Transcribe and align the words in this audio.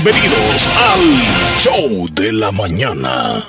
Bienvenidos 0.00 0.68
al 0.76 1.00
Show 1.58 2.06
de 2.12 2.32
la 2.32 2.52
Mañana. 2.52 3.44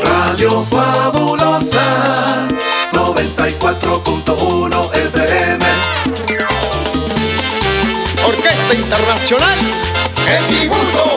Radio 0.00 0.64
Fabulosa 0.70 2.46
94.1 2.92 4.94
FM. 4.94 5.64
Orquesta 8.28 8.74
Internacional 8.74 9.58
El 10.28 10.44
Tributo. 10.56 11.14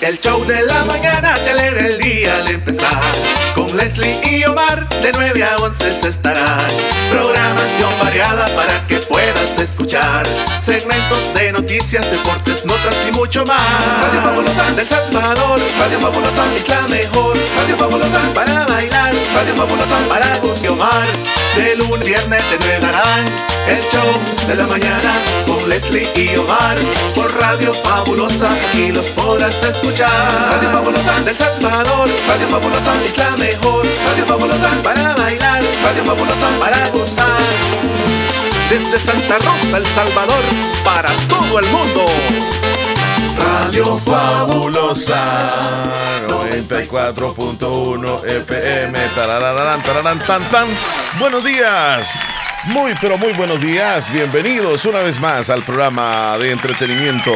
El 0.00 0.18
show 0.18 0.44
de 0.44 0.60
la 0.66 0.84
mañana 0.86 1.36
te 1.36 1.50
alegra 1.52 1.86
el 1.86 1.98
día 1.98 2.34
al 2.34 2.48
empezar. 2.48 3.45
Leslie 3.76 4.18
y 4.24 4.44
Omar 4.44 4.88
de 5.02 5.12
9 5.12 5.44
a 5.44 5.56
11 5.56 5.90
se 5.92 6.08
estarán. 6.08 6.66
Programación 7.10 7.90
variada 8.00 8.46
para 8.56 8.86
que 8.86 8.98
puedas 9.00 9.60
escuchar. 9.60 10.26
Segmentos 10.64 11.34
de 11.34 11.52
noticias, 11.52 12.10
deportes, 12.10 12.64
notas 12.64 12.96
y 13.06 13.12
mucho 13.12 13.44
más. 13.44 13.60
Radio 14.02 14.22
Fabulosa 14.22 14.72
del 14.72 14.88
Salvador. 14.88 15.60
Radio 15.78 16.00
Fabulosa 16.00 16.54
es 16.54 16.68
la 16.68 16.80
mejor. 16.88 17.36
Radio 17.56 17.76
Fabulosa 17.76 18.20
para 18.34 18.66
bailar. 18.66 19.14
Radio 19.34 19.54
Fabulosa 19.54 19.96
para 20.08 20.40
Omar. 20.70 21.06
De 21.56 21.76
lunes 21.76 22.00
a 22.00 22.04
viernes 22.04 22.42
te 22.48 22.80
darán 22.80 23.24
el 23.68 23.80
show 23.80 24.46
de 24.46 24.54
la 24.54 24.66
mañana 24.66 25.12
con 25.46 25.68
Leslie 25.68 26.08
y 26.16 26.36
Omar. 26.36 26.76
Por 27.14 27.32
Radio 27.40 27.72
Fabulosa 27.72 28.48
y 28.74 28.92
los 28.92 29.10
podrás 29.12 29.62
escuchar. 29.62 30.10
Radio 30.50 30.70
Fabulosa 30.72 31.20
del 31.24 31.36
Salvador. 31.36 32.08
Radio 32.28 32.48
Fabulosa 32.48 32.92
es 33.04 33.16
la 33.16 33.30
mejor. 33.36 33.65
Radio 34.06 34.26
Fabulosa 34.26 34.70
para 34.82 35.14
bailar. 35.14 35.62
Radio 35.82 36.04
Fabulosa 36.04 36.48
para 36.60 36.88
gozar. 36.90 37.40
Desde 38.70 38.98
Santa 38.98 39.36
Rosa, 39.38 39.78
El 39.78 39.86
Salvador, 39.86 40.44
para 40.84 41.10
todo 41.28 41.58
el 41.58 41.66
mundo. 41.66 42.04
Radio 43.38 43.98
Fabulosa 43.98 45.50
94.1 46.28 48.24
FM. 48.24 48.98
Tarararán, 49.14 49.82
tararán, 49.82 50.18
tan, 50.20 50.42
tan. 50.44 50.66
Buenos 51.18 51.44
días. 51.44 52.20
Muy, 52.64 52.94
pero 53.00 53.18
muy 53.18 53.32
buenos 53.32 53.60
días. 53.60 54.10
Bienvenidos 54.12 54.84
una 54.84 55.00
vez 55.00 55.20
más 55.20 55.50
al 55.50 55.62
programa 55.62 56.36
de 56.38 56.52
entretenimiento. 56.52 57.32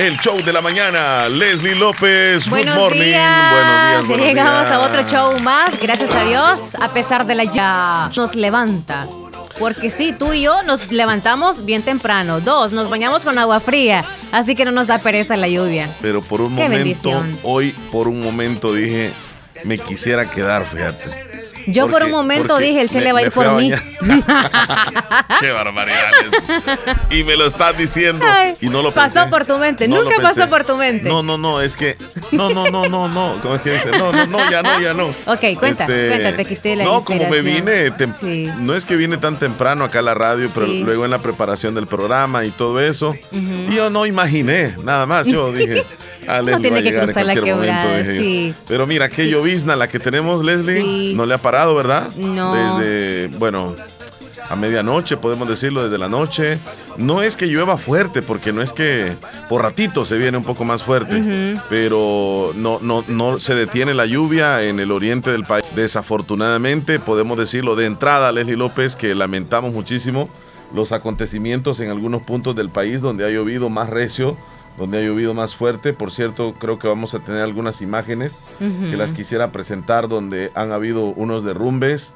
El 0.00 0.16
show 0.16 0.42
de 0.42 0.50
la 0.50 0.62
mañana. 0.62 1.28
Leslie 1.28 1.74
López. 1.74 2.48
Buenos 2.48 2.74
Good 2.74 2.82
morning. 2.84 3.02
días. 3.02 3.50
Buenos 3.52 3.90
días. 3.90 4.06
buenos 4.06 4.26
Llegamos 4.26 4.66
a 4.72 4.80
otro 4.80 5.02
show 5.06 5.38
más. 5.40 5.78
Gracias 5.78 6.14
a 6.14 6.24
Dios. 6.24 6.74
A 6.80 6.88
pesar 6.88 7.26
de 7.26 7.34
la 7.34 7.44
ya 7.44 8.10
nos 8.16 8.34
levanta. 8.34 9.06
Porque 9.58 9.90
sí, 9.90 10.14
tú 10.18 10.32
y 10.32 10.40
yo 10.40 10.62
nos 10.62 10.90
levantamos 10.90 11.66
bien 11.66 11.82
temprano. 11.82 12.40
Dos, 12.40 12.72
nos 12.72 12.88
bañamos 12.88 13.26
con 13.26 13.38
agua 13.38 13.60
fría. 13.60 14.02
Así 14.32 14.54
que 14.54 14.64
no 14.64 14.70
nos 14.70 14.86
da 14.86 14.96
pereza 14.96 15.36
la 15.36 15.48
lluvia. 15.48 15.94
Pero 16.00 16.22
por 16.22 16.40
un 16.40 16.56
Qué 16.56 16.62
momento, 16.62 16.78
bendición. 16.78 17.38
hoy 17.42 17.72
por 17.92 18.08
un 18.08 18.20
momento 18.20 18.72
dije, 18.72 19.10
me 19.64 19.76
quisiera 19.76 20.30
quedar, 20.30 20.64
fíjate. 20.64 21.29
Yo 21.72 21.88
por 21.88 22.02
un 22.04 22.10
momento 22.10 22.58
dije, 22.58 22.80
el 22.80 22.86
me- 22.86 22.92
Chele 22.92 23.12
va 23.12 23.18
a 23.20 23.22
ir 23.22 23.30
por 23.32 23.50
mí. 23.52 23.72
Qué 25.40 25.50
barbaridad. 25.50 26.10
Leslie. 26.20 27.20
Y 27.20 27.24
me 27.24 27.36
lo 27.36 27.46
estás 27.46 27.76
diciendo. 27.76 28.24
Ay, 28.28 28.54
y 28.60 28.68
no 28.68 28.82
lo 28.82 28.90
pasó 28.92 29.20
pensé. 29.20 29.30
por 29.30 29.46
tu 29.46 29.56
mente. 29.58 29.88
No 29.88 30.02
Nunca 30.02 30.16
pasó 30.20 30.48
por 30.48 30.64
tu 30.64 30.76
mente. 30.76 31.08
No, 31.08 31.22
no, 31.22 31.38
no, 31.38 31.60
es 31.60 31.76
que. 31.76 31.96
No, 32.32 32.50
no, 32.50 32.70
no, 32.70 32.88
no, 32.88 33.08
no. 33.08 33.32
¿Cómo 33.42 33.54
es 33.54 33.62
que 33.62 33.72
dice? 33.72 33.90
No, 33.92 34.12
no, 34.12 34.26
no, 34.26 34.50
ya 34.50 34.62
no, 34.62 34.80
ya 34.80 34.94
no. 34.94 35.08
Este, 35.08 35.30
Ok, 35.30 35.58
cuenta, 35.58 35.86
cuenta, 35.86 36.36
te 36.36 36.44
quité 36.44 36.76
la 36.76 36.84
No, 36.84 37.04
como 37.04 37.28
me 37.28 37.40
vine, 37.42 37.90
Sí. 38.20 38.50
no 38.58 38.74
es 38.74 38.84
que 38.84 38.96
vine 38.96 39.16
tan 39.16 39.36
temprano 39.36 39.84
acá 39.84 40.00
a 40.00 40.02
la 40.02 40.14
radio, 40.14 40.48
pero 40.54 40.66
Sí. 40.66 40.82
luego 40.82 41.04
en 41.04 41.10
la 41.10 41.18
preparación 41.18 41.74
del 41.74 41.86
programa 41.86 42.44
y 42.44 42.50
todo 42.50 42.80
eso. 42.80 43.14
Y 43.32 43.74
yo 43.74 43.90
no 43.90 44.06
imaginé, 44.06 44.74
nada 44.82 45.06
más. 45.06 45.26
Yo 45.26 45.52
dije. 45.52 45.84
Leslie 46.42 46.70
tiene 46.70 46.82
que 46.82 46.98
cruzar 46.98 47.26
la 47.26 47.34
momento, 47.34 47.56
quebrada, 47.58 48.04
sí. 48.04 48.54
Pero 48.68 48.86
mira, 48.86 49.08
qué 49.08 49.28
llovizna 49.28 49.76
la 49.76 49.88
que 49.88 49.98
tenemos, 49.98 50.44
Leslie. 50.44 50.82
Sí. 50.82 51.14
No 51.14 51.26
le 51.26 51.34
ha 51.34 51.38
parado, 51.38 51.74
¿verdad? 51.74 52.14
No. 52.16 52.78
Desde, 52.78 53.28
bueno, 53.38 53.74
a 54.48 54.56
medianoche, 54.56 55.16
podemos 55.16 55.48
decirlo, 55.48 55.84
desde 55.84 55.98
la 55.98 56.08
noche. 56.08 56.58
No 56.96 57.22
es 57.22 57.36
que 57.36 57.46
llueva 57.46 57.78
fuerte, 57.78 58.20
porque 58.20 58.52
no 58.52 58.62
es 58.62 58.72
que 58.72 59.12
por 59.48 59.62
ratito 59.62 60.04
se 60.04 60.18
viene 60.18 60.36
un 60.36 60.44
poco 60.44 60.64
más 60.64 60.82
fuerte, 60.82 61.56
pero 61.68 62.52
no, 62.56 62.78
no, 62.82 63.04
no 63.06 63.38
se 63.38 63.54
detiene 63.54 63.94
la 63.94 64.06
lluvia 64.06 64.64
en 64.64 64.80
el 64.80 64.90
oriente 64.90 65.30
del 65.30 65.44
país. 65.44 65.64
Desafortunadamente, 65.76 66.98
podemos 66.98 67.38
decirlo 67.38 67.76
de 67.76 67.86
entrada, 67.86 68.32
Leslie 68.32 68.56
López, 68.56 68.96
que 68.96 69.14
lamentamos 69.14 69.72
muchísimo 69.72 70.28
los 70.74 70.92
acontecimientos 70.92 71.80
en 71.80 71.90
algunos 71.90 72.22
puntos 72.22 72.54
del 72.56 72.70
país 72.70 73.00
donde 73.00 73.24
ha 73.24 73.30
llovido 73.30 73.68
más 73.68 73.88
recio, 73.88 74.36
donde 74.76 74.98
ha 74.98 75.02
llovido 75.02 75.34
más 75.34 75.54
fuerte. 75.54 75.92
Por 75.92 76.10
cierto, 76.12 76.54
creo 76.58 76.78
que 76.78 76.88
vamos 76.88 77.14
a 77.14 77.20
tener 77.20 77.42
algunas 77.42 77.82
imágenes 77.82 78.40
que 78.58 78.96
las 78.96 79.12
quisiera 79.12 79.52
presentar 79.52 80.08
donde 80.08 80.50
han 80.54 80.72
habido 80.72 81.06
unos 81.06 81.44
derrumbes 81.44 82.14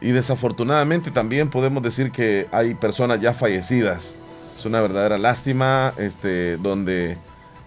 y 0.00 0.10
desafortunadamente 0.10 1.10
también 1.10 1.48
podemos 1.48 1.82
decir 1.82 2.10
que 2.10 2.48
hay 2.52 2.74
personas 2.74 3.20
ya 3.20 3.32
fallecidas. 3.32 4.16
Es 4.58 4.64
una 4.64 4.80
verdadera 4.80 5.18
lástima 5.18 5.92
este, 5.98 6.56
donde 6.58 7.18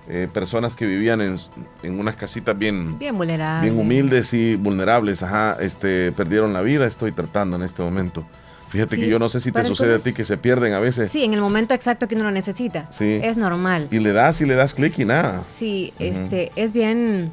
eh, 0.07 0.27
personas 0.31 0.75
que 0.75 0.85
vivían 0.85 1.21
en, 1.21 1.35
en 1.83 1.99
unas 1.99 2.15
casitas 2.15 2.57
bien, 2.57 2.97
Bien 2.97 3.15
bien 3.17 3.77
humildes 3.77 4.33
y 4.33 4.55
vulnerables, 4.55 5.21
ajá, 5.21 5.57
este, 5.59 6.11
perdieron 6.11 6.51
la 6.51 6.61
vida. 6.61 6.87
Estoy 6.87 7.11
tratando 7.11 7.57
en 7.57 7.63
este 7.63 7.83
momento. 7.83 8.25
Fíjate 8.69 8.95
Sí, 8.95 9.01
que 9.01 9.07
yo 9.09 9.19
no 9.19 9.29
sé 9.29 9.41
si 9.41 9.51
te 9.51 9.65
sucede 9.65 9.95
a 9.95 9.99
ti 9.99 10.13
que 10.13 10.23
se 10.23 10.37
pierden 10.37 10.73
a 10.73 10.79
veces. 10.79 11.11
Sí, 11.11 11.23
en 11.23 11.33
el 11.33 11.41
momento 11.41 11.73
exacto 11.73 12.07
que 12.07 12.15
uno 12.15 12.25
lo 12.25 12.31
necesita. 12.31 12.87
Sí. 12.91 13.19
Es 13.21 13.37
normal. 13.37 13.87
Y 13.91 13.99
le 13.99 14.13
das 14.13 14.41
y 14.41 14.45
le 14.45 14.55
das 14.55 14.73
clic 14.73 14.97
y 14.99 15.05
nada. 15.05 15.43
Sí, 15.47 15.91
este, 15.97 16.51
es 16.55 16.71
bien, 16.71 17.31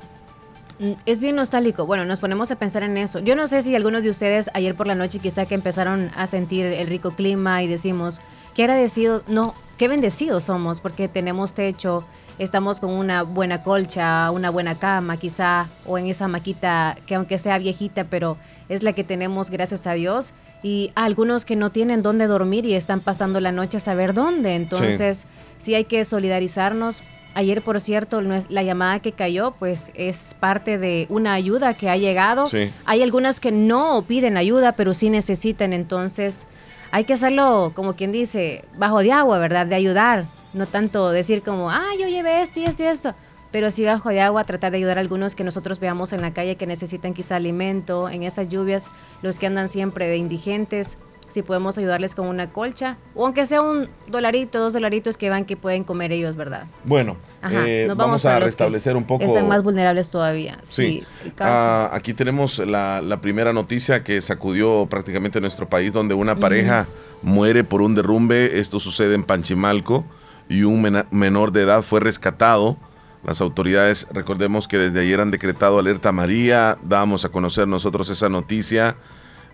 es 1.04 1.20
bien 1.20 1.36
nostálgico. 1.36 1.86
Bueno, 1.86 2.04
nos 2.06 2.20
ponemos 2.20 2.50
a 2.50 2.56
pensar 2.56 2.82
en 2.82 2.96
eso. 2.96 3.18
Yo 3.18 3.36
no 3.36 3.48
sé 3.48 3.62
si 3.62 3.74
algunos 3.74 4.02
de 4.02 4.10
ustedes 4.10 4.50
ayer 4.54 4.74
por 4.74 4.86
la 4.86 4.94
noche 4.94 5.18
quizá 5.18 5.44
que 5.46 5.54
empezaron 5.54 6.10
a 6.16 6.26
sentir 6.26 6.64
el 6.66 6.86
rico 6.86 7.10
clima 7.12 7.62
y 7.62 7.68
decimos, 7.68 8.20
qué 8.54 8.62
agradecidos, 8.62 9.22
no, 9.28 9.54
qué 9.76 9.88
bendecidos 9.88 10.44
somos 10.44 10.80
porque 10.80 11.08
tenemos 11.08 11.52
techo, 11.52 12.06
estamos 12.38 12.80
con 12.80 12.90
una 12.90 13.22
buena 13.22 13.62
colcha, 13.62 14.30
una 14.30 14.50
buena 14.50 14.74
cama 14.74 15.16
quizá, 15.16 15.66
o 15.84 15.98
en 15.98 16.06
esa 16.06 16.28
maquita 16.28 16.96
que 17.06 17.14
aunque 17.14 17.38
sea 17.38 17.58
viejita, 17.58 18.04
pero 18.04 18.36
es 18.68 18.82
la 18.82 18.92
que 18.92 19.04
tenemos 19.04 19.50
gracias 19.50 19.86
a 19.86 19.92
Dios. 19.92 20.34
Y 20.62 20.90
a 20.96 21.04
algunos 21.04 21.44
que 21.44 21.54
no 21.54 21.70
tienen 21.70 22.02
dónde 22.02 22.26
dormir 22.26 22.64
y 22.64 22.74
están 22.74 23.00
pasando 23.00 23.40
la 23.40 23.52
noche 23.52 23.76
a 23.76 23.80
saber 23.80 24.14
dónde. 24.14 24.54
Entonces, 24.54 25.26
sí 25.58 25.74
hay 25.74 25.84
que 25.84 26.04
solidarizarnos. 26.04 27.02
Ayer, 27.34 27.62
por 27.62 27.80
cierto, 27.80 28.20
la 28.22 28.62
llamada 28.62 28.98
que 29.00 29.12
cayó, 29.12 29.52
pues 29.58 29.92
es 29.94 30.34
parte 30.40 30.78
de 30.78 31.06
una 31.10 31.34
ayuda 31.34 31.74
que 31.74 31.90
ha 31.90 31.96
llegado. 31.96 32.48
Sí. 32.48 32.72
Hay 32.86 33.02
algunas 33.02 33.38
que 33.38 33.52
no 33.52 34.02
piden 34.08 34.38
ayuda, 34.38 34.72
pero 34.72 34.94
sí 34.94 35.10
necesitan. 35.10 35.72
Entonces, 35.72 36.46
hay 36.90 37.04
que 37.04 37.12
hacerlo, 37.12 37.72
como 37.74 37.94
quien 37.94 38.10
dice, 38.10 38.64
bajo 38.78 39.00
de 39.00 39.12
agua, 39.12 39.38
¿verdad? 39.38 39.66
De 39.66 39.74
ayudar. 39.74 40.24
No 40.56 40.66
tanto 40.66 41.10
decir 41.10 41.42
como, 41.42 41.70
ah, 41.70 41.90
yo 42.00 42.08
llevé 42.08 42.40
esto 42.40 42.60
y 42.60 42.64
esto 42.64 42.82
y 42.82 42.86
esto. 42.86 43.14
Pero 43.52 43.70
sí 43.70 43.84
bajo 43.84 44.08
de 44.08 44.22
agua, 44.22 44.42
tratar 44.44 44.72
de 44.72 44.78
ayudar 44.78 44.96
a 44.96 45.02
algunos 45.02 45.34
que 45.34 45.44
nosotros 45.44 45.78
veamos 45.78 46.14
en 46.14 46.22
la 46.22 46.32
calle 46.32 46.56
que 46.56 46.66
necesitan 46.66 47.12
quizá 47.12 47.36
alimento, 47.36 48.08
en 48.08 48.22
esas 48.22 48.48
lluvias, 48.48 48.90
los 49.22 49.38
que 49.38 49.46
andan 49.46 49.68
siempre 49.68 50.08
de 50.08 50.16
indigentes, 50.16 50.98
si 51.28 51.42
podemos 51.42 51.76
ayudarles 51.76 52.14
con 52.14 52.26
una 52.26 52.50
colcha, 52.50 52.96
o 53.14 53.26
aunque 53.26 53.44
sea 53.44 53.60
un 53.60 53.88
dolarito, 54.08 54.58
dos 54.58 54.72
dolaritos 54.72 55.18
que 55.18 55.28
van 55.28 55.44
que 55.44 55.56
pueden 55.56 55.84
comer 55.84 56.12
ellos, 56.12 56.36
¿verdad? 56.36 56.64
Bueno, 56.84 57.16
Ajá, 57.42 57.68
eh, 57.68 57.84
nos 57.86 57.96
vamos, 57.96 58.24
a 58.24 58.38
restablecer 58.38 58.96
un 58.96 59.04
poco. 59.04 59.24
Están 59.24 59.48
más 59.48 59.62
vulnerables 59.62 60.08
todavía. 60.08 60.58
Sí. 60.62 61.04
Ah, 61.38 61.90
aquí 61.92 62.14
tenemos 62.14 62.58
la, 62.60 63.02
la 63.02 63.20
primera 63.20 63.52
noticia 63.52 64.02
que 64.02 64.20
sacudió 64.22 64.86
prácticamente 64.88 65.40
nuestro 65.40 65.68
país, 65.68 65.92
donde 65.92 66.14
una 66.14 66.36
pareja 66.36 66.86
muere 67.22 67.62
por 67.62 67.82
un 67.82 67.94
derrumbe. 67.94 68.58
Esto 68.58 68.80
sucede 68.80 69.14
en 69.14 69.24
Panchimalco 69.24 70.04
y 70.48 70.62
un 70.62 71.04
menor 71.10 71.52
de 71.52 71.62
edad 71.62 71.82
fue 71.82 72.00
rescatado. 72.00 72.76
Las 73.24 73.40
autoridades, 73.40 74.06
recordemos 74.12 74.68
que 74.68 74.78
desde 74.78 75.00
ayer 75.00 75.20
han 75.20 75.30
decretado 75.30 75.78
alerta 75.78 76.12
María, 76.12 76.78
dábamos 76.82 77.24
a 77.24 77.30
conocer 77.30 77.66
nosotros 77.66 78.08
esa 78.08 78.28
noticia 78.28 78.96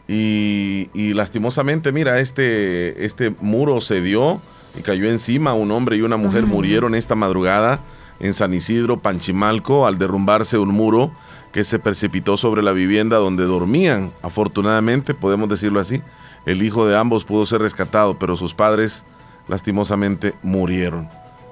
y, 0.06 0.90
y 0.92 1.14
lastimosamente, 1.14 1.92
mira, 1.92 2.20
este, 2.20 3.04
este 3.04 3.34
muro 3.40 3.80
se 3.80 4.02
dio 4.02 4.42
y 4.78 4.82
cayó 4.82 5.08
encima, 5.08 5.54
un 5.54 5.70
hombre 5.70 5.96
y 5.96 6.02
una 6.02 6.16
mujer 6.16 6.44
murieron 6.44 6.94
esta 6.94 7.14
madrugada 7.14 7.80
en 8.20 8.34
San 8.34 8.52
Isidro, 8.54 9.00
Panchimalco, 9.00 9.86
al 9.86 9.98
derrumbarse 9.98 10.58
un 10.58 10.70
muro 10.70 11.12
que 11.52 11.64
se 11.64 11.78
precipitó 11.78 12.36
sobre 12.36 12.62
la 12.62 12.72
vivienda 12.72 13.16
donde 13.16 13.44
dormían. 13.44 14.10
Afortunadamente, 14.22 15.14
podemos 15.14 15.48
decirlo 15.48 15.80
así, 15.80 16.02
el 16.46 16.62
hijo 16.62 16.86
de 16.86 16.96
ambos 16.96 17.24
pudo 17.24 17.46
ser 17.46 17.60
rescatado, 17.60 18.18
pero 18.18 18.36
sus 18.36 18.54
padres 18.54 19.04
lastimosamente 19.48 20.34
murieron. 20.42 21.08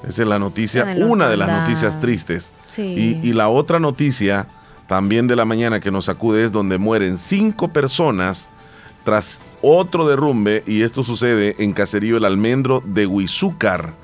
Esa 0.07 0.23
es 0.23 0.29
la 0.29 0.39
noticia, 0.39 0.95
la 0.95 1.07
una 1.07 1.29
de 1.29 1.37
las 1.37 1.49
noticias 1.49 2.01
tristes. 2.01 2.53
Sí. 2.67 3.21
Y, 3.23 3.29
y 3.29 3.33
la 3.33 3.49
otra 3.49 3.79
noticia 3.79 4.47
también 4.87 5.27
de 5.27 5.37
la 5.37 5.45
mañana 5.45 5.79
que 5.81 5.91
nos 5.91 6.07
sacude 6.07 6.45
es 6.45 6.53
donde 6.53 6.79
mueren 6.79 7.19
cinco 7.19 7.69
personas 7.69 8.49
tras 9.05 9.41
otro 9.63 10.07
derrumbe 10.09 10.63
y 10.67 10.83
esto 10.83 11.05
sucede 11.05 11.57
en 11.59 11.73
Caserío 11.73 12.17
El 12.17 12.25
Almendro 12.25 12.83
de 12.85 13.07
Huizúcar. 13.07 13.95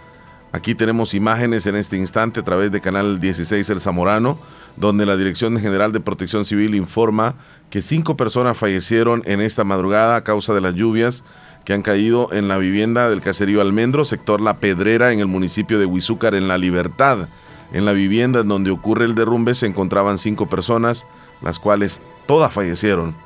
Aquí 0.52 0.74
tenemos 0.74 1.12
imágenes 1.12 1.66
en 1.66 1.76
este 1.76 1.96
instante 1.96 2.40
a 2.40 2.44
través 2.44 2.72
de 2.72 2.80
Canal 2.80 3.20
16 3.20 3.68
El 3.68 3.80
Zamorano, 3.80 4.38
donde 4.76 5.04
la 5.04 5.16
Dirección 5.16 5.58
General 5.58 5.92
de 5.92 6.00
Protección 6.00 6.44
Civil 6.44 6.74
informa 6.74 7.34
que 7.68 7.82
cinco 7.82 8.16
personas 8.16 8.56
fallecieron 8.56 9.22
en 9.26 9.40
esta 9.40 9.64
madrugada 9.64 10.16
a 10.16 10.24
causa 10.24 10.54
de 10.54 10.60
las 10.60 10.74
lluvias 10.74 11.24
que 11.66 11.74
han 11.74 11.82
caído 11.82 12.32
en 12.32 12.46
la 12.46 12.58
vivienda 12.58 13.10
del 13.10 13.20
caserío 13.20 13.60
Almendro, 13.60 14.04
sector 14.04 14.40
La 14.40 14.60
Pedrera, 14.60 15.12
en 15.12 15.18
el 15.18 15.26
municipio 15.26 15.80
de 15.80 15.84
Huizúcar, 15.84 16.36
en 16.36 16.46
La 16.46 16.58
Libertad. 16.58 17.28
En 17.72 17.84
la 17.84 17.92
vivienda 17.92 18.40
en 18.40 18.48
donde 18.48 18.70
ocurre 18.70 19.04
el 19.04 19.16
derrumbe 19.16 19.52
se 19.56 19.66
encontraban 19.66 20.16
cinco 20.16 20.48
personas, 20.48 21.08
las 21.42 21.58
cuales 21.58 22.00
todas 22.28 22.52
fallecieron. 22.52 23.16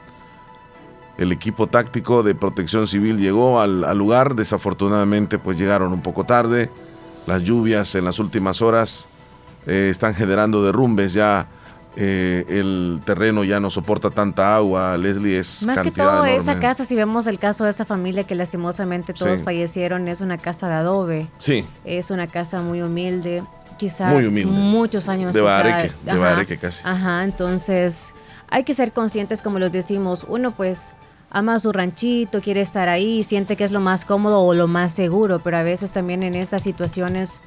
El 1.19 1.33
equipo 1.33 1.67
táctico 1.67 2.23
de 2.23 2.35
protección 2.35 2.87
civil 2.87 3.19
llegó 3.19 3.61
al, 3.61 3.85
al 3.85 3.99
lugar, 3.99 4.35
desafortunadamente 4.35 5.39
pues 5.39 5.59
llegaron 5.59 5.93
un 5.93 6.01
poco 6.01 6.25
tarde. 6.25 6.71
Las 7.27 7.43
lluvias 7.43 7.95
en 7.95 8.07
las 8.07 8.19
últimas 8.19 8.63
horas 8.63 9.07
eh, 9.67 9.89
están 9.91 10.15
generando 10.15 10.65
derrumbes 10.65 11.13
ya. 11.13 11.47
Eh, 11.97 12.45
el 12.49 13.01
terreno 13.05 13.43
ya 13.45 13.59
no 13.61 13.69
soporta 13.71 14.11
tanta 14.11 14.55
agua, 14.57 14.97
Leslie 14.97 15.39
es 15.39 15.65
Más 15.65 15.81
que 15.81 15.91
todo, 15.91 16.09
enorme. 16.25 16.37
esa 16.37 16.59
casa, 16.61 16.85
si 16.85 16.95
vemos 16.95 17.27
el 17.27 17.39
caso 17.39 17.65
de 17.65 17.71
esa 17.71 17.85
familia 17.85 18.25
que 18.25 18.35
lastimosamente 18.35 19.13
todos 19.13 19.39
Sí. 19.39 19.45
fallecieron, 19.45 20.07
es 20.09 20.21
una 20.21 20.39
casa 20.39 20.69
de 20.69 20.75
adobe. 20.75 21.29
Sí, 21.39 21.67
Es 21.85 22.11
una 22.11 22.27
casa 22.29 22.63
muy 22.63 22.81
humilde, 22.83 23.43
quizá 23.77 24.09
Muy 24.11 24.27
humilde. 24.27 24.53
muchos 24.53 25.09
años. 25.09 25.35
De 25.35 25.41
bareque, 25.41 25.93
de 26.05 26.19
bareque 26.19 26.59
casi. 26.59 26.81
Ajá, 26.85 27.25
entonces 27.25 28.15
hay 28.49 28.63
que 28.65 28.75
ser 28.75 28.93
conscientes, 28.93 29.43
como 29.43 29.59
los 29.59 29.73
decimos, 29.73 30.25
uno 30.29 30.53
pues 30.53 30.93
ama 31.33 31.59
su 31.61 31.73
ranchito, 31.73 32.41
quiere 32.41 32.61
estar 32.61 32.89
ahí, 32.89 33.23
siente 33.23 33.57
que 33.57 33.65
es 33.65 33.71
lo 33.73 33.81
más 33.81 34.05
cómodo 34.05 34.41
o 34.43 34.55
lo 34.55 34.67
más 34.69 34.93
seguro, 34.93 35.39
pero 35.41 35.57
a 35.57 35.63
veces 35.63 35.91
también 35.93 36.23
en 36.25 36.35
estas 36.35 36.63
situaciones, 36.63 37.41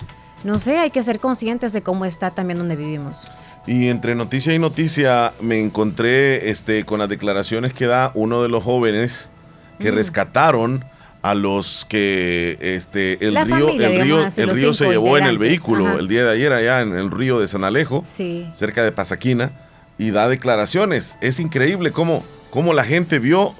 no 0.45 0.57
sé, 0.59 0.77
hay 0.79 0.89
que 0.89 1.03
ser 1.03 1.19
conscientes 1.19 1.71
de 1.73 1.81
cómo 1.81 2.05
está 2.05 2.31
también 2.31 2.57
donde 2.59 2.75
vivimos. 2.77 3.27
Y 3.65 3.87
entre 3.87 4.13
noticia 4.15 4.53
y 4.53 4.59
noticia 4.59 5.31
me 5.41 5.59
encontré 5.59 6.49
este, 6.49 6.83
con 6.85 6.99
las 6.99 7.07
declaraciones 7.09 7.73
que 7.73 7.85
da 7.85 8.11
uno 8.13 8.41
de 8.43 8.49
los 8.49 8.63
jóvenes 8.63 9.31
que 9.79 9.91
Mm. 9.91 9.95
rescataron 9.95 10.85
a 11.21 11.33
los 11.35 11.85
que 11.87 12.57
este, 12.59 13.25
el 13.25 13.33
La 13.35 13.45
río, 13.45 13.67
familia, 13.67 13.87
el 13.87 14.01
río, 14.03 14.27
el 14.35 14.49
río 14.49 14.73
se 14.73 14.87
llevó 14.89 15.17
en 15.17 15.23
el 15.23 15.37
vehículo 15.37 15.87
ajá. 15.87 15.99
el 15.99 16.09
día 16.09 16.25
de 16.25 16.31
ayer 16.33 16.51
allá 16.51 16.81
en 16.81 16.93
el 16.93 17.09
río 17.09 17.39
de 17.39 17.47
San 17.47 17.63
Alejo, 17.63 18.03
Sí. 18.05 18.45
cerca 18.53 18.83
de 18.83 18.91
Pasaquina, 18.91 19.51
y 19.97 20.11
da 20.11 20.27
declaraciones. 20.27 21.17
Es 21.21 21.39
increíble 21.39 21.91
cómo, 21.91 22.25
cómo 22.49 22.73
la 22.73 22.83
gente 22.83 23.19
vio 23.19 23.55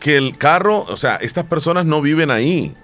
que 0.00 0.18
el 0.18 0.36
carro, 0.36 0.82
o 0.88 0.98
sea, 0.98 1.16
estas 1.16 1.46
personas 1.46 1.86
no 1.86 2.02
viven 2.02 2.30
ahí. 2.30 2.74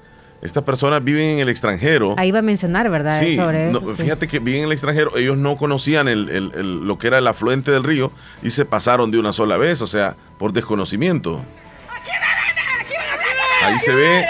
Estas 0.42 0.64
personas 0.64 1.02
viven 1.04 1.24
en 1.28 1.38
el 1.38 1.48
extranjero. 1.48 2.16
Ahí 2.18 2.32
va 2.32 2.40
a 2.40 2.42
mencionar, 2.42 2.90
¿verdad? 2.90 3.16
Sí, 3.18 3.36
Sobre 3.36 3.70
no, 3.70 3.78
eso. 3.78 3.94
sí. 3.94 4.02
fíjate 4.02 4.26
que 4.26 4.40
bien 4.40 4.58
en 4.58 4.64
el 4.64 4.72
extranjero, 4.72 5.16
ellos 5.16 5.36
no 5.38 5.56
conocían 5.56 6.08
el- 6.08 6.28
el- 6.30 6.52
el- 6.56 6.80
lo 6.86 6.98
que 6.98 7.06
era 7.06 7.18
el 7.18 7.26
afluente 7.28 7.70
del 7.70 7.84
río 7.84 8.10
y 8.42 8.50
se 8.50 8.64
pasaron 8.64 9.12
de 9.12 9.18
una 9.20 9.32
sola 9.32 9.56
vez, 9.56 9.80
o 9.82 9.86
sea, 9.86 10.16
por 10.38 10.52
desconocimiento. 10.52 11.44
Ahí 13.64 13.78
se 13.78 13.94
ve 13.94 14.24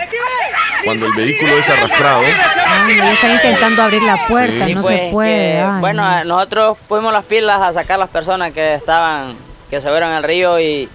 cuando 0.85 1.06
el 1.06 1.12
vehículo 1.14 1.53
es 1.56 1.69
arrastrado. 1.70 2.20
Ay, 2.67 2.97
ya 2.99 3.12
están 3.12 3.32
intentando 3.32 3.82
abrir 3.82 4.03
la 4.03 4.26
puerta, 4.29 4.67
Sí, 4.67 4.75
no 4.75 4.82
pues, 4.82 4.99
se 4.99 5.11
puede. 5.11 5.31
que, 5.53 5.61
ay, 5.61 5.81
bueno, 5.81 6.03
no. 6.19 6.25
nosotros 6.25 6.76
fuimos 6.88 7.12
las 7.15 7.25
pilas 7.25 7.62
a 7.62 7.73
sacar 7.73 7.99
las 7.99 8.11
personas 8.11 8.53
que 8.53 8.75
estaban, 8.75 9.35
que 9.70 9.81
se 9.81 9.88
fueron 9.88 10.11
al 10.12 10.23
río 10.23 10.61
y 10.61 10.88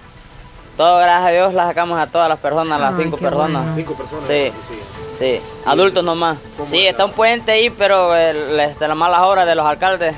todo, 0.76 0.98
gracias 0.98 1.26
a 1.26 1.30
Dios, 1.32 1.54
las 1.54 1.66
sacamos 1.66 1.98
a 1.98 2.06
todas 2.06 2.28
las 2.28 2.38
personas, 2.38 2.80
las 2.80 2.94
Ay, 2.94 3.02
cinco 3.04 3.16
qué 3.16 3.24
personas. 3.24 3.62
bueno. 3.62 3.74
Cinco 3.74 3.94
personas. 3.94 4.24
Sí, 4.24 4.52
sí, 5.18 5.40
adultos 5.66 6.04
nomás. 6.04 6.38
Sí, 6.66 6.86
está 6.86 7.04
un 7.04 7.12
puente 7.12 7.52
ahí, 7.52 7.70
pero 7.70 8.14
el, 8.14 8.58
este, 8.60 8.86
las 8.88 8.96
malas 8.96 9.20
obras 9.22 9.46
de 9.46 9.54
los 9.54 9.66
alcaldes 9.66 10.14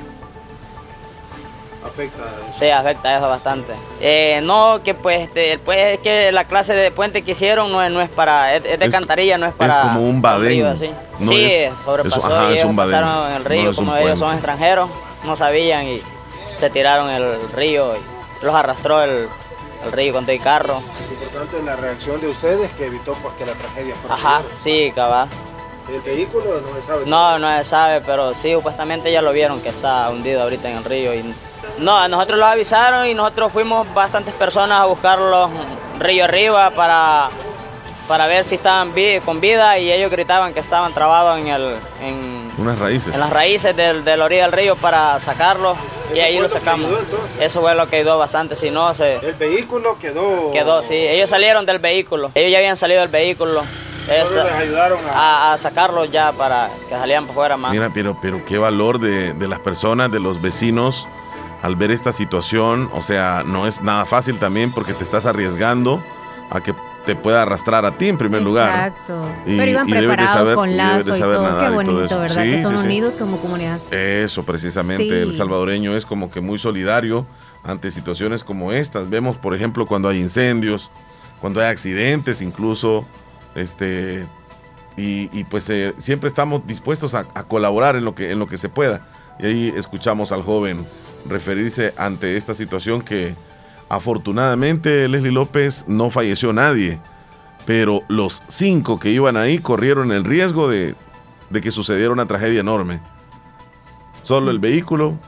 Afecta. 1.85 2.23
Sí, 2.53 2.69
afecta 2.69 3.17
eso 3.17 3.27
bastante. 3.29 3.73
Eh, 4.03 4.41
no, 4.43 4.83
que 4.85 4.93
pues, 4.93 5.23
este, 5.23 5.59
pues 5.59 5.95
es 5.95 5.99
que 6.01 6.31
la 6.31 6.45
clase 6.45 6.75
de 6.75 6.91
puente 6.91 7.23
que 7.23 7.31
hicieron 7.31 7.73
no 7.73 7.83
es, 7.83 7.91
no 7.91 8.03
es 8.03 8.11
para, 8.11 8.55
es, 8.55 8.65
es 8.67 8.79
de 8.79 8.85
Es- 8.85 8.93
cantarilla, 8.93 9.39
no 9.39 9.47
es 9.47 9.53
es 9.53 9.57
para 9.59 9.81
como 9.83 10.01
un 10.07 10.21
badén. 10.21 10.49
río 10.51 10.69
así. 10.69 10.91
No 11.19 11.27
sí, 11.33 11.43
es- 11.47 11.73
sobrepasó 11.83 12.19
es- 12.19 12.25
ajá, 12.27 12.43
y 12.43 12.53
es 12.53 12.59
ellos 12.61 12.65
un 12.71 12.77
badén. 12.77 12.93
pasaron 13.01 13.31
en 13.31 13.37
el 13.37 13.45
río, 13.47 13.63
No 13.65 13.71
es 13.71 13.77
como 13.77 13.97
ellos 13.97 14.19
son 14.19 14.33
extranjeros, 14.35 14.91
no 15.25 15.37
sabían 15.37 15.87
y 15.89 16.03
se 16.55 16.69
tiraron 16.69 17.09
el 17.09 17.51
río 17.53 17.95
y 17.97 18.45
los 18.45 18.55
arrastró 18.55 19.03
el, 19.03 19.27
el 19.87 19.93
río 19.93 20.13
con 20.13 20.25
todo 20.27 20.33
el 20.37 20.43
carro. 20.43 20.83
Importante 21.21 21.63
la 21.63 21.77
reacción 21.77 22.21
de 22.21 22.29
ustedes 22.29 22.73
que 22.73 22.87
evitó 22.87 23.13
pues, 23.15 23.35
que 23.35 23.47
la 23.47 23.53
tragedia 23.53 23.95
fuera 23.97 24.15
Ajá, 24.15 24.43
sí, 24.55 24.91
cabal. 24.95 25.29
El 25.93 26.01
vehículo 26.01 26.61
no 26.61 26.75
se 26.77 26.83
sabe. 26.83 27.07
No, 27.07 27.39
no 27.39 27.51
se 27.59 27.65
sabe, 27.65 28.01
pero 28.01 28.33
sí, 28.33 28.53
supuestamente 28.53 29.13
ya 29.13 29.21
lo 29.21 29.33
vieron 29.33 29.61
que 29.61 29.69
está 29.69 30.09
hundido 30.11 30.43
ahorita 30.43 30.71
en 30.71 30.79
el 30.79 30.85
río. 30.85 31.15
Y 31.15 31.35
no, 31.79 31.97
a 31.97 32.09
nosotros 32.09 32.39
los 32.39 32.49
avisaron 32.49 33.07
y 33.07 33.15
nosotros 33.15 33.53
fuimos 33.53 33.93
bastantes 33.93 34.35
personas 34.35 34.81
a 34.81 34.87
buscarlos 34.87 35.51
río 35.99 36.25
arriba 36.25 36.71
para, 36.71 37.29
para 38.11 38.27
ver 38.27 38.43
si 38.43 38.57
estaban 38.57 38.93
vi- 38.93 39.21
con 39.21 39.41
vida 39.41 39.79
y 39.79 39.93
ellos 39.93 40.11
gritaban 40.11 40.53
que 40.53 40.59
estaban 40.59 40.93
trabados 40.93 41.39
en, 41.39 41.47
el, 41.47 41.77
en, 42.03 42.51
Unas 42.59 42.77
raíces. 42.81 43.15
en 43.15 43.21
las 43.21 43.31
raíces 43.31 43.77
del, 43.77 44.03
de 44.05 44.17
la 44.17 44.25
orilla 44.25 44.43
del 44.43 44.51
río 44.53 44.75
para 44.75 45.21
sacarlos 45.21 45.77
y 46.13 46.19
ahí 46.19 46.37
lo 46.41 46.49
sacamos. 46.49 46.87
ayudó. 46.91 47.01
Eso 47.41 47.61
fue 47.61 47.73
lo 47.77 47.87
que 47.89 47.99
ayudó 47.99 48.19
bastante, 48.19 48.57
si 48.57 48.69
no 48.69 48.93
se 48.95 49.15
El 49.25 49.35
vehículo 49.35 49.97
quedó. 50.01 50.51
quedó, 50.51 50.83
sí. 50.83 50.97
Ellos 50.97 51.31
salieron 51.31 51.65
del 51.67 51.79
vehículo, 51.79 52.33
ellos 52.35 52.51
ya 52.51 52.59
habían 52.59 52.77
salido 52.77 52.99
del 53.01 53.11
vehículo. 53.11 53.63
Esta- 54.11 54.43
les 54.43 54.55
ayudaron 54.55 54.99
a. 55.15 55.51
a, 55.51 55.53
a 55.53 55.59
sacarlos 55.59 56.11
ya 56.11 56.33
para 56.33 56.69
que 56.89 56.97
salieran 56.97 57.27
por 57.27 57.37
fuera 57.37 57.57
más. 57.57 57.71
Mira, 57.71 57.93
pero, 57.95 58.19
pero 58.21 58.45
qué 58.45 58.59
valor 58.59 58.99
de, 58.99 59.35
de 59.35 59.47
las 59.47 59.61
personas, 59.61 60.11
de 60.11 60.19
los 60.19 60.43
vecinos, 60.43 61.07
al 61.63 61.77
ver 61.77 61.93
esta 61.93 62.13
situación. 62.13 62.91
O 62.93 63.03
sea, 63.03 63.45
no 63.47 63.69
es 63.69 63.83
nada 63.83 64.05
fácil 64.07 64.41
también 64.41 64.73
porque 64.73 64.95
te 64.95 65.05
estás 65.05 65.27
arriesgando 65.27 66.03
a 66.51 66.61
que 66.61 66.75
te 67.15 67.17
pueda 67.17 67.43
arrastrar 67.43 67.85
a 67.85 67.99
ti 67.99 68.09
en 68.09 68.17
primer 68.17 68.41
lugar. 68.43 68.89
Exacto. 68.89 69.29
Y- 69.45 69.57
Pero 69.57 69.71
iban 69.73 69.89
y 69.89 69.93
preparados 69.93 70.33
saber- 70.33 70.55
con 70.55 70.77
lazo 70.77 71.17
y 71.17 71.21
todo. 71.21 71.45
Qué 71.59 71.65
todo 71.65 71.75
bonito, 71.75 72.05
eso. 72.05 72.21
¿verdad? 72.21 72.43
Sí, 72.45 72.51
que 72.53 72.63
son 72.63 72.73
sí, 72.77 72.79
sí. 72.79 72.87
unidos 72.87 73.17
como 73.17 73.39
comunidad. 73.39 73.81
Eso, 73.93 74.45
precisamente. 74.45 75.23
El 75.23 75.35
salvadoreño 75.35 75.97
es 75.97 76.07
como 76.07 76.31
que 76.31 76.41
muy 76.41 76.59
solidario 76.59 77.27
ante 77.65 77.91
situaciones 77.91 78.45
como 78.45 78.71
estas. 78.71 79.11
Vemos, 79.11 79.37
por 79.37 79.55
ejemplo, 79.57 79.87
cuando 79.87 80.09
hay 80.09 80.21
incendios, 80.21 80.91
cuando 81.41 81.61
hay 81.61 81.67
accidentes 81.67 82.41
incluso, 82.43 83.05
este, 83.57 84.25
y, 84.97 85.29
y 85.33 85.45
pues 85.45 85.69
eh, 85.71 85.95
siempre 85.99 86.29
estamos 86.29 86.65
dispuestos 86.67 87.15
a, 87.15 87.27
a 87.35 87.43
colaborar 87.45 87.97
en 87.97 88.05
lo, 88.05 88.15
que, 88.15 88.31
en 88.31 88.39
lo 88.39 88.47
que 88.47 88.57
se 88.57 88.69
pueda. 88.69 89.01
Y 89.41 89.47
ahí 89.47 89.75
escuchamos 89.77 90.31
al 90.33 90.43
joven 90.45 90.87
referirse 91.29 91.93
ante 91.97 92.37
esta 92.37 92.55
situación 92.55 93.03
que 93.03 93.35
afortunadamente 93.91 95.09
Leslie 95.09 95.33
López 95.33 95.85
no 95.89 96.11
falleció 96.11 96.53
nadie, 96.53 97.01
pero 97.67 98.03
los 98.09 98.43
cinco 98.49 98.99
que 98.99 99.11
iban 99.11 99.37
ahí 99.37 99.59
corrieron 99.59 100.13
el 100.13 100.25
riesgo 100.25 100.71
de, 100.71 100.95
que 101.61 101.73
sucediera 101.73 102.13
una 102.13 102.27
tragedia 102.27 102.61
enorme. 102.61 103.01
Solo 104.23 104.53
el 104.53 104.61
vehículo, 104.61 105.19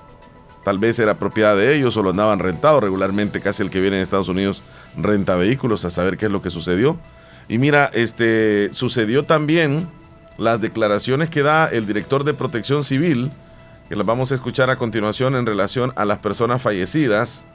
tal 0.64 0.78
vez 0.78 1.00
era 1.00 1.18
propiedad 1.18 1.56
de 1.56 1.76
ellos 1.76 1.96
o 1.96 2.04
lo 2.04 2.10
andaban 2.10 2.38
rentado. 2.38 2.80
Regularmente 2.80 3.40
casi 3.40 3.64
el 3.64 3.70
que 3.70 3.80
viene 3.80 3.96
de 3.96 4.02
Estados 4.02 4.28
Unidos 4.28 4.62
renta 4.96 5.34
vehículos 5.34 5.84
a 5.84 5.90
saber 5.90 6.16
qué 6.16 6.26
es 6.26 6.32
lo 6.32 6.40
que 6.40 6.50
sucedió. 6.50 6.98
Y 7.48 7.58
mira, 7.58 7.90
este 7.92 8.72
sucedió 8.72 9.24
también 9.24 9.88
las 10.38 10.60
declaraciones 10.60 11.30
que 11.30 11.42
da 11.42 11.66
el 11.66 11.86
director 11.86 12.22
de 12.22 12.32
Protección 12.32 12.84
Civil, 12.84 13.32
que 13.88 13.96
las 13.96 14.06
vamos 14.06 14.30
a 14.30 14.36
escuchar 14.36 14.70
a 14.70 14.76
continuación 14.76 15.34
en 15.34 15.46
relación 15.46 15.92
a 15.96 16.04
las 16.04 16.18
personas 16.18 16.62
fallecidas 16.62 17.46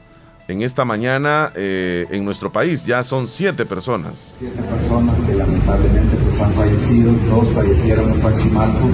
en 0.48 0.62
esta 0.62 0.86
mañana 0.86 1.52
eh, 1.56 2.08
en 2.12 2.24
nuestro 2.24 2.52
país. 2.52 2.86
Ya 2.86 3.04
son 3.04 3.28
siete 3.28 3.66
personas. 3.66 4.34
siete 4.40 4.62
personas 4.62 5.16
que 5.26 5.36
lamentablemente 5.36 6.16
pues 6.18 6.42
han 6.42 6.54
fallecido, 6.54 7.12
dos 7.30 7.48
fallecieron 7.54 8.12
en 8.12 8.20
Pachimalco 8.22 8.90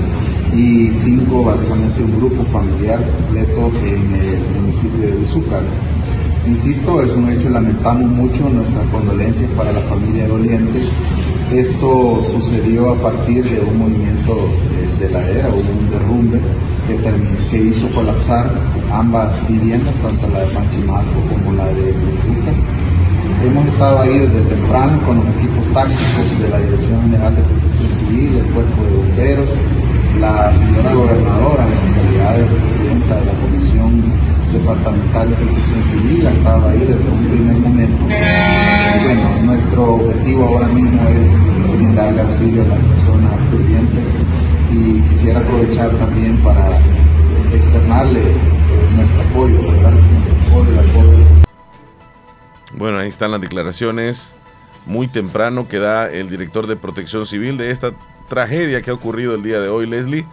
y 0.55 0.91
cinco 0.91 1.43
básicamente 1.43 2.01
un 2.01 2.17
grupo 2.17 2.43
familiar 2.45 2.99
completo 3.17 3.71
en 3.83 4.15
el 4.15 4.61
municipio 4.61 5.07
de 5.07 5.15
Huizúcar. 5.15 5.63
Insisto, 6.45 7.01
es 7.01 7.11
un 7.11 7.29
hecho, 7.29 7.49
lamentamos 7.49 8.09
mucho 8.09 8.49
nuestras 8.49 8.85
condolencias 8.89 9.49
para 9.51 9.71
la 9.71 9.79
familia 9.81 10.27
doliente. 10.27 10.81
Esto 11.51 12.23
sucedió 12.31 12.91
a 12.91 13.01
partir 13.01 13.43
de 13.43 13.59
un 13.59 13.77
movimiento 13.77 14.35
de, 14.99 15.05
de 15.05 15.13
ladera, 15.13 15.49
hubo 15.49 15.59
un 15.59 15.89
derrumbe 15.91 16.39
que, 17.49 17.57
hizo 17.57 17.87
colapsar 17.89 18.49
ambas 18.91 19.47
viviendas, 19.47 19.93
tanto 19.95 20.27
la 20.29 20.39
de 20.39 20.47
Panchimalco 20.47 21.21
como 21.29 21.53
la 21.53 21.67
de 21.67 21.91
Huizúcar. 21.91 22.53
Hemos 23.45 23.67
estado 23.67 24.01
ahí 24.01 24.19
desde 24.19 24.41
temprano 24.41 24.99
con 25.05 25.17
los 25.17 25.27
equipos 25.35 25.65
tácticos 25.73 26.39
de 26.41 26.49
la 26.49 26.59
Dirección 26.59 27.01
General 27.03 27.35
de 27.35 27.41
Protección 27.41 27.89
Civil, 27.99 28.29
el 28.37 28.53
Cuerpo 28.53 28.83
de 28.83 28.97
Bomberos, 28.97 29.49
la 30.19 30.51
señora 30.53 30.93
gobernadora, 30.93 31.65
en 31.65 31.93
calidad 31.93 32.37
de 32.37 32.45
presidenta 32.45 33.15
de 33.15 33.25
la 33.25 33.33
Comisión 33.33 34.03
Departamental 34.51 35.29
de 35.29 35.35
Protección 35.35 35.83
Civil, 35.83 36.27
ha 36.27 36.31
estado 36.31 36.69
ahí 36.69 36.79
desde 36.79 37.09
un 37.09 37.27
primer 37.27 37.57
momento. 37.57 38.05
bueno, 39.03 39.41
nuestro 39.43 39.95
objetivo 39.95 40.45
ahora 40.45 40.67
mismo 40.67 41.01
es 41.07 41.75
brindarle 41.75 42.21
auxilio 42.21 42.61
a 42.63 42.65
las 42.67 42.79
personas 42.79 43.31
pendientes 43.51 44.05
y 44.71 45.01
quisiera 45.09 45.39
aprovechar 45.39 45.89
también 45.91 46.37
para 46.37 46.77
externarle 47.53 48.21
nuestro 48.95 49.21
apoyo, 49.21 49.61
¿verdad? 49.71 49.91
Nuestro 49.91 50.59
apoyo, 50.59 50.79
apoyo. 50.79 51.43
Bueno, 52.75 52.99
ahí 52.99 53.09
están 53.09 53.31
las 53.31 53.41
declaraciones 53.41 54.35
muy 54.85 55.07
temprano 55.07 55.67
que 55.67 55.79
da 55.79 56.11
el 56.11 56.29
director 56.29 56.67
de 56.67 56.75
Protección 56.75 57.25
Civil 57.25 57.57
de 57.57 57.71
esta 57.71 57.93
tragedia 58.33 58.81
que 58.81 58.89
ha 58.89 58.95
ocurrido 58.95 59.35
el 59.35 59.43
día 59.43 59.61
de 59.61 59.69
hoy, 59.69 59.85
Leslie, 59.85 60.25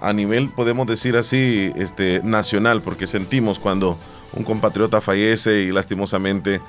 a 0.00 0.14
nivel, 0.14 0.48
podemos 0.48 0.86
decir 0.86 1.18
así, 1.18 1.70
este, 1.76 2.22
nacional, 2.24 2.80
porque 2.80 3.06
sentimos 3.06 3.58
cuando 3.58 3.98
un 4.32 4.42
compatriota 4.42 5.02
fallece 5.02 5.60
y 5.60 5.70
lastimosamente 5.70 6.62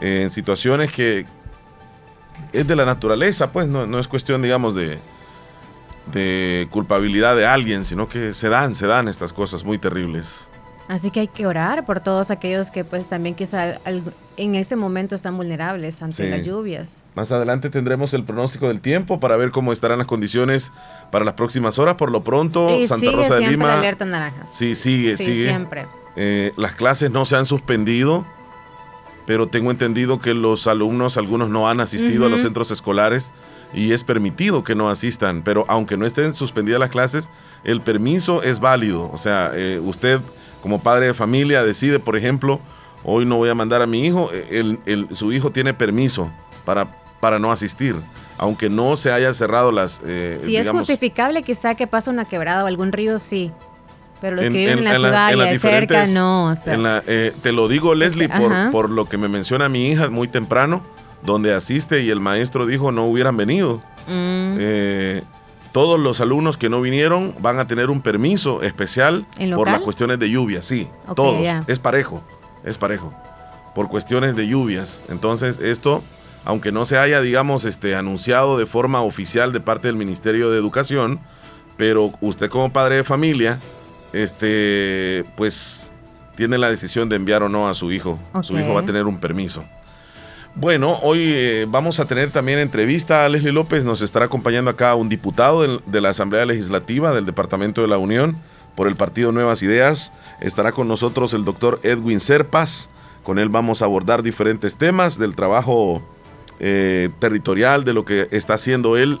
eh, 0.00 0.22
en 0.22 0.30
situaciones 0.30 0.90
que 0.90 1.26
es 2.54 2.66
de 2.66 2.74
la 2.74 2.86
naturaleza, 2.86 3.52
pues 3.52 3.68
no, 3.68 3.86
no 3.86 3.98
es 3.98 4.08
cuestión, 4.08 4.40
digamos, 4.40 4.74
de, 4.74 4.98
de 6.10 6.68
culpabilidad 6.70 7.36
de 7.36 7.46
alguien, 7.46 7.84
sino 7.84 8.08
que 8.08 8.32
se 8.32 8.48
dan, 8.48 8.74
se 8.74 8.86
dan 8.86 9.08
estas 9.08 9.34
cosas 9.34 9.62
muy 9.62 9.76
terribles. 9.76 10.48
Así 10.90 11.12
que 11.12 11.20
hay 11.20 11.28
que 11.28 11.46
orar 11.46 11.86
por 11.86 12.00
todos 12.00 12.32
aquellos 12.32 12.72
que 12.72 12.84
pues 12.84 13.08
también 13.08 13.36
quizá 13.36 13.78
en 14.36 14.54
este 14.56 14.74
momento 14.74 15.14
están 15.14 15.36
vulnerables 15.36 16.02
ante 16.02 16.28
las 16.28 16.44
lluvias. 16.44 17.04
Más 17.14 17.30
adelante 17.30 17.70
tendremos 17.70 18.12
el 18.12 18.24
pronóstico 18.24 18.66
del 18.66 18.80
tiempo 18.80 19.20
para 19.20 19.36
ver 19.36 19.52
cómo 19.52 19.72
estarán 19.72 19.98
las 19.98 20.08
condiciones 20.08 20.72
para 21.12 21.24
las 21.24 21.34
próximas 21.34 21.78
horas. 21.78 21.94
Por 21.94 22.10
lo 22.10 22.24
pronto, 22.24 22.76
Santa 22.88 23.12
Rosa 23.12 23.36
de 23.36 23.46
Lima. 23.46 23.78
alerta 23.78 24.04
naranja. 24.04 24.46
Sí, 24.46 24.74
sigue, 24.74 25.16
sí, 25.16 25.26
sigue. 25.26 25.46
Siempre. 25.46 25.86
Eh, 26.16 26.50
las 26.56 26.74
clases 26.74 27.12
no 27.12 27.24
se 27.24 27.36
han 27.36 27.46
suspendido, 27.46 28.26
pero 29.28 29.46
tengo 29.46 29.70
entendido 29.70 30.20
que 30.20 30.34
los 30.34 30.66
alumnos, 30.66 31.16
algunos 31.16 31.50
no 31.50 31.68
han 31.68 31.78
asistido 31.78 32.26
a 32.26 32.28
los 32.28 32.40
centros 32.40 32.72
escolares 32.72 33.30
y 33.72 33.92
es 33.92 34.02
permitido 34.02 34.64
que 34.64 34.74
no 34.74 34.90
asistan. 34.90 35.42
Pero 35.44 35.66
aunque 35.68 35.96
no 35.96 36.04
estén 36.04 36.32
suspendidas 36.32 36.80
las 36.80 36.90
clases, 36.90 37.30
el 37.62 37.80
permiso 37.80 38.42
es 38.42 38.58
válido. 38.58 39.08
O 39.12 39.18
sea, 39.18 39.52
eh, 39.54 39.78
usted 39.78 40.20
como 40.62 40.80
padre 40.80 41.06
de 41.06 41.14
familia 41.14 41.62
decide, 41.62 41.98
por 41.98 42.16
ejemplo, 42.16 42.60
hoy 43.04 43.24
no 43.24 43.36
voy 43.36 43.48
a 43.48 43.54
mandar 43.54 43.82
a 43.82 43.86
mi 43.86 44.04
hijo, 44.04 44.30
el, 44.50 45.08
su 45.12 45.32
hijo 45.32 45.50
tiene 45.50 45.74
permiso 45.74 46.30
para, 46.64 46.90
para 47.20 47.38
no 47.38 47.52
asistir, 47.52 47.96
aunque 48.38 48.68
no 48.68 48.96
se 48.96 49.12
haya 49.12 49.32
cerrado 49.34 49.72
las... 49.72 50.00
Eh, 50.06 50.38
si 50.40 50.56
es 50.56 50.68
justificable 50.68 51.42
quizá 51.42 51.74
que 51.74 51.86
pase 51.86 52.10
una 52.10 52.24
quebrada 52.24 52.64
o 52.64 52.66
algún 52.66 52.92
río, 52.92 53.18
sí. 53.18 53.52
Pero 54.20 54.36
los 54.36 54.44
que 54.44 54.50
viven 54.50 54.78
en 54.78 54.84
la 54.84 54.96
ciudad 54.96 55.52
y 55.52 55.58
cerca, 55.58 56.04
no. 56.06 56.52
Eh, 57.06 57.32
te 57.42 57.52
lo 57.52 57.68
digo, 57.68 57.94
Leslie, 57.94 58.28
por, 58.28 58.70
por, 58.70 58.90
lo 58.90 59.06
que 59.06 59.16
me 59.16 59.28
menciona 59.28 59.68
mi 59.70 59.86
hija 59.86 60.10
muy 60.10 60.28
temprano, 60.28 60.82
donde 61.22 61.54
asiste 61.54 62.02
y 62.02 62.10
el 62.10 62.20
maestro 62.20 62.66
dijo 62.66 62.92
no 62.92 63.06
hubieran 63.06 63.36
venido. 63.38 63.82
Mm. 64.06 64.56
Eh, 64.58 65.22
todos 65.72 65.98
los 66.00 66.20
alumnos 66.20 66.56
que 66.56 66.68
no 66.68 66.80
vinieron 66.80 67.34
van 67.40 67.58
a 67.58 67.66
tener 67.66 67.90
un 67.90 68.00
permiso 68.00 68.62
especial 68.62 69.26
por 69.54 69.68
las 69.68 69.80
cuestiones 69.80 70.18
de 70.18 70.30
lluvia, 70.30 70.62
sí, 70.62 70.88
todos, 71.14 71.38
es 71.66 71.78
parejo, 71.78 72.22
es 72.64 72.76
parejo, 72.76 73.14
por 73.74 73.88
cuestiones 73.88 74.34
de 74.36 74.48
lluvias. 74.48 75.02
Entonces, 75.08 75.60
esto, 75.60 76.02
aunque 76.44 76.72
no 76.72 76.84
se 76.84 76.98
haya, 76.98 77.20
digamos, 77.20 77.64
este, 77.64 77.94
anunciado 77.94 78.58
de 78.58 78.66
forma 78.66 79.02
oficial 79.02 79.52
de 79.52 79.60
parte 79.60 79.88
del 79.88 79.96
Ministerio 79.96 80.50
de 80.50 80.58
Educación, 80.58 81.20
pero 81.76 82.12
usted 82.20 82.50
como 82.50 82.72
padre 82.72 82.96
de 82.96 83.04
familia, 83.04 83.58
este, 84.12 85.24
pues 85.36 85.92
tiene 86.36 86.58
la 86.58 86.70
decisión 86.70 87.08
de 87.08 87.16
enviar 87.16 87.42
o 87.42 87.48
no 87.48 87.68
a 87.68 87.74
su 87.74 87.92
hijo. 87.92 88.18
Su 88.42 88.58
hijo 88.58 88.74
va 88.74 88.80
a 88.80 88.84
tener 88.84 89.06
un 89.06 89.18
permiso. 89.18 89.64
Bueno, 90.60 90.98
hoy 91.02 91.32
eh, 91.34 91.66
vamos 91.66 92.00
a 92.00 92.04
tener 92.04 92.32
también 92.32 92.58
entrevista 92.58 93.24
a 93.24 93.30
Leslie 93.30 93.50
López. 93.50 93.86
Nos 93.86 94.02
estará 94.02 94.26
acompañando 94.26 94.70
acá 94.70 94.94
un 94.94 95.08
diputado 95.08 95.80
de, 95.80 96.00
la 96.02 96.10
Asamblea 96.10 96.44
Legislativa 96.44 97.12
del 97.12 97.24
Departamento 97.24 97.80
de 97.80 97.88
la 97.88 97.96
Unión 97.96 98.36
por 98.76 98.86
el 98.86 98.94
Partido 98.94 99.32
Nuevas 99.32 99.62
Ideas. 99.62 100.12
Estará 100.42 100.72
con 100.72 100.86
nosotros 100.86 101.32
el 101.32 101.46
doctor 101.46 101.80
Edwin 101.82 102.20
Serpas. 102.20 102.90
Con 103.22 103.38
él 103.38 103.48
vamos 103.48 103.80
a 103.80 103.86
abordar 103.86 104.22
diferentes 104.22 104.76
temas 104.76 105.18
del 105.18 105.34
trabajo 105.34 106.02
eh, 106.58 107.08
territorial, 107.20 107.84
de 107.84 107.94
lo 107.94 108.04
que 108.04 108.28
está 108.30 108.52
haciendo 108.52 108.98
él 108.98 109.18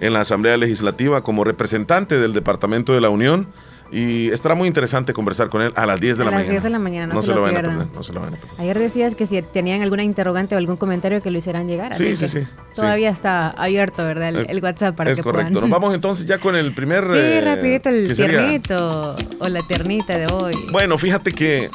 en 0.00 0.12
la 0.12 0.20
Asamblea 0.20 0.58
Legislativa 0.58 1.22
como 1.22 1.44
representante 1.44 2.18
del 2.18 2.34
Departamento 2.34 2.92
de 2.92 3.00
la 3.00 3.08
Unión 3.08 3.48
y 3.94 4.28
estará 4.30 4.56
muy 4.56 4.66
interesante 4.66 5.12
conversar 5.12 5.48
con 5.48 5.62
él 5.62 5.72
a 5.76 5.86
las 5.86 6.00
10 6.00 6.18
de 6.18 6.24
la 6.24 6.30
mañana. 6.32 6.40
A 6.40 6.42
las 6.42 6.50
10 6.50 6.62
de 6.64 6.70
la 6.70 6.78
mañana, 6.80 7.14
no, 7.14 7.22
se, 7.22 7.32
lo, 7.32 7.42
van 7.42 7.56
a 7.56 7.62
perder, 7.62 7.86
no 7.94 8.02
se 8.02 8.12
lo 8.12 8.20
van 8.20 8.34
a 8.34 8.36
perder. 8.36 8.50
Ayer 8.58 8.78
decías 8.80 9.14
que 9.14 9.24
si 9.24 9.40
tenían 9.40 9.82
alguna 9.82 10.02
interrogante 10.02 10.56
o 10.56 10.58
algún 10.58 10.76
comentario 10.76 11.22
que 11.22 11.30
lo 11.30 11.38
hicieran 11.38 11.68
llegar. 11.68 11.94
Sí, 11.94 12.16
sí, 12.16 12.26
sí. 12.26 12.40
Todavía 12.74 13.10
está 13.10 13.50
abierto, 13.50 14.02
¿verdad? 14.02 14.34
El, 14.48 14.64
WhatsApp 14.64 14.96
para 14.96 15.12
es 15.12 15.18
que 15.18 15.22
correcto. 15.22 15.60
Nos 15.60 15.70
vamos 15.70 15.94
entonces 15.94 16.26
ya 16.26 16.38
con 16.38 16.56
el 16.56 16.74
primer... 16.74 17.04
Sí, 17.04 17.12
eh, 17.14 17.40
rapidito, 17.40 17.88
el 17.90 18.16
tiernito 18.16 19.14
o 19.38 19.48
la 19.48 19.60
tiernita 19.62 20.18
de 20.18 20.26
hoy. 20.26 20.54
Bueno, 20.72 20.98
fíjate 20.98 21.32
que, 21.32 21.70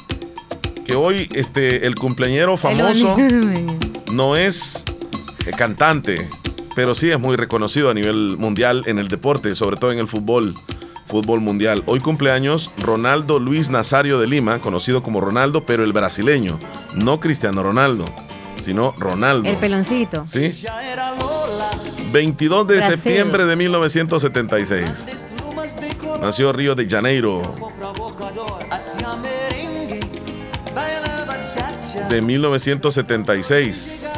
que 0.86 0.96
hoy 0.96 1.30
este, 1.34 1.86
el 1.88 1.96
cumpleañero 1.96 2.58
famoso 2.58 3.16
no 4.12 4.36
es 4.36 4.84
cantante, 5.56 6.28
pero 6.76 6.96
sí 6.96 7.10
es 7.12 7.20
muy 7.20 7.38
reconocido 7.38 7.90
a 7.90 7.94
nivel 7.94 8.36
mundial 8.38 8.84
en 8.88 9.00
el 9.00 9.08
deporte, 9.08 9.56
sobre 9.56 9.78
todo 9.78 9.94
en 9.94 10.00
el 10.00 10.08
fútbol 10.08 10.54
fútbol 11.10 11.42
mundial. 11.42 11.82
Hoy 11.88 12.00
cumpleaños 12.00 12.72
Ronaldo 12.78 13.39
Luis 13.39 13.70
Nazario 13.70 14.20
de 14.20 14.28
Lima, 14.28 14.60
conocido 14.60 15.01
como 15.01 15.20
Ronaldo, 15.20 15.63
pero 15.66 15.84
el 15.84 15.92
brasileño, 15.92 16.60
no 16.94 17.20
Cristiano 17.20 17.63
Ronaldo, 17.63 18.06
sino 18.62 18.94
Ronaldo. 18.98 19.50
El 19.50 19.58
peloncito. 19.58 20.25
Sí. 20.28 20.51
22 22.12 22.68
de 22.68 22.84
septiembre 22.84 23.46
de 23.46 23.56
1976. 23.56 24.89
Nació 26.22 26.54
Río 26.54 26.75
de 26.75 26.88
Janeiro. 26.88 27.42
De 32.10 32.22
1976. 32.22 34.10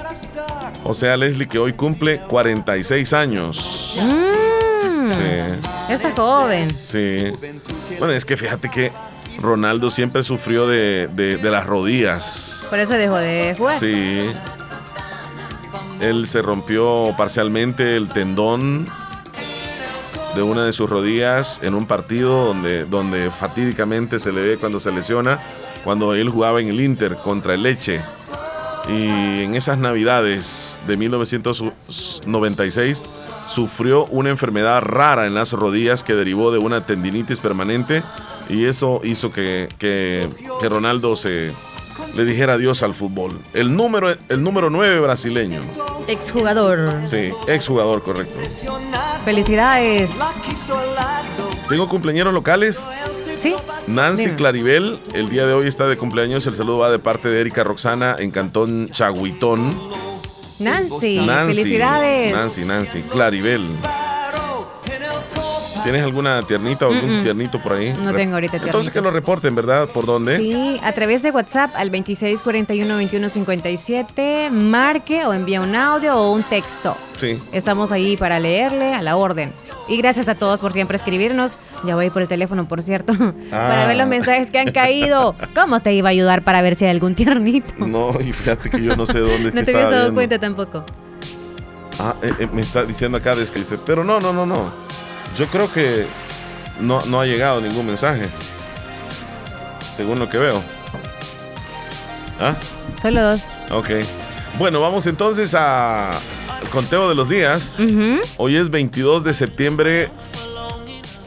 O 0.83 0.93
sea, 0.93 1.15
Leslie 1.15 1.47
que 1.47 1.59
hoy 1.59 1.73
cumple 1.73 2.19
46 2.27 3.13
años. 3.13 3.97
Mm. 4.01 4.20
Está 5.91 6.11
joven. 6.11 6.69
Sí. 6.85 7.33
Bueno, 7.99 8.13
es 8.13 8.23
que 8.23 8.37
fíjate 8.37 8.69
que 8.69 8.93
Ronaldo 9.39 9.89
siempre 9.89 10.23
sufrió 10.23 10.65
de, 10.67 11.39
las 11.43 11.65
rodillas. 11.65 12.65
Por 12.69 12.79
eso 12.79 12.93
dejó 12.93 13.17
de 13.17 13.55
jugar. 13.57 13.77
Sí. 13.77 14.31
Él 15.99 16.27
se 16.27 16.41
rompió 16.41 17.13
parcialmente 17.17 17.97
el 17.97 18.07
tendón 18.07 18.87
de 20.35 20.41
una 20.41 20.65
de 20.65 20.73
sus 20.73 20.89
rodillas 20.89 21.59
en 21.61 21.75
un 21.75 21.85
partido 21.85 22.45
donde, 22.45 22.85
donde 22.85 23.29
fatídicamente 23.29 24.19
se 24.19 24.31
le 24.31 24.41
ve 24.41 24.57
cuando 24.57 24.79
se 24.79 24.91
lesiona, 24.91 25.37
cuando 25.83 26.15
él 26.15 26.29
jugaba 26.29 26.59
en 26.61 26.69
el 26.69 26.79
Inter 26.79 27.17
contra 27.17 27.53
el 27.53 27.61
Leche. 27.63 28.01
Y 28.87 29.43
en 29.43 29.55
esas 29.55 29.77
navidades 29.77 30.79
de 30.87 30.95
1996 30.97 33.03
sufrió 33.51 34.05
una 34.05 34.29
enfermedad 34.29 34.81
rara 34.81 35.27
en 35.27 35.35
las 35.35 35.51
rodillas 35.51 36.03
que 36.03 36.15
derivó 36.15 36.51
de 36.51 36.59
una 36.59 36.85
tendinitis 36.85 37.39
permanente 37.39 38.01
y 38.49 38.65
eso 38.65 39.01
hizo 39.03 39.31
que, 39.31 39.67
que, 39.77 40.27
Ronaldo 40.69 41.15
se 41.15 41.51
le 42.15 42.25
dijera 42.25 42.53
adiós 42.53 42.81
al 42.83 42.93
fútbol. 42.93 43.39
El 43.53 43.75
número, 43.75 44.09
el 44.29 44.43
número 44.43 44.69
9 44.69 44.99
brasileño. 45.01 45.61
Exjugador. 46.07 46.91
Sí, 47.05 47.31
exjugador, 47.47 48.03
correcto. 48.03 48.39
Felicidades. 49.25 50.11
Tengo 51.69 51.87
cumpleaños 51.87 52.33
locales. 52.33 52.81
Sí. 53.37 53.55
Nancy 53.87 54.31
Claribel, 54.31 54.99
el 55.13 55.29
día 55.29 55.45
de 55.45 55.53
hoy 55.53 55.67
está 55.67 55.87
de 55.87 55.97
cumpleaños. 55.97 56.45
El 56.47 56.55
saludo 56.55 56.79
va 56.79 56.89
de 56.89 56.99
parte 56.99 57.29
de 57.29 57.41
Erika 57.41 57.63
Roxana 57.63 58.15
en 58.19 58.31
Cantón 58.31 58.87
Chaguitón. 58.89 59.77
Nancy, 60.61 61.25
felicidades. 61.25 62.31
Nancy, 62.31 62.65
Nancy, 62.65 63.01
Claribel. 63.01 63.61
¿Tienes 65.83 66.03
alguna 66.03 66.43
tiernita 66.43 66.87
o 66.87 66.93
algún 66.93 67.23
tiernito 67.23 67.59
por 67.59 67.73
ahí? 67.73 67.91
No 68.03 68.13
tengo 68.13 68.35
ahorita 68.35 68.51
tiernito. 68.51 68.67
Entonces 68.67 68.93
que 68.93 69.01
lo 69.01 69.09
reporten, 69.09 69.55
¿verdad? 69.55 69.89
¿Por 69.89 70.05
dónde? 70.05 70.37
Sí, 70.37 70.79
a 70.83 70.91
través 70.91 71.23
de 71.23 71.31
WhatsApp 71.31 71.71
al 71.75 71.91
2641-2157. 71.91 74.51
Marque 74.51 75.25
o 75.25 75.33
envía 75.33 75.59
un 75.61 75.75
audio 75.75 76.15
o 76.15 76.33
un 76.33 76.43
texto. 76.43 76.95
Sí. 77.17 77.41
Estamos 77.51 77.91
ahí 77.91 78.15
para 78.15 78.39
leerle 78.39 78.93
a 78.93 79.01
la 79.01 79.15
orden. 79.15 79.51
Y 79.91 79.97
gracias 79.97 80.29
a 80.29 80.35
todos 80.35 80.61
por 80.61 80.71
siempre 80.71 80.95
escribirnos. 80.95 81.57
Ya 81.83 81.95
voy 81.95 82.09
por 82.09 82.21
el 82.21 82.29
teléfono, 82.29 82.65
por 82.65 82.81
cierto, 82.81 83.11
para 83.51 83.87
ver 83.87 83.97
los 83.97 84.05
ah. 84.05 84.09
mensajes 84.09 84.49
que 84.49 84.57
han 84.57 84.71
caído. 84.71 85.35
¿Cómo 85.53 85.81
te 85.81 85.91
iba 85.93 86.07
a 86.07 86.11
ayudar 86.11 86.45
para 86.45 86.61
ver 86.61 86.77
si 86.77 86.85
hay 86.85 86.91
algún 86.91 87.13
tiernito? 87.13 87.75
No, 87.85 88.17
y 88.21 88.31
fíjate 88.31 88.69
que 88.69 88.81
yo 88.81 88.95
no 88.95 89.05
sé 89.05 89.19
dónde 89.19 89.51
No 89.53 89.63
te 89.65 89.75
habías 89.75 89.91
dado 89.91 90.13
cuenta 90.13 90.39
tampoco. 90.39 90.85
Ah, 91.99 92.15
eh, 92.21 92.31
eh, 92.39 92.47
me 92.53 92.61
está 92.61 92.85
diciendo 92.85 93.17
acá, 93.17 93.35
que 93.35 93.59
dice, 93.59 93.77
pero 93.85 94.05
no, 94.05 94.21
no, 94.21 94.31
no, 94.31 94.45
no. 94.45 94.71
Yo 95.37 95.45
creo 95.47 95.69
que 95.69 96.05
no, 96.79 97.05
no 97.07 97.19
ha 97.19 97.25
llegado 97.25 97.59
ningún 97.59 97.85
mensaje. 97.85 98.29
Según 99.91 100.19
lo 100.19 100.29
que 100.29 100.37
veo. 100.37 100.63
¿Ah? 102.39 102.55
Solo 103.01 103.21
dos. 103.23 103.41
Ok. 103.71 103.89
Bueno, 104.57 104.81
vamos 104.81 105.07
entonces 105.07 105.55
a 105.55 106.11
al 106.11 106.69
conteo 106.69 107.09
de 107.09 107.15
los 107.15 107.27
días. 107.27 107.75
Hoy 108.37 108.55
es 108.55 108.69
22 108.69 109.23
de 109.23 109.33
septiembre. 109.33 110.09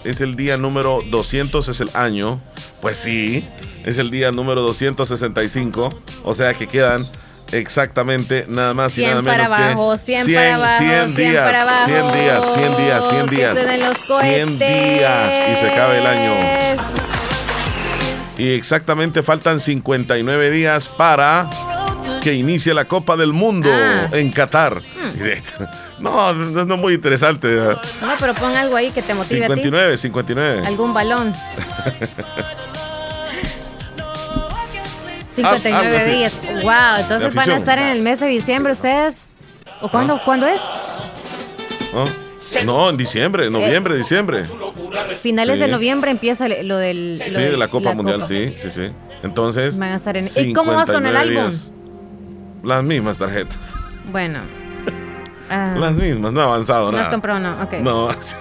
Es 0.04 0.20
el 0.20 0.36
día 0.36 0.56
número 0.56 1.00
200, 1.10 1.68
es 1.68 1.80
el 1.80 1.90
año. 1.94 2.40
Pues 2.80 2.98
sí, 2.98 3.48
es 3.84 3.98
el 3.98 4.10
día 4.10 4.30
número 4.30 4.62
265. 4.62 5.90
O 6.24 6.34
sea 6.34 6.54
que 6.54 6.66
quedan 6.68 7.06
exactamente 7.52 8.46
nada 8.48 8.74
más 8.74 8.92
y 8.92 9.02
100 9.02 9.08
nada 9.10 9.22
menos 9.22 9.48
para 9.48 9.66
abajo, 9.72 9.92
que 9.92 10.22
100 10.22 10.34
para 10.34 10.54
abajo, 10.54 10.78
100 10.78 10.88
100 10.88 11.14
días, 11.16 11.42
para 11.44 11.62
abajo. 11.62 11.84
100 11.86 12.12
días, 12.12 12.54
100 12.54 12.76
días, 12.76 13.08
100 13.08 13.26
Que 13.28 13.36
días. 13.36 13.58
suenen 13.58 13.80
los 13.80 14.20
100 14.20 14.58
días 14.58 15.42
y 15.50 15.56
se 15.56 15.66
acaba 15.70 15.96
el 15.96 16.06
año. 16.06 16.34
Y 18.36 18.48
exactamente 18.54 19.22
faltan 19.22 19.58
59 19.60 20.50
días 20.50 20.88
para 20.88 21.48
que 22.24 22.34
inicie 22.34 22.72
la 22.74 22.86
Copa 22.86 23.16
del 23.16 23.32
Mundo 23.32 23.68
Ah. 23.72 24.08
en 24.12 24.30
Qatar. 24.32 24.80
No, 26.00 26.32
no, 26.34 26.64
no 26.64 26.74
es 26.74 26.80
muy 26.80 26.94
interesante. 26.94 27.48
No, 27.56 28.08
pero 28.18 28.34
pon 28.34 28.54
algo 28.56 28.74
ahí 28.76 28.90
que 28.90 29.00
te 29.00 29.14
motive 29.14 29.44
a 29.44 29.48
ti. 29.48 29.54
59, 29.54 29.96
59. 29.96 30.66
Algún 30.66 30.92
balón. 30.92 31.32
59 35.28 35.72
Ah, 35.72 35.80
algo 35.80 35.96
así. 35.96 36.10
días. 36.10 36.40
Wow, 36.62 37.00
entonces 37.00 37.34
van 37.34 37.50
a 37.50 37.56
estar 37.56 37.78
en 37.78 37.86
el 37.88 38.00
mes 38.02 38.20
de 38.20 38.26
diciembre 38.26 38.72
ustedes. 38.72 39.34
¿O 39.80 39.88
cuándo, 39.88 40.20
¿cuándo 40.24 40.46
es? 40.46 40.60
¿No? 41.92 42.04
No, 42.64 42.90
en 42.90 42.96
diciembre, 42.96 43.50
noviembre, 43.50 43.96
diciembre. 43.96 44.44
Finales 45.22 45.54
Sí. 45.56 45.60
de 45.62 45.68
noviembre 45.68 46.10
empieza 46.10 46.46
lo 46.48 46.76
del. 46.76 47.18
lo 47.18 47.24
Sí, 47.24 47.30
del- 47.32 47.50
de 47.52 47.56
la 47.56 47.68
Copa 47.68 47.94
Mundial, 47.94 48.16
Copa. 48.20 48.28
sí, 48.28 48.54
sí, 48.56 48.70
sí. 48.70 48.90
Entonces. 49.22 49.78
Van 49.78 49.92
a 49.92 49.96
estar 49.96 50.16
en- 50.16 50.26
¿Y 50.36 50.52
cómo 50.52 50.74
vas 50.74 50.88
con 50.90 51.06
el 51.06 51.12
59 51.12 51.40
álbum? 51.40 51.83
Las 52.64 52.82
mismas 52.82 53.18
tarjetas. 53.18 53.74
Bueno. 54.10 54.40
Ah, 55.50 55.74
Las 55.76 55.94
mismas, 55.94 56.32
no 56.32 56.40
ha 56.40 56.44
avanzado 56.44 56.90
no 56.90 56.96
has 56.96 57.02
nada. 57.02 57.10
comprado, 57.12 57.38
no. 57.38 57.62
Ok. 57.62 57.74
No, 57.82 58.08
sí. 58.22 58.34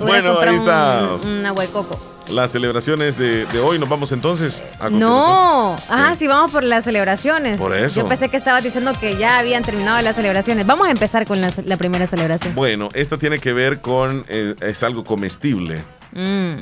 Hubiera 0.00 0.32
bueno, 0.32 0.40
ahí 0.40 0.54
está. 0.56 1.08
Un, 1.22 1.28
un 1.28 1.46
agua 1.46 1.62
de 1.64 1.68
coco. 1.70 2.00
Las 2.30 2.50
celebraciones 2.52 3.18
de, 3.18 3.44
de 3.44 3.60
hoy. 3.60 3.78
Nos 3.78 3.88
vamos 3.90 4.10
entonces 4.12 4.64
a. 4.80 4.88
No. 4.88 5.76
Ah, 5.90 6.08
¿Qué? 6.12 6.20
sí, 6.20 6.26
vamos 6.26 6.50
por 6.50 6.62
las 6.62 6.84
celebraciones. 6.84 7.58
Por 7.60 7.76
eso. 7.76 8.00
Yo 8.00 8.08
pensé 8.08 8.30
que 8.30 8.38
estabas 8.38 8.64
diciendo 8.64 8.92
que 8.98 9.18
ya 9.18 9.38
habían 9.38 9.62
terminado 9.62 10.00
las 10.00 10.16
celebraciones. 10.16 10.66
Vamos 10.66 10.88
a 10.88 10.90
empezar 10.90 11.26
con 11.26 11.42
la, 11.42 11.52
la 11.66 11.76
primera 11.76 12.06
celebración. 12.06 12.54
Bueno, 12.54 12.88
esta 12.94 13.18
tiene 13.18 13.38
que 13.38 13.52
ver 13.52 13.82
con. 13.82 14.24
eh, 14.28 14.54
es 14.62 14.82
algo 14.82 15.04
comestible. 15.04 15.84
Mm. 16.12 16.54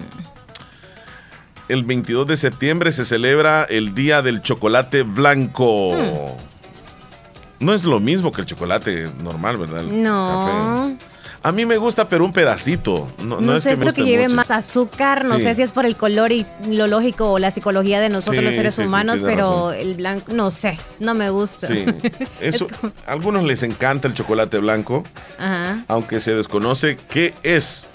El 1.72 1.84
22 1.84 2.26
de 2.26 2.36
septiembre 2.36 2.92
se 2.92 3.06
celebra 3.06 3.62
el 3.64 3.94
Día 3.94 4.20
del 4.20 4.42
Chocolate 4.42 5.04
Blanco. 5.04 5.94
Hmm. 5.94 7.64
No 7.64 7.72
es 7.72 7.84
lo 7.84 7.98
mismo 7.98 8.30
que 8.30 8.42
el 8.42 8.46
chocolate 8.46 9.08
normal, 9.22 9.56
¿verdad? 9.56 9.80
El 9.80 10.02
No. 10.02 10.96
café. 10.98 11.06
A 11.44 11.50
mí 11.50 11.64
me 11.64 11.78
gusta, 11.78 12.06
pero 12.08 12.26
un 12.26 12.32
pedacito. 12.32 13.08
No, 13.20 13.36
No, 13.36 13.40
no 13.40 13.56
es 13.56 13.62
sé 13.64 13.70
que 13.70 13.76
si 13.76 13.80
me 13.84 13.88
es 13.88 13.96
lo 13.96 14.04
que 14.04 14.10
lleve 14.10 14.24
mucho. 14.24 14.36
más 14.36 14.50
azúcar, 14.50 15.24
no 15.24 15.38
Sí. 15.38 15.44
sé 15.44 15.54
si 15.54 15.62
es 15.62 15.72
por 15.72 15.86
el 15.86 15.96
color 15.96 16.30
y 16.30 16.44
lo 16.68 16.86
lógico 16.88 17.32
o 17.32 17.38
la 17.38 17.50
psicología 17.50 18.00
de 18.00 18.10
nosotros 18.10 18.40
Sí, 18.40 18.44
los 18.44 18.54
seres 18.54 18.74
sí, 18.74 18.82
humanos, 18.82 19.20
pero 19.24 19.70
razón. 19.70 19.74
el 19.80 19.94
blanco, 19.94 20.32
no 20.34 20.50
sé, 20.50 20.78
no 21.00 21.14
me 21.14 21.30
gusta. 21.30 21.68
Sí. 21.68 21.86
Eso, 22.42 22.66
a 23.06 23.12
algunos 23.12 23.44
les 23.44 23.62
encanta 23.62 24.08
el 24.08 24.14
chocolate 24.14 24.58
blanco, 24.58 25.04
Ajá. 25.38 25.84
aunque 25.88 26.20
se 26.20 26.34
desconoce 26.34 26.98
qué 27.08 27.32
es 27.42 27.86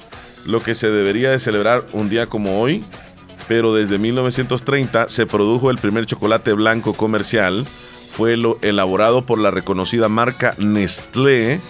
lo 0.47 0.63
que 0.63 0.73
se 0.73 0.89
debería 0.89 1.29
de 1.29 1.37
celebrar 1.39 1.83
un 1.93 2.09
día 2.09 2.25
como 2.25 2.59
hoy, 2.59 2.83
pero 3.47 3.73
desde 3.73 3.97
1930 3.97 5.09
se 5.09 5.25
produjo 5.25 5.71
el 5.71 5.77
primer 5.77 6.05
chocolate 6.05 6.53
blanco 6.53 6.93
comercial. 6.93 7.65
Fue 8.11 8.35
lo 8.35 8.57
elaborado 8.61 9.25
por 9.25 9.39
la 9.39 9.51
reconocida 9.51 10.09
marca 10.09 10.55
Nestlé 10.57 11.61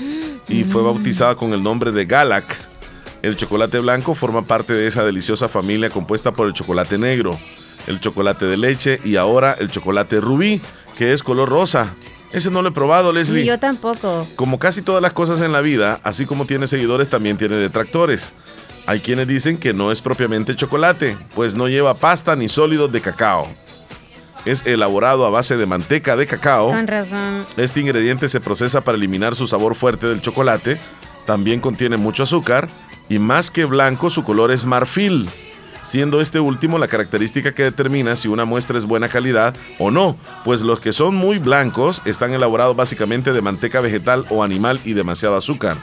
y 0.48 0.64
fue 0.64 0.82
bautizada 0.82 1.36
con 1.36 1.54
el 1.54 1.62
nombre 1.62 1.92
de 1.92 2.06
Galac. 2.06 2.46
El 3.22 3.36
chocolate 3.36 3.80
blanco 3.80 4.16
forma 4.16 4.44
parte 4.44 4.74
de 4.74 4.88
esa 4.88 5.04
deliciosa 5.04 5.50
familia 5.50 5.90
compuesta 5.90 6.32
por 6.32 6.48
el 6.48 6.54
chocolate 6.54 6.98
negro, 6.98 7.38
el 7.88 8.00
chocolate 8.00 8.46
de 8.46 8.58
leche 8.58 9.00
y 9.04 9.18
ahora 9.18 9.58
el 9.60 9.70
chocolate 9.70 10.22
rubí, 10.22 10.62
que 10.98 11.14
es 11.14 11.24
color 11.24 11.50
rosa. 11.50 11.94
Ese 12.32 12.52
no 12.52 12.62
lo 12.62 12.70
he 12.70 12.72
probado, 12.72 13.14
Leslie. 13.14 13.42
Ni 13.42 13.48
yo 13.48 13.60
tampoco. 13.60 14.28
Como 14.36 14.60
casi 14.60 14.82
todas 14.82 15.02
las 15.02 15.14
cosas 15.14 15.42
en 15.42 15.52
la 15.52 15.62
vida, 15.62 16.00
así 16.04 16.26
como 16.26 16.46
tiene 16.46 16.68
seguidores, 16.68 17.10
también 17.10 17.38
tiene 17.38 17.56
detractores. 17.56 18.34
Hay 18.88 19.02
quienes 19.02 19.28
dicen 19.28 19.58
que 19.58 19.74
no 19.74 19.92
es 19.92 20.02
propiamente 20.02 20.56
chocolate, 20.56 21.18
pues 21.36 21.56
no 21.56 21.68
lleva 21.68 21.94
pasta 21.94 22.38
ni 22.38 22.48
sólidos 22.48 22.90
de 22.90 23.02
cacao. 23.02 23.46
Es 24.46 24.66
elaborado 24.66 25.26
a 25.26 25.30
base 25.30 25.58
de 25.58 25.66
manteca 25.66 26.16
de 26.16 26.26
cacao. 26.26 26.70
Con 26.70 26.88
razón. 26.88 27.46
Este 27.58 27.82
ingrediente 27.82 28.30
se 28.30 28.40
procesa 28.40 28.80
para 28.80 28.98
eliminar 28.98 29.36
su 29.36 29.46
sabor 29.46 29.76
fuerte 29.76 30.08
del 30.08 30.22
chocolate. 30.22 30.80
También 31.26 31.60
contiene 31.60 31.98
mucho 31.98 32.24
azúcar 32.24 32.70
y 33.10 33.20
más 33.20 33.52
que 33.52 33.66
blanco 33.66 34.10
su 34.10 34.24
color 34.24 34.52
es 34.52 34.64
marfil, 34.64 35.28
siendo 35.84 36.22
este 36.22 36.40
último 36.40 36.78
la 36.78 36.88
característica 36.88 37.54
que 37.54 37.64
determina 37.64 38.16
si 38.16 38.30
una 38.30 38.46
muestra 38.46 38.78
es 38.78 38.86
buena 38.86 39.10
calidad 39.10 39.54
o 39.80 39.92
no, 39.92 40.16
pues 40.46 40.62
los 40.62 40.80
que 40.80 40.94
son 40.94 41.14
muy 41.14 41.40
blancos 41.40 42.02
están 42.06 42.34
elaborados 42.34 42.78
básicamente 42.78 43.34
de 43.34 43.42
manteca 43.42 43.82
vegetal 43.82 44.26
o 44.30 44.44
animal 44.44 44.80
y 44.86 44.94
demasiado 44.94 45.36
azúcar. 45.36 45.76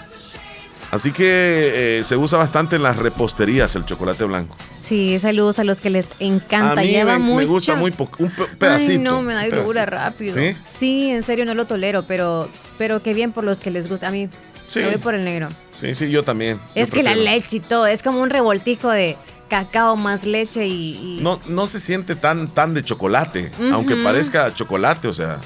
Así 0.95 1.11
que 1.11 1.99
eh, 1.99 2.05
se 2.05 2.17
usa 2.17 2.39
bastante 2.39 2.77
en 2.77 2.85
las 2.85 2.97
reposterías 2.97 3.75
el 3.75 3.85
chocolate 3.85 4.23
blanco. 4.25 4.57
Sí, 4.77 5.19
saludos 5.19 5.59
a 5.59 5.65
los 5.65 5.81
que 5.81 5.91
les 5.91 6.07
encanta. 6.21 6.73
A 6.73 6.77
mí 6.77 6.87
Lleva 6.87 7.19
me, 7.19 7.45
gusta 7.45 7.75
muy 7.75 7.91
poco, 7.91 8.23
un 8.23 8.31
pe- 8.31 8.45
pedacito. 8.59 8.93
Ay, 8.93 8.99
no, 8.99 9.21
me 9.21 9.35
da 9.35 9.45
dura 9.49 9.87
rápido. 9.87 10.35
¿Sí? 10.37 10.55
Sí, 10.65 11.11
en 11.11 11.25
serio 11.25 11.45
no 11.47 11.55
lo 11.55 11.67
tolero, 11.67 12.05
pero, 12.07 12.49
pero 12.79 13.03
qué 13.03 13.13
bien 13.13 13.33
por 13.33 13.43
los 13.43 13.59
que 13.59 13.73
les 13.73 13.89
gusta. 13.89 14.07
A 14.09 14.11
mí, 14.13 14.29
Sí. 14.69 14.79
me 14.79 14.87
voy 14.87 14.97
por 14.99 15.15
el 15.15 15.25
negro. 15.25 15.49
Sí, 15.75 15.95
sí, 15.97 16.11
yo 16.11 16.23
también. 16.23 16.61
Es 16.77 16.89
Yo 16.91 16.95
que 16.95 17.03
la 17.03 17.17
leche 17.17 17.57
y 17.57 17.61
todo, 17.61 17.87
es 17.89 18.03
como 18.03 18.21
un 18.23 18.31
revoltijo 18.31 18.89
de 18.91 19.17
cacao 19.51 19.97
más 19.97 20.25
leche 20.25 20.67
y. 20.67 21.19
y- 21.19 21.19
No, 21.23 21.41
no 21.49 21.67
se 21.67 21.81
siente 21.81 22.15
tan, 22.15 22.49
tan 22.55 22.73
de 22.73 22.83
chocolate, 22.85 23.51
aunque 23.73 23.97
parezca 23.97 24.55
chocolate, 24.55 25.09
o 25.09 25.13
sea. 25.13 25.41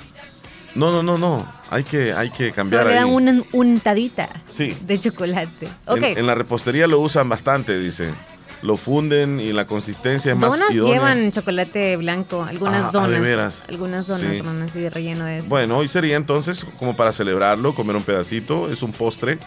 No, 0.75 0.91
no, 0.91 1.03
no, 1.03 1.19
no. 1.19 1.51
Hay 1.71 1.85
que, 1.85 2.13
hay 2.13 2.31
que 2.31 2.53
cambiar 2.53 2.83
solo 2.83 2.91
le 2.95 2.99
ahí. 2.99 3.05
dan 3.05 3.15
una 3.15 3.43
untadita 3.53 4.29
Sí. 4.49 4.77
de 4.87 4.99
chocolate. 5.01 5.69
Ok. 5.87 5.99
En, 6.03 6.19
en 6.19 6.27
la 6.27 6.35
repostería 6.35 6.87
lo 6.87 7.01
usan 7.01 7.29
bastante, 7.29 7.79
dice. 7.79 8.13
Lo 8.63 8.77
funden 8.77 9.39
y 9.39 9.53
la 9.53 9.67
consistencia 9.69 10.33
es 10.33 10.39
más 10.39 10.51
donas 10.51 10.73
idónea. 10.73 10.95
llevan 10.95 11.31
chocolate 11.33 11.97
blanco, 11.97 12.43
algunas 12.43 12.87
Ah, 12.87 12.91
donas. 12.93 13.11
de 13.11 13.21
veras. 13.21 13.65
Algunas 13.69 14.07
donas 14.09 14.31
Sí. 14.33 14.39
son 14.39 14.63
así 14.63 14.81
de 14.81 14.91
relleno 14.91 15.25
de 15.27 15.39
eso. 15.39 15.49
Bueno, 15.49 15.79
hoy 15.79 15.87
sería 15.89 16.17
entonces 16.17 16.67
como 16.79 16.97
para 16.97 17.13
celebrarlo, 17.13 17.75
comer 17.75 17.95
un 17.97 18.03
pedacito. 18.03 18.69
Es 18.71 18.83
un 18.83 18.91
postre 18.93 19.39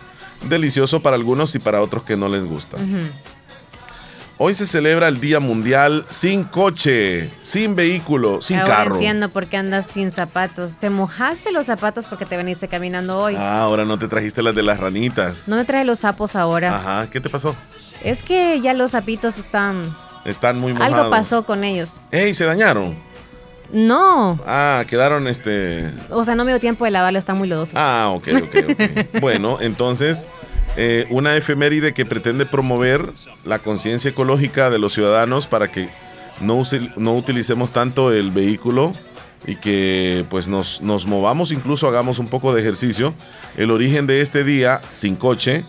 delicioso 0.47 1.01
para 1.01 1.15
algunos 1.17 1.53
y 1.55 1.59
para 1.59 1.81
otros 1.81 2.03
que 2.03 2.15
no 2.15 2.29
les 2.29 2.45
gusta. 2.45 2.77
Ujú. 2.77 3.07
Hoy 4.43 4.55
se 4.55 4.65
celebra 4.65 5.07
el 5.07 5.21
Día 5.21 5.39
Mundial 5.39 6.03
sin 6.09 6.45
coche, 6.45 7.29
sin 7.43 7.75
vehículo, 7.75 8.41
sin 8.41 8.57
Ahora 8.57 8.75
carro. 8.77 8.95
entiendo 8.95 9.29
por 9.29 9.45
qué 9.45 9.57
andas 9.57 9.85
sin 9.85 10.09
zapatos. 10.09 10.79
Te 10.79 10.89
mojaste 10.89 11.51
los 11.51 11.67
zapatos 11.67 12.07
porque 12.07 12.25
te 12.25 12.37
veniste 12.37 12.67
caminando 12.67 13.19
hoy. 13.19 13.35
Ah, 13.37 13.61
ahora 13.61 13.85
no 13.85 13.99
te 13.99 14.07
trajiste 14.07 14.41
las 14.41 14.55
de 14.55 14.63
las 14.63 14.79
ranitas. 14.79 15.47
No 15.47 15.57
me 15.57 15.63
trae 15.63 15.85
los 15.85 15.99
sapos 15.99 16.35
ahora. 16.35 16.75
Ajá, 16.75 17.07
¿qué 17.11 17.21
te 17.21 17.29
pasó? 17.29 17.55
Es 18.03 18.23
que 18.23 18.59
ya 18.61 18.73
los 18.73 18.89
sapitos 18.91 19.37
están. 19.37 19.95
Están 20.25 20.57
muy 20.57 20.73
mojados. 20.73 20.97
Algo 20.97 21.11
pasó 21.11 21.45
con 21.45 21.63
ellos. 21.63 22.01
¡Ey, 22.11 22.33
se 22.33 22.45
dañaron! 22.45 22.97
No. 23.71 24.39
Ah, 24.47 24.85
quedaron 24.87 25.27
este... 25.27 25.91
O 26.09 26.25
sea, 26.25 26.33
no 26.33 26.45
me 26.45 26.51
dio 26.51 26.59
tiempo 26.59 26.85
de 26.85 26.89
lavarlo, 26.89 27.19
están 27.19 27.37
muy 27.37 27.47
lodosos. 27.47 27.75
Ah, 27.77 28.09
ok, 28.09 28.27
ok, 28.41 28.55
ok. 28.71 29.19
bueno, 29.21 29.59
entonces, 29.61 30.25
eh, 30.77 31.05
una 31.09 31.35
efeméride 31.35 31.93
que 31.93 32.05
pretende 32.05 32.45
promover 32.45 33.11
la 33.45 33.59
conciencia 33.59 34.09
ecológica 34.11 34.69
de 34.69 34.79
los 34.79 34.93
ciudadanos 34.93 35.47
para 35.47 35.71
que 35.71 35.89
no, 36.39 36.55
use- 36.57 36.91
no 36.97 37.15
utilicemos 37.15 37.71
tanto 37.71 38.11
el 38.13 38.31
vehículo 38.31 38.93
y 39.45 39.55
que 39.55 40.25
pues 40.29 40.47
nos, 40.47 40.81
nos 40.81 41.05
movamos, 41.07 41.51
incluso 41.51 41.87
hagamos 41.87 42.19
un 42.19 42.27
poco 42.27 42.53
de 42.53 42.61
ejercicio. 42.61 43.13
El 43.57 43.71
origen 43.71 44.07
de 44.07 44.21
este 44.21 44.43
día 44.43 44.81
sin 44.91 45.15
coche 45.15 45.65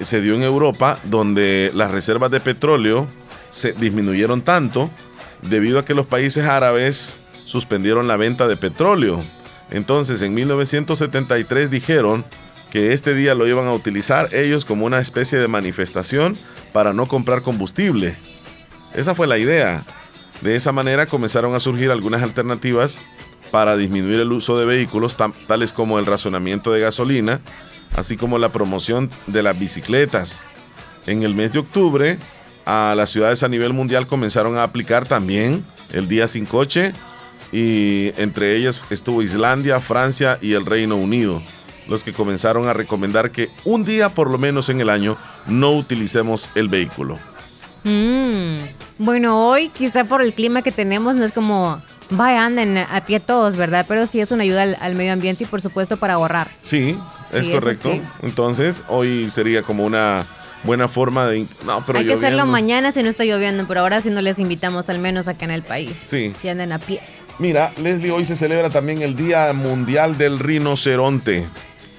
se 0.00 0.20
dio 0.20 0.34
en 0.34 0.44
Europa, 0.44 0.98
donde 1.04 1.70
las 1.74 1.90
reservas 1.90 2.30
de 2.30 2.40
petróleo 2.40 3.06
se 3.50 3.72
disminuyeron 3.72 4.42
tanto 4.42 4.90
debido 5.42 5.78
a 5.80 5.84
que 5.84 5.94
los 5.94 6.06
países 6.06 6.44
árabes 6.46 7.18
suspendieron 7.44 8.06
la 8.08 8.16
venta 8.16 8.46
de 8.46 8.56
petróleo. 8.56 9.22
Entonces, 9.70 10.22
en 10.22 10.32
1973 10.34 11.70
dijeron 11.70 12.24
que 12.70 12.92
este 12.92 13.14
día 13.14 13.34
lo 13.34 13.46
iban 13.46 13.66
a 13.66 13.72
utilizar 13.72 14.34
ellos 14.34 14.64
como 14.64 14.86
una 14.86 14.98
especie 14.98 15.38
de 15.38 15.48
manifestación 15.48 16.36
para 16.72 16.92
no 16.92 17.06
comprar 17.06 17.42
combustible. 17.42 18.16
Esa 18.94 19.14
fue 19.14 19.26
la 19.26 19.38
idea. 19.38 19.82
De 20.40 20.56
esa 20.56 20.72
manera 20.72 21.06
comenzaron 21.06 21.54
a 21.54 21.60
surgir 21.60 21.90
algunas 21.90 22.22
alternativas 22.22 23.00
para 23.50 23.76
disminuir 23.76 24.20
el 24.20 24.32
uso 24.32 24.58
de 24.58 24.66
vehículos, 24.66 25.16
tales 25.46 25.72
como 25.72 25.98
el 25.98 26.06
razonamiento 26.06 26.72
de 26.72 26.80
gasolina, 26.80 27.40
así 27.96 28.16
como 28.16 28.38
la 28.38 28.52
promoción 28.52 29.10
de 29.26 29.42
las 29.42 29.58
bicicletas. 29.58 30.44
En 31.06 31.22
el 31.22 31.34
mes 31.34 31.52
de 31.52 31.60
octubre, 31.60 32.18
a 32.66 32.94
las 32.96 33.10
ciudades 33.10 33.42
a 33.42 33.48
nivel 33.48 33.72
mundial 33.72 34.06
comenzaron 34.06 34.58
a 34.58 34.62
aplicar 34.62 35.06
también 35.06 35.64
el 35.92 36.06
día 36.06 36.28
sin 36.28 36.44
coche 36.44 36.92
y 37.50 38.12
entre 38.18 38.56
ellas 38.56 38.82
estuvo 38.90 39.22
Islandia, 39.22 39.80
Francia 39.80 40.38
y 40.42 40.52
el 40.52 40.66
Reino 40.66 40.96
Unido, 40.96 41.42
los 41.88 42.04
que 42.04 42.12
comenzaron 42.12 42.68
a 42.68 42.72
recomendar 42.72 43.30
que 43.30 43.50
un 43.64 43.84
día 43.84 44.08
por 44.10 44.30
lo 44.30 44.38
menos 44.38 44.68
en 44.68 44.80
el 44.80 44.90
año 44.90 45.16
no 45.46 45.72
utilicemos 45.72 46.50
el 46.54 46.68
vehículo. 46.68 47.18
Mm, 47.84 48.58
Bueno, 48.98 49.48
hoy 49.48 49.68
quizá 49.70 50.04
por 50.04 50.22
el 50.22 50.34
clima 50.34 50.62
que 50.62 50.72
tenemos 50.72 51.14
no 51.16 51.24
es 51.24 51.32
como 51.32 51.80
vaya 52.10 52.44
anden 52.46 52.76
a 52.78 53.04
pie 53.06 53.20
todos, 53.20 53.56
¿verdad? 53.56 53.86
Pero 53.88 54.06
sí 54.06 54.20
es 54.20 54.30
una 54.32 54.42
ayuda 54.42 54.62
al, 54.62 54.76
al 54.80 54.94
medio 54.94 55.12
ambiente 55.12 55.44
y 55.44 55.46
por 55.46 55.60
supuesto 55.62 55.96
para 55.96 56.14
ahorrar. 56.14 56.48
Sí, 56.62 56.98
es 57.32 57.46
Sí, 57.46 57.52
correcto. 57.52 57.92
sí. 57.92 58.02
Entonces, 58.22 58.82
hoy 58.88 59.30
sería 59.30 59.62
como 59.62 59.84
una 59.84 60.26
buena 60.64 60.88
forma 60.88 61.26
de... 61.26 61.46
No, 61.64 61.82
pero 61.86 62.00
Hay 62.00 62.06
que 62.06 62.14
hacerlo 62.14 62.44
mañana 62.46 62.90
si 62.92 63.02
no 63.04 63.08
está 63.08 63.24
lloviendo, 63.24 63.68
pero 63.68 63.80
ahora 63.80 64.00
sí 64.00 64.10
no 64.10 64.20
les 64.20 64.38
invitamos 64.40 64.88
al 64.90 64.98
menos 64.98 65.28
acá 65.28 65.44
en 65.44 65.52
el 65.52 65.62
país. 65.62 65.92
Sí. 65.96 66.32
Que 66.42 66.50
anden 66.50 66.72
a 66.72 66.78
pie. 66.80 67.00
Mira, 67.38 67.70
Leslie, 67.76 68.10
hoy 68.10 68.24
se 68.26 68.34
celebra 68.34 68.68
también 68.68 69.00
el 69.02 69.14
Día 69.14 69.52
Mundial 69.52 70.18
del 70.18 70.40
Rinoceronte. 70.40 71.46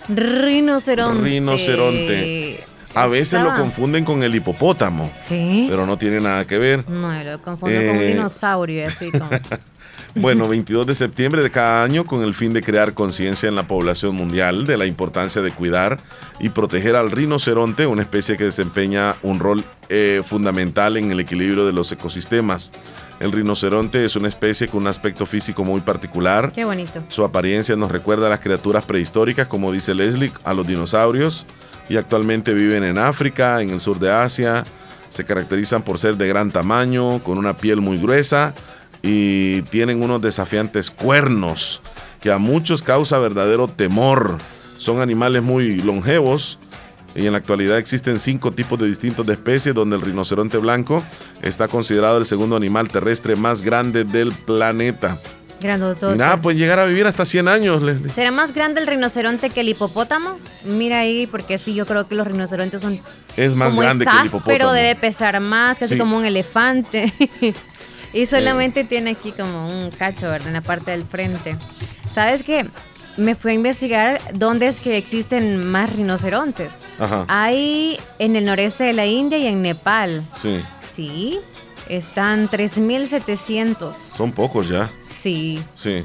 Rinoceronte. 0.10 1.24
Rinoceronte. 1.24 2.64
A 2.96 3.06
veces 3.06 3.42
lo 3.44 3.56
confunden 3.56 4.04
con 4.04 4.24
el 4.24 4.34
hipopótamo, 4.34 5.12
Sí. 5.28 5.68
pero 5.70 5.86
no 5.86 5.98
tiene 5.98 6.20
nada 6.20 6.46
que 6.48 6.58
ver. 6.58 6.90
No, 6.90 7.24
lo 7.24 7.42
confundo 7.42 7.76
con 7.80 7.90
un 7.90 7.96
Eh. 8.02 8.08
dinosaurio, 8.08 8.88
así 8.88 9.12
como. 9.12 9.30
Bueno, 10.16 10.48
22 10.48 10.88
de 10.88 10.96
septiembre 10.96 11.44
de 11.44 11.52
cada 11.52 11.84
año 11.84 12.04
con 12.04 12.24
el 12.24 12.34
fin 12.34 12.52
de 12.52 12.64
crear 12.64 12.94
conciencia 12.94 13.48
en 13.48 13.56
la 13.56 13.68
población 13.68 14.16
mundial 14.16 14.66
de 14.66 14.78
la 14.78 14.86
importancia 14.86 15.42
de 15.42 15.52
cuidar 15.52 16.00
y 16.40 16.50
proteger 16.50 16.96
al 16.96 17.12
rinoceronte, 17.12 17.86
una 17.86 18.02
especie 18.02 18.36
que 18.36 18.46
desempeña 18.46 19.16
un 19.22 19.40
rol 19.40 19.64
eh, 19.90 20.24
fundamental 20.26 20.98
en 20.98 21.12
el 21.12 21.20
equilibrio 21.20 21.66
de 21.66 21.74
los 21.74 21.92
ecosistemas. 21.92 22.72
El 23.20 23.32
rinoceronte 23.32 24.04
es 24.04 24.16
una 24.16 24.30
especie 24.30 24.68
con 24.68 24.82
un 24.82 24.88
aspecto 24.88 25.26
físico 25.26 25.64
muy 25.64 25.82
particular. 25.82 26.52
Qué 26.54 26.66
bonito. 26.66 27.04
Su 27.10 27.24
apariencia 27.24 27.76
nos 27.76 27.92
recuerda 27.92 28.28
a 28.28 28.30
las 28.30 28.40
criaturas 28.40 28.86
prehistóricas, 28.86 29.48
como 29.48 29.72
dice 29.72 29.94
Leslie, 29.94 30.32
a 30.44 30.54
los 30.54 30.66
dinosaurios, 30.66 31.46
y 31.88 31.98
actualmente 31.98 32.54
viven 32.54 32.84
en 32.84 32.98
África, 32.98 33.62
en 33.62 33.70
el 33.70 33.80
sur 33.80 34.00
de 34.00 34.12
Asia. 34.12 34.64
Se 35.10 35.26
caracterizan 35.26 35.84
por 35.84 36.00
ser 36.00 36.18
de 36.18 36.28
gran 36.28 36.52
tamaño, 36.52 37.20
con 37.22 37.38
una 37.38 37.58
piel 37.58 37.82
muy 37.82 37.98
gruesa 37.98 38.54
y 39.02 39.62
tienen 39.64 40.02
unos 40.04 40.22
desafiantes 40.22 40.92
cuernos 40.92 41.82
que 42.22 42.32
a 42.32 42.38
muchos 42.38 42.82
causa 42.84 43.18
verdadero 43.20 43.68
temor. 43.68 44.38
Son 44.78 45.02
animales 45.02 45.42
muy 45.44 45.78
longevos 45.82 46.58
y 47.16 47.26
en 47.26 47.32
la 47.34 47.38
actualidad 47.40 47.78
existen 47.78 48.20
cinco 48.20 48.52
tipos 48.52 48.78
de 48.80 48.88
distintos 48.88 49.26
de 49.26 49.34
especies 49.34 49.74
donde 49.76 49.96
el 49.96 50.02
rinoceronte 50.02 50.58
blanco 50.58 51.04
está 51.42 51.68
considerado 51.68 52.18
el 52.18 52.26
segundo 52.26 52.56
animal 52.56 52.88
terrestre 52.88 53.36
más 53.36 53.62
grande 53.62 54.04
del 54.04 54.32
planeta. 54.34 55.20
Grandotote. 55.62 56.14
Mira, 56.14 56.42
pues 56.42 56.56
llegar 56.56 56.80
a 56.80 56.86
vivir 56.86 57.06
hasta 57.06 57.26
100 57.26 57.50
años, 57.50 57.82
Leslie. 57.82 58.10
¿Será 58.14 58.32
más 58.32 58.54
grande 58.54 58.80
el 58.80 58.88
rinoceronte 58.88 59.50
que 59.50 59.60
el 59.60 59.68
hipopótamo? 59.68 60.40
Mira 60.64 61.00
ahí, 61.00 61.28
porque 61.28 61.58
sí, 61.58 61.74
yo 61.74 61.86
creo 61.86 62.08
que 62.08 62.16
los 62.16 62.26
rinocerontes 62.26 62.82
son 62.82 63.02
Es 63.36 63.56
más 63.56 63.72
como 63.72 63.82
grande 63.82 64.06
que 64.06 64.12
el 64.22 64.28
hipopótamo. 64.28 64.72
debe 64.72 64.96
pesar 64.96 65.38
más, 65.42 65.78
casi 65.78 65.96
Sí. 65.96 66.00
como 66.00 66.16
un 66.18 66.24
elefante. 66.26 67.14
y 68.14 68.26
solamente 68.26 68.84
tiene 68.84 69.12
aquí 69.12 69.32
como 69.32 69.68
un 69.68 69.92
cacho, 69.92 70.28
¿verdad? 70.30 70.48
En 70.48 70.54
la 70.54 70.62
parte 70.62 70.92
del 70.92 71.04
frente. 71.04 71.56
¿Sabes 72.14 72.44
qué? 72.44 72.66
Me 73.18 73.36
fui 73.36 73.52
a 73.52 73.54
investigar 73.56 74.20
dónde 74.34 74.68
es 74.68 74.80
que 74.80 74.98
existen 74.98 75.66
más 75.70 75.92
rinocerontes. 75.94 76.72
Ajá. 77.00 77.26
Hay 77.28 78.00
en 78.18 78.36
el 78.36 78.46
noreste 78.46 78.86
de 78.86 78.94
la 78.94 79.06
India 79.06 79.38
y 79.38 79.48
en 79.48 79.62
Nepal. 79.62 80.24
Sí, 80.36 80.60
Sí, 80.94 81.40
están 81.88 82.50
3.700. 82.50 83.94
son 83.94 84.32
pocos 84.32 84.68
ya. 84.68 84.90
Sí. 85.10 85.60
Sí. 85.76 86.04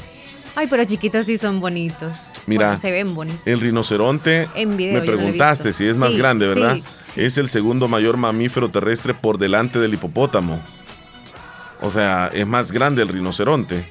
Ay, 0.55 0.67
pero 0.69 0.85
chiquitos 0.85 1.27
sí 1.27 1.37
son 1.39 1.61
bonitos. 1.61 2.15
Mira. 2.47 2.67
Bueno, 2.67 2.81
se 2.81 2.91
ven 2.93 3.15
bonitos. 3.15 3.41
El 3.47 3.61
rinoceronte, 3.61 4.49
En 4.55 4.77
video, 4.77 5.01
me 5.01 5.07
preguntaste 5.07 5.73
si 5.73 5.87
es 5.87 5.97
más 5.97 6.13
Sí, 6.13 6.19
grande, 6.19 6.47
¿verdad? 6.47 6.77
sí, 6.77 6.85
sí. 7.15 7.21
Es 7.23 7.39
el 7.39 7.49
segundo 7.49 7.89
mayor 7.89 8.17
mamífero 8.17 8.71
terrestre 8.71 9.15
por 9.15 9.39
delante 9.39 9.79
del 9.79 9.95
hipopótamo. 9.95 10.61
O 11.85 11.91
sea, 11.91 12.31
es 12.33 12.47
más 12.47 12.73
grande 12.73 13.03
el 13.03 13.09
rinoceronte. 13.09 13.87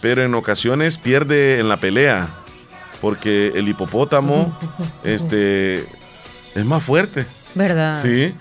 Pero 0.00 0.22
en 0.22 0.34
ocasiones 0.34 0.96
pierde 0.96 1.58
en 1.58 1.68
la 1.68 1.76
pelea. 1.76 2.30
Porque 3.00 3.52
el 3.54 3.68
hipopótamo 3.68 4.56
este, 5.04 5.86
es 6.54 6.64
más 6.64 6.82
fuerte. 6.82 7.26
¿Verdad? 7.54 8.00
Sí. 8.00 8.32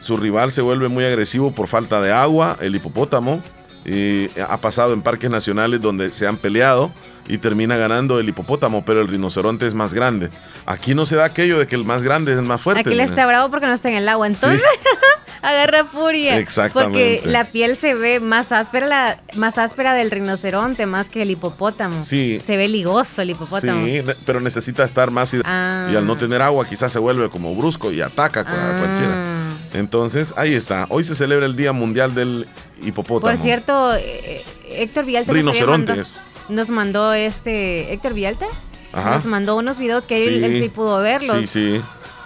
Su 0.00 0.16
rival 0.16 0.50
se 0.50 0.62
vuelve 0.62 0.88
muy 0.88 1.04
agresivo 1.04 1.52
por 1.52 1.68
falta 1.68 2.00
de 2.00 2.10
agua, 2.12 2.56
el 2.60 2.74
hipopótamo. 2.74 3.42
Y 3.84 4.30
ha 4.40 4.56
pasado 4.56 4.94
en 4.94 5.02
parques 5.02 5.28
nacionales 5.28 5.80
donde 5.80 6.10
se 6.12 6.26
han 6.26 6.38
peleado 6.38 6.90
y 7.26 7.38
termina 7.38 7.76
ganando 7.76 8.18
el 8.20 8.28
hipopótamo, 8.28 8.84
pero 8.84 9.00
el 9.00 9.08
rinoceronte 9.08 9.66
es 9.66 9.74
más 9.74 9.94
grande. 9.94 10.30
Aquí 10.66 10.94
no 10.94 11.06
se 11.06 11.16
da 11.16 11.24
aquello 11.24 11.58
de 11.58 11.66
que 11.66 11.74
el 11.74 11.84
más 11.84 12.02
grande 12.02 12.32
es 12.32 12.38
el 12.38 12.44
más 12.44 12.60
fuerte. 12.60 12.80
Aquí 12.80 12.94
le 12.94 13.02
está 13.02 13.26
bravo 13.26 13.50
porque 13.50 13.66
no 13.66 13.72
está 13.72 13.88
en 13.90 13.96
el 13.96 14.08
agua. 14.08 14.26
Entonces 14.26 14.62
agarra 15.42 15.84
furia. 15.86 16.38
Exactamente. 16.38 17.18
Porque 17.22 17.30
la 17.30 17.44
piel 17.44 17.76
se 17.76 17.94
ve 17.94 18.20
más 18.20 18.52
áspera, 18.52 18.86
la, 18.86 19.20
más 19.34 19.58
áspera 19.58 19.94
del 19.94 20.10
rinoceronte, 20.10 20.86
más 20.86 21.08
que 21.10 21.22
el 21.22 21.30
hipopótamo. 21.30 22.02
Sí. 22.02 22.40
Se 22.44 22.56
ve 22.56 22.68
ligoso 22.68 23.22
el 23.22 23.30
hipopótamo. 23.30 23.84
Sí, 23.84 24.02
pero 24.26 24.40
necesita 24.40 24.84
estar 24.84 25.10
más 25.10 25.34
Ah. 25.44 25.88
y 25.92 25.96
al 25.96 26.06
no 26.06 26.16
tener 26.16 26.42
agua 26.42 26.66
quizás 26.66 26.92
se 26.92 26.98
vuelve 26.98 27.28
como 27.30 27.54
brusco 27.54 27.90
y 27.90 28.00
ataca 28.02 28.40
a 28.40 28.44
Ah. 28.46 28.78
cualquiera. 28.78 29.34
Entonces, 29.72 30.32
ahí 30.36 30.54
está. 30.54 30.86
Hoy 30.88 31.02
se 31.04 31.14
celebra 31.14 31.46
el 31.46 31.56
Día 31.56 31.72
Mundial 31.72 32.14
del 32.14 32.46
Hipopótamo. 32.82 33.32
Por 33.32 33.42
cierto, 33.42 33.92
eh, 33.94 34.44
Héctor 34.68 35.04
Villalta 35.04 35.32
nos 35.32 35.38
había 35.40 35.52
Rinocerontes. 35.52 36.20
Nos 36.48 36.70
mandó 36.70 37.12
este 37.14 37.92
Héctor 37.92 38.14
Villalta. 38.14 38.46
Ajá. 38.92 39.16
Nos 39.16 39.26
mandó 39.26 39.56
unos 39.56 39.78
videos 39.78 40.06
que 40.06 40.22
él, 40.24 40.38
Sí. 40.40 40.44
él 40.44 40.62
sí 40.62 40.68
pudo 40.68 41.00
verlos. 41.00 41.36
Sí, 41.40 41.46
sí, 41.46 41.80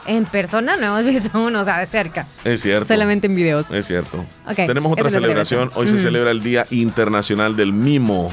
En 0.06 0.24
persona 0.26 0.76
no 0.76 0.98
hemos 0.98 1.04
visto 1.22 1.38
uno, 1.40 1.60
o 1.60 1.64
sea, 1.64 1.78
de 1.78 1.86
cerca. 1.86 2.26
es 2.44 2.60
cierto. 2.62 2.86
Solamente 2.88 3.26
en 3.26 3.34
videos. 3.34 3.70
Es 3.70 3.86
cierto. 3.86 4.24
Tenemos 4.54 4.92
otra 4.92 5.10
celebración. 5.10 5.70
Hoy 5.74 5.88
se 5.88 5.98
celebra 5.98 6.30
el 6.30 6.42
Día 6.42 6.66
Internacional 6.70 7.56
del 7.56 7.72
Mimo. 7.72 8.32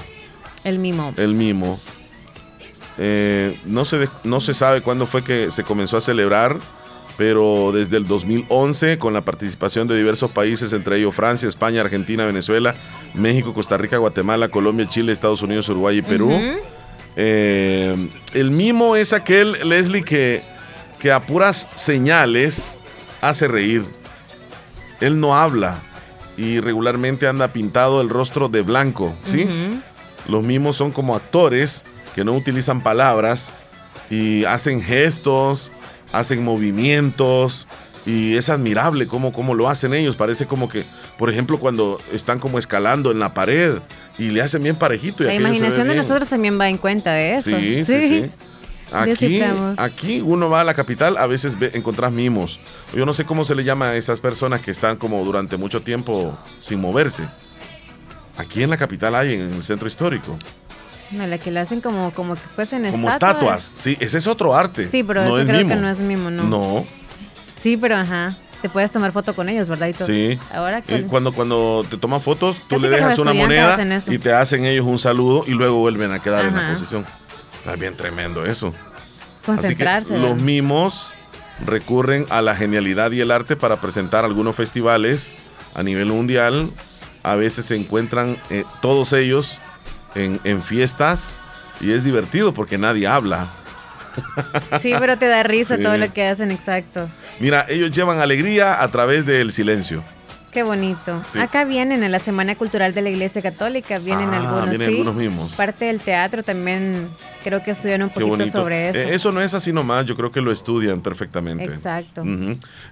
El 0.63 0.79
mimo. 0.79 1.13
El 1.17 1.35
mimo. 1.35 1.79
Eh, 2.97 3.59
no, 3.65 3.83
se 3.85 4.09
no 4.23 4.39
se 4.39 4.53
sabe 4.53 4.81
cuándo 4.81 5.05
fue 5.05 5.23
que 5.23 5.51
se 5.51 5.63
comenzó 5.63 5.97
a 5.97 6.01
celebrar, 6.01 6.57
pero 7.17 7.71
desde 7.73 7.97
el 7.97 8.07
2011, 8.07 8.97
con 8.97 9.13
la 9.13 9.23
participación 9.23 9.87
de 9.87 9.97
diversos 9.97 10.31
países, 10.31 10.73
entre 10.73 10.97
ellos 10.97 11.15
Francia, 11.15 11.47
España, 11.47 11.81
Argentina, 11.81 12.25
Venezuela, 12.25 12.75
México, 13.13 13.53
Costa 13.53 13.77
Rica, 13.77 13.97
Guatemala, 13.97 14.49
Colombia, 14.49 14.87
Chile, 14.87 15.11
Estados 15.11 15.41
Unidos, 15.41 15.69
Uruguay 15.69 15.97
y 15.97 16.01
Perú. 16.01 16.31
Eh, 17.15 18.09
el 18.33 18.51
mimo 18.51 18.95
es 18.95 19.13
aquel, 19.13 19.53
Leslie, 19.67 20.03
que, 20.03 20.41
que 20.99 21.11
a 21.11 21.25
puras 21.25 21.69
señales 21.75 22.79
hace 23.21 23.47
reír. 23.47 23.85
Él 24.99 25.19
no 25.19 25.35
habla 25.35 25.79
y 26.37 26.59
regularmente 26.59 27.27
anda 27.27 27.53
pintado 27.53 28.01
el 28.01 28.09
rostro 28.09 28.49
de 28.49 28.61
blanco, 28.61 29.15
¿sí? 29.23 29.47
Los 30.27 30.43
mimos 30.43 30.75
son 30.75 30.91
como 30.91 31.15
actores 31.15 31.85
que 32.13 32.23
no 32.23 32.33
utilizan 32.33 32.81
palabras 32.81 33.51
y 34.09 34.43
hacen 34.45 34.81
gestos, 34.81 35.71
hacen 36.19 36.43
movimientos 36.43 37.67
y 38.05 38.35
es 38.35 38.49
admirable 38.49 39.07
cómo, 39.07 39.33
cómo 39.33 39.53
lo 39.53 39.67
hacen 39.69 39.93
ellos. 39.93 40.15
Parece 40.15 40.45
como 40.45 40.69
que, 40.69 40.85
por 41.17 41.29
ejemplo, 41.29 41.59
cuando 41.59 41.99
están 42.11 42.39
como 42.39 42.59
escalando 42.59 43.11
en 43.11 43.19
la 43.19 43.33
pared 43.33 43.79
y 44.17 44.29
le 44.29 44.41
hacen 44.41 44.63
bien 44.63 44.75
parejito. 44.75 45.23
Y 45.23 45.27
La 45.27 45.35
imaginación 45.35 45.87
de 45.87 45.95
nosotros 45.95 46.29
también 46.29 46.59
va 46.59 46.69
en 46.69 46.77
cuenta 46.77 47.13
de 47.13 47.35
eso. 47.35 47.49
Sí, 47.49 47.85
sí, 47.85 48.07
sí. 48.07 48.31
Aquí, 48.91 49.41
aquí 49.77 50.21
uno 50.21 50.47
va 50.47 50.61
a 50.61 50.63
la 50.63 50.75
capital, 50.75 51.17
a 51.17 51.25
veces 51.25 51.57
ve, 51.57 51.71
encontrás 51.73 52.11
mimos. 52.11 52.59
Yo 52.93 53.05
no 53.05 53.13
sé 53.13 53.25
cómo 53.25 53.43
se 53.43 53.55
le 53.55 53.63
llama 53.63 53.89
a 53.89 53.95
esas 53.95 54.19
personas 54.19 54.61
que 54.61 54.69
están 54.69 54.97
como 54.97 55.25
durante 55.25 55.57
mucho 55.57 55.81
tiempo 55.81 56.37
sin 56.61 56.79
moverse. 56.79 57.27
Aquí 58.37 58.61
en 58.63 58.69
la 58.69 58.77
capital 58.77 59.15
hay, 59.15 59.33
en 59.33 59.41
el 59.41 59.63
centro 59.63 59.87
histórico. 59.87 60.37
No, 61.11 61.27
la 61.27 61.37
que 61.37 61.51
le 61.51 61.59
hacen 61.59 61.81
como, 61.81 62.11
como 62.13 62.35
que 62.35 62.41
fuesen 62.55 62.89
Como 62.91 63.09
estatuas. 63.09 63.63
Sí, 63.63 63.95
ese 63.99 64.17
es 64.17 64.27
otro 64.27 64.55
arte. 64.55 64.85
Sí, 64.85 65.03
pero 65.03 65.23
no 65.23 65.37
es 65.37 65.45
creo 65.45 65.57
mimo. 65.59 65.69
que 65.69 65.75
no 65.75 65.89
es 65.89 65.99
mimo, 65.99 66.31
¿no? 66.31 66.43
No, 66.43 66.85
Sí, 67.59 67.77
pero 67.77 67.95
ajá. 67.95 68.37
Te 68.61 68.69
puedes 68.69 68.91
tomar 68.91 69.11
foto 69.11 69.35
con 69.35 69.47
ellos, 69.47 69.67
¿verdad? 69.67 69.87
Y 69.87 69.93
todo. 69.93 70.07
sí. 70.07 70.39
Ahora 70.51 70.81
que. 70.81 71.03
Cuando, 71.03 71.33
cuando 71.33 71.85
te 71.87 71.97
toman 71.97 72.21
fotos, 72.21 72.57
tú 72.57 72.75
Casi 72.77 72.81
le 72.83 72.89
dejas 72.89 73.19
una 73.19 73.33
moneda 73.33 73.77
y 74.07 74.17
te 74.17 74.33
hacen 74.33 74.65
ellos 74.65 74.85
un 74.85 74.97
saludo 74.97 75.43
y 75.47 75.51
luego 75.51 75.75
vuelven 75.77 76.11
a 76.11 76.19
quedar 76.19 76.45
en 76.45 76.55
la 76.55 76.71
posición. 76.71 77.05
Está 77.59 77.75
bien 77.75 77.95
tremendo 77.95 78.45
eso. 78.45 78.73
concentrarse. 79.45 80.15
Así 80.15 80.21
que 80.23 80.27
los 80.29 80.41
mimos 80.41 81.11
recurren 81.65 82.25
a 82.29 82.41
la 82.41 82.55
genialidad 82.55 83.11
y 83.11 83.21
el 83.21 83.31
arte 83.31 83.55
para 83.55 83.77
presentar 83.77 84.25
algunos 84.25 84.55
festivales 84.55 85.35
a 85.75 85.83
nivel 85.83 86.07
mundial. 86.07 86.71
A 87.23 87.35
veces 87.35 87.65
se 87.65 87.75
encuentran 87.75 88.37
eh, 88.49 88.63
todos 88.81 89.13
ellos 89.13 89.61
en, 90.15 90.39
en 90.43 90.63
fiestas 90.63 91.41
y 91.81 91.91
es 91.91 92.03
divertido 92.03 92.53
porque 92.53 92.77
nadie 92.77 93.07
habla. 93.07 93.47
Sí, 94.81 94.93
pero 94.97 95.17
te 95.17 95.27
da 95.27 95.43
risa 95.43 95.75
Sí. 95.75 95.83
todo 95.83 95.97
lo 95.97 96.11
que 96.13 96.25
hacen, 96.25 96.49
exacto. 96.51 97.09
Mira, 97.39 97.65
ellos 97.67 97.91
llevan 97.91 98.19
alegría 98.19 98.81
a 98.81 98.87
través 98.87 99.25
del 99.25 99.51
silencio. 99.51 100.03
Qué 100.53 100.63
bonito. 100.63 101.21
Acá 101.37 101.65
vienen 101.65 102.01
en 102.01 102.13
la 102.13 102.19
Semana 102.19 102.55
Cultural 102.55 102.93
de 102.93 103.01
la 103.01 103.09
Iglesia 103.09 103.41
Católica, 103.41 103.99
vienen 103.99 104.29
Ah, 104.29 104.37
algunos, 104.37 104.69
vienen 104.69 104.87
sí. 104.87 104.93
algunos 104.93 105.15
mismos. 105.15 105.53
Parte 105.55 105.83
del 105.85 105.99
teatro 105.99 106.43
también 106.43 107.09
creo 107.43 107.61
que 107.61 107.71
estudian 107.71 108.03
un 108.03 108.09
poquito 108.09 108.47
sobre 108.49 108.87
eso. 108.89 108.99
Eh, 108.99 109.15
eso 109.15 109.33
no 109.33 109.41
es 109.41 109.53
así 109.53 109.73
nomás, 109.73 110.05
yo 110.05 110.15
creo 110.15 110.31
que 110.31 110.39
lo 110.39 110.53
estudian 110.53 111.01
perfectamente. 111.01 111.65
Exacto. 111.65 112.23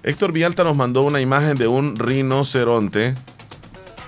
Héctor 0.02 0.32
Villalta 0.32 0.62
nos 0.62 0.76
mandó 0.76 1.04
una 1.04 1.22
imagen 1.22 1.56
de 1.56 1.66
un 1.66 1.96
rinoceronte. 1.96 3.14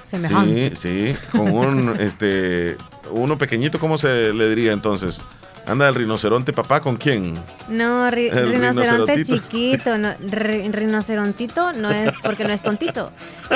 Semejante. 0.02 0.76
Sí, 0.76 1.14
sí, 1.14 1.16
con 1.32 1.50
un, 1.50 1.96
este, 1.98 2.76
uno 3.10 3.38
pequeñito, 3.38 3.78
¿cómo 3.78 3.98
se 3.98 4.32
le 4.32 4.48
diría 4.48 4.72
entonces? 4.72 5.20
Anda 5.68 5.88
el 5.88 5.96
rinoceronte 5.96 6.52
papá, 6.52 6.80
¿con 6.80 6.94
quién? 6.96 7.34
No, 7.68 8.08
ri- 8.08 8.30
El 8.32 8.50
rinoceronte 8.52 9.24
chiquito. 9.24 9.98
No, 9.98 10.10
ri- 10.14 10.70
rinocerontito 10.70 11.72
no 11.72 11.90
es 11.90 12.12
porque 12.22 12.44
no 12.44 12.52
es 12.52 12.62
tontito. 12.62 13.10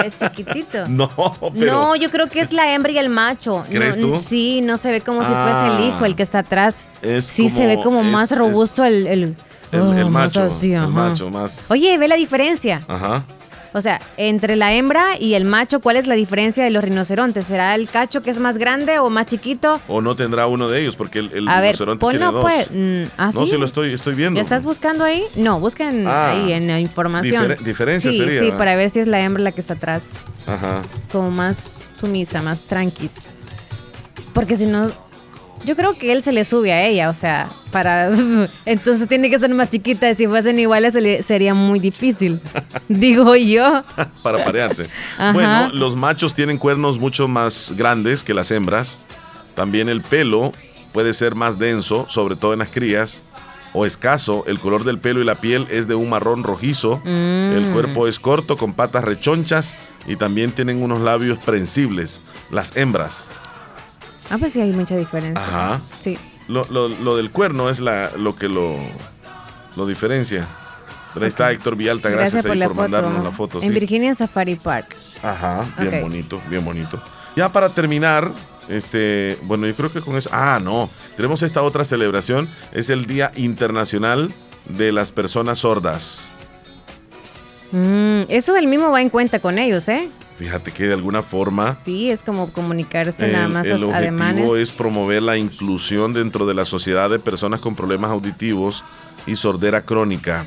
Es 0.05 0.19
chiquitito. 0.19 0.89
No, 0.89 1.09
pero... 1.55 1.67
No, 1.73 1.95
yo 1.97 2.11
creo 2.11 2.29
que 2.29 2.41
es 2.41 2.53
la 2.53 2.75
hembra 2.75 2.91
y 2.91 2.99
el 2.99 3.11
macho. 3.11 3.65
¿Crees 3.71 3.97
No, 3.97 4.09
tú? 4.15 4.25
Sí, 4.29 4.61
no 4.61 4.77
se 4.77 4.91
ve 4.91 5.01
como 5.03 5.21
si 5.23 5.29
fuese 5.29 5.67
el 5.77 5.89
hijo 5.89 6.05
el 6.05 6.17
que 6.17 6.25
está 6.25 6.41
atrás. 6.41 6.85
Es 7.01 7.27
sí, 7.27 7.49
se 7.49 7.67
ve 7.69 7.79
como 7.81 8.01
es- 8.01 8.07
más 8.09 8.33
es 8.33 8.39
robusto 8.39 8.85
el, 8.85 9.07
el, 9.07 9.37
el, 9.71 9.81
oh, 9.81 9.93
el 9.95 10.11
macho, 10.11 10.43
así, 10.43 10.73
el 10.73 10.89
macho 10.89 11.31
más... 11.31 11.71
Oye, 11.71 11.97
ve 11.97 12.09
la 12.09 12.17
diferencia. 12.17 12.83
Ajá. 12.89 13.23
O 13.73 13.81
sea, 13.83 14.01
entre 14.17 14.57
la 14.57 14.73
hembra 14.75 15.17
y 15.19 15.35
el 15.35 15.45
macho, 15.45 15.79
¿cuál 15.81 15.97
es 15.97 16.07
la 16.09 16.17
diferencia 16.17 16.65
de 16.65 16.71
los 16.71 16.83
rinocerontes? 16.83 17.47
¿Será 17.47 17.75
el 17.77 17.89
cacho 17.89 18.21
que 18.23 18.31
es 18.31 18.39
más 18.39 18.59
grande 18.59 18.99
o 18.99 19.11
más 19.11 19.27
chiquito? 19.27 19.81
O 19.87 20.01
no 20.01 20.17
tendrá 20.17 20.49
uno 20.49 20.69
de 20.69 20.81
ellos, 20.83 20.97
porque 20.97 21.21
el, 21.21 21.33
el 21.33 21.49
A 21.49 21.61
ver, 21.61 21.77
rinoceronte 21.77 22.05
tiene 22.09 22.25
ponlo 22.27 22.41
dos. 22.41 22.51
pues. 22.53 22.69
mm, 22.73 23.11
¿ah, 23.17 23.31
No, 23.33 23.45
sí? 23.45 23.51
sí 23.53 23.57
lo 23.59 23.65
estoy, 23.67 23.93
estoy 23.93 24.15
viendo. 24.15 24.39
¿Ya 24.39 24.43
estás 24.43 24.65
buscando 24.65 25.05
ahí? 25.05 25.23
No, 25.37 25.61
busquen 25.61 26.05
Ah, 26.09 26.33
ahí 26.33 26.53
en 26.53 26.67
la 26.67 26.81
información. 26.81 27.45
difer- 27.49 27.59
diferencia 27.61 28.11
sí, 28.11 28.19
sería, 28.19 28.39
Sí, 28.41 28.45
¿verdad? 28.47 28.59
para 28.59 28.75
ver 28.77 28.91
si 28.91 28.99
es 29.01 29.07
la 29.07 29.21
hembra 29.21 29.43
la 29.43 29.53
que 29.53 29.61
está 29.61 29.75
atrás. 29.75 30.11
Ajá. 30.49 30.83
Como 31.13 31.31
más 31.31 31.73
sumisa, 32.01 32.43
más 32.43 32.63
tranquis. 32.63 33.13
Porque 34.33 34.57
si 34.57 34.67
no, 34.67 34.91
yo 35.65 35.77
creo 35.77 35.97
que 35.99 36.13
él 36.13 36.23
se 36.23 36.33
le 36.33 36.45
sube 36.45 36.73
a 36.73 36.87
ella, 36.87 37.11
o 37.11 37.15
sea, 37.15 37.49
para... 37.71 38.11
Entonces 38.65 39.07
tiene 39.09 39.31
que 39.31 39.39
ser 39.39 39.51
más 39.55 39.71
chiquita. 39.71 40.13
Si 40.15 40.27
fuesen 40.27 40.59
iguales 40.59 40.93
se 40.95 41.01
le- 41.01 41.23
sería 41.23 41.55
muy 41.55 41.79
difícil. 41.79 42.41
Digo 42.89 43.37
yo. 43.37 43.83
para 44.23 44.43
parearse. 44.45 44.89
Ajá. 45.19 45.33
Bueno, 45.33 45.69
los 45.73 45.97
machos 45.97 46.35
tienen 46.35 46.59
cuernos 46.59 46.99
mucho 46.99 47.29
más 47.29 47.73
grandes 47.77 48.25
que 48.25 48.35
las 48.35 48.51
hembras. 48.51 49.01
También 49.55 49.89
el 49.89 50.01
pelo 50.01 50.53
puede 50.93 51.13
ser 51.15 51.35
más 51.35 51.59
denso, 51.59 52.07
sobre 52.09 52.37
todo 52.37 52.53
en 52.53 52.61
las 52.61 52.69
crías, 52.71 53.23
o 53.73 53.85
escaso. 53.87 54.45
El 54.47 54.59
color 54.59 54.85
del 54.85 54.99
pelo 54.99 55.21
y 55.21 55.25
la 55.25 55.41
piel 55.41 55.67
es 55.71 55.87
de 55.87 55.95
un 55.95 56.09
marrón 56.09 56.43
rojizo. 56.43 57.01
Mm. 57.05 57.53
El 57.53 57.71
cuerpo 57.73 58.09
es 58.09 58.19
corto, 58.19 58.57
con 58.57 58.73
patas 58.73 59.05
rechonchas 59.05 59.77
y 60.07 60.17
también 60.17 60.51
tienen 60.53 60.83
unos 60.83 61.01
labios 61.01 61.39
prensibles. 61.39 62.21
Las 62.51 62.77
hembras. 62.77 63.29
Ah, 64.31 64.39
pues 64.39 64.53
sí 64.53 64.61
hay 64.61 64.73
mucha 64.73 64.97
diferencia. 64.97 65.43
Ajá. 65.45 65.81
Sí. 65.99 66.17
Lo, 66.49 66.65
lo- 66.71 66.89
lo 66.89 67.17
del 67.17 67.31
cuerno 67.31 67.69
es 67.71 67.81
la, 67.81 68.11
lo 68.17 68.35
que 68.37 68.49
lo, 68.49 68.77
lo 69.77 69.87
diferencia. 69.87 70.49
Pero 71.13 71.25
ahí 71.27 71.29
está 71.29 71.51
Héctor 71.51 71.75
Villalta, 71.77 72.09
gracias, 72.09 72.45
ahí 72.47 72.59
por, 72.63 72.75
mandarnos 72.75 73.25
la 73.25 73.33
foto. 73.33 73.61
En 73.61 73.69
sí. 73.69 73.75
Virginia 73.81 74.15
Safari 74.15 74.55
Park. 74.55 74.97
Ajá, 75.23 75.65
bien 75.79 76.01
bonito, 76.03 76.41
bien 76.49 76.65
bonito. 76.65 77.03
Ya 77.35 77.51
para 77.53 77.69
terminar, 77.71 78.33
este, 78.69 79.37
bueno, 79.43 79.67
yo 79.67 79.75
creo 79.75 79.93
que 79.93 80.01
con 80.01 80.17
eso, 80.17 80.31
ah, 80.33 80.61
no, 80.63 80.89
tenemos 81.17 81.43
esta 81.43 81.63
otra 81.63 81.85
celebración, 81.85 82.49
es 82.73 82.91
el 82.91 83.07
Día 83.07 83.33
Internacional 83.37 84.33
de 84.69 84.93
las 84.93 85.11
Personas 85.11 85.59
Sordas. 85.61 86.31
Mm, 87.73 88.23
eso 88.29 88.53
del 88.53 88.67
mismo 88.67 88.91
va 88.91 89.01
en 89.01 89.11
cuenta 89.11 89.41
con 89.41 89.59
ellos, 89.59 89.89
¿eh? 89.89 90.09
Fíjate 90.41 90.73
que 90.73 90.87
de 90.87 90.95
alguna 90.95 91.23
forma 91.23 91.75
Sí, 91.75 92.11
es 92.11 92.23
como 92.23 92.51
comunicarse 92.51 93.31
nada 93.31 93.45
el, 93.45 93.53
más 93.53 93.67
el 93.67 93.85
ademanes. 93.93 94.39
objetivo 94.39 94.57
es 94.57 94.73
promover 94.73 95.23
la 95.23 95.37
inclusión 95.37 96.15
dentro 96.15 96.47
de 96.47 96.55
la 96.55 96.65
sociedad 96.65 97.11
de 97.11 97.19
personas 97.19 97.61
con 97.61 97.77
problemas 97.77 98.11
auditivos 98.11 98.83
y 99.27 99.37
sordera 99.37 99.85
crónica. 99.85 100.47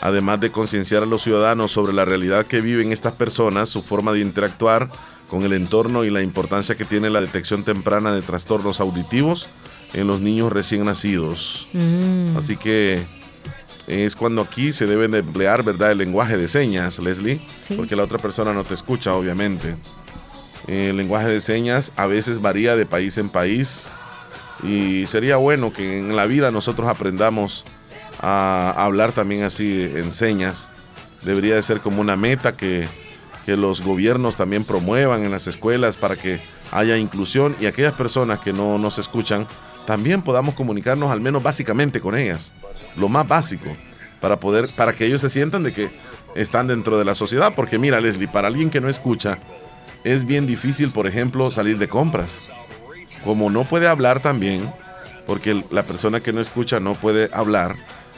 Además 0.00 0.40
de 0.40 0.50
concienciar 0.50 1.02
a 1.02 1.06
los 1.06 1.22
ciudadanos 1.22 1.70
sobre 1.70 1.92
la 1.92 2.06
realidad 2.06 2.46
que 2.46 2.62
viven 2.62 2.92
estas 2.92 3.12
personas, 3.12 3.68
su 3.68 3.82
forma 3.82 4.14
de 4.14 4.20
interactuar 4.20 4.90
con 5.28 5.42
el 5.42 5.52
entorno 5.52 6.04
y 6.04 6.10
la 6.10 6.22
importancia 6.22 6.74
que 6.74 6.86
tiene 6.86 7.10
la 7.10 7.20
detección 7.20 7.62
temprana 7.62 8.10
de 8.10 8.22
trastornos 8.22 8.80
auditivos 8.80 9.48
en 9.92 10.06
los 10.06 10.22
niños 10.22 10.50
recién 10.50 10.82
nacidos. 10.86 11.68
Mm. 11.74 12.38
Así 12.38 12.56
que 12.56 13.04
es 13.86 14.16
cuando 14.16 14.42
aquí 14.42 14.72
se 14.72 14.86
deben 14.86 15.10
de 15.10 15.18
emplear, 15.18 15.62
¿verdad?, 15.62 15.90
el 15.92 15.98
lenguaje 15.98 16.36
de 16.36 16.48
señas, 16.48 16.98
Leslie, 16.98 17.40
Sí. 17.60 17.74
porque 17.74 17.96
la 17.96 18.04
otra 18.04 18.18
persona 18.18 18.52
no 18.52 18.64
te 18.64 18.74
escucha, 18.74 19.14
obviamente. 19.14 19.76
El 20.66 20.96
lenguaje 20.96 21.28
de 21.28 21.40
señas 21.40 21.92
a 21.96 22.06
veces 22.06 22.40
varía 22.40 22.74
de 22.76 22.86
país 22.86 23.18
en 23.18 23.28
país 23.28 23.88
y 24.62 25.06
sería 25.06 25.36
bueno 25.36 25.72
que 25.72 25.98
en 25.98 26.16
la 26.16 26.24
vida 26.24 26.50
nosotros 26.50 26.88
aprendamos 26.88 27.64
a 28.20 28.72
hablar 28.76 29.12
también 29.12 29.42
así 29.42 29.82
en 29.94 30.12
señas. 30.12 30.70
Debería 31.22 31.54
de 31.56 31.62
ser 31.62 31.80
como 31.80 32.00
una 32.00 32.16
meta 32.16 32.56
que, 32.56 32.86
que 33.44 33.56
los 33.58 33.82
gobiernos 33.82 34.36
también 34.36 34.64
promuevan 34.64 35.24
en 35.24 35.30
las 35.30 35.46
escuelas 35.46 35.96
para 35.98 36.16
que 36.16 36.40
haya 36.72 36.96
inclusión 36.96 37.54
y 37.60 37.66
aquellas 37.66 37.92
personas 37.92 38.40
que 38.40 38.52
no 38.54 38.78
nos 38.78 38.98
escuchan 38.98 39.46
también 39.86 40.22
podamos 40.22 40.54
comunicarnos 40.54 41.10
al 41.10 41.20
menos 41.20 41.42
básicamente 41.42 42.00
con 42.00 42.16
ellas, 42.16 42.52
lo 42.96 43.08
más 43.08 43.26
básico, 43.26 43.76
para 44.20 44.40
poder, 44.40 44.68
para 44.76 44.94
que 44.94 45.06
ellos 45.06 45.20
se 45.20 45.28
sientan 45.28 45.62
de 45.62 45.72
que 45.72 45.90
están 46.34 46.66
dentro 46.66 46.98
de 46.98 47.04
la 47.04 47.14
sociedad, 47.14 47.52
porque 47.54 47.78
mira 47.78 48.00
Leslie, 48.00 48.28
para 48.28 48.48
alguien 48.48 48.70
que 48.70 48.80
no 48.80 48.88
escucha, 48.88 49.38
es 50.04 50.26
bien 50.26 50.46
difícil, 50.46 50.90
por 50.90 51.06
ejemplo, 51.06 51.50
salir 51.50 51.78
de 51.78 51.88
compras. 51.88 52.48
Como 53.24 53.50
no 53.50 53.64
puede 53.64 53.86
hablar 53.86 54.20
también, 54.20 54.70
porque 55.26 55.64
la 55.70 55.82
persona 55.82 56.20
que 56.20 56.32
no 56.32 56.40
escucha 56.40 56.80
no 56.80 56.94
puede 56.94 57.30
hablar, 57.32 57.76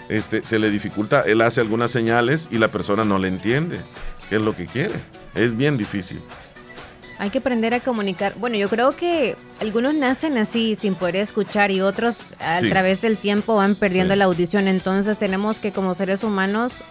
este, 0.08 0.44
se 0.44 0.58
le 0.58 0.70
dificulta, 0.70 1.22
él 1.22 1.40
hace 1.40 1.60
algunas 1.60 1.90
señales 1.90 2.48
y 2.50 2.58
la 2.58 2.68
persona 2.68 3.04
no 3.04 3.18
le 3.18 3.28
entiende 3.28 3.80
qué 4.28 4.36
es 4.36 4.42
lo 4.42 4.54
que 4.54 4.66
quiere. 4.66 4.94
Es 5.34 5.56
bien 5.56 5.76
difícil. 5.76 6.20
Hay 7.18 7.30
que 7.30 7.38
aprender 7.38 7.72
a 7.74 7.80
comunicar. 7.80 8.34
Bueno, 8.38 8.56
yo 8.56 8.68
creo 8.68 8.94
que 8.94 9.36
algunos 9.60 9.94
nacen 9.94 10.36
así 10.36 10.74
sin 10.74 10.94
poder 10.94 11.16
escuchar 11.16 11.70
y 11.70 11.80
otros 11.80 12.34
a 12.40 12.60
Sí. 12.60 12.68
través 12.68 13.00
del 13.00 13.16
tiempo 13.16 13.54
van 13.56 13.74
perdiendo 13.74 14.14
Sí. 14.14 14.18
la 14.18 14.26
audición. 14.26 14.68
Entonces 14.68 15.18
tenemos 15.18 15.58
que 15.58 15.72
como 15.72 15.94
seres 15.94 16.22
humanos 16.24 16.82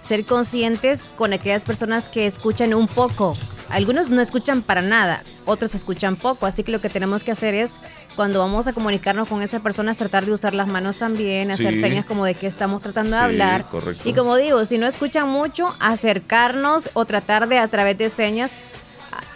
ser 0.00 0.24
conscientes 0.24 1.10
con 1.16 1.34
aquellas 1.34 1.64
personas 1.66 2.08
que 2.08 2.26
escuchan 2.26 2.72
un 2.72 2.88
poco. 2.88 3.36
Algunos 3.68 4.08
no 4.08 4.22
escuchan 4.22 4.62
para 4.62 4.80
nada, 4.80 5.22
otros 5.44 5.74
escuchan 5.74 6.16
poco. 6.16 6.46
Así 6.46 6.62
que 6.64 6.72
lo 6.72 6.80
que 6.80 6.88
tenemos 6.88 7.22
que 7.22 7.30
hacer 7.32 7.54
es, 7.54 7.76
cuando 8.16 8.38
vamos 8.40 8.66
a 8.66 8.72
comunicarnos 8.72 9.28
con 9.28 9.42
esa 9.42 9.60
persona, 9.60 9.90
es 9.90 9.98
tratar 9.98 10.24
de 10.24 10.32
usar 10.32 10.54
las 10.54 10.66
manos 10.66 10.96
también, 10.96 11.50
hacer 11.50 11.74
Sí. 11.74 11.80
señas 11.82 12.06
como 12.06 12.24
de 12.24 12.34
que 12.34 12.46
estamos 12.46 12.82
tratando 12.82 13.10
de 13.10 13.18
Sí, 13.18 13.24
hablar. 13.24 13.66
correcto. 13.66 14.08
Y 14.08 14.14
como 14.14 14.36
digo, 14.38 14.64
si 14.64 14.78
no 14.78 14.86
escuchan 14.86 15.28
mucho, 15.28 15.74
acercarnos 15.78 16.88
o 16.94 17.04
tratar 17.04 17.46
de 17.46 17.58
a 17.58 17.68
través 17.68 17.98
de 17.98 18.08
señas 18.08 18.50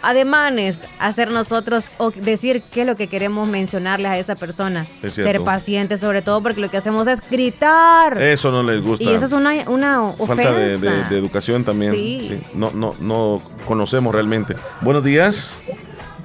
ademanes 0.01 0.85
hacer 0.99 1.31
nosotros 1.31 1.91
o 1.97 2.11
decir 2.11 2.61
qué 2.71 2.81
es 2.81 2.87
lo 2.87 2.95
que 2.95 3.07
queremos 3.07 3.47
mencionarles 3.47 4.11
a 4.11 4.17
esa 4.17 4.35
persona. 4.35 4.85
Es 5.01 5.13
Ser 5.13 5.23
cierto. 5.25 5.45
pacientes 5.45 5.99
sobre 5.99 6.21
todo 6.21 6.41
porque 6.41 6.61
lo 6.61 6.69
que 6.69 6.77
hacemos 6.77 7.07
es 7.07 7.21
gritar. 7.29 8.21
Eso 8.21 8.51
no 8.51 8.63
les 8.63 8.81
gusta. 8.81 9.03
y 9.03 9.09
eso 9.13 9.25
es 9.25 9.31
una, 9.31 9.53
una 9.67 10.03
ofensa. 10.03 10.25
Falta 10.35 10.51
de, 10.53 10.77
de- 10.77 11.03
de 11.05 11.17
educación 11.17 11.63
también. 11.63 11.91
Sí. 11.93 12.25
Sí, 12.27 12.41
No, 12.53 12.71
no, 12.71 12.95
no 12.99 13.41
conocemos 13.67 14.13
realmente. 14.13 14.55
Buenos 14.81 15.03
días. 15.03 15.61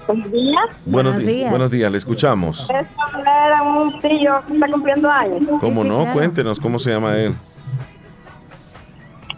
Buenos 0.07 0.33
días. 0.33 0.61
Buenos, 0.87 1.19
días. 1.19 1.51
Buenos 1.51 1.71
días, 1.71 1.93
le 1.93 1.99
escuchamos. 1.99 2.61
Es 2.71 2.87
era 3.21 3.63
un 3.63 4.01
tío 4.01 4.43
que 4.47 4.55
está 4.55 4.67
cumpliendo 4.71 5.11
años. 5.11 5.43
¿Cómo 5.61 5.83
sí, 5.83 5.89
no? 5.89 5.99
claro. 5.99 6.13
Cuéntenos 6.15 6.59
cómo 6.59 6.79
se 6.79 6.91
llama 6.93 7.17
él. 7.19 7.35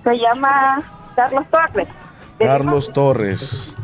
Se 0.04 0.16
llama 0.16 0.82
Carlos 1.16 1.44
Torres. 1.50 1.88
Carlos 2.38 2.92
Torres. 2.92 3.76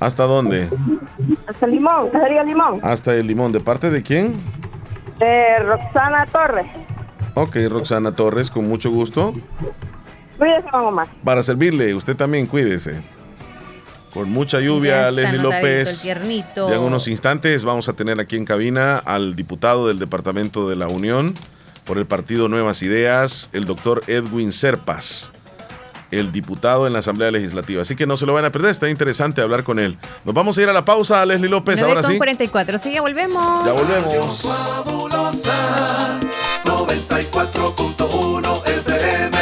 ¿Hasta 0.00 0.24
dónde? 0.24 0.68
Limón, 0.70 1.38
Hasta 1.46 1.66
Limón, 1.66 2.10
Casería 2.10 2.44
Limón. 2.44 2.80
Hasta 2.82 3.14
el 3.14 3.26
limón. 3.26 3.52
¿De 3.52 3.60
parte 3.60 3.90
de 3.90 4.02
quién? 4.02 4.34
De 5.18 5.58
Roxana 5.60 6.26
Torres. 6.26 6.66
Ok, 7.34 7.56
Roxana 7.68 8.12
Torres, 8.12 8.50
con 8.50 8.68
mucho 8.68 8.90
gusto. 8.90 9.34
Cuídese, 10.38 10.68
mamá. 10.72 11.06
Para 11.24 11.42
servirle, 11.42 11.94
usted 11.94 12.16
también 12.16 12.46
cuídese. 12.46 13.02
Con 14.14 14.30
mucha 14.30 14.60
lluvia, 14.60 15.00
está 15.08 15.10
Leslie 15.10 15.38
López. 15.42 16.02
tiernito. 16.02 16.68
Ya 16.68 16.76
en 16.76 16.82
unos 16.82 17.08
instantes 17.08 17.64
vamos 17.64 17.88
a 17.88 17.92
tener 17.92 18.20
aquí 18.20 18.36
en 18.36 18.44
cabina 18.44 18.96
al 18.98 19.36
diputado 19.36 19.88
del 19.88 19.98
Departamento 19.98 20.68
de 20.68 20.76
la 20.76 20.88
Unión 20.88 21.34
por 21.84 21.98
el 21.98 22.06
partido 22.06 22.48
Nuevas 22.48 22.82
Ideas, 22.82 23.50
el 23.52 23.64
doctor 23.64 24.02
Edwin 24.06 24.52
Serpas, 24.52 25.32
el 26.10 26.32
diputado 26.32 26.86
en 26.86 26.92
la 26.92 27.00
Asamblea 27.00 27.30
Legislativa. 27.30 27.82
Así 27.82 27.96
que 27.96 28.06
no 28.06 28.16
se 28.16 28.26
lo 28.26 28.32
van 28.32 28.44
a 28.44 28.52
perder, 28.52 28.70
está 28.70 28.88
interesante 28.88 29.40
hablar 29.40 29.64
con 29.64 29.78
él. 29.78 29.98
Nos 30.24 30.34
vamos 30.34 30.56
a 30.58 30.62
ir 30.62 30.68
a 30.68 30.72
la 30.72 30.84
pausa, 30.84 31.24
Leslie 31.26 31.48
López, 31.48 31.76
9 31.76 31.88
ahora 31.88 32.02
con 32.02 32.12
sí. 32.12 32.18
44. 32.18 32.78
Sí, 32.78 32.92
ya 32.92 33.00
volvemos. 33.00 33.66
Ya 33.66 33.72
volvemos. 33.72 34.42
Fabulosa 34.42 36.20
94.1 36.64 38.68
FM. 38.68 39.38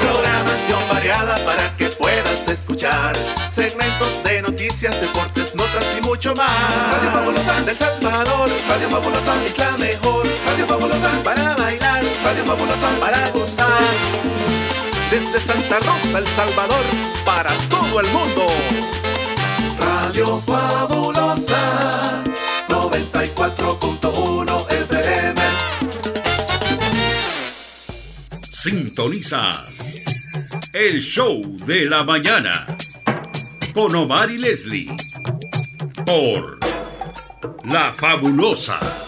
Programación 0.00 0.80
variada 0.90 1.34
para 1.44 1.76
que 1.76 1.86
puedas 1.90 2.48
escuchar. 2.48 3.16
Segmentos 3.54 4.22
de 4.24 4.42
noticias, 4.42 5.00
deportes, 5.00 5.54
notas 5.54 5.84
y 5.98 6.02
mucho 6.06 6.34
más. 6.34 6.50
Radio 6.92 7.10
Fabulosa 7.12 7.60
del 7.62 7.76
Salvador. 7.76 8.48
Radio 8.68 8.90
Fabulosa 8.90 9.44
es 9.44 9.58
la 9.58 9.76
mejor. 9.78 10.26
Radio 10.46 10.66
Fabulosa 10.66 11.10
para 11.24 11.54
bailar. 11.56 12.04
Radio 12.24 12.44
Fabulosa 12.44 12.88
para 13.00 13.30
gozar. 13.30 14.37
Desde 15.10 15.38
Santa 15.38 15.78
Rosa, 15.78 16.18
El 16.18 16.26
Salvador, 16.26 16.84
para 17.24 17.50
todo 17.70 18.00
el 18.00 18.08
mundo. 18.10 18.46
Radio 19.80 20.42
Fabulosa 20.46 22.22
94.1 22.68 24.66
FM. 24.70 25.40
Sintonizas 28.42 29.78
el 30.74 31.00
show 31.00 31.42
de 31.64 31.86
la 31.86 32.04
mañana 32.04 32.66
con 33.72 33.94
Omar 33.96 34.30
y 34.30 34.36
Leslie 34.38 34.94
por 36.04 36.58
La 37.64 37.92
Fabulosa. 37.92 39.07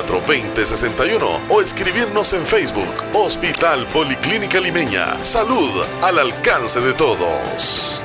2061 0.03 1.41
o 1.49 1.61
escribirnos 1.61 2.33
en 2.33 2.45
Facebook 2.45 2.93
Hospital 3.13 3.87
Policlínica 3.87 4.59
Limeña. 4.59 5.23
Salud 5.23 5.83
al 6.01 6.19
alcance 6.19 6.79
de 6.79 6.93
todos. 6.93 8.03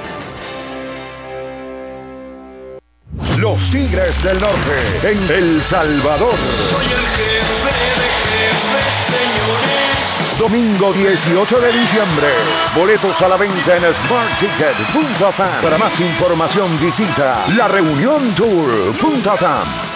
Los 3.39 3.71
Tigres 3.71 4.23
del 4.23 4.41
Norte 4.41 5.01
en 5.03 5.31
El 5.31 5.63
Salvador. 5.63 6.35
Soy 6.71 6.85
el 6.85 6.91
jefe 6.91 8.01
de 8.01 8.09
jefes, 8.31 8.93
señores. 9.07 10.39
Domingo 10.39 10.93
18 10.93 11.61
de 11.61 11.73
diciembre. 11.73 12.29
Boletos 12.75 13.23
a 13.23 13.29
la 13.29 13.37
venta 13.37 13.77
en 13.77 13.85
smartticket.com. 13.95 15.63
Para 15.63 15.79
más 15.79 16.01
información 16.01 16.79
visita 16.81 17.45
lareuniontour.com. 17.57 19.96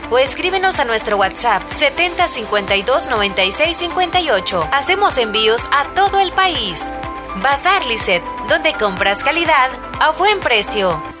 o 0.11 0.19
escríbenos 0.19 0.79
a 0.79 0.85
nuestro 0.85 1.17
WhatsApp 1.17 1.63
7052 1.71 3.07
96 3.09 3.77
58. 3.77 4.67
Hacemos 4.71 5.17
envíos 5.17 5.67
a 5.71 5.85
todo 5.95 6.19
el 6.19 6.31
país. 6.33 6.91
Bazar 7.41 7.85
Lisset, 7.85 8.21
donde 8.49 8.73
compras 8.73 9.23
calidad 9.23 9.71
a 9.99 10.11
buen 10.11 10.39
precio. 10.41 11.20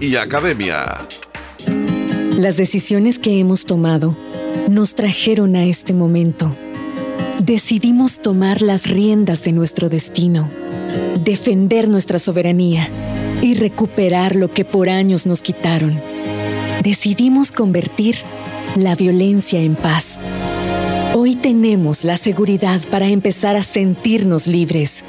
y 0.00 0.16
Academia. 0.16 1.06
Las 2.36 2.56
decisiones 2.56 3.18
que 3.18 3.38
hemos 3.38 3.64
tomado 3.64 4.16
nos 4.68 4.94
trajeron 4.94 5.56
a 5.56 5.64
este 5.64 5.92
momento. 5.92 6.54
Decidimos 7.38 8.20
tomar 8.20 8.62
las 8.62 8.90
riendas 8.90 9.44
de 9.44 9.52
nuestro 9.52 9.88
destino, 9.88 10.48
defender 11.24 11.88
nuestra 11.88 12.18
soberanía 12.18 12.88
y 13.42 13.54
recuperar 13.54 14.36
lo 14.36 14.52
que 14.52 14.64
por 14.64 14.88
años 14.88 15.26
nos 15.26 15.42
quitaron. 15.42 16.00
Decidimos 16.82 17.52
convertir 17.52 18.16
la 18.76 18.94
violencia 18.94 19.60
en 19.60 19.76
paz. 19.76 20.18
Hoy 21.14 21.36
tenemos 21.36 22.04
la 22.04 22.16
seguridad 22.16 22.80
para 22.90 23.08
empezar 23.08 23.56
a 23.56 23.62
sentirnos 23.62 24.46
libres. 24.46 25.04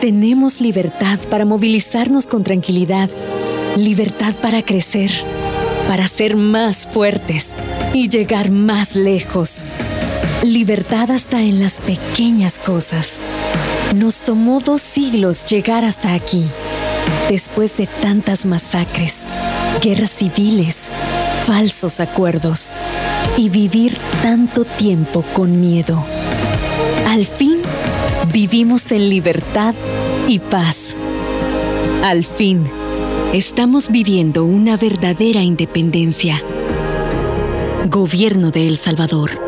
Tenemos 0.00 0.60
libertad 0.60 1.18
para 1.30 1.44
movilizarnos 1.44 2.26
con 2.26 2.44
tranquilidad, 2.44 3.10
libertad 3.76 4.34
para 4.40 4.62
crecer, 4.62 5.10
para 5.86 6.06
ser 6.06 6.36
más 6.36 6.86
fuertes 6.86 7.50
y 7.94 8.08
llegar 8.08 8.50
más 8.50 8.96
lejos. 8.96 9.64
Libertad 10.42 11.10
hasta 11.10 11.42
en 11.42 11.60
las 11.60 11.80
pequeñas 11.80 12.58
cosas. 12.58 13.20
Nos 13.94 14.22
tomó 14.22 14.60
dos 14.60 14.82
siglos 14.82 15.46
llegar 15.46 15.84
hasta 15.84 16.14
aquí, 16.14 16.44
después 17.28 17.76
de 17.76 17.86
tantas 17.86 18.46
masacres, 18.46 19.22
guerras 19.82 20.10
civiles, 20.10 20.88
falsos 21.44 22.00
acuerdos 22.00 22.72
y 23.36 23.48
vivir 23.48 23.96
tanto 24.22 24.64
tiempo 24.64 25.24
con 25.32 25.60
miedo. 25.60 26.04
Al 27.08 27.24
fin, 27.24 27.56
vivimos 28.32 28.92
en 28.92 29.08
libertad 29.08 29.74
y 30.26 30.38
paz. 30.40 30.94
Al 32.02 32.24
fin, 32.24 32.70
estamos 33.32 33.90
viviendo 33.90 34.44
una 34.44 34.76
verdadera 34.76 35.42
independencia. 35.42 36.42
Gobierno 37.90 38.50
de 38.50 38.66
El 38.66 38.76
Salvador. 38.76 39.47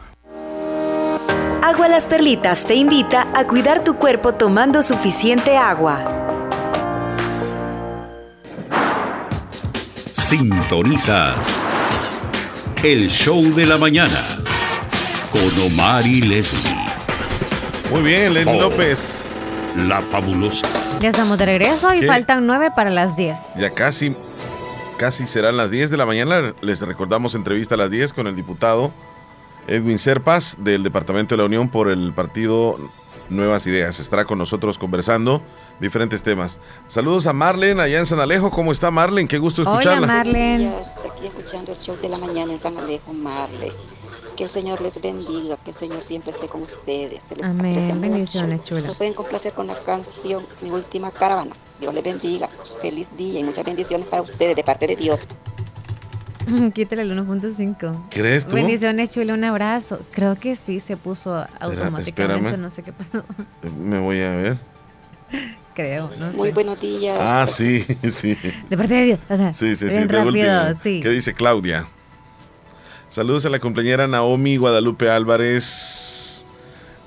Agua 1.61 1.87
Las 1.87 2.07
Perlitas 2.07 2.65
te 2.65 2.75
invita 2.75 3.27
a 3.35 3.45
cuidar 3.45 3.83
tu 3.83 3.95
cuerpo 3.95 4.33
tomando 4.33 4.81
suficiente 4.81 5.57
agua. 5.57 5.99
Sintonizas 10.31 11.65
el 12.83 13.09
show 13.09 13.41
de 13.53 13.65
la 13.65 13.77
mañana 13.77 14.23
con 15.31 15.41
Omar 15.65 16.05
y 16.05 16.21
Leslie. 16.21 16.75
Muy 17.91 18.01
bien, 18.01 18.33
Leslie 18.33 18.57
Oh, 18.57 18.61
López. 18.69 19.23
La 19.75 20.01
fabulosa. 20.01 20.67
Ya 20.99 21.09
estamos 21.09 21.37
de 21.37 21.45
regreso 21.45 21.93
y 21.93 22.01
¿Qué? 22.01 22.07
faltan 22.07 22.45
nueve 22.47 22.69
para 22.75 22.89
las 22.89 23.15
10. 23.15 23.55
Ya 23.57 23.69
casi, 23.69 24.15
casi 24.97 25.27
serán 25.27 25.57
las 25.57 25.69
10 25.71 25.89
de 25.89 25.97
la 25.97 26.05
mañana. 26.05 26.53
Les 26.61 26.81
recordamos 26.81 27.35
entrevista 27.35 27.75
a 27.75 27.77
las 27.77 27.89
10 27.91 28.13
con 28.13 28.27
el 28.27 28.35
diputado 28.35 28.91
Edwin 29.67 29.97
Serpas 29.97 30.57
del 30.63 30.83
Departamento 30.83 31.35
de 31.35 31.39
la 31.39 31.45
Unión 31.45 31.69
por 31.69 31.89
el 31.89 32.13
partido 32.13 32.77
Nuevas 33.29 33.65
Ideas. 33.65 33.99
Estará 33.99 34.25
con 34.25 34.37
nosotros 34.37 34.77
conversando 34.77 35.41
diferentes 35.79 36.21
temas. 36.21 36.59
Saludos 36.87 37.27
a 37.27 37.33
Marlen 37.33 37.79
allá 37.79 37.99
en 37.99 38.05
San 38.05 38.19
Alejo. 38.19 38.51
¿Cómo 38.51 38.71
está 38.71 38.91
Marlen? 38.91 39.27
Qué 39.27 39.37
gusto 39.37 39.61
escucharla. 39.61 40.23
Días, 40.23 41.05
Aquí 41.11 41.27
escuchando 41.27 41.71
el 41.71 41.77
show 41.79 41.97
de 42.01 42.09
la 42.09 42.17
mañana 42.17 42.53
en 42.53 42.59
San 42.59 42.77
Alejo, 42.77 43.13
Marle. 43.13 43.71
Que 44.35 44.45
el 44.45 44.49
Señor 44.49 44.81
les 44.81 45.01
bendiga, 45.01 45.57
que 45.57 45.71
el 45.71 45.75
Señor 45.75 46.01
siempre 46.03 46.31
esté 46.31 46.47
con 46.47 46.61
ustedes. 46.61 47.23
Se 47.23 47.35
les 47.35 47.47
Amén. 47.47 47.73
aprecia. 47.73 47.95
Bendiciones, 47.95 48.63
chula. 48.63 48.87
Nos 48.87 48.97
pueden 48.97 49.13
complacer 49.13 49.53
con 49.53 49.67
la 49.67 49.75
canción 49.75 50.43
Mi 50.61 50.71
Última 50.71 51.11
Caravana. 51.11 51.51
Dios 51.79 51.93
les 51.93 52.03
bendiga. 52.03 52.49
Feliz 52.81 53.15
día 53.17 53.39
y 53.39 53.43
muchas 53.43 53.65
bendiciones 53.65 54.07
para 54.07 54.21
ustedes 54.21 54.55
de 54.55 54.63
parte 54.63 54.87
de 54.87 54.95
Dios. 54.95 55.27
Quítale 56.73 57.01
el 57.03 57.11
1.5. 57.17 58.09
¿Crees 58.09 58.45
tú? 58.45 58.55
Bendiciones, 58.55 59.11
chula, 59.11 59.33
un 59.33 59.43
abrazo. 59.43 59.99
Creo 60.11 60.35
que 60.39 60.55
sí 60.55 60.79
se 60.79 60.97
puso 60.97 61.45
automáticamente, 61.59 62.09
espérame. 62.09 62.57
no 62.61 62.69
sé 62.69 62.83
qué 62.83 62.91
pasó. 62.93 63.23
Me 63.79 63.99
voy 63.99 64.21
a 64.21 64.35
ver. 64.35 64.57
Creo, 65.75 66.11
no 66.19 66.31
sé. 66.31 66.37
Muy 66.37 66.51
buenos 66.51 66.81
días. 66.81 67.17
Ah, 67.21 67.45
sí, 67.47 67.85
sí. 68.11 68.37
De 68.69 68.77
parte 68.77 68.93
de 68.93 69.03
Dios. 69.05 69.19
O 69.29 69.37
sea, 69.37 69.53
Sí, 69.53 69.75
sí, 69.75 69.89
sí, 69.89 69.99
rápido, 70.07 70.25
último. 70.27 70.79
sí. 70.83 70.99
¿Qué 71.01 71.09
dice 71.09 71.33
Claudia? 71.33 71.87
Saludos 73.09 73.45
a 73.45 73.49
la 73.49 73.59
compañera 73.59 74.07
Naomi 74.07 74.55
Guadalupe 74.57 75.09
Álvarez 75.09 76.45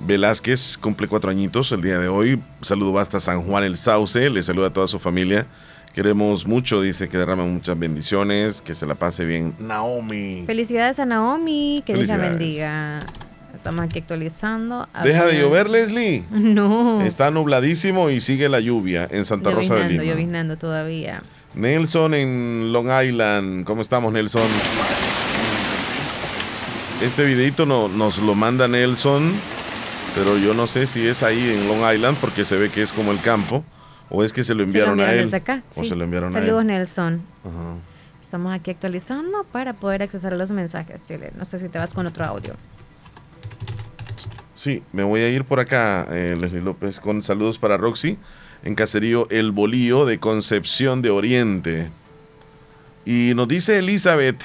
Velázquez, 0.01 0.77
cumple 0.77 1.09
cuatro 1.09 1.31
añitos 1.31 1.73
el 1.73 1.81
día 1.81 1.99
de 1.99 2.09
hoy. 2.09 2.43
Saludo 2.61 2.99
hasta 2.99 3.21
San 3.21 3.43
Juan 3.43 3.65
el 3.65 3.79
Sauce, 3.79 4.29
le 4.29 4.43
saluda 4.43 4.67
a 4.69 4.73
toda 4.73 4.87
su 4.87 4.99
familia. 4.99 5.47
Queremos 5.95 6.45
mucho, 6.45 6.83
dice 6.83 7.09
que 7.09 7.17
derrama 7.19 7.45
muchas 7.45 7.79
bendiciones, 7.79 8.61
que 8.61 8.75
se 8.75 8.85
la 8.85 8.97
pase 8.97 9.25
bien. 9.25 9.55
Naomi. 9.61 10.43
Felicidades 10.45 10.99
a 10.99 11.07
Naomi, 11.07 11.85
que 11.87 11.95
Dios 11.95 12.09
la 12.09 12.17
bendiga. 12.17 13.01
Estamos 13.55 13.85
aquí 13.85 14.01
actualizando. 14.01 14.89
Deja 15.05 15.25
de 15.25 15.33
ver. 15.35 15.41
llover, 15.43 15.71
Leslie. 15.71 16.25
No. 16.33 17.01
Está 17.01 17.31
nubladísimo 17.31 18.11
y 18.11 18.21
sigue 18.21 18.49
la 18.49 18.59
lluvia 18.59 19.07
en 19.09 19.25
Santa 19.25 19.53
Rosa 19.53 19.77
de 19.77 19.91
Lima. 19.91 20.03
lloviznando 20.03 20.57
todavía. 20.57 21.23
Nelson 21.55 22.15
en 22.15 22.73
Long 22.73 22.89
Island. 22.91 23.65
¿Cómo 23.65 23.81
estamos, 23.81 24.13
Nelson? 24.13 24.51
Este 27.01 27.25
videito 27.25 27.67
no, 27.67 27.87
nos 27.87 28.19
lo 28.19 28.35
manda 28.35 28.67
Nelson, 28.67 29.33
pero 30.17 30.39
yo 30.39 30.55
no 30.55 30.67
sé 30.67 30.89
si 30.89 31.07
es 31.07 31.23
ahí 31.23 31.51
en 31.51 31.69
Long 31.69 31.89
Island 31.95 32.19
porque 32.21 32.45
se 32.45 32.57
ve 32.57 32.71
que 32.71 32.83
es 32.83 32.93
como 32.93 33.13
el 33.13 33.21
campo 33.21 33.65
o 34.15 34.25
es 34.25 34.33
que 34.33 34.45
se 34.45 34.55
lo 34.55 34.63
enviaron, 34.63 35.01
a 35.01 35.13
él. 35.13 35.25
desde 35.25 35.37
acá. 35.39 35.63
O 35.77 35.83
sí. 35.83 35.89
se 35.89 35.97
lo 35.97 36.05
enviaron 36.05 36.33
Saludos, 36.33 36.59
a 36.59 36.61
él. 36.61 36.67
Nelson. 36.67 37.23
Ajá. 37.45 37.77
Estamos 38.23 38.53
aquí 38.55 38.71
actualizando 38.71 39.45
para 39.53 39.75
poder 39.75 40.03
accesar 40.03 40.33
a 40.33 40.37
los 40.37 40.51
mensajes. 40.51 41.03
Chile. 41.07 41.33
No 41.37 41.45
sé 41.45 41.59
si 41.59 41.69
te 41.69 41.79
vas 41.79 41.93
con 41.93 42.07
otro 42.07 42.25
audio. 42.25 42.55
Sí, 44.55 44.83
me 44.93 45.03
voy 45.03 45.21
a 45.21 45.29
ir 45.29 45.45
por 45.45 45.59
acá, 45.61 46.07
eh, 46.11 46.37
Leslie 46.39 46.61
López, 46.63 47.01
con 47.01 47.23
saludos 47.23 47.59
para 47.59 47.77
Roxy 47.77 48.19
en 48.63 48.75
Caserío 48.75 49.27
El 49.31 49.53
Bolío 49.53 50.05
de 50.07 50.19
Concepción 50.19 51.03
de 51.03 51.11
Oriente. 51.11 51.91
Y 53.05 53.33
nos 53.35 53.49
dice 53.49 53.79
Elizabeth, 53.79 54.41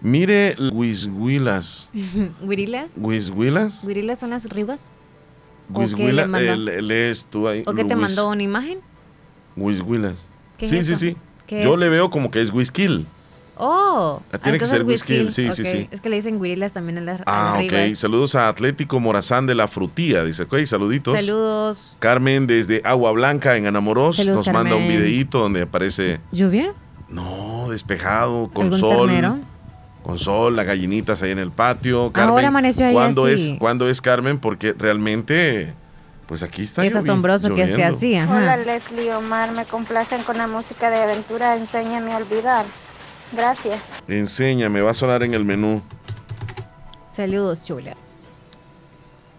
mire 0.00 0.56
Huizhuilas. 0.72 1.90
¿Wirilas? 2.42 2.92
¿Huizhuilas? 2.96 3.84
¿Wirilas 3.84 4.18
son 4.20 4.30
las 4.30 4.48
ribas? 4.48 4.86
Le- 5.72 6.82
lees 6.82 7.26
tú 7.30 7.48
ahí. 7.48 7.62
¿O 7.66 7.72
qué 7.74 7.84
te 7.84 7.96
mandó 7.96 8.28
una 8.28 8.42
imagen? 8.42 8.78
Huizhuilas. 9.56 10.28
¿Qué 10.58 10.66
es 10.66 10.70
Sí, 10.70 10.82
sí, 10.82 10.96
sí. 10.96 11.16
¿Qué 11.46 11.62
Yo 11.62 11.74
es? 11.74 11.80
le 11.80 11.88
veo 11.88 12.10
como 12.10 12.30
que 12.30 12.40
es 12.40 12.50
Whiskill. 12.50 13.06
Oh, 13.56 14.20
Ah, 14.32 14.38
tiene 14.38 14.58
que 14.58 14.66
ser 14.66 14.82
whisky, 14.82 15.30
sí, 15.30 15.48
sí, 15.52 15.64
sí. 15.64 15.88
Es 15.92 16.00
que 16.00 16.08
le 16.08 16.16
dicen 16.16 16.40
Wirilas 16.40 16.72
también 16.72 16.98
a 16.98 17.00
las, 17.02 17.20
a 17.20 17.24
Ah, 17.26 17.62
las 17.62 17.66
ok. 17.90 17.94
Saludos 17.94 18.34
a 18.34 18.48
Atlético 18.48 18.98
Morazán 18.98 19.46
de 19.46 19.54
la 19.54 19.68
Frutía. 19.68 20.24
Dice, 20.24 20.42
ok, 20.42 20.64
saluditos. 20.66 21.14
Saludos. 21.14 21.96
Carmen 22.00 22.48
desde 22.48 22.82
Agua 22.84 23.12
Blanca 23.12 23.56
en 23.56 23.66
Anamoros 23.68 24.16
Saludos, 24.16 24.46
nos 24.48 24.52
manda 24.54 24.74
un 24.74 24.88
videíto 24.88 25.38
donde 25.38 25.62
aparece, 25.62 26.18
¿Lluvia? 26.32 26.74
no, 27.08 27.68
despejado, 27.70 28.50
con 28.52 28.64
¿Algún 28.64 28.80
sol. 28.80 29.06
ternero? 29.08 29.38
Con 30.04 30.18
sol, 30.18 30.54
las 30.54 30.66
gallinitas 30.66 31.22
ahí 31.22 31.30
en 31.30 31.38
el 31.38 31.50
patio. 31.50 32.12
Carmen, 32.12 32.30
Ahora 32.30 32.48
amaneció 32.48 32.86
ahí 32.86 32.92
¿cuándo 32.92 33.24
así. 33.24 33.52
es, 33.52 33.58
¿Cuándo 33.58 33.88
es 33.88 34.02
Carmen? 34.02 34.38
Porque 34.38 34.74
realmente, 34.74 35.72
pues 36.26 36.42
aquí 36.42 36.62
está 36.62 36.84
Es 36.84 36.94
asombroso 36.94 37.54
que 37.54 37.62
esté 37.62 37.84
así, 37.84 38.14
ajá. 38.14 38.36
Hola 38.36 38.58
Leslie 38.58 39.12
Omar, 39.14 39.52
me 39.52 39.64
complacen 39.64 40.22
con 40.22 40.36
la 40.36 40.46
música 40.46 40.90
de 40.90 40.96
aventura, 41.02 41.56
enséñame 41.56 42.12
a 42.12 42.18
olvidar. 42.18 42.66
Gracias. 43.32 43.80
Enséñame, 44.06 44.82
va 44.82 44.90
a 44.90 44.94
sonar 44.94 45.22
en 45.22 45.32
el 45.32 45.46
menú. 45.46 45.80
Saludos, 47.10 47.62
chula. 47.62 47.94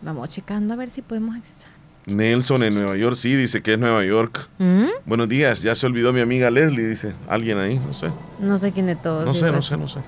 Vamos 0.02 0.30
checando 0.30 0.74
a 0.74 0.78
ver 0.78 0.90
si 0.90 1.04
podemos 1.04 1.36
accesar. 1.36 1.70
Nelson 2.08 2.64
en 2.64 2.74
Nueva 2.74 2.96
York, 2.98 3.16
sí, 3.16 3.36
dice 3.36 3.62
que 3.62 3.74
es 3.74 3.80
Nueva 3.80 4.04
York. 4.04 4.50
¿Mm? 4.58 4.86
Buenos 5.06 5.30
días, 5.30 5.62
ya 5.62 5.76
se 5.76 5.86
olvidó 5.86 6.12
mi 6.12 6.22
amiga 6.22 6.50
Leslie, 6.50 6.88
dice. 6.88 7.14
Alguien 7.28 7.60
ahí, 7.60 7.80
no 7.80 7.94
sé. 7.94 8.10
No 8.40 8.58
sé 8.58 8.72
quién 8.72 8.88
de 8.88 8.96
todos. 8.96 9.26
No 9.26 9.36
sé, 9.36 9.52
no 9.52 9.62
sé, 9.62 9.78
no 9.78 9.88
sé. 9.88 10.00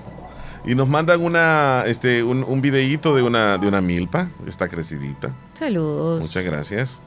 Y 0.68 0.74
nos 0.74 0.86
mandan 0.86 1.22
una, 1.24 1.84
este, 1.86 2.22
un, 2.22 2.44
un 2.44 2.60
videíto 2.60 3.16
de 3.16 3.22
una, 3.22 3.56
de 3.56 3.66
una 3.66 3.80
milpa. 3.80 4.28
Está 4.46 4.68
crecidita. 4.68 5.34
Saludos. 5.54 6.20
Muchas 6.20 6.44
gracias. 6.44 7.00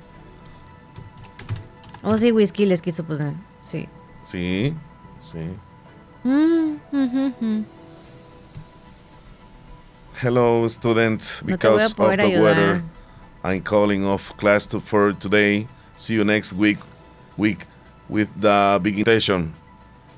Oh, 2.01 2.18
sí, 2.18 2.32
whisky 2.32 2.66
les 2.66 2.82
quiso 2.82 3.03
poner. 3.03 3.34
Sí. 3.62 3.88
Sí, 4.24 4.74
sí. 5.20 5.38
Mm, 6.24 6.78
ujú. 6.91 7.66
Hello, 10.24 10.68
students. 10.68 11.43
No 11.43 11.55
Because 11.55 11.86
of 11.86 11.95
the 12.18 12.24
ayudar. 12.24 12.41
weather, 12.41 12.84
I'm 13.43 13.62
calling 13.62 14.03
off 14.03 14.36
class 14.38 14.66
to, 14.70 14.80
for 14.80 15.14
today. 15.14 15.68
See 15.97 16.16
you 16.16 16.24
next 16.24 16.53
week, 16.53 16.80
week 17.38 17.68
with 18.09 18.28
the 18.39 18.80
big 18.82 19.05
session. 19.05 19.53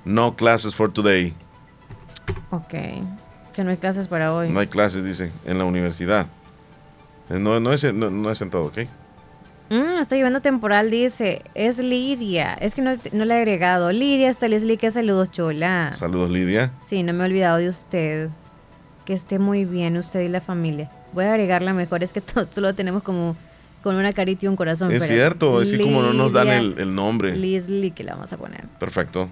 No 0.05 0.31
classes 0.31 0.73
for 0.73 0.87
today. 0.87 1.33
Ok. 2.51 2.73
Que 3.54 3.64
no 3.64 3.70
hay 3.70 3.78
clases 3.78 4.08
para 4.08 4.34
hoy. 4.34 4.49
No 4.49 4.60
hay 4.60 4.68
clases, 4.68 5.06
dice, 5.06 5.32
en 5.45 5.58
la 5.58 5.66
universidad. 5.66 6.28
No, 7.30 7.60
no, 7.60 7.72
es, 7.72 7.93
no, 7.93 8.10
no 8.10 8.32
es 8.32 8.41
en 8.41 8.49
todo, 8.49 8.66
¿ok? 8.66 8.80
Mm, 9.70 10.01
está 10.01 10.16
lloviendo 10.16 10.41
temporal, 10.41 10.89
dice. 10.89 11.41
Es 11.56 11.78
Lidia. 11.78 12.54
Es 12.54 12.76
que 12.76 12.82
no, 12.82 12.95
no 13.12 13.26
le 13.26 13.34
he 13.34 13.38
agregado. 13.38 13.91
Lidia, 13.91 14.30
está 14.30 14.47
que 14.47 14.91
saludos, 14.91 15.32
chola. 15.32 15.93
Saludos, 15.93 16.30
Lidia. 16.32 16.72
Sí, 16.86 17.04
no 17.04 17.14
me 17.14 17.24
he 17.24 17.28
olvidado 17.28 17.58
de 17.58 17.70
usted. 17.70 18.30
Que 19.06 19.14
esté 19.14 19.39
muy 19.39 19.66
bien 19.66 19.97
usted 19.97 20.22
y 20.22 20.28
la 20.28 20.41
familia. 20.41 20.89
Voy 21.14 21.26
a 21.26 21.32
agregarla 21.32 21.74
mejor, 21.74 22.04
es 22.04 22.14
que 22.14 22.22
todo, 22.22 22.47
solo 22.51 22.74
tenemos 22.74 23.04
como 23.04 23.36
con 23.82 23.95
una 23.95 24.14
carita 24.14 24.45
y 24.45 24.49
un 24.49 24.56
corazón. 24.56 24.91
Es 24.91 25.04
pero 25.04 25.14
cierto, 25.14 25.60
así 25.60 25.78
como 25.78 26.01
no 26.01 26.14
nos 26.14 26.32
dan 26.32 26.47
el, 26.47 26.76
el 26.78 26.95
nombre. 26.95 27.36
Leslie, 27.36 27.91
que 27.91 28.04
la 28.04 28.14
vamos 28.14 28.32
a 28.32 28.38
poner. 28.38 28.66
Perfecto. 28.80 29.30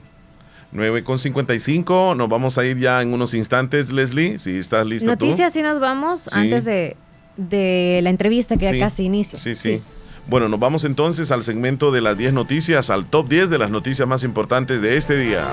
9 0.71 1.03
con 1.03 1.19
55, 1.19 2.15
nos 2.15 2.29
vamos 2.29 2.57
a 2.57 2.65
ir 2.65 2.77
ya 2.77 3.01
en 3.01 3.13
unos 3.13 3.33
instantes, 3.33 3.91
Leslie, 3.91 4.39
si 4.39 4.57
estás 4.57 4.85
lista 4.85 5.07
Noticias, 5.07 5.51
sí 5.53 5.61
nos 5.61 5.79
vamos 5.79 6.21
Sí. 6.21 6.29
antes 6.31 6.63
de, 6.65 6.95
de 7.37 7.99
la 8.03 8.09
entrevista 8.09 8.55
que 8.57 8.69
Sí. 8.71 8.77
ya 8.79 8.85
casi 8.85 9.03
inicia. 9.03 9.37
Sí, 9.37 9.55
sí. 9.55 9.81
Bueno, 10.27 10.47
nos 10.47 10.59
vamos 10.59 10.85
entonces 10.85 11.31
al 11.31 11.43
segmento 11.43 11.91
de 11.91 11.99
las 12.01 12.17
10 12.17 12.33
noticias, 12.33 12.89
al 12.89 13.05
top 13.07 13.27
10 13.27 13.49
de 13.49 13.57
las 13.57 13.69
noticias 13.71 14.07
más 14.07 14.23
importantes 14.23 14.81
de 14.81 14.95
este 14.95 15.17
día. 15.17 15.43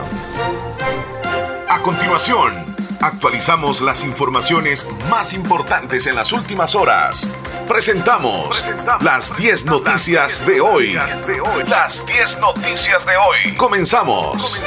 A 1.68 1.80
continuación, 1.82 2.52
actualizamos 3.00 3.80
las 3.80 4.04
informaciones 4.04 4.86
más 5.08 5.32
importantes 5.34 6.06
en 6.06 6.14
las 6.14 6.32
últimas 6.32 6.74
horas. 6.74 7.30
Presentamos 7.68 8.64
las 9.00 9.36
10 9.36 9.66
noticias 9.66 10.46
de 10.46 10.60
hoy. 10.60 10.94
Las 11.68 11.92
10 12.06 12.40
noticias 12.40 13.04
de 13.06 13.12
hoy. 13.16 13.54
Comenzamos. 13.56 14.62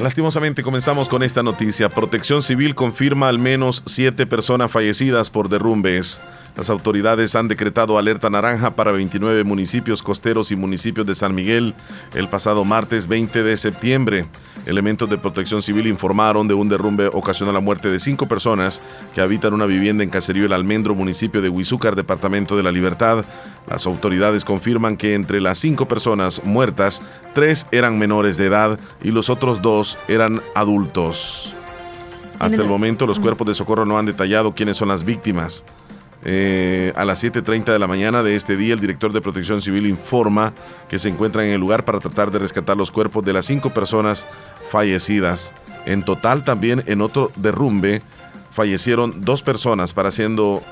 Lastimosamente 0.00 0.62
comenzamos 0.62 1.08
con 1.10 1.22
esta 1.22 1.42
noticia. 1.42 1.90
Protección 1.90 2.42
Civil 2.42 2.74
confirma 2.74 3.28
al 3.28 3.38
menos 3.38 3.82
siete 3.84 4.26
personas 4.26 4.70
fallecidas 4.70 5.28
por 5.28 5.50
derrumbes. 5.50 6.22
Las 6.56 6.68
autoridades 6.68 7.36
han 7.36 7.48
decretado 7.48 7.98
alerta 7.98 8.28
naranja 8.28 8.74
para 8.74 8.92
29 8.92 9.44
municipios 9.44 10.02
costeros 10.02 10.50
y 10.50 10.56
municipios 10.56 11.06
de 11.06 11.14
San 11.14 11.34
Miguel 11.34 11.74
el 12.14 12.28
pasado 12.28 12.64
martes 12.64 13.06
20 13.06 13.42
de 13.42 13.56
septiembre. 13.56 14.26
Elementos 14.66 15.08
de 15.08 15.16
protección 15.16 15.62
civil 15.62 15.86
informaron 15.86 16.46
de 16.48 16.54
un 16.54 16.68
derrumbe 16.68 17.06
ocasionó 17.06 17.52
la 17.52 17.60
muerte 17.60 17.88
de 17.88 17.98
cinco 17.98 18.26
personas 18.26 18.82
que 19.14 19.20
habitan 19.20 19.54
una 19.54 19.64
vivienda 19.64 20.04
en 20.04 20.10
Caserío 20.10 20.44
El 20.44 20.52
Almendro, 20.52 20.94
municipio 20.94 21.40
de 21.40 21.48
Huizúcar, 21.48 21.96
departamento 21.96 22.56
de 22.56 22.62
la 22.62 22.72
Libertad. 22.72 23.24
Las 23.68 23.86
autoridades 23.86 24.44
confirman 24.44 24.96
que 24.96 25.14
entre 25.14 25.40
las 25.40 25.58
cinco 25.58 25.88
personas 25.88 26.42
muertas, 26.44 27.00
tres 27.32 27.66
eran 27.70 27.98
menores 27.98 28.36
de 28.36 28.46
edad 28.46 28.78
y 29.02 29.12
los 29.12 29.30
otros 29.30 29.62
dos 29.62 29.96
eran 30.08 30.42
adultos. 30.54 31.54
Hasta 32.38 32.62
el 32.62 32.68
momento 32.68 33.06
los 33.06 33.20
cuerpos 33.20 33.46
de 33.46 33.54
socorro 33.54 33.84
no 33.84 33.98
han 33.98 34.06
detallado 34.06 34.54
quiénes 34.54 34.76
son 34.76 34.88
las 34.88 35.04
víctimas. 35.04 35.62
Eh, 36.24 36.92
a 36.96 37.04
las 37.04 37.24
7.30 37.24 37.72
de 37.72 37.78
la 37.78 37.86
mañana 37.86 38.22
de 38.22 38.36
este 38.36 38.56
día, 38.56 38.74
el 38.74 38.80
director 38.80 39.12
de 39.12 39.20
Protección 39.20 39.62
Civil 39.62 39.86
informa 39.86 40.52
que 40.88 40.98
se 40.98 41.08
encuentra 41.08 41.46
en 41.46 41.52
el 41.52 41.60
lugar 41.60 41.84
para 41.84 41.98
tratar 41.98 42.30
de 42.30 42.38
rescatar 42.38 42.76
los 42.76 42.90
cuerpos 42.90 43.24
de 43.24 43.32
las 43.32 43.46
cinco 43.46 43.70
personas 43.70 44.26
fallecidas. 44.68 45.54
En 45.86 46.02
total, 46.02 46.44
también 46.44 46.82
en 46.86 47.00
otro 47.00 47.32
derrumbe, 47.36 48.02
fallecieron 48.52 49.22
dos 49.22 49.42
personas, 49.42 49.94
para 49.94 50.10
haciendo 50.10 50.62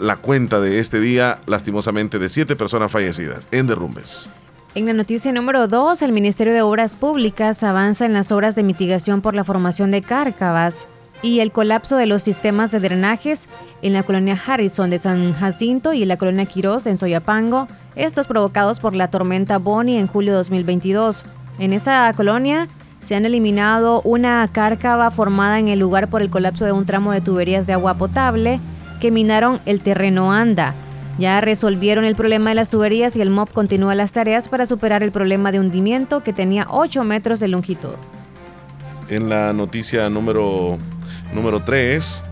la 0.00 0.16
cuenta 0.16 0.60
de 0.60 0.78
este 0.78 1.00
día, 1.00 1.38
lastimosamente, 1.46 2.18
de 2.18 2.28
siete 2.28 2.54
personas 2.54 2.92
fallecidas 2.92 3.46
en 3.50 3.66
derrumbes. 3.66 4.28
En 4.74 4.86
la 4.86 4.92
noticia 4.92 5.32
número 5.32 5.66
2, 5.66 6.02
el 6.02 6.12
Ministerio 6.12 6.52
de 6.52 6.62
Obras 6.62 6.94
Públicas 6.96 7.64
avanza 7.64 8.04
en 8.04 8.12
las 8.12 8.30
obras 8.30 8.54
de 8.54 8.62
mitigación 8.62 9.20
por 9.20 9.34
la 9.34 9.42
formación 9.42 9.90
de 9.90 10.02
cárcavas 10.02 10.86
y 11.22 11.40
el 11.40 11.52
colapso 11.52 11.96
de 11.96 12.06
los 12.06 12.22
sistemas 12.22 12.70
de 12.70 12.80
drenajes 12.80 13.46
en 13.82 13.92
la 13.92 14.02
colonia 14.02 14.38
Harrison 14.46 14.90
de 14.90 14.98
San 14.98 15.32
Jacinto 15.32 15.92
y 15.92 16.04
la 16.04 16.16
colonia 16.16 16.46
Quirós 16.46 16.86
en 16.86 16.98
Soyapango, 16.98 17.68
estos 17.96 18.26
provocados 18.26 18.80
por 18.80 18.94
la 18.94 19.08
tormenta 19.08 19.58
Bonnie 19.58 19.98
en 19.98 20.06
julio 20.06 20.32
de 20.32 20.38
2022. 20.38 21.24
En 21.58 21.72
esa 21.72 22.12
colonia 22.16 22.68
se 23.04 23.14
han 23.14 23.26
eliminado 23.26 24.02
una 24.02 24.46
cárcava 24.48 25.10
formada 25.10 25.58
en 25.58 25.68
el 25.68 25.78
lugar 25.78 26.08
por 26.08 26.22
el 26.22 26.30
colapso 26.30 26.64
de 26.64 26.72
un 26.72 26.86
tramo 26.86 27.12
de 27.12 27.20
tuberías 27.20 27.66
de 27.66 27.72
agua 27.72 27.94
potable 27.94 28.60
que 29.00 29.10
minaron 29.10 29.60
el 29.66 29.80
terreno 29.80 30.32
anda. 30.32 30.74
Ya 31.18 31.40
resolvieron 31.40 32.04
el 32.04 32.14
problema 32.14 32.50
de 32.50 32.56
las 32.56 32.70
tuberías 32.70 33.16
y 33.16 33.20
el 33.20 33.30
MOP 33.30 33.52
continúa 33.52 33.94
las 33.94 34.12
tareas 34.12 34.48
para 34.48 34.64
superar 34.64 35.02
el 35.02 35.12
problema 35.12 35.52
de 35.52 35.60
hundimiento 35.60 36.22
que 36.22 36.32
tenía 36.32 36.66
8 36.70 37.04
metros 37.04 37.40
de 37.40 37.48
longitud. 37.48 37.94
En 39.08 39.28
la 39.28 39.52
noticia 39.52 40.08
número, 40.08 40.78
número 41.32 41.62
3, 41.62 42.22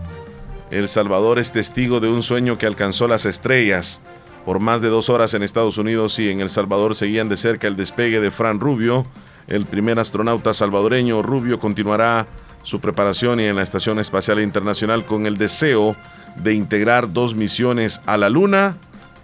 El 0.71 0.89
Salvador 0.89 1.39
es 1.39 1.51
testigo 1.51 1.99
de 1.99 2.09
un 2.09 2.21
sueño 2.21 2.57
que 2.57 2.65
alcanzó 2.65 3.07
las 3.07 3.25
estrellas. 3.25 4.01
Por 4.45 4.59
más 4.59 4.81
de 4.81 4.89
dos 4.89 5.09
horas 5.09 5.33
en 5.33 5.43
Estados 5.43 5.77
Unidos 5.77 6.17
y 6.19 6.29
en 6.29 6.39
El 6.39 6.49
Salvador 6.49 6.95
seguían 6.95 7.29
de 7.29 7.37
cerca 7.37 7.67
el 7.67 7.75
despegue 7.75 8.19
de 8.19 8.31
Fran 8.31 8.59
Rubio. 8.59 9.05
El 9.47 9.65
primer 9.65 9.99
astronauta 9.99 10.53
salvadoreño 10.53 11.21
Rubio 11.21 11.59
continuará 11.59 12.27
su 12.63 12.79
preparación 12.79 13.39
y 13.39 13.45
en 13.45 13.55
la 13.55 13.63
Estación 13.63 13.99
Espacial 13.99 14.41
Internacional 14.41 15.05
con 15.05 15.25
el 15.25 15.37
deseo 15.37 15.95
de 16.37 16.53
integrar 16.53 17.11
dos 17.11 17.35
misiones 17.35 18.01
a 18.05 18.17
la 18.17 18.29
Luna 18.29 18.77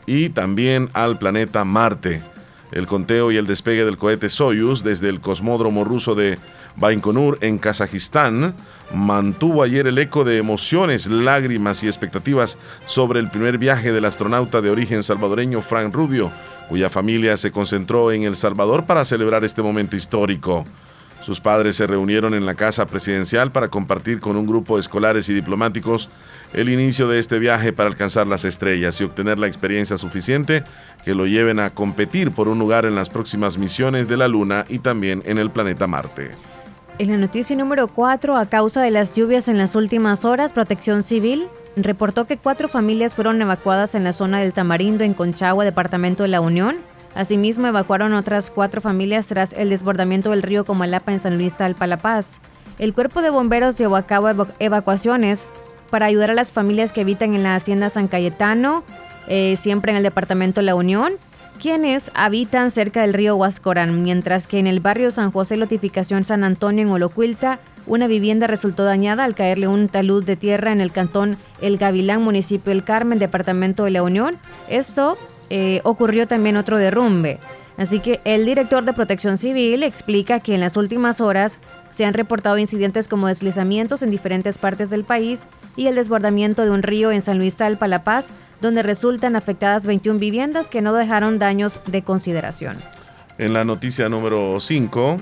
y 0.06 0.30
también 0.30 0.90
al 0.94 1.18
planeta 1.18 1.64
Marte. 1.64 2.22
El 2.72 2.88
conteo 2.88 3.32
y 3.32 3.38
el 3.38 3.48
despegue 3.48 3.86
del 3.86 3.98
cohete 3.98 4.30
Soyuz 4.30 4.84
desde 4.84 5.10
el 5.10 5.22
cosmódromo 5.22 5.84
ruso 5.84 6.16
de 6.16 6.38
Baikonur 6.78 7.38
en 7.42 7.58
Kazajistán 7.58 8.54
mantuvo 8.94 9.64
ayer 9.64 9.88
el 9.88 9.98
eco 9.98 10.24
de 10.24 10.38
emociones, 10.38 11.08
lágrimas 11.08 11.84
y 11.84 11.88
expectativas 11.88 12.58
sobre 12.86 13.20
el 13.20 13.30
primer 13.30 13.58
viaje 13.58 13.92
del 13.92 14.06
astronauta 14.06 14.62
de 14.62 14.70
origen 14.70 15.04
salvadoreño 15.04 15.62
Frank 15.62 15.94
Rubio, 15.94 16.32
cuya 16.70 16.90
familia 16.90 17.38
se 17.38 17.52
concentró 17.52 18.12
en 18.12 18.24
El 18.24 18.36
Salvador 18.36 18.86
para 18.86 19.06
celebrar 19.06 19.44
este 19.44 19.62
momento 19.62 19.96
histórico. 19.96 20.64
Sus 21.22 21.40
padres 21.40 21.76
se 21.76 21.88
reunieron 21.88 22.36
en 22.36 22.46
la 22.46 22.54
casa 22.54 22.86
presidencial 22.86 23.52
para 23.52 23.70
compartir 23.70 24.20
con 24.20 24.36
un 24.36 24.46
grupo 24.46 24.76
de 24.76 24.82
escolares 24.82 25.28
y 25.28 25.34
diplomáticos 25.34 26.10
el 26.54 26.70
inicio 26.70 27.08
de 27.08 27.18
este 27.18 27.40
viaje 27.40 27.74
para 27.74 27.90
alcanzar 27.90 28.28
las 28.28 28.46
estrellas 28.46 29.02
y 29.02 29.06
obtener 29.06 29.40
la 29.40 29.48
experiencia 29.48 29.98
suficiente 29.98 30.64
que 31.04 31.16
lo 31.16 31.26
lleven 31.26 31.60
a 31.60 31.72
competir 31.72 32.32
por 32.32 32.48
un 32.48 32.60
lugar 32.60 32.86
en 32.86 32.96
las 32.96 33.10
próximas 33.10 33.58
misiones 33.58 34.08
de 34.08 34.18
la 34.18 34.28
Luna 34.28 34.66
y 34.70 34.80
también 34.80 35.24
en 35.26 35.40
el 35.40 35.50
planeta 35.50 35.88
Marte. 35.88 36.32
En 36.98 37.10
la 37.10 37.18
noticia 37.18 37.58
número 37.58 37.90
4, 37.90 38.38
a 38.38 38.46
causa 38.46 38.82
de 38.82 38.90
las 38.90 39.14
lluvias 39.16 39.50
en 39.50 39.58
las 39.58 39.76
últimas 39.76 40.24
horas, 40.24 40.54
Protección 40.54 41.04
Civil 41.04 41.48
reportó 41.76 42.26
que 42.26 42.38
cuatro 42.38 42.70
familias 42.70 43.14
fueron 43.14 43.42
evacuadas 43.42 43.96
en 43.96 44.06
la 44.06 44.14
zona 44.14 44.40
del 44.40 44.54
Tamarindo, 44.54 45.04
en 45.04 45.14
Conchagua, 45.14 45.66
departamento 45.66 46.24
de 46.24 46.30
La 46.30 46.40
Unión. 46.40 46.78
Asimismo, 47.14 47.68
evacuaron 47.68 48.14
otras 48.14 48.50
cuatro 48.50 48.80
familias 48.80 49.28
tras 49.28 49.52
el 49.52 49.72
desbordamiento 49.72 50.30
del 50.30 50.42
río 50.42 50.64
Comalapa 50.64 51.12
en 51.12 51.20
San 51.20 51.38
Luis 51.38 51.58
Talpalapaz. 51.58 52.40
El 52.80 52.94
cuerpo 52.94 53.22
de 53.22 53.30
bomberos 53.30 53.78
llevó 53.78 53.98
a 53.98 54.04
cabo 54.04 54.30
evacuaciones 54.60 55.46
para 55.90 56.06
ayudar 56.06 56.32
a 56.32 56.34
las 56.34 56.54
familias 56.54 56.94
que 56.94 57.02
habitan 57.02 57.34
en 57.34 57.44
la 57.44 57.56
hacienda 57.56 57.90
San 57.90 58.08
Cayetano, 58.08 58.86
eh, 59.28 59.58
siempre 59.58 59.92
en 59.92 59.98
el 59.98 60.04
departamento 60.04 60.62
de 60.62 60.66
La 60.66 60.76
Unión, 60.76 61.12
quienes 61.56 62.12
habitan 62.14 62.72
cerca 62.72 63.02
del 63.02 63.14
río 63.14 63.36
Huascorán, 63.36 64.04
mientras 64.04 64.48
que 64.48 64.60
en 64.60 64.68
el 64.68 64.80
barrio 64.80 65.12
San 65.12 65.32
José 65.32 65.58
Lotificación 65.58 66.24
San 66.24 66.44
Antonio 66.44 66.84
en 66.84 66.90
Olocuilta, 66.90 67.60
una 67.88 68.08
vivienda 68.08 68.48
resultó 68.48 68.84
dañada 68.84 69.24
al 69.24 69.36
caerle 69.36 69.68
un 69.68 69.90
talud 69.90 70.24
de 70.24 70.36
tierra 70.36 70.72
en 70.72 70.82
el 70.82 70.92
cantón 70.92 71.38
El 71.62 71.78
Gavilán, 71.78 72.24
municipio 72.24 72.72
El 72.72 72.84
Carmen, 72.84 73.20
departamento 73.20 73.84
de 73.84 73.92
La 73.92 74.04
Unión. 74.04 74.36
Esto 74.70 75.18
eh, 75.50 75.82
ocurrió 75.84 76.28
también 76.28 76.58
otro 76.58 76.78
derrumbe. 76.78 77.40
Así 77.78 78.00
que 78.00 78.22
el 78.24 78.46
director 78.46 78.86
de 78.86 78.94
Protección 78.94 79.38
Civil 79.38 79.84
explica 79.84 80.40
que 80.40 80.56
en 80.56 80.62
las 80.62 80.78
últimas 80.78 81.20
horas 81.22 81.60
se 81.96 82.04
han 82.04 82.14
reportado 82.14 82.58
incidentes 82.58 83.08
como 83.08 83.28
deslizamientos 83.28 84.04
en 84.04 84.12
diferentes 84.12 84.58
partes 84.58 84.90
del 84.90 85.06
país 85.06 85.44
y 85.78 85.88
el 85.88 85.96
desbordamiento 85.96 86.64
de 86.64 86.72
un 86.72 86.84
río 86.84 87.14
en 87.14 87.22
San 87.22 87.38
Luis 87.38 87.56
Talpa, 87.56 87.88
La 87.88 88.04
donde 88.60 88.84
resultan 88.84 89.38
afectadas 89.38 89.86
21 89.86 90.20
viviendas 90.20 90.70
que 90.70 90.82
no 90.82 90.92
dejaron 90.92 91.40
daños 91.40 91.80
de 91.88 92.02
consideración. 92.02 92.76
En 93.38 93.54
la 93.54 93.64
noticia 93.64 94.10
número 94.10 94.60
5, 94.60 95.18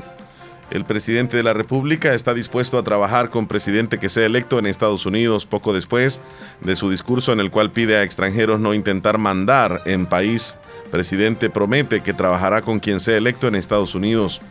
el 0.71 0.83
presidente 0.83 1.37
de 1.37 1.43
la 1.43 1.53
República 1.53 2.15
está 2.15 2.33
dispuesto 2.33 2.79
a 2.79 2.83
trabajar 2.83 3.29
con 3.29 3.47
presidente 3.47 3.99
que 3.99 4.09
sea 4.09 4.25
electo 4.25 4.57
en 4.57 4.65
Estados 4.65 5.05
Unidos 5.05 5.45
poco 5.45 5.73
después 5.73 6.21
de 6.61 6.75
su 6.75 6.89
discurso 6.89 7.33
en 7.33 7.39
el 7.39 7.51
cual 7.51 7.71
pide 7.71 7.97
a 7.97 8.03
extranjeros 8.03 8.59
no 8.59 8.73
intentar 8.73 9.19
mandar 9.19 9.83
en 9.85 10.07
país. 10.07 10.55
Presidente 10.89 11.51
promete 11.51 12.01
que 12.01 12.13
trabajará 12.13 12.63
con 12.63 12.79
quien 12.79 12.99
sea 12.99 13.17
electo 13.17 13.47
en 13.47 13.53
Estados 13.53 13.93
Unidos. 13.93 14.41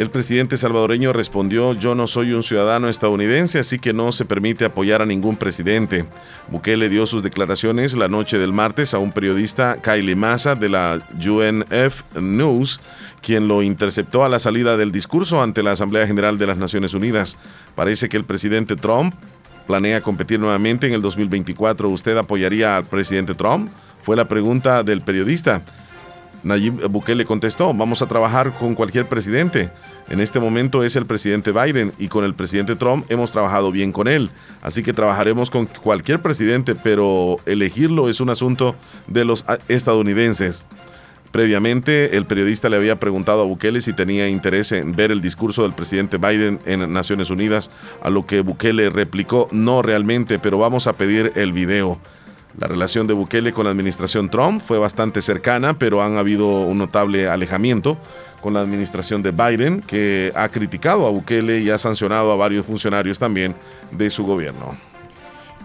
El 0.00 0.08
presidente 0.08 0.56
salvadoreño 0.56 1.12
respondió, 1.12 1.74
yo 1.74 1.94
no 1.94 2.06
soy 2.06 2.32
un 2.32 2.42
ciudadano 2.42 2.88
estadounidense, 2.88 3.58
así 3.58 3.78
que 3.78 3.92
no 3.92 4.12
se 4.12 4.24
permite 4.24 4.64
apoyar 4.64 5.02
a 5.02 5.04
ningún 5.04 5.36
presidente. 5.36 6.06
Bukele 6.48 6.88
dio 6.88 7.04
sus 7.04 7.22
declaraciones 7.22 7.92
la 7.92 8.08
noche 8.08 8.38
del 8.38 8.54
martes 8.54 8.94
a 8.94 8.98
un 8.98 9.12
periodista, 9.12 9.76
Kylie 9.82 10.16
Massa, 10.16 10.54
de 10.54 10.70
la 10.70 11.02
UNF 11.12 12.16
News, 12.18 12.80
quien 13.20 13.46
lo 13.46 13.62
interceptó 13.62 14.24
a 14.24 14.30
la 14.30 14.38
salida 14.38 14.78
del 14.78 14.90
discurso 14.90 15.42
ante 15.42 15.62
la 15.62 15.72
Asamblea 15.72 16.06
General 16.06 16.38
de 16.38 16.46
las 16.46 16.56
Naciones 16.56 16.94
Unidas. 16.94 17.36
Parece 17.74 18.08
que 18.08 18.16
el 18.16 18.24
presidente 18.24 18.76
Trump 18.76 19.12
planea 19.66 20.00
competir 20.00 20.40
nuevamente 20.40 20.86
en 20.86 20.94
el 20.94 21.02
2024. 21.02 21.90
¿Usted 21.90 22.16
apoyaría 22.16 22.78
al 22.78 22.84
presidente 22.84 23.34
Trump? 23.34 23.68
Fue 24.02 24.16
la 24.16 24.26
pregunta 24.26 24.82
del 24.82 25.02
periodista. 25.02 25.60
Nayib 26.42 26.88
Bukele 26.88 27.24
contestó, 27.24 27.74
vamos 27.74 28.00
a 28.02 28.06
trabajar 28.06 28.54
con 28.54 28.74
cualquier 28.74 29.06
presidente. 29.06 29.70
En 30.10 30.18
este 30.18 30.40
momento 30.40 30.82
es 30.82 30.96
el 30.96 31.06
presidente 31.06 31.52
Biden 31.52 31.92
y 31.96 32.08
con 32.08 32.24
el 32.24 32.34
presidente 32.34 32.74
Trump 32.74 33.06
hemos 33.08 33.30
trabajado 33.30 33.70
bien 33.70 33.92
con 33.92 34.08
él. 34.08 34.28
Así 34.60 34.82
que 34.82 34.92
trabajaremos 34.92 35.50
con 35.50 35.66
cualquier 35.66 36.20
presidente, 36.20 36.74
pero 36.74 37.36
elegirlo 37.46 38.08
es 38.08 38.20
un 38.20 38.28
asunto 38.28 38.74
de 39.06 39.24
los 39.24 39.44
estadounidenses. 39.68 40.66
Previamente, 41.30 42.16
el 42.16 42.26
periodista 42.26 42.68
le 42.68 42.76
había 42.76 42.98
preguntado 42.98 43.42
a 43.42 43.44
Bukele 43.44 43.80
si 43.80 43.92
tenía 43.92 44.28
interés 44.28 44.72
en 44.72 44.96
ver 44.96 45.12
el 45.12 45.22
discurso 45.22 45.62
del 45.62 45.74
presidente 45.74 46.18
Biden 46.18 46.58
en 46.66 46.92
Naciones 46.92 47.30
Unidas, 47.30 47.70
a 48.02 48.10
lo 48.10 48.26
que 48.26 48.40
Bukele 48.40 48.90
replicó, 48.90 49.46
no 49.52 49.80
realmente, 49.80 50.40
pero 50.40 50.58
vamos 50.58 50.88
a 50.88 50.92
pedir 50.92 51.30
el 51.36 51.52
video. 51.52 52.00
La 52.58 52.66
relación 52.66 53.06
de 53.06 53.14
Bukele 53.14 53.52
con 53.52 53.64
la 53.64 53.70
administración 53.70 54.28
Trump 54.28 54.60
fue 54.60 54.78
bastante 54.78 55.22
cercana, 55.22 55.78
pero 55.78 56.02
han 56.02 56.16
habido 56.16 56.62
un 56.62 56.78
notable 56.78 57.28
alejamiento 57.28 57.96
con 58.40 58.54
la 58.54 58.60
administración 58.60 59.22
de 59.22 59.30
Biden, 59.30 59.80
que 59.80 60.32
ha 60.34 60.48
criticado 60.48 61.06
a 61.06 61.10
Bukele 61.10 61.60
y 61.60 61.70
ha 61.70 61.78
sancionado 61.78 62.32
a 62.32 62.36
varios 62.36 62.66
funcionarios 62.66 63.18
también 63.18 63.54
de 63.92 64.10
su 64.10 64.24
gobierno. 64.24 64.74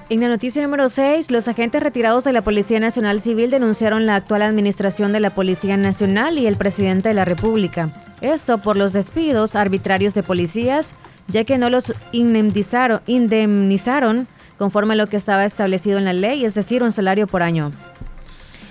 En 0.07 0.19
la 0.19 0.27
noticia 0.27 0.61
número 0.61 0.88
6, 0.88 1.31
los 1.31 1.47
agentes 1.47 1.81
retirados 1.81 2.23
de 2.25 2.33
la 2.33 2.43
Policía 2.43 2.79
Nacional 2.79 3.21
Civil 3.21 3.49
denunciaron 3.49 4.05
la 4.05 4.15
actual 4.15 4.43
administración 4.43 5.11
de 5.11 5.19
la 5.19 5.31
Policía 5.31 5.77
Nacional 5.77 6.38
y 6.38 6.45
el 6.45 6.57
presidente 6.57 7.09
de 7.09 7.15
la 7.15 7.25
República. 7.25 7.89
Esto 8.21 8.59
por 8.59 8.75
los 8.75 8.93
despidos 8.93 9.55
arbitrarios 9.55 10.13
de 10.13 10.21
policías, 10.21 10.93
ya 11.27 11.43
que 11.43 11.57
no 11.57 11.71
los 11.71 11.91
indemnizaron, 12.11 13.01
indemnizaron 13.07 14.27
conforme 14.57 14.93
a 14.93 14.97
lo 14.97 15.07
que 15.07 15.17
estaba 15.17 15.45
establecido 15.45 15.97
en 15.97 16.05
la 16.05 16.13
ley, 16.13 16.45
es 16.45 16.53
decir, 16.53 16.83
un 16.83 16.91
salario 16.91 17.27
por 17.27 17.41
año. 17.43 17.71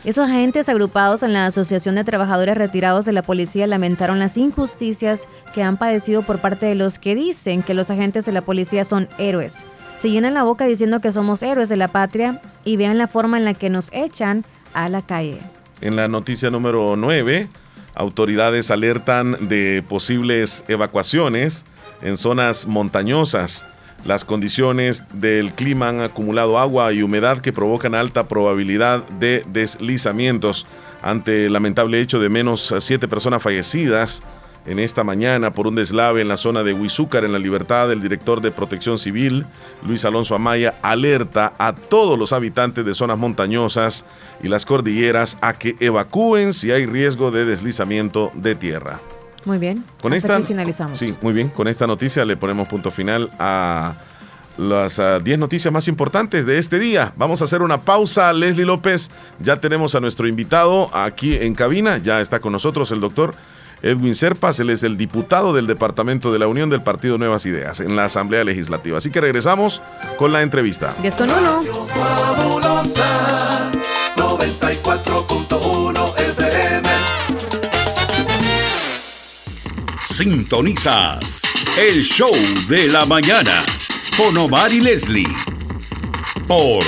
Esos 0.05 0.28
agentes 0.28 0.68
agrupados 0.68 1.22
en 1.22 1.32
la 1.32 1.47
Asociación 1.47 1.95
de 1.95 2.05
Trabajadores 2.05 2.59
Retirados 2.59 3.07
de 3.07 3.12
la 3.12 3.22
Policía 3.22 3.66
lamentaron 3.66 4.18
las 4.18 4.37
injusticias 4.37 5.26
que 5.55 5.62
han 5.62 5.78
padecido 5.78 6.22
por 6.22 6.41
parte 6.41 6.66
de 6.66 6.74
los 6.74 6.99
que 6.99 7.14
dicen 7.14 7.62
que 7.62 7.72
los 7.72 7.89
agentes 7.89 8.26
de 8.26 8.32
la 8.32 8.43
policía 8.43 8.85
son 8.85 9.09
héroes. 9.16 9.64
Se 9.99 10.11
llenan 10.11 10.35
la 10.35 10.43
boca 10.43 10.66
diciendo 10.66 11.01
que 11.01 11.11
somos 11.11 11.43
héroes 11.43 11.70
de 11.70 11.78
la 11.78 11.89
patria 11.89 12.43
y 12.66 12.76
vean 12.76 12.99
la 12.99 13.09
forma 13.09 13.39
en 13.39 13.47
la 13.47 13.55
que 13.55 13.70
nos 13.70 13.89
echan 13.93 14.45
a 14.74 14.91
la 14.91 15.01
calle. 15.01 15.41
En 15.80 15.97
la 15.97 16.07
noticia 16.07 16.51
número 16.51 16.97
9, 16.97 17.49
autoridades 17.95 18.70
alertan 18.70 19.49
de 19.49 19.82
posibles 19.89 20.64
evacuaciones 20.68 21.64
en 22.03 22.18
zonas 22.18 22.66
montañosas. 22.66 23.64
Las 24.05 24.27
condiciones 24.27 25.03
del 25.15 25.53
clima 25.53 25.89
han 25.89 26.01
acumulado 26.01 26.59
agua 26.59 26.93
y 26.93 27.03
humedad 27.03 27.39
que 27.39 27.55
provocan 27.55 27.95
alta 27.95 28.29
probabilidad 28.29 29.03
de 29.07 29.45
deslizamientos. 29.51 30.67
Ante 31.01 31.47
el 31.47 31.55
lamentable 31.55 32.01
hecho 32.01 32.19
de 32.19 32.29
menos 32.29 32.75
siete 32.81 33.09
personas 33.09 33.43
fallecidas 33.43 34.23
en 34.67 34.79
esta 34.79 35.05
mañana 35.05 35.53
por 35.53 35.67
un 35.67 35.75
deslave 35.75 36.21
en 36.21 36.29
la 36.29 36.37
zona 36.37 36.63
de 36.63 36.75
Huizúcar 36.75 37.25
en 37.25 37.33
la 37.33 37.39
libertad, 37.39 37.91
el 37.93 38.03
director 38.03 38.41
de 38.43 38.51
Protección 38.51 38.99
Civil, 38.99 39.47
Luis 39.87 40.05
Alonso 40.05 40.35
Amaya, 40.35 40.75
alerta 40.83 41.55
a 41.59 41.75
todos 41.75 42.19
los 42.19 42.33
habitantes 42.33 42.85
de 42.85 42.95
zonas 42.95 43.19
montañosas 43.19 44.05
y 44.43 44.49
las 44.49 44.67
cordilleras 44.67 45.39
a 45.41 45.55
que 45.55 45.77
evacúen 45.81 46.53
si 46.53 46.71
hay 46.71 46.85
riesgo 46.87 47.31
de 47.31 47.45
deslizamiento 47.47 48.33
de 48.35 48.55
tierra. 48.55 49.01
Muy 49.45 49.59
bien. 49.59 49.85
Con 50.01 50.13
Hasta 50.13 50.29
esta, 50.29 50.37
aquí 50.37 50.47
finalizamos. 50.47 50.99
Sí, 50.99 51.15
muy 51.21 51.33
bien. 51.33 51.49
Con 51.49 51.69
esta 51.69 51.87
noticia 51.87 52.25
le 52.25 52.37
ponemos 52.37 52.69
punto 52.69 52.91
final 52.91 53.31
a 53.39 53.95
las 54.57 55.01
10 55.23 55.39
noticias 55.39 55.73
más 55.73 55.89
importantes 55.89 56.47
de 56.47 56.59
este 56.59 56.79
día. 56.79 57.13
Vamos 57.17 57.41
a 57.41 57.45
hacer 57.45 57.63
una 57.63 57.81
pausa, 57.81 58.33
Leslie 58.33 58.65
López. 58.65 59.11
Ya 59.41 59.57
tenemos 59.57 59.95
a 59.95 60.01
nuestro 60.01 60.27
invitado 60.29 60.95
aquí 60.95 61.37
en 61.37 61.55
cabina. 61.55 61.99
Ya 61.99 62.21
está 62.21 62.41
con 62.41 62.53
nosotros 62.53 62.91
el 62.93 63.01
doctor 63.01 63.35
Edwin 63.83 64.15
Serpas. 64.15 64.61
Él 64.61 64.71
es 64.71 64.83
el 64.83 64.97
diputado 64.97 65.53
del 65.53 65.67
Departamento 65.67 66.33
de 66.33 66.39
la 66.39 66.47
Unión 66.47 66.71
del 66.71 66.83
Partido 66.83 67.19
Nuevas 67.19 67.45
Ideas 67.47 67.81
en 67.81 67.97
la 67.97 68.05
Asamblea 68.05 68.45
Legislativa. 68.45 68.99
Así 68.99 69.11
que 69.11 69.21
regresamos 69.21 69.83
con 70.17 70.33
la 70.33 70.43
entrevista. 70.43 70.95
10 71.03 71.15
con 71.17 71.29
1. 71.31 71.61
Sintonizas 80.15 81.43
el 81.77 82.01
show 82.01 82.33
de 82.69 82.87
la 82.87 83.05
mañana 83.05 83.67
con 84.17 84.39
Omar 84.39 84.73
y 84.73 84.81
Leslie 84.81 85.27
por 86.47 86.85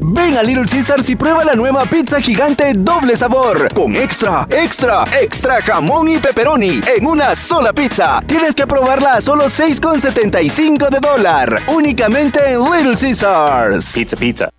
Ven 0.00 0.36
a 0.36 0.42
Little 0.42 0.64
Caesars 0.64 1.08
y 1.08 1.16
prueba 1.16 1.44
la 1.44 1.54
nueva 1.54 1.84
pizza 1.84 2.20
gigante 2.20 2.72
doble 2.74 3.16
sabor 3.16 3.72
con 3.72 3.94
extra, 3.96 4.46
extra, 4.50 5.04
extra 5.20 5.60
jamón 5.62 6.08
y 6.08 6.18
pepperoni 6.18 6.80
en 6.96 7.06
una 7.06 7.34
sola 7.34 7.72
pizza. 7.72 8.20
Tienes 8.26 8.54
que 8.54 8.66
probarla 8.66 9.14
a 9.14 9.20
solo 9.20 9.44
6,75 9.44 10.88
de 10.88 11.00
dólar. 11.00 11.66
Únicamente 11.68 12.40
en 12.52 12.64
Little 12.64 12.96
Caesars. 13.00 13.92
Pizza, 13.94 14.16
pizza. 14.16 14.50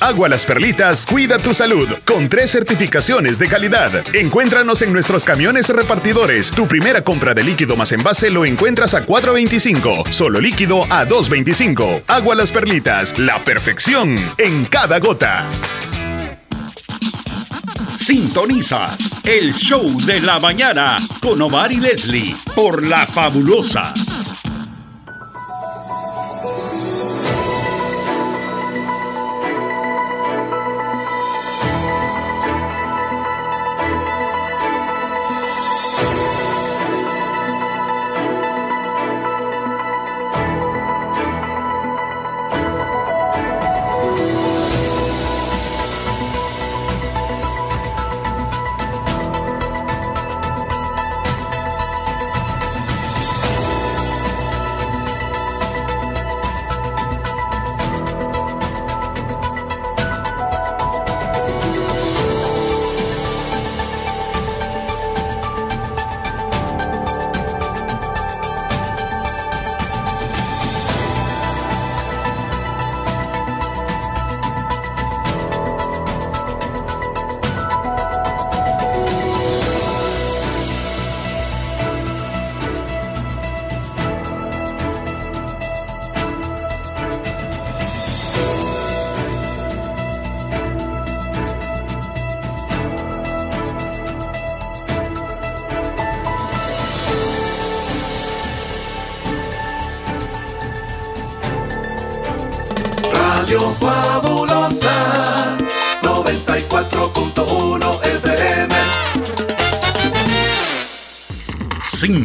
Agua 0.00 0.30
Las 0.30 0.46
Perlitas 0.46 1.04
cuida 1.04 1.38
tu 1.38 1.54
salud 1.54 1.88
con 2.06 2.28
tres 2.30 2.50
certificaciones 2.50 3.38
de 3.38 3.48
calidad. 3.48 4.02
Encuéntranos 4.14 4.80
en 4.80 4.94
nuestros 4.94 5.26
camiones 5.26 5.68
repartidores. 5.68 6.50
Tu 6.52 6.66
primera 6.66 7.02
compra 7.02 7.34
de 7.34 7.44
líquido 7.44 7.76
más 7.76 7.92
envase 7.92 8.30
lo 8.30 8.46
encuentras 8.46 8.94
a 8.94 9.04
4.25. 9.04 10.10
Solo 10.10 10.40
líquido 10.40 10.84
a 10.84 11.06
2.25. 11.06 12.04
Agua 12.06 12.34
Las 12.34 12.50
Perlitas, 12.50 13.18
la 13.18 13.38
perfección 13.44 14.16
en 14.38 14.64
cada 14.64 14.98
gota. 15.00 15.46
Sintonizas 17.96 19.18
el 19.24 19.52
show 19.52 19.84
de 20.06 20.20
la 20.20 20.40
mañana 20.40 20.96
con 21.20 21.42
Omar 21.42 21.70
y 21.72 21.76
Leslie 21.76 22.34
por 22.54 22.86
La 22.86 23.06
Fabulosa. 23.06 23.92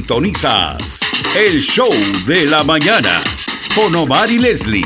Sintonizas 0.05 0.99
el 1.35 1.59
show 1.59 1.89
de 2.27 2.45
la 2.45 2.63
mañana 2.63 3.23
con 3.73 3.95
Omar 3.95 4.29
y 4.29 4.37
Leslie 4.37 4.85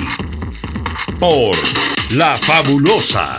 por 1.20 1.58
La 2.12 2.38
Fabulosa. 2.38 3.39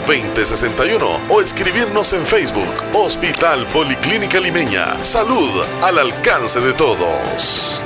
2061 0.00 1.20
o 1.28 1.40
escribirnos 1.40 2.12
en 2.14 2.26
Facebook 2.26 2.74
Hospital 2.94 3.66
Policlínica 3.68 4.40
Limeña. 4.40 5.04
Salud 5.04 5.50
al 5.82 5.98
alcance 5.98 6.60
de 6.60 6.72
todos. 6.72 7.82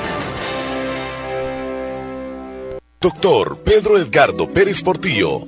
Doctor 2.99 3.59
Pedro 3.63 3.97
Edgardo 3.99 4.51
Pérez 4.51 4.81
Portillo, 4.81 5.47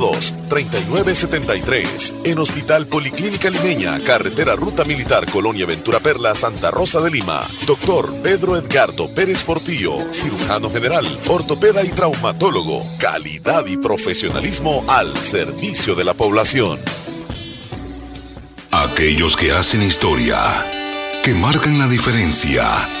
3973 0.01 2.15
En 2.23 2.39
Hospital 2.39 2.87
Policlínica 2.87 3.49
Limeña, 3.49 3.99
Carretera 3.99 4.55
Ruta 4.55 4.83
Militar 4.83 5.29
Colonia 5.29 5.65
Ventura 5.65 5.99
Perla, 5.99 6.33
Santa 6.33 6.71
Rosa 6.71 7.01
de 7.01 7.11
Lima. 7.11 7.41
Doctor 7.67 8.11
Pedro 8.23 8.57
Edgardo 8.57 9.13
Pérez 9.13 9.43
Portillo, 9.43 9.97
cirujano 10.11 10.71
general, 10.71 11.05
ortopeda 11.27 11.83
y 11.83 11.89
traumatólogo. 11.89 12.83
Calidad 12.99 13.67
y 13.67 13.77
profesionalismo 13.77 14.83
al 14.87 15.21
servicio 15.21 15.93
de 15.93 16.03
la 16.03 16.15
población. 16.15 16.79
Aquellos 18.71 19.35
que 19.35 19.51
hacen 19.51 19.83
historia, 19.83 21.21
que 21.23 21.35
marcan 21.35 21.77
la 21.77 21.87
diferencia 21.87 23.00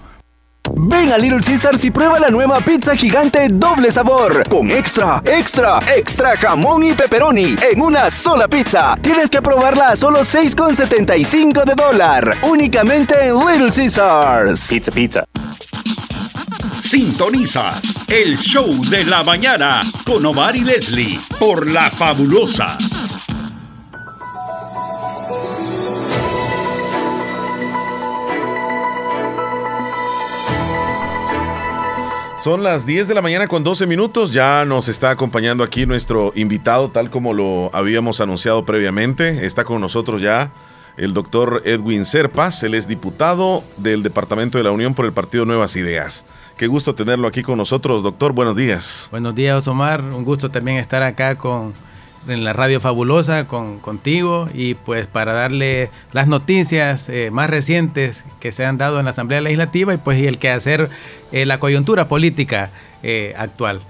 Ven 0.75 1.11
a 1.11 1.17
Little 1.17 1.39
Caesars 1.39 1.83
y 1.85 1.91
prueba 1.91 2.19
la 2.19 2.29
nueva 2.29 2.59
pizza 2.59 2.95
gigante 2.95 3.47
doble 3.49 3.91
sabor 3.91 4.47
con 4.49 4.71
extra, 4.71 5.21
extra, 5.25 5.79
extra 5.95 6.35
jamón 6.37 6.83
y 6.83 6.93
pepperoni 6.93 7.55
en 7.71 7.81
una 7.81 8.09
sola 8.09 8.47
pizza. 8.47 8.97
Tienes 9.01 9.29
que 9.29 9.41
probarla 9.41 9.89
a 9.89 9.95
solo 9.95 10.19
6,75 10.21 11.63
de 11.63 11.75
dólar. 11.75 12.41
Únicamente 12.49 13.15
en 13.27 13.37
Little 13.39 13.69
Caesars. 13.69 14.67
Pizza, 14.69 14.91
pizza. 14.91 15.25
Sintonizas 16.79 18.01
el 18.07 18.37
show 18.37 18.81
de 18.89 19.05
la 19.05 19.23
mañana 19.23 19.81
con 20.05 20.25
Omar 20.25 20.55
y 20.55 20.63
Leslie 20.63 21.19
por 21.39 21.69
La 21.69 21.89
Fabulosa. 21.89 22.77
Son 32.41 32.63
las 32.63 32.87
10 32.87 33.07
de 33.07 33.13
la 33.13 33.21
mañana 33.21 33.47
con 33.47 33.63
12 33.63 33.85
minutos. 33.85 34.33
Ya 34.33 34.65
nos 34.65 34.89
está 34.89 35.11
acompañando 35.11 35.63
aquí 35.63 35.85
nuestro 35.85 36.33
invitado, 36.35 36.89
tal 36.89 37.11
como 37.11 37.33
lo 37.33 37.69
habíamos 37.71 38.19
anunciado 38.19 38.65
previamente. 38.65 39.45
Está 39.45 39.63
con 39.63 39.79
nosotros 39.79 40.23
ya 40.23 40.51
el 40.97 41.13
doctor 41.13 41.61
Edwin 41.65 42.03
Serpas. 42.03 42.63
Él 42.63 42.73
es 42.73 42.87
diputado 42.87 43.63
del 43.77 44.01
Departamento 44.01 44.57
de 44.57 44.63
la 44.63 44.71
Unión 44.71 44.95
por 44.95 45.05
el 45.05 45.13
Partido 45.13 45.45
Nuevas 45.45 45.75
Ideas. 45.75 46.25
Qué 46.57 46.65
gusto 46.65 46.95
tenerlo 46.95 47.27
aquí 47.27 47.43
con 47.43 47.59
nosotros, 47.59 48.01
doctor. 48.01 48.33
Buenos 48.33 48.55
días. 48.55 49.07
Buenos 49.11 49.35
días, 49.35 49.67
Omar. 49.67 50.01
Un 50.01 50.25
gusto 50.25 50.49
también 50.49 50.77
estar 50.77 51.03
acá 51.03 51.35
con 51.37 51.75
en 52.27 52.43
la 52.43 52.53
radio 52.53 52.79
fabulosa 52.79 53.47
con, 53.47 53.79
contigo 53.79 54.47
y 54.53 54.75
pues 54.75 55.07
para 55.07 55.33
darle 55.33 55.89
las 56.13 56.27
noticias 56.27 57.09
eh, 57.09 57.29
más 57.31 57.49
recientes 57.49 58.23
que 58.39 58.51
se 58.51 58.65
han 58.65 58.77
dado 58.77 58.99
en 58.99 59.05
la 59.05 59.11
Asamblea 59.11 59.41
Legislativa 59.41 59.93
y 59.93 59.97
pues 59.97 60.19
y 60.19 60.27
el 60.27 60.37
que 60.37 60.51
hacer 60.51 60.89
eh, 61.31 61.45
la 61.45 61.59
coyuntura 61.59 62.07
política 62.07 62.69
eh, 63.03 63.33
actual. 63.37 63.81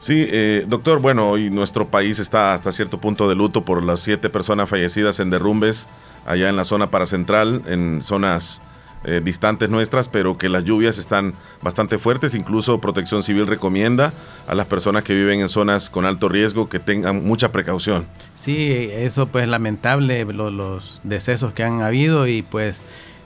Sí, 0.00 0.26
eh, 0.30 0.64
doctor, 0.66 0.98
bueno, 0.98 1.28
hoy 1.28 1.50
nuestro 1.50 1.88
país 1.88 2.18
está 2.18 2.54
hasta 2.54 2.72
cierto 2.72 2.98
punto 2.98 3.28
de 3.28 3.34
luto 3.34 3.66
por 3.66 3.82
las 3.84 4.00
siete 4.00 4.30
personas 4.30 4.70
fallecidas 4.70 5.20
en 5.20 5.28
derrumbes 5.28 5.88
allá 6.26 6.48
en 6.48 6.56
la 6.56 6.64
zona 6.64 6.90
paracentral, 6.90 7.62
en 7.66 8.00
zonas 8.00 8.62
eh, 9.04 9.20
distantes 9.24 9.68
nuestras, 9.70 10.08
pero 10.08 10.36
que 10.36 10.48
las 10.48 10.64
lluvias 10.64 10.98
están 10.98 11.34
bastante 11.62 11.98
fuertes. 11.98 12.34
Incluso 12.34 12.80
Protección 12.80 13.22
Civil 13.22 13.46
recomienda 13.46 14.12
a 14.46 14.54
las 14.54 14.66
personas 14.66 15.02
que 15.04 15.14
viven 15.14 15.40
en 15.40 15.48
zonas 15.48 15.88
con 15.90 16.04
alto 16.04 16.28
riesgo 16.28 16.68
que 16.68 16.78
tengan 16.80 17.24
mucha 17.24 17.50
precaución. 17.52 18.06
Sí, 18.34 18.88
eso 18.92 19.26
pues 19.26 19.48
lamentable 19.48 20.24
lo- 20.26 20.50
los 20.50 21.00
decesos 21.02 21.52
que 21.52 21.62
han 21.64 21.80
habido 21.82 22.26
y 22.26 22.42
pues 22.42 22.80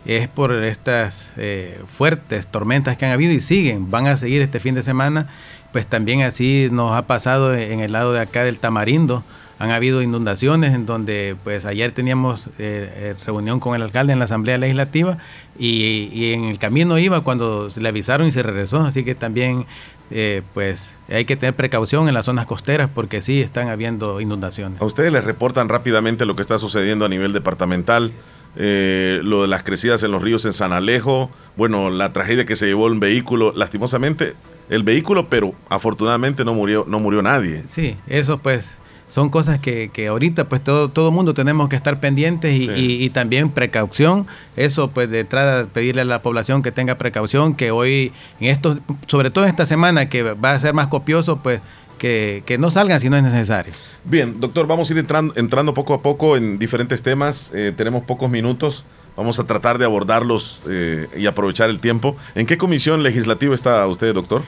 es 0.07 0.29
por 0.29 0.53
estas 0.53 1.33
eh, 1.37 1.81
fuertes 1.89 2.47
tormentas 2.47 2.97
que 2.97 3.07
han 3.07 3.12
habido 3.12 3.33
y 3.33 3.41
siguen, 3.41 3.91
van 3.91 4.07
a 4.07 4.16
seguir 4.16 4.43
este 4.43 4.61
fin 4.61 4.75
de 4.75 4.83
semana. 4.83 5.29
Pues 5.72 5.87
también 5.89 6.22
así 6.22 6.68
nos 6.70 6.93
ha 6.93 7.03
pasado 7.09 7.53
en 7.55 7.81
el 7.81 7.91
lado 7.93 8.12
de 8.12 8.20
acá 8.20 8.45
del 8.45 8.59
Tamarindo. 8.59 9.25
Han 9.59 9.71
habido 9.71 10.03
inundaciones 10.03 10.75
en 10.75 10.85
donde 10.87 11.37
pues 11.45 11.65
ayer 11.65 11.93
teníamos 11.93 12.49
eh, 12.49 12.51
eh, 12.59 13.15
reunión 13.25 13.61
con 13.61 13.77
el 13.77 13.83
alcalde 13.83 14.13
en 14.13 14.19
la 14.19 14.25
Asamblea 14.25 14.59
Legislativa 14.59 15.19
y, 15.59 16.11
y 16.13 16.33
en 16.33 16.45
el 16.45 16.59
camino 16.59 16.99
iba 16.99 17.21
cuando 17.21 17.71
se 17.71 17.81
le 17.81 17.89
avisaron 17.89 18.27
y 18.27 18.33
se 18.33 18.43
regresó. 18.43 18.81
Así 18.81 19.05
que 19.05 19.15
también 19.15 19.67
eh, 20.11 20.43
pues 20.53 20.97
hay 21.09 21.25
que 21.25 21.37
tener 21.37 21.55
precaución 21.55 22.09
en 22.09 22.15
las 22.15 22.27
zonas 22.27 22.47
costeras 22.47 22.91
porque 22.95 23.21
sí 23.21 23.41
están 23.41 23.69
habiendo 23.69 24.21
inundaciones. 24.21 24.81
A 24.81 24.85
ustedes 24.85 25.13
les 25.13 25.25
reportan 25.25 25.69
rápidamente 25.69 26.27
lo 26.27 26.37
que 26.37 26.43
está 26.43 26.59
sucediendo 26.59 27.05
a 27.05 27.09
nivel 27.09 27.33
departamental, 27.33 28.13
eh, 28.57 29.21
lo 29.23 29.43
de 29.43 29.49
las 29.49 29.63
crecidas 29.65 30.03
en 30.03 30.13
los 30.13 30.23
ríos 30.23 30.45
en 30.45 30.53
San 30.53 30.73
Alejo, 30.73 31.31
bueno, 31.57 31.91
la 31.91 32.13
tragedia 32.13 32.45
que 32.45 32.55
se 32.55 32.67
llevó 32.67 32.87
un 32.87 33.01
vehículo, 33.01 33.53
lastimosamente 33.57 34.35
el 34.69 34.83
vehículo, 34.83 35.29
pero 35.29 35.55
afortunadamente 35.69 36.45
no 36.45 36.55
murió, 36.55 36.85
no 36.87 37.01
murió 37.01 37.23
nadie. 37.23 37.65
Sí, 37.67 37.97
eso 38.07 38.39
pues 38.39 38.77
son 39.09 39.31
cosas 39.31 39.61
que, 39.61 39.91
que 39.93 40.09
ahorita 40.09 40.49
pues 40.49 40.63
todo 40.65 40.89
todo 40.91 41.11
mundo 41.13 41.35
tenemos 41.35 41.69
que 41.69 41.77
estar 41.77 42.01
pendientes 42.01 42.53
y, 42.55 42.67
Sí. 42.67 42.71
y- 42.75 43.05
y 43.05 43.11
también 43.11 43.51
precaución. 43.51 44.27
Eso 44.57 44.89
pues 44.91 45.09
de 45.11 45.21
entrada 45.21 45.67
pedirle 45.67 46.03
a 46.03 46.05
la 46.05 46.23
población 46.23 46.63
que 46.63 46.73
tenga 46.73 46.97
precaución, 46.97 47.55
que 47.55 47.71
hoy 47.71 48.13
en 48.41 48.59
sobre 49.07 49.31
todo 49.31 49.45
esta 49.47 49.67
semana 49.67 50.09
que 50.09 50.23
va 50.23 50.53
a 50.53 50.59
ser 50.59 50.75
más 50.75 50.89
copioso, 50.89 51.37
pues 51.39 51.61
que, 51.99 52.43
que 52.45 52.59
no 52.59 52.71
salgan 52.71 53.01
si 53.01 53.09
no 53.09 53.17
es 53.17 53.23
necesario. 53.23 53.73
Bien, 54.05 54.41
doctor, 54.41 54.67
vamos 54.67 54.91
a 54.91 54.93
ir 54.93 54.99
entrando, 54.99 55.33
entrando 55.37 55.73
poco 55.75 55.95
a 55.95 56.03
poco 56.03 56.37
en 56.37 56.59
diferentes 56.59 57.03
temas. 57.03 57.53
Eh, 57.55 57.73
tenemos 57.77 58.03
pocos 58.05 58.29
minutos. 58.31 58.85
Vamos 59.17 59.39
a 59.39 59.47
tratar 59.47 59.79
de 59.79 59.85
abordarlos 59.85 60.63
eh, 60.69 61.07
y 61.17 61.27
aprovechar 61.27 61.71
el 61.71 61.79
tiempo. 61.79 62.17
¿En 62.35 62.47
qué 62.47 62.59
comisión 62.59 63.05
legislativa 63.05 63.55
está 63.55 63.87
usted, 63.87 64.13
doctor? 64.13 64.43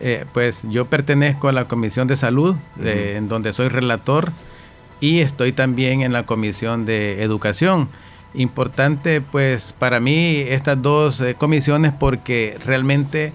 Eh, 0.00 0.26
pues 0.32 0.64
yo 0.68 0.86
pertenezco 0.86 1.48
a 1.48 1.52
la 1.52 1.66
Comisión 1.66 2.06
de 2.06 2.16
Salud, 2.16 2.56
eh, 2.82 3.14
en 3.16 3.28
donde 3.28 3.52
soy 3.52 3.68
relator, 3.68 4.30
y 5.00 5.20
estoy 5.20 5.52
también 5.52 6.02
en 6.02 6.12
la 6.12 6.24
Comisión 6.24 6.84
de 6.84 7.22
Educación. 7.22 7.88
Importante, 8.34 9.20
pues, 9.22 9.72
para 9.72 10.00
mí 10.00 10.36
estas 10.48 10.80
dos 10.82 11.20
eh, 11.20 11.34
comisiones 11.34 11.92
porque 11.98 12.58
realmente 12.64 13.32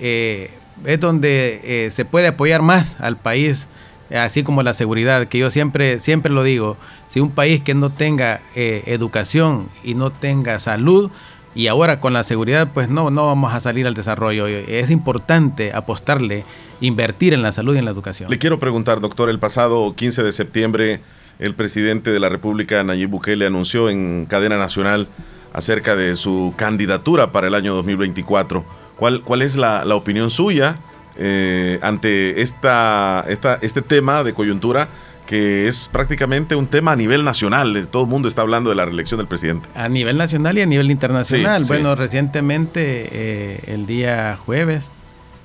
es 0.00 0.98
donde 0.98 1.90
se 1.92 2.06
puede 2.06 2.28
apoyar 2.28 2.62
más 2.62 2.96
al 3.00 3.18
país, 3.18 3.68
así 4.10 4.42
como 4.42 4.62
la 4.62 4.72
seguridad, 4.72 5.28
que 5.28 5.36
yo 5.36 5.50
siempre, 5.50 6.00
siempre 6.00 6.32
lo 6.32 6.42
digo, 6.42 6.78
si 7.08 7.20
un 7.20 7.30
país 7.30 7.60
que 7.60 7.74
no 7.74 7.90
tenga 7.90 8.40
educación 8.54 9.68
y 9.84 9.92
no 9.92 10.10
tenga 10.10 10.58
salud, 10.58 11.10
y 11.54 11.66
ahora 11.66 12.00
con 12.00 12.12
la 12.12 12.22
seguridad, 12.22 12.68
pues 12.72 12.88
no, 12.88 13.10
no 13.10 13.26
vamos 13.26 13.52
a 13.52 13.60
salir 13.60 13.86
al 13.86 13.94
desarrollo. 13.94 14.46
Es 14.46 14.90
importante 14.90 15.72
apostarle, 15.72 16.44
invertir 16.80 17.34
en 17.34 17.42
la 17.42 17.52
salud 17.52 17.74
y 17.74 17.78
en 17.78 17.84
la 17.84 17.90
educación. 17.90 18.30
Le 18.30 18.38
quiero 18.38 18.60
preguntar, 18.60 19.00
doctor, 19.00 19.30
el 19.30 19.38
pasado 19.38 19.94
15 19.94 20.22
de 20.22 20.32
septiembre 20.32 21.00
el 21.40 21.54
presidente 21.54 22.12
de 22.12 22.20
la 22.20 22.28
República, 22.28 22.84
Nayib 22.84 23.08
Bukele, 23.08 23.46
anunció 23.46 23.88
en 23.88 24.26
cadena 24.26 24.58
nacional 24.58 25.08
acerca 25.52 25.96
de 25.96 26.16
su 26.16 26.54
candidatura 26.56 27.32
para 27.32 27.48
el 27.48 27.54
año 27.54 27.74
2024. 27.74 28.64
¿Cuál, 28.96 29.22
cuál 29.22 29.42
es 29.42 29.56
la, 29.56 29.84
la 29.86 29.94
opinión 29.94 30.30
suya 30.30 30.76
eh, 31.16 31.78
ante 31.82 32.42
esta, 32.42 33.24
esta, 33.26 33.58
este 33.62 33.80
tema 33.80 34.22
de 34.22 34.34
coyuntura 34.34 34.88
que 35.30 35.68
es 35.68 35.86
prácticamente 35.86 36.56
un 36.56 36.66
tema 36.66 36.90
a 36.90 36.96
nivel 36.96 37.24
nacional? 37.24 37.86
Todo 37.86 38.02
el 38.02 38.08
mundo 38.08 38.26
está 38.26 38.42
hablando 38.42 38.68
de 38.68 38.74
la 38.74 38.84
reelección 38.84 39.18
del 39.18 39.28
presidente. 39.28 39.68
A 39.76 39.88
nivel 39.88 40.16
nacional 40.18 40.58
y 40.58 40.62
a 40.62 40.66
nivel 40.66 40.90
internacional. 40.90 41.62
Sí, 41.62 41.68
sí. 41.68 41.72
bueno, 41.72 41.94
recientemente, 41.94 43.08
eh, 43.12 43.60
el 43.68 43.86
día 43.86 44.36
jueves, 44.44 44.90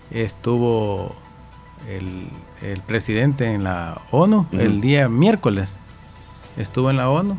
estuvo 0.10 1.16
el, 1.88 2.30
el 2.64 2.82
presidente 2.82 3.46
en 3.46 3.64
la 3.64 4.02
ONU, 4.10 4.48
el 4.54 4.82
día 4.82 5.08
miércoles 5.08 5.76
estuvo 6.58 6.90
en 6.90 6.98
la 6.98 7.12
ONU 7.12 7.38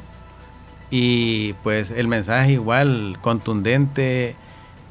y 0.88 1.55
pues 1.64 1.90
el 1.90 2.07
mensaje 2.07 2.53
igual 2.53 3.18
contundente, 3.22 4.36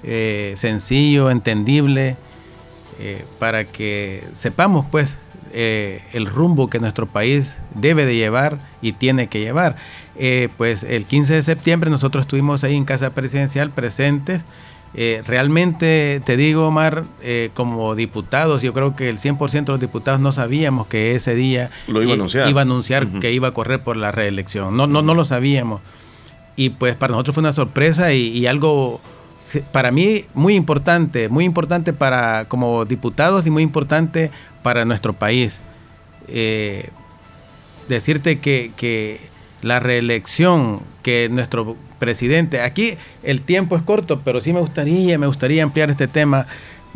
eh, 0.04 0.56
sencillo, 0.58 1.32
entendible, 1.32 2.18
eh, 3.00 3.24
para 3.40 3.64
que 3.64 4.28
sepamos 4.36 4.86
pues 4.92 5.18
eh, 5.58 6.04
el 6.12 6.26
rumbo 6.26 6.70
que 6.70 6.80
nuestro 6.80 7.08
país 7.08 7.58
debe 7.74 8.06
de 8.06 8.16
llevar 8.16 8.58
y 8.82 8.92
tiene 8.92 9.28
que 9.28 9.40
llevar. 9.40 9.78
Eh, 10.18 10.50
pues 10.58 10.84
el 10.84 11.06
15 11.06 11.34
de 11.36 11.44
septiembre 11.44 11.90
nosotros 11.90 12.26
estuvimos 12.26 12.64
ahí 12.66 12.76
en 12.76 12.84
Casa 12.86 13.12
Presidencial 13.12 13.70
presentes. 13.72 14.46
Eh, 14.94 15.24
realmente 15.26 16.22
te 16.26 16.36
digo, 16.38 16.68
Omar, 16.68 17.04
eh, 17.22 17.52
como 17.54 17.96
diputados, 17.96 18.62
yo 18.62 18.74
creo 18.74 18.96
que 18.96 19.10
el 19.10 19.18
100% 19.18 19.66
de 19.66 19.72
los 19.74 19.82
diputados 19.82 20.20
no 20.20 20.32
sabíamos 20.34 20.88
que 20.88 21.16
ese 21.16 21.36
día 21.36 21.70
Lo 21.88 22.02
iba 22.02 22.12
a 22.12 22.16
anunciar. 22.16 22.50
iba 22.50 22.62
a 22.62 22.64
anunciar 22.64 23.08
que 23.08 23.32
iba 23.32 23.48
a 23.50 23.52
correr 23.52 23.82
por 23.82 23.98
la 23.98 24.12
reelección. 24.12 24.76
No, 24.76 24.88
no, 24.88 25.02
no 25.02 25.14
lo 25.14 25.26
sabíamos. 25.26 25.82
Y 26.58 26.70
pues 26.72 26.96
para 26.96 27.12
nosotros 27.12 27.34
fue 27.36 27.42
una 27.42 27.54
sorpresa 27.54 28.14
y, 28.14 28.28
y 28.28 28.46
algo 28.46 29.02
para 29.72 29.92
mí 29.92 30.26
muy 30.34 30.56
importante, 30.56 31.30
muy 31.30 31.46
importante 31.46 31.94
para 31.94 32.46
como 32.46 32.86
diputados 32.86 33.46
y 33.46 33.50
muy 33.52 33.64
importante 33.64 34.32
para 34.66 34.84
nuestro 34.84 35.14
país. 35.14 35.62
Eh, 36.28 36.90
decirte 37.88 38.40
que, 38.40 38.72
que 38.76 39.20
la 39.62 39.80
reelección 39.80 40.82
que 41.04 41.30
nuestro 41.30 41.78
presidente, 42.00 42.62
aquí 42.62 42.98
el 43.22 43.42
tiempo 43.42 43.78
es 43.78 43.84
corto, 43.84 44.22
pero 44.26 44.42
sí 44.42 44.54
me 44.54 44.60
gustaría, 44.60 45.20
me 45.20 45.28
gustaría 45.28 45.62
ampliar 45.62 45.92
este 45.92 46.08
tema 46.08 46.48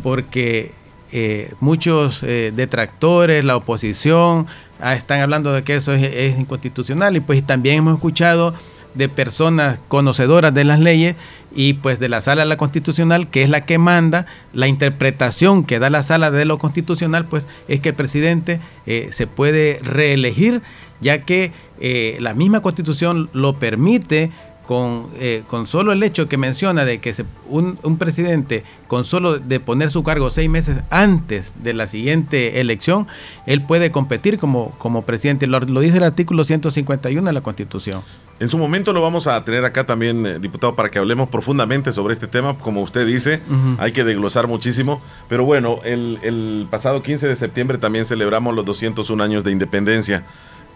porque 0.02 0.72
eh, 1.12 1.52
muchos 1.60 2.24
eh, 2.24 2.52
detractores, 2.52 3.44
la 3.44 3.56
oposición, 3.56 4.48
ah, 4.80 4.94
están 4.94 5.20
hablando 5.20 5.52
de 5.52 5.62
que 5.62 5.76
eso 5.76 5.92
es, 5.92 6.02
es 6.02 6.40
inconstitucional 6.40 7.16
y 7.16 7.20
pues 7.20 7.46
también 7.46 7.76
hemos 7.76 7.94
escuchado 7.94 8.52
de 8.94 9.08
personas 9.08 9.78
conocedoras 9.88 10.52
de 10.54 10.64
las 10.64 10.80
leyes 10.80 11.16
y 11.54 11.74
pues 11.74 11.98
de 11.98 12.08
la 12.08 12.20
sala 12.20 12.42
de 12.42 12.48
la 12.48 12.56
constitucional 12.56 13.28
que 13.28 13.42
es 13.42 13.50
la 13.50 13.64
que 13.64 13.78
manda 13.78 14.26
la 14.52 14.68
interpretación 14.68 15.64
que 15.64 15.78
da 15.78 15.90
la 15.90 16.02
sala 16.02 16.30
de 16.30 16.44
lo 16.44 16.58
constitucional 16.58 17.24
pues 17.24 17.46
es 17.68 17.80
que 17.80 17.90
el 17.90 17.94
presidente 17.94 18.60
eh, 18.86 19.08
se 19.12 19.26
puede 19.26 19.78
reelegir 19.82 20.62
ya 21.00 21.22
que 21.22 21.52
eh, 21.80 22.18
la 22.20 22.34
misma 22.34 22.60
constitución 22.60 23.30
lo 23.32 23.54
permite 23.54 24.30
con, 24.70 25.08
eh, 25.18 25.42
con 25.48 25.66
solo 25.66 25.90
el 25.90 26.00
hecho 26.04 26.28
que 26.28 26.36
menciona 26.36 26.84
de 26.84 27.00
que 27.00 27.12
se- 27.12 27.24
un, 27.48 27.76
un 27.82 27.98
presidente 27.98 28.62
con 28.86 29.04
solo 29.04 29.40
de 29.40 29.58
poner 29.58 29.90
su 29.90 30.04
cargo 30.04 30.30
seis 30.30 30.48
meses 30.48 30.78
antes 30.90 31.52
de 31.60 31.74
la 31.74 31.88
siguiente 31.88 32.60
elección, 32.60 33.08
él 33.46 33.62
puede 33.62 33.90
competir 33.90 34.38
como, 34.38 34.70
como 34.78 35.02
presidente. 35.02 35.48
Lo, 35.48 35.58
lo 35.58 35.80
dice 35.80 35.96
el 35.96 36.04
artículo 36.04 36.44
151 36.44 37.26
de 37.26 37.32
la 37.32 37.40
Constitución. 37.40 38.00
En 38.38 38.48
su 38.48 38.58
momento 38.58 38.92
lo 38.92 39.02
vamos 39.02 39.26
a 39.26 39.44
tener 39.44 39.64
acá 39.64 39.84
también, 39.84 40.24
eh, 40.24 40.38
diputado, 40.38 40.76
para 40.76 40.88
que 40.88 41.00
hablemos 41.00 41.28
profundamente 41.28 41.92
sobre 41.92 42.14
este 42.14 42.28
tema. 42.28 42.56
Como 42.56 42.80
usted 42.82 43.04
dice, 43.04 43.40
hay 43.78 43.90
que 43.90 44.04
desglosar 44.04 44.46
muchísimo. 44.46 45.02
Pero 45.28 45.44
bueno, 45.44 45.80
el, 45.82 46.20
el 46.22 46.68
pasado 46.70 47.02
15 47.02 47.26
de 47.26 47.34
septiembre 47.34 47.76
también 47.78 48.04
celebramos 48.04 48.54
los 48.54 48.64
201 48.64 49.20
años 49.24 49.42
de 49.42 49.50
independencia. 49.50 50.24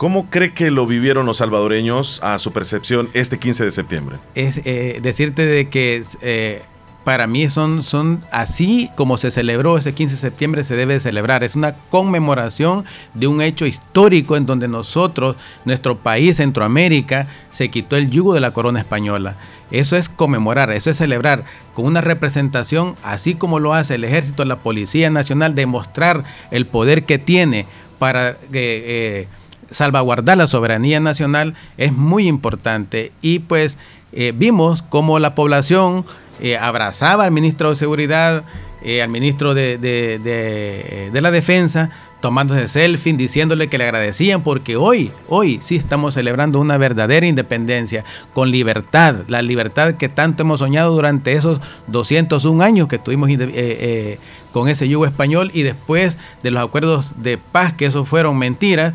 ¿Cómo 0.04 0.28
cree 0.28 0.52
que 0.52 0.70
lo 0.70 0.86
vivieron 0.86 1.24
los 1.24 1.38
salvadoreños 1.38 2.22
a 2.22 2.38
su 2.38 2.52
percepción 2.52 3.08
este 3.14 3.38
15 3.38 3.64
de 3.64 3.70
septiembre? 3.70 4.18
es 4.34 4.60
eh, 4.66 4.98
decirte 5.00 5.46
de 5.46 5.70
que 5.70 6.02
eh, 6.20 6.60
para 7.04 7.26
mí 7.26 7.48
son, 7.48 7.82
son 7.82 8.22
así 8.30 8.90
como 8.96 9.16
se 9.16 9.30
celebró 9.30 9.78
ese 9.78 9.94
15 9.94 10.16
de 10.16 10.20
septiembre 10.20 10.62
se 10.64 10.76
debe 10.76 10.92
de 10.92 11.00
celebrar. 11.00 11.42
Es 11.42 11.56
una 11.56 11.74
conmemoración 11.88 12.84
de 13.14 13.28
un 13.28 13.40
hecho 13.40 13.64
histórico 13.64 14.36
en 14.36 14.44
donde 14.44 14.68
nosotros, 14.68 15.36
nuestro 15.64 15.96
país, 15.96 16.36
Centroamérica, 16.36 17.26
se 17.50 17.70
quitó 17.70 17.96
el 17.96 18.10
yugo 18.10 18.34
de 18.34 18.40
la 18.40 18.50
corona 18.50 18.80
española. 18.80 19.36
Eso 19.70 19.96
es 19.96 20.10
conmemorar, 20.10 20.70
eso 20.70 20.90
es 20.90 20.98
celebrar 20.98 21.46
con 21.72 21.86
una 21.86 22.02
representación, 22.02 22.94
así 23.02 23.36
como 23.36 23.58
lo 23.58 23.72
hace 23.72 23.94
el 23.94 24.04
ejército, 24.04 24.44
la 24.44 24.56
Policía 24.56 25.08
Nacional, 25.08 25.54
demostrar 25.54 26.24
el 26.50 26.66
poder 26.66 27.04
que 27.04 27.16
tiene 27.16 27.64
para 27.98 28.30
eh, 28.32 28.36
eh, 28.52 29.28
salvaguardar 29.70 30.38
la 30.38 30.46
soberanía 30.46 31.00
nacional 31.00 31.54
es 31.76 31.92
muy 31.92 32.26
importante. 32.28 33.12
Y 33.22 33.40
pues 33.40 33.78
eh, 34.12 34.32
vimos 34.34 34.82
como 34.82 35.18
la 35.18 35.34
población 35.34 36.04
eh, 36.40 36.56
abrazaba 36.56 37.24
al 37.24 37.30
ministro 37.30 37.70
de 37.70 37.76
Seguridad, 37.76 38.44
eh, 38.82 39.02
al 39.02 39.08
ministro 39.08 39.54
de, 39.54 39.78
de- 39.78 40.18
de- 41.12 41.20
la 41.20 41.30
Defensa 41.30 41.90
tomándose 42.20 42.68
selfie, 42.68 43.12
diciéndole 43.12 43.68
que 43.68 43.76
le 43.76 43.84
agradecían 43.84 44.42
porque 44.42 44.76
hoy, 44.76 45.10
hoy 45.28 45.60
sí 45.62 45.76
estamos 45.76 46.14
celebrando 46.14 46.58
una 46.58 46.78
verdadera 46.78 47.26
independencia 47.26 48.02
con 48.32 48.50
libertad, 48.50 49.16
la 49.28 49.42
libertad 49.42 49.94
que 49.94 50.08
tanto 50.08 50.42
hemos 50.42 50.60
soñado 50.60 50.92
durante 50.94 51.34
esos 51.34 51.60
201 51.88 52.64
años 52.64 52.88
que 52.88 52.98
tuvimos 52.98 53.28
con 54.52 54.68
ese 54.68 54.88
yugo 54.88 55.04
español 55.04 55.50
y 55.52 55.64
después 55.64 56.16
de 56.42 56.50
los 56.50 56.62
acuerdos 56.64 57.12
de 57.18 57.36
paz, 57.38 57.74
que 57.74 57.86
esos 57.86 58.08
fueron 58.08 58.38
mentiras, 58.38 58.94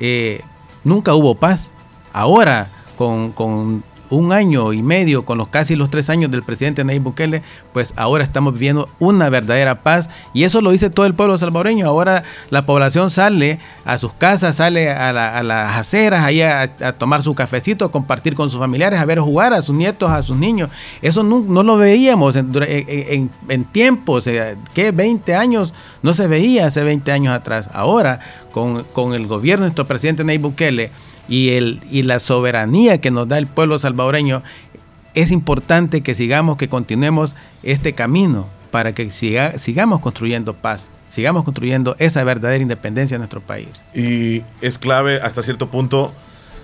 eh, 0.00 0.42
nunca 0.82 1.14
hubo 1.14 1.36
paz. 1.36 1.70
Ahora, 2.12 2.68
con, 2.96 3.30
con 3.32 3.84
un 4.10 4.32
año 4.32 4.72
y 4.72 4.82
medio, 4.82 5.24
con 5.24 5.38
los 5.38 5.48
casi 5.48 5.76
los 5.76 5.88
tres 5.90 6.10
años 6.10 6.30
del 6.30 6.42
presidente 6.42 6.84
Nayib 6.84 7.02
Bukele, 7.02 7.42
pues 7.72 7.94
ahora 7.96 8.24
estamos 8.24 8.54
viviendo 8.54 8.88
una 8.98 9.30
verdadera 9.30 9.82
paz 9.82 10.10
y 10.34 10.44
eso 10.44 10.60
lo 10.60 10.70
dice 10.72 10.90
todo 10.90 11.06
el 11.06 11.14
pueblo 11.14 11.38
salvadoreño. 11.38 11.86
Ahora 11.86 12.24
la 12.50 12.66
población 12.66 13.10
sale 13.10 13.58
a 13.84 13.98
sus 13.98 14.12
casas, 14.12 14.56
sale 14.56 14.90
a, 14.90 15.12
la- 15.12 15.38
a 15.38 15.42
las 15.42 15.78
aceras, 15.78 16.24
ahí 16.24 16.42
a, 16.42 16.68
tomar 16.98 17.22
su 17.22 17.34
cafecito, 17.34 17.84
a 17.84 17.92
compartir 17.92 18.34
con 18.34 18.50
sus 18.50 18.58
familiares, 18.58 18.98
a 19.00 19.04
ver 19.04 19.20
jugar 19.20 19.52
a 19.52 19.62
sus 19.62 19.74
nietos, 19.76 20.10
a 20.10 20.22
sus 20.22 20.36
niños. 20.36 20.70
Eso 21.02 21.22
no, 21.22 21.40
no 21.40 21.62
lo 21.62 21.76
veíamos 21.76 22.36
en- 22.36 23.30
en 23.48 23.64
tiempos, 23.64 24.26
eh, 24.26 24.56
que 24.74 24.90
20 24.90 25.34
años 25.34 25.72
no 26.02 26.14
se 26.14 26.26
veía 26.26 26.66
hace 26.66 26.82
20 26.82 27.12
años 27.12 27.34
atrás. 27.34 27.70
Ahora, 27.72 28.20
con, 28.52 28.82
con 28.92 29.14
el 29.14 29.26
gobierno 29.26 29.64
de 29.64 29.68
nuestro 29.68 29.86
presidente 29.86 30.24
Nayib 30.24 30.42
Bukele, 30.42 30.90
y, 31.30 31.50
el, 31.50 31.80
y 31.90 32.02
la 32.02 32.18
soberanía 32.18 33.00
que 33.00 33.10
nos 33.10 33.26
da 33.28 33.38
el 33.38 33.46
pueblo 33.46 33.78
salvadoreño, 33.78 34.42
es 35.14 35.30
importante 35.30 36.02
que 36.02 36.14
sigamos, 36.14 36.58
que 36.58 36.68
continuemos 36.68 37.34
este 37.62 37.94
camino 37.94 38.46
para 38.70 38.92
que 38.92 39.06
siga- 39.10 39.56
sigamos 39.58 40.00
construyendo 40.00 40.52
paz, 40.54 40.90
sigamos 41.08 41.42
construyendo 41.44 41.96
esa 41.98 42.22
verdadera 42.24 42.62
independencia 42.62 43.16
de 43.16 43.20
nuestro 43.20 43.40
país. 43.40 43.68
Y 43.94 44.42
es 44.60 44.78
clave 44.78 45.20
hasta 45.22 45.42
cierto 45.42 45.68
punto 45.68 46.12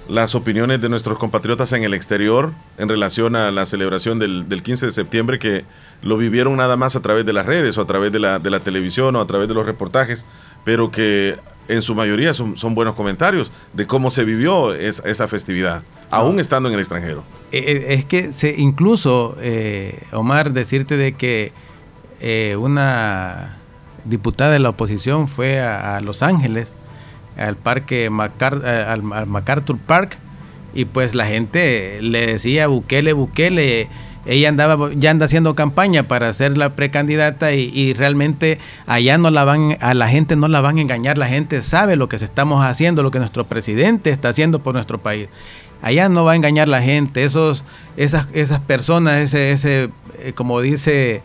las 0.09 0.37
opiniones 0.37 0.81
de 0.81 0.89
nuestros 0.89 1.19
compatriotas 1.19 1.73
en 1.73 1.83
el 1.83 1.93
exterior 1.93 2.53
en 2.79 2.89
relación 2.89 3.35
a 3.35 3.51
la 3.51 3.67
celebración 3.67 4.21
del, 4.21 4.49
del 4.49 4.63
15 4.63 4.87
de 4.87 4.93
septiembre 4.93 5.41
que 5.41 5.65
lo 6.03 6.17
vivieron 6.17 6.57
nada 6.57 6.77
más 6.77 6.95
a 6.95 7.01
través 7.01 7.27
de 7.27 7.33
las 7.33 7.45
redes 7.47 7.77
o 7.79 7.81
a 7.83 7.87
través 7.89 8.13
de 8.13 8.21
la 8.21 8.39
televisión 8.61 9.17
o 9.17 9.21
a 9.21 9.27
través 9.27 9.49
de 9.49 9.55
los 9.55 9.67
reportajes, 9.67 10.25
pero 10.65 10.93
que 10.93 11.35
en 11.69 11.83
su 11.83 11.95
mayoría 11.95 12.33
son, 12.35 12.57
son 12.57 12.75
buenos 12.75 12.95
comentarios 12.95 13.51
de 13.73 13.87
cómo 13.87 14.11
se 14.11 14.25
vivió 14.25 14.75
es- 14.75 15.03
esa 15.05 15.29
festividad, 15.29 15.83
aún 16.11 16.39
estando 16.41 16.69
en 16.69 16.75
el 16.75 16.81
extranjero. 16.81 17.23
Eh, 17.53 17.65
eh, 17.67 17.85
es 17.95 18.05
que 18.05 18.33
se, 18.33 18.55
incluso, 18.57 19.37
eh, 19.41 20.03
Omar, 20.13 20.53
decirte 20.53 20.97
de 20.97 21.13
que 21.15 21.53
eh, 22.21 22.57
una 22.59 23.57
diputada 24.05 24.53
de 24.53 24.59
la 24.59 24.71
oposición 24.71 25.29
fue 25.29 25.61
a, 25.61 25.97
a 25.97 26.01
Los 26.01 26.23
Ángeles, 26.23 26.73
al 27.37 27.57
parque 27.57 28.09
Macar- 28.11 28.65
al, 28.65 29.13
al 29.13 29.27
MacArthur 29.27 29.79
Park, 29.79 30.17
y 30.75 30.85
pues 30.85 31.15
la 31.15 31.27
gente 31.27 31.99
le 32.03 32.27
decía 32.27 32.67
Bukele, 32.67 33.13
Bukele, 33.13 33.89
ella 34.27 34.49
andaba, 34.49 34.91
ya 34.95 35.11
anda 35.11 35.27
haciendo 35.27 35.55
campaña 35.55 36.03
para 36.05 36.33
ser 36.33 36.59
la 36.59 36.71
precandidata 36.71 37.53
y, 37.53 37.93
realmente 37.95 38.59
allá 38.87 39.19
no 39.19 39.31
la 39.31 39.45
van, 39.45 39.79
a 39.81 39.95
la 39.95 40.09
gente 40.09 40.37
no 40.37 40.49
la 40.49 40.61
van 40.61 40.79
a 40.79 40.81
engañar, 40.81 41.17
la 41.17 41.29
gente 41.29 41.63
sabe 41.63 41.97
lo 41.97 42.09
que 42.09 42.17
estamos 42.17 42.65
haciendo, 42.65 43.03
lo 43.03 43.11
que 43.11 43.19
nuestro 43.19 43.45
presidente 43.45 44.11
está 44.11 44.31
haciendo 44.31 44.59
por 44.59 44.75
nuestro 44.75 44.99
país. 44.99 45.29
Allá 45.83 46.09
no 46.09 46.25
va 46.25 46.33
a 46.33 46.37
engañar 46.37 46.69
la 46.69 46.83
gente, 46.83 47.23
esos, 47.25 47.65
esas, 47.97 48.27
esas 48.33 48.61
personas, 48.61 49.21
ese, 49.21 49.53
ese, 49.53 49.91
eh, 50.19 50.33
como 50.35 50.61
dice 50.61 51.23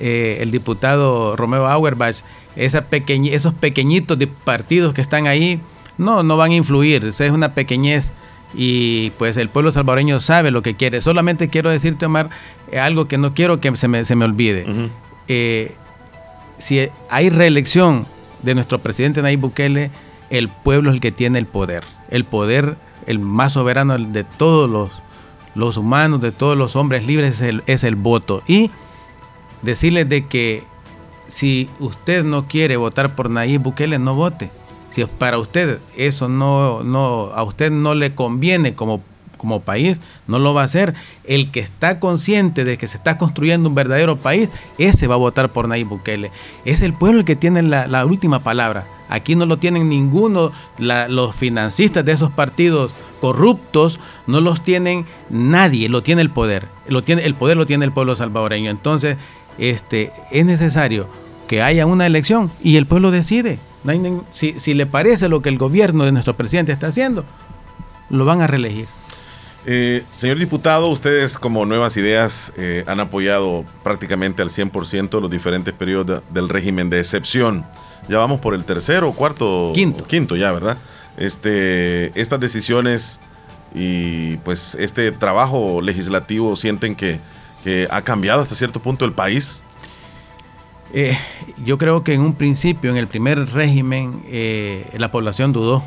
eh, 0.00 0.38
el 0.40 0.50
diputado 0.50 1.36
Romeo 1.36 1.66
Auerbach, 1.68 2.16
esa 2.56 2.88
pequeñ- 2.88 3.30
esos 3.32 3.54
pequeñitos 3.54 4.18
partidos 4.44 4.94
que 4.94 5.00
están 5.02 5.26
ahí, 5.26 5.60
no, 5.98 6.22
no 6.22 6.36
van 6.36 6.50
a 6.50 6.54
influir, 6.54 7.04
esa 7.04 7.24
es 7.26 7.30
una 7.30 7.52
pequeñez 7.54 8.12
y 8.56 9.10
pues 9.18 9.36
el 9.36 9.48
pueblo 9.48 9.72
salvadoreño 9.72 10.20
sabe 10.20 10.50
lo 10.50 10.62
que 10.62 10.74
quiere. 10.74 11.00
Solamente 11.00 11.48
quiero 11.48 11.70
decirte, 11.70 12.06
Omar, 12.06 12.30
eh, 12.70 12.78
algo 12.78 13.06
que 13.06 13.18
no 13.18 13.34
quiero 13.34 13.58
que 13.58 13.74
se 13.76 13.88
me, 13.88 14.04
se 14.04 14.16
me 14.16 14.24
olvide. 14.24 14.66
Eh, 15.28 15.72
si 16.58 16.88
hay 17.10 17.30
reelección 17.30 18.06
de 18.42 18.54
nuestro 18.54 18.78
presidente 18.78 19.22
Nayib 19.22 19.40
Bukele, 19.40 19.90
el 20.30 20.48
pueblo 20.48 20.90
es 20.90 20.94
el 20.94 21.00
que 21.00 21.12
tiene 21.12 21.38
el 21.38 21.46
poder. 21.46 21.84
El 22.10 22.24
poder, 22.24 22.76
el 23.06 23.18
más 23.18 23.54
soberano 23.54 23.96
de 23.98 24.24
todos 24.24 24.70
los, 24.70 24.90
los 25.54 25.76
humanos, 25.76 26.20
de 26.20 26.32
todos 26.32 26.56
los 26.56 26.76
hombres 26.76 27.06
libres, 27.06 27.36
es 27.36 27.42
el, 27.42 27.62
es 27.66 27.84
el 27.84 27.96
voto. 27.96 28.42
Y 28.46 28.70
decirles 29.62 30.08
de 30.08 30.26
que 30.26 30.64
si 31.26 31.68
usted 31.80 32.24
no 32.24 32.46
quiere 32.46 32.76
votar 32.76 33.14
por 33.16 33.30
Nayib 33.30 33.62
Bukele, 33.62 33.98
no 33.98 34.14
vote. 34.14 34.50
Si 34.94 35.04
para 35.04 35.38
usted 35.38 35.78
eso 35.96 36.28
no, 36.28 36.82
no, 36.84 37.30
a 37.34 37.42
usted 37.42 37.70
no 37.72 37.94
le 37.94 38.14
conviene 38.14 38.74
como, 38.74 39.02
como 39.36 39.60
país, 39.60 40.00
no 40.28 40.38
lo 40.38 40.54
va 40.54 40.62
a 40.62 40.66
hacer. 40.66 40.94
El 41.24 41.50
que 41.50 41.60
está 41.60 41.98
consciente 41.98 42.64
de 42.64 42.78
que 42.78 42.86
se 42.86 42.96
está 42.96 43.18
construyendo 43.18 43.68
un 43.68 43.74
verdadero 43.74 44.16
país, 44.16 44.50
ese 44.78 45.06
va 45.08 45.14
a 45.16 45.18
votar 45.18 45.48
por 45.50 45.66
Nayib 45.68 45.88
Bukele. 45.88 46.30
Es 46.64 46.80
el 46.82 46.92
pueblo 46.94 47.18
el 47.20 47.24
que 47.24 47.34
tiene 47.34 47.62
la, 47.62 47.86
la 47.88 48.06
última 48.06 48.38
palabra. 48.44 48.86
Aquí 49.08 49.34
no 49.36 49.46
lo 49.46 49.58
tienen 49.58 49.88
ninguno, 49.88 50.52
la- 50.78 51.08
los 51.08 51.34
financistas 51.34 52.04
de 52.04 52.12
esos 52.12 52.30
partidos 52.30 52.92
corruptos, 53.20 53.98
no 54.26 54.40
los 54.40 54.62
tienen 54.62 55.06
nadie, 55.28 55.88
lo 55.88 56.02
tiene 56.02 56.22
el 56.22 56.30
poder. 56.30 56.68
Lo 56.86 57.02
tiene, 57.02 57.24
el 57.24 57.34
poder 57.34 57.56
lo 57.56 57.66
tiene 57.66 57.84
el 57.84 57.92
pueblo 57.92 58.14
salvadoreño. 58.16 58.70
Entonces, 58.70 59.16
este, 59.58 60.12
es 60.30 60.44
necesario 60.46 61.06
que 61.46 61.62
haya 61.62 61.86
una 61.86 62.06
elección 62.06 62.50
y 62.62 62.76
el 62.76 62.86
pueblo 62.86 63.10
decide. 63.10 63.58
No 63.84 63.92
hay 63.92 63.98
ningún- 63.98 64.24
si, 64.32 64.58
si 64.58 64.74
le 64.74 64.86
parece 64.86 65.28
lo 65.28 65.42
que 65.42 65.48
el 65.50 65.58
gobierno 65.58 66.04
de 66.04 66.12
nuestro 66.12 66.34
presidente 66.34 66.72
está 66.72 66.86
haciendo, 66.88 67.24
lo 68.10 68.24
van 68.24 68.40
a 68.40 68.46
reelegir. 68.46 68.86
Eh, 69.66 70.04
señor 70.12 70.38
diputado, 70.38 70.88
ustedes 70.88 71.38
como 71.38 71.64
Nuevas 71.64 71.96
Ideas 71.96 72.52
eh, 72.58 72.84
han 72.86 73.00
apoyado 73.00 73.64
prácticamente 73.82 74.42
al 74.42 74.50
100% 74.50 75.20
los 75.20 75.30
diferentes 75.30 75.72
periodos 75.72 76.06
de- 76.06 76.20
del 76.30 76.48
régimen 76.50 76.90
de 76.90 77.00
excepción. 77.00 77.64
Ya 78.08 78.18
vamos 78.18 78.40
por 78.40 78.54
el 78.54 78.64
tercero, 78.64 79.12
cuarto, 79.12 79.72
quinto, 79.74 80.06
quinto 80.06 80.36
ya, 80.36 80.52
¿verdad? 80.52 80.76
Este, 81.16 82.18
estas 82.20 82.38
decisiones 82.40 83.20
y 83.74 84.36
pues 84.38 84.76
este 84.78 85.10
trabajo 85.12 85.80
legislativo 85.80 86.54
sienten 86.56 86.94
que, 86.94 87.18
que 87.64 87.88
ha 87.90 88.02
cambiado 88.02 88.42
hasta 88.42 88.54
cierto 88.54 88.80
punto 88.80 89.04
el 89.06 89.12
país. 89.12 89.62
Eh, 90.96 91.18
yo 91.64 91.76
creo 91.76 92.04
que 92.04 92.14
en 92.14 92.20
un 92.20 92.34
principio, 92.34 92.88
en 92.90 92.96
el 92.96 93.08
primer 93.08 93.50
régimen, 93.50 94.22
eh, 94.28 94.86
la 94.96 95.10
población 95.10 95.52
dudó. 95.52 95.82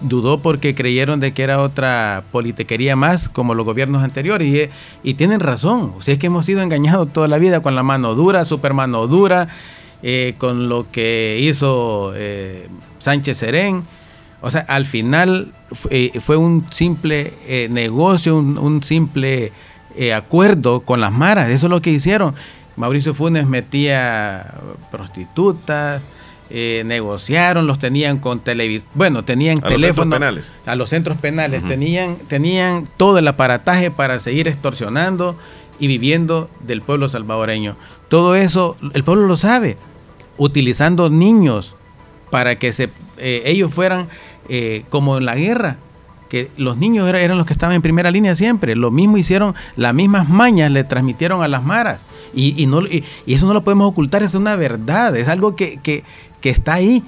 Dudó 0.00 0.38
porque 0.38 0.74
creyeron 0.74 1.20
de 1.20 1.32
que 1.32 1.42
era 1.42 1.60
otra 1.60 2.24
politiquería 2.32 2.96
más, 2.96 3.28
como 3.28 3.54
los 3.54 3.66
gobiernos 3.66 4.02
anteriores. 4.02 4.70
Y, 5.02 5.14
tienen 5.14 5.40
razón. 5.40 5.92
Sea, 5.98 6.14
es 6.14 6.18
que 6.18 6.28
hemos 6.28 6.46
sido 6.46 6.62
engañados 6.62 7.12
toda 7.12 7.28
la 7.28 7.36
vida 7.36 7.60
con 7.60 7.74
la 7.74 7.82
mano 7.82 8.14
dura, 8.14 8.46
super 8.46 8.72
mano 8.72 9.06
dura, 9.06 9.48
eh, 10.02 10.34
con 10.38 10.68
lo 10.68 10.88
que 10.90 11.38
hizo 11.42 12.12
eh, 12.14 12.68
Sánchez 12.98 13.36
Serén. 13.36 13.84
O 14.40 14.50
sea, 14.50 14.60
al 14.68 14.86
final 14.86 15.52
eh, 15.90 16.12
fue 16.20 16.36
un 16.36 16.64
simple 16.70 17.32
negocio, 17.68 18.36
un, 18.36 18.82
simple 18.84 19.52
acuerdo 20.14 20.80
con 20.80 21.00
las 21.00 21.12
maras. 21.12 21.50
Eso 21.50 21.66
es 21.66 21.70
lo 21.70 21.82
que 21.82 21.90
hicieron. 21.90 22.34
Mauricio 22.78 23.12
Funes 23.14 23.46
metía 23.46 24.54
prostitutas, 24.90 26.02
eh, 26.50 26.82
negociaron, 26.86 27.66
los 27.66 27.78
tenían 27.78 28.18
con 28.18 28.40
televisión, 28.40 28.90
bueno, 28.94 29.24
tenían 29.24 29.58
A 29.58 29.62
los 29.62 29.68
teléfono 29.80 30.02
centros 30.04 30.18
penales. 30.20 30.54
a 30.64 30.76
los 30.76 30.90
centros 30.90 31.18
penales, 31.18 31.62
tenían, 31.66 32.16
tenían 32.28 32.84
todo 32.96 33.18
el 33.18 33.28
aparataje 33.28 33.90
para 33.90 34.18
seguir 34.18 34.48
extorsionando 34.48 35.36
y 35.78 35.86
viviendo 35.88 36.48
del 36.60 36.80
pueblo 36.82 37.08
salvadoreño. 37.08 37.76
Todo 38.08 38.34
eso 38.34 38.76
el 38.94 39.04
pueblo 39.04 39.26
lo 39.26 39.36
sabe, 39.36 39.76
utilizando 40.38 41.10
niños 41.10 41.74
para 42.30 42.56
que 42.58 42.72
se, 42.72 42.90
eh, 43.18 43.42
ellos 43.44 43.72
fueran 43.72 44.08
eh, 44.48 44.84
como 44.88 45.18
en 45.18 45.26
la 45.26 45.34
guerra, 45.34 45.76
que 46.30 46.50
los 46.56 46.76
niños 46.78 47.06
era- 47.08 47.20
eran 47.20 47.36
los 47.36 47.46
que 47.46 47.52
estaban 47.52 47.74
en 47.76 47.82
primera 47.82 48.10
línea 48.10 48.34
siempre. 48.34 48.74
Lo 48.74 48.90
mismo 48.90 49.18
hicieron, 49.18 49.54
las 49.76 49.92
mismas 49.94 50.28
mañas 50.28 50.70
le 50.70 50.84
transmitieron 50.84 51.42
a 51.42 51.48
las 51.48 51.62
maras. 51.62 52.00
Y, 52.34 52.62
y 52.62 52.66
no, 52.66 52.82
y, 52.82 53.04
eso 53.26 53.46
no 53.46 53.54
lo 53.54 53.62
podemos 53.62 53.90
ocultar, 53.90 54.22
es 54.22 54.34
una 54.34 54.56
verdad, 54.56 55.16
es 55.16 55.28
algo 55.28 55.56
que, 55.56 55.78
que 55.78 56.50
está 56.50 56.74
ahí. 56.74 57.02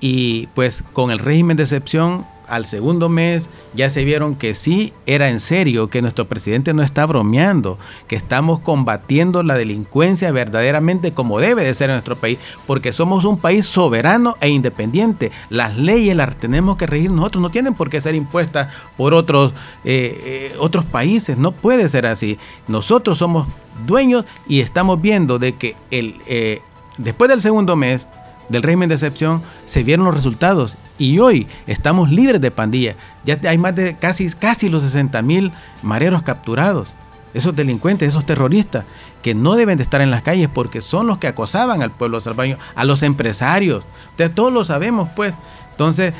Y 0.00 0.46
pues 0.48 0.82
con 0.92 1.10
el 1.10 1.18
régimen 1.18 1.56
de 1.56 1.64
excepción, 1.64 2.24
al 2.50 2.66
segundo 2.66 3.08
mes 3.08 3.48
ya 3.74 3.88
se 3.88 4.04
vieron 4.04 4.34
que 4.34 4.54
sí 4.54 4.92
era 5.06 5.30
en 5.30 5.40
serio, 5.40 5.88
que 5.88 6.02
nuestro 6.02 6.26
presidente 6.26 6.74
no 6.74 6.82
está 6.82 7.06
bromeando, 7.06 7.78
que 8.08 8.16
estamos 8.16 8.60
combatiendo 8.60 9.42
la 9.42 9.56
delincuencia 9.56 10.32
verdaderamente 10.32 11.12
como 11.12 11.40
debe 11.40 11.62
de 11.64 11.72
ser 11.74 11.90
en 11.90 11.96
nuestro 11.96 12.16
país, 12.16 12.38
porque 12.66 12.92
somos 12.92 13.24
un 13.24 13.38
país 13.38 13.66
soberano 13.66 14.36
e 14.40 14.48
independiente. 14.48 15.30
Las 15.48 15.78
leyes 15.78 16.16
las 16.16 16.36
tenemos 16.36 16.76
que 16.76 16.86
regir 16.86 17.12
nosotros, 17.12 17.40
no 17.40 17.50
tienen 17.50 17.74
por 17.74 17.88
qué 17.88 18.00
ser 18.00 18.14
impuestas 18.14 18.68
por 18.96 19.14
otros, 19.14 19.52
eh, 19.84 20.20
eh, 20.24 20.56
otros 20.58 20.84
países, 20.84 21.38
no 21.38 21.52
puede 21.52 21.88
ser 21.88 22.06
así. 22.06 22.38
Nosotros 22.68 23.18
somos 23.18 23.46
dueños 23.86 24.24
y 24.48 24.60
estamos 24.60 25.00
viendo 25.00 25.38
de 25.38 25.54
que 25.54 25.76
el, 25.90 26.16
eh, 26.26 26.60
después 26.98 27.30
del 27.30 27.40
segundo 27.40 27.76
mes 27.76 28.06
del 28.50 28.62
régimen 28.62 28.88
de 28.88 28.96
excepción 28.96 29.42
se 29.64 29.82
vieron 29.82 30.04
los 30.04 30.14
resultados 30.14 30.76
y 30.98 31.18
hoy 31.20 31.46
estamos 31.66 32.10
libres 32.10 32.40
de 32.40 32.50
pandilla. 32.50 32.96
Ya 33.24 33.38
hay 33.48 33.56
más 33.56 33.74
de 33.76 33.96
casi, 33.96 34.28
casi 34.30 34.68
los 34.68 34.82
60 34.82 35.22
mil 35.22 35.52
mareros 35.82 36.22
capturados. 36.22 36.92
Esos 37.32 37.54
delincuentes, 37.54 38.08
esos 38.08 38.26
terroristas 38.26 38.84
que 39.22 39.34
no 39.34 39.54
deben 39.54 39.78
de 39.78 39.84
estar 39.84 40.00
en 40.00 40.10
las 40.10 40.22
calles 40.22 40.48
porque 40.52 40.80
son 40.80 41.06
los 41.06 41.18
que 41.18 41.28
acosaban 41.28 41.80
al 41.80 41.92
pueblo 41.92 42.20
salvadoreño, 42.20 42.58
a 42.74 42.84
los 42.84 43.04
empresarios. 43.04 43.84
Ustedes 44.10 44.34
todos 44.34 44.52
lo 44.52 44.64
sabemos, 44.64 45.08
pues. 45.14 45.32
Entonces, 45.70 46.12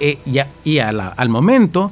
eh, 0.00 0.18
y 0.64 0.78
al 0.78 1.28
momento 1.30 1.90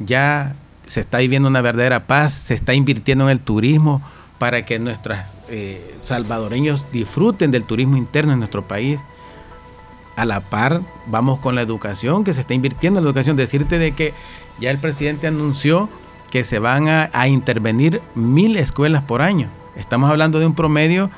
ya 0.00 0.56
se 0.86 1.00
está 1.00 1.18
viviendo 1.18 1.48
una 1.48 1.60
verdadera 1.60 2.06
paz, 2.06 2.32
se 2.32 2.54
está 2.54 2.74
invirtiendo 2.74 3.24
en 3.24 3.30
el 3.30 3.40
turismo 3.40 4.02
para 4.38 4.64
que 4.64 4.78
nuestros 4.78 5.18
eh, 5.48 5.96
salvadoreños 6.02 6.90
disfruten 6.92 7.50
del 7.50 7.64
turismo 7.64 7.96
interno 7.96 8.32
en 8.32 8.38
nuestro 8.38 8.66
país. 8.66 9.00
A 10.16 10.24
la 10.24 10.40
par, 10.40 10.80
vamos 11.06 11.40
con 11.40 11.54
la 11.54 11.60
educación, 11.60 12.24
que 12.24 12.32
se 12.32 12.40
está 12.40 12.54
invirtiendo 12.54 12.98
en 12.98 13.04
la 13.04 13.10
educación. 13.10 13.36
Decirte 13.36 13.78
de 13.78 13.92
que 13.92 14.14
ya 14.58 14.70
el 14.70 14.78
presidente 14.78 15.26
anunció 15.26 15.90
que 16.30 16.42
se 16.44 16.58
van 16.58 16.88
a, 16.88 17.28
intervenir 17.28 18.02
mil 18.14 18.56
escuelas 18.56 19.02
por 19.02 19.22
año. 19.22 19.48
Estamos 19.76 20.10
hablando 20.10 20.38
de 20.38 20.46
un 20.46 20.54
promedio 20.54 21.10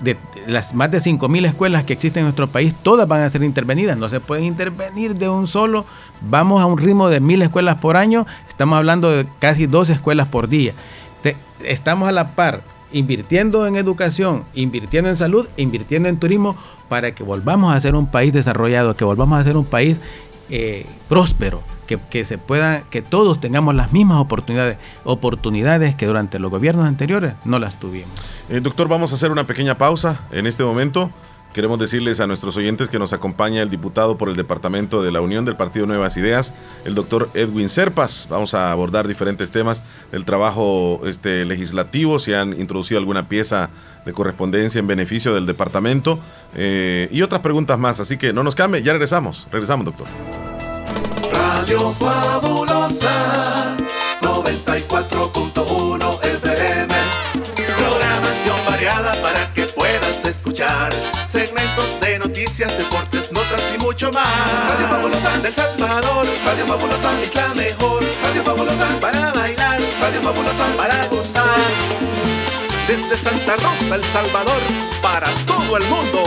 de 0.00 0.16
las 0.46 0.74
más 0.74 0.90
de 0.90 0.98
5.000 0.98 1.46
escuelas 1.46 1.84
que 1.84 1.92
existen 1.92 2.20
en 2.22 2.24
nuestro 2.24 2.48
país, 2.48 2.74
todas 2.82 3.06
van 3.06 3.22
a 3.22 3.30
ser 3.30 3.44
intervenidas. 3.44 3.96
No 3.96 4.08
se 4.08 4.20
pueden 4.20 4.44
intervenir 4.44 5.14
de 5.14 5.28
un 5.28 5.46
solo. 5.46 5.84
Vamos 6.20 6.60
a 6.60 6.66
un 6.66 6.76
ritmo 6.76 7.08
de 7.08 7.20
mil 7.20 7.40
escuelas 7.40 7.78
por 7.78 7.96
año. 7.96 8.26
Estamos 8.48 8.76
hablando 8.76 9.10
de 9.10 9.26
casi 9.38 9.66
dos 9.66 9.90
escuelas 9.90 10.28
por 10.28 10.48
día. 10.48 10.72
Estamos 11.64 12.08
a 12.08 12.12
la 12.12 12.34
par 12.34 12.62
invirtiendo 12.92 13.66
en 13.66 13.76
educación, 13.76 14.44
invirtiendo 14.54 15.10
en 15.10 15.16
salud, 15.16 15.48
invirtiendo 15.56 16.08
en 16.08 16.18
turismo 16.18 16.56
para 16.88 17.14
que 17.14 17.22
volvamos 17.22 17.74
a 17.74 17.80
ser 17.80 17.94
un 17.94 18.06
país 18.06 18.32
desarrollado, 18.32 18.94
que 18.94 19.04
volvamos 19.04 19.40
a 19.40 19.44
ser 19.44 19.56
un 19.56 19.64
país 19.64 20.00
eh, 20.50 20.86
próspero, 21.08 21.62
que, 22.10 22.24
se 22.24 22.38
pueda, 22.38 22.82
que 22.90 23.02
todos 23.02 23.40
tengamos 23.40 23.74
las 23.74 23.92
mismas 23.92 24.20
oportunidades, 24.20 24.78
oportunidades 25.04 25.94
que 25.94 26.06
durante 26.06 26.38
los 26.38 26.50
gobiernos 26.50 26.86
anteriores 26.86 27.34
no 27.44 27.58
las 27.58 27.78
tuvimos. 27.78 28.10
Eh, 28.48 28.60
doctor, 28.60 28.88
vamos 28.88 29.12
a 29.12 29.14
hacer 29.14 29.30
una 29.30 29.46
pequeña 29.46 29.76
pausa 29.76 30.20
en 30.30 30.46
este 30.46 30.64
momento. 30.64 31.10
Queremos 31.52 31.78
decirles 31.78 32.18
a 32.20 32.26
nuestros 32.26 32.56
oyentes 32.56 32.88
que 32.88 32.98
nos 32.98 33.12
acompaña 33.12 33.60
el 33.60 33.68
diputado 33.68 34.16
por 34.16 34.30
el 34.30 34.36
Departamento 34.36 35.02
de 35.02 35.12
la 35.12 35.20
Unión 35.20 35.44
del 35.44 35.54
Partido 35.54 35.84
Nuevas 35.84 36.16
Ideas, 36.16 36.54
el 36.86 36.94
doctor 36.94 37.28
Edwin 37.34 37.68
Serpas. 37.68 38.26
Vamos 38.30 38.54
a 38.54 38.72
abordar 38.72 39.06
diferentes 39.06 39.50
temas 39.50 39.82
del 40.10 40.24
trabajo 40.24 41.02
este, 41.04 41.44
legislativo, 41.44 42.18
si 42.18 42.32
han 42.32 42.58
introducido 42.58 42.98
alguna 42.98 43.28
pieza 43.28 43.68
de 44.06 44.14
correspondencia 44.14 44.78
en 44.78 44.86
beneficio 44.86 45.34
del 45.34 45.44
departamento 45.44 46.18
eh, 46.56 47.08
y 47.12 47.20
otras 47.20 47.42
preguntas 47.42 47.78
más. 47.78 48.00
Así 48.00 48.16
que 48.16 48.32
no 48.32 48.42
nos 48.42 48.54
cambie, 48.54 48.82
ya 48.82 48.92
regresamos. 48.92 49.46
Regresamos, 49.52 49.84
doctor. 49.84 50.06
Radio 51.32 51.92
Fabulosa 51.92 53.76
94.1 54.22 55.61
puedas 59.74 60.24
escuchar 60.24 60.92
segmentos 61.30 62.00
de 62.00 62.18
noticias, 62.18 62.76
deportes, 62.78 63.32
notas 63.32 63.62
y 63.74 63.78
mucho 63.78 64.10
más. 64.12 64.28
Radio 64.68 64.88
Fabulosa 64.88 65.38
del 65.38 65.54
Salvador, 65.54 66.26
Radio 66.44 66.66
Fabulosa 66.66 67.20
es 67.20 67.34
la 67.34 67.48
mejor. 67.54 68.02
Radio 68.22 68.44
Fabulosa 68.44 68.88
para 69.00 69.32
bailar, 69.32 69.80
Radio 70.00 70.22
Fabulosa 70.22 70.66
para 70.76 71.06
gozar. 71.08 71.58
Desde 72.86 73.16
Santa 73.16 73.54
Rosa, 73.56 73.94
El 73.96 74.04
Salvador, 74.04 74.62
para 75.02 75.28
todo 75.46 75.76
el 75.76 75.86
mundo. 75.86 76.22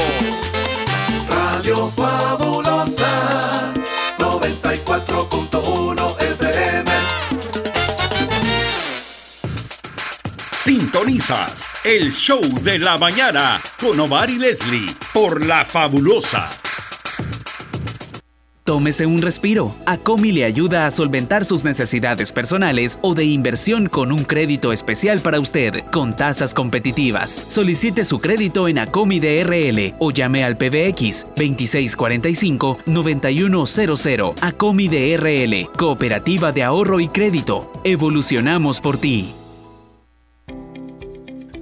Radio 1.29 1.91
Fabulosa 1.95 3.73
94.1 4.17 5.24
Sintonizas 10.65 11.85
el 11.85 12.11
show 12.11 12.41
de 12.63 12.79
la 12.79 12.97
mañana 12.97 13.61
con 13.79 13.99
Omar 13.99 14.31
y 14.31 14.39
Leslie 14.39 14.87
por 15.13 15.45
La 15.45 15.63
Fabulosa. 15.63 16.49
Tómese 18.63 19.05
un 19.05 19.21
respiro. 19.21 19.75
Acomi 19.85 20.31
le 20.31 20.43
ayuda 20.43 20.87
a 20.87 20.91
solventar 20.91 21.45
sus 21.45 21.65
necesidades 21.65 22.31
personales 22.31 22.97
o 23.03 23.13
de 23.13 23.25
inversión 23.25 23.89
con 23.89 24.11
un 24.11 24.23
crédito 24.23 24.73
especial 24.73 25.19
para 25.19 25.39
usted, 25.39 25.85
con 25.91 26.15
tasas 26.15 26.55
competitivas. 26.55 27.43
Solicite 27.47 28.03
su 28.03 28.19
crédito 28.19 28.67
en 28.67 28.79
Acomi 28.79 29.19
DRL 29.19 29.93
o 29.99 30.09
llame 30.09 30.43
al 30.43 30.57
PBX 30.57 31.27
2645-9100. 31.35 34.33
Acomi 34.41 34.87
DRL, 34.87 35.69
Cooperativa 35.77 36.51
de 36.51 36.63
Ahorro 36.63 36.99
y 36.99 37.07
Crédito. 37.07 37.71
Evolucionamos 37.83 38.81
por 38.81 38.97
ti. 38.97 39.35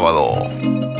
sábado. 0.00 0.99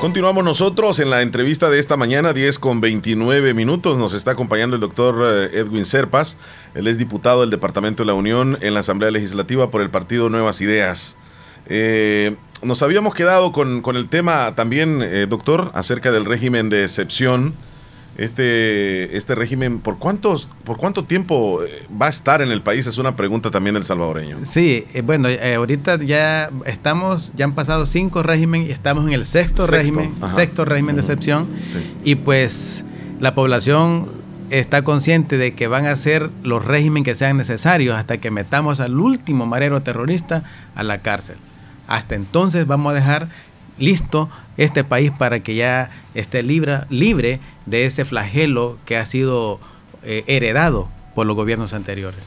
Continuamos 0.00 0.44
nosotros 0.44 1.00
en 1.00 1.10
la 1.10 1.22
entrevista 1.22 1.70
de 1.70 1.78
esta 1.80 1.96
mañana, 1.96 2.32
10 2.32 2.58
con 2.60 2.80
29 2.80 3.52
minutos. 3.52 3.98
Nos 3.98 4.14
está 4.14 4.30
acompañando 4.30 4.76
el 4.76 4.80
doctor 4.80 5.16
eh, 5.24 5.58
Edwin 5.58 5.84
Serpas. 5.84 6.38
Él 6.74 6.86
es 6.86 6.98
diputado 6.98 7.40
del 7.40 7.50
Departamento 7.50 8.04
de 8.04 8.06
la 8.06 8.14
Unión 8.14 8.58
en 8.60 8.74
la 8.74 8.80
Asamblea 8.80 9.10
Legislativa 9.10 9.70
por 9.70 9.82
el 9.82 9.90
partido 9.90 10.30
Nuevas 10.30 10.60
Ideas. 10.60 11.16
Eh, 11.66 12.36
nos 12.62 12.82
habíamos 12.82 13.14
quedado 13.14 13.52
con, 13.52 13.82
con 13.82 13.96
el 13.96 14.08
tema 14.08 14.54
también, 14.54 15.02
eh, 15.02 15.26
doctor, 15.28 15.72
acerca 15.74 16.12
del 16.12 16.24
régimen 16.24 16.70
de 16.70 16.84
excepción 16.84 17.54
este, 18.18 19.16
este 19.16 19.36
régimen, 19.36 19.78
¿por, 19.78 19.98
cuántos, 19.98 20.48
¿por 20.64 20.76
cuánto 20.76 21.04
tiempo 21.04 21.62
eh, 21.62 21.86
va 21.90 22.06
a 22.06 22.10
estar 22.10 22.42
en 22.42 22.50
el 22.50 22.62
país? 22.62 22.86
Es 22.88 22.98
una 22.98 23.14
pregunta 23.14 23.50
también 23.52 23.74
del 23.74 23.84
salvadoreño. 23.84 24.38
Sí, 24.44 24.84
eh, 24.92 25.02
bueno, 25.02 25.28
eh, 25.28 25.54
ahorita 25.54 26.02
ya 26.02 26.50
estamos, 26.66 27.32
ya 27.36 27.44
han 27.44 27.54
pasado 27.54 27.86
cinco 27.86 28.24
regímenes 28.24 28.68
y 28.68 28.72
estamos 28.72 29.06
en 29.06 29.12
el 29.12 29.24
sexto, 29.24 29.68
régimen, 29.68 30.14
sexto 30.34 30.64
régimen 30.64 30.96
de 30.96 31.02
excepción. 31.02 31.46
Y 32.02 32.16
pues 32.16 32.84
la 33.20 33.36
población 33.36 34.08
está 34.50 34.82
consciente 34.82 35.38
de 35.38 35.54
que 35.54 35.68
van 35.68 35.86
a 35.86 35.94
ser 35.94 36.28
los 36.42 36.64
regímenes 36.64 37.04
que 37.04 37.14
sean 37.14 37.36
necesarios 37.36 37.96
hasta 37.96 38.18
que 38.18 38.32
metamos 38.32 38.80
al 38.80 38.98
último 38.98 39.46
marero 39.46 39.82
terrorista 39.82 40.42
a 40.74 40.82
la 40.82 41.02
cárcel. 41.02 41.36
Hasta 41.86 42.16
entonces 42.16 42.66
vamos 42.66 42.90
a 42.90 42.94
dejar 42.96 43.28
listo 43.78 44.28
este 44.56 44.82
país 44.82 45.12
para 45.16 45.38
que 45.40 45.54
ya 45.54 45.90
esté 46.14 46.42
libre, 46.42 46.80
libre 46.90 47.38
de 47.68 47.84
ese 47.84 48.04
flagelo 48.04 48.78
que 48.84 48.96
ha 48.96 49.04
sido 49.04 49.60
eh, 50.02 50.24
heredado 50.26 50.88
por 51.14 51.26
los 51.26 51.36
gobiernos 51.36 51.72
anteriores. 51.72 52.20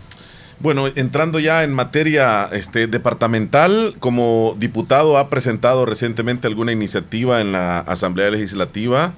Bueno, 0.59 0.87
entrando 0.95 1.39
ya 1.39 1.63
en 1.63 1.73
materia 1.73 2.47
este, 2.51 2.85
departamental, 2.85 3.95
como 3.99 4.55
diputado 4.59 5.17
ha 5.17 5.29
presentado 5.29 5.85
recientemente 5.85 6.47
alguna 6.47 6.71
iniciativa 6.71 7.41
en 7.41 7.51
la 7.51 7.79
Asamblea 7.79 8.29
Legislativa 8.29 9.13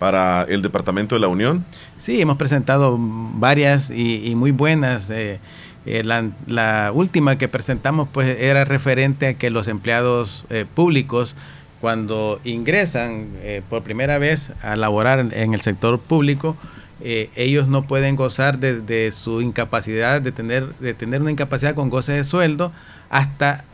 para 0.00 0.42
el 0.48 0.62
Departamento 0.62 1.14
de 1.14 1.20
la 1.20 1.28
Unión. 1.28 1.64
Sí, 1.98 2.20
hemos 2.20 2.36
presentado 2.36 2.96
varias 2.98 3.90
y, 3.90 4.34
muy 4.34 4.50
buenas. 4.50 5.10
Eh, 5.10 5.38
eh, 5.86 6.02
la, 6.04 6.90
última 6.92 7.38
que 7.38 7.46
presentamos 7.46 8.08
pues 8.10 8.36
era 8.40 8.64
referente 8.64 9.28
a 9.28 9.34
que 9.34 9.50
los 9.50 9.68
empleados 9.68 10.44
públicos 10.74 11.36
cuando 11.80 12.40
ingresan 12.44 13.28
eh, 13.40 13.62
por 13.68 13.82
primera 13.82 14.18
vez 14.18 14.50
a 14.62 14.76
laborar 14.76 15.20
en, 15.20 15.54
el 15.54 15.60
sector 15.60 16.00
público, 16.00 16.56
eh, 17.00 17.30
ellos 17.36 17.68
no 17.68 17.82
pueden 17.82 18.16
gozar 18.16 18.58
de, 18.58 19.12
su 19.12 19.40
incapacidad, 19.40 20.20
de 20.20 20.32
tener, 20.32 20.74
de 20.80 20.94
tener 20.94 21.20
una 21.20 21.30
incapacidad 21.30 21.74
con 21.74 21.90
goce 21.90 22.12
de 22.12 22.24
sueldo 22.24 22.72
hasta 23.10 23.64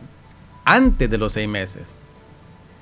antes 0.65 1.11
de 1.11 1.19
los 1.19 1.33
seis 1.33 1.49
meses. 1.49 1.83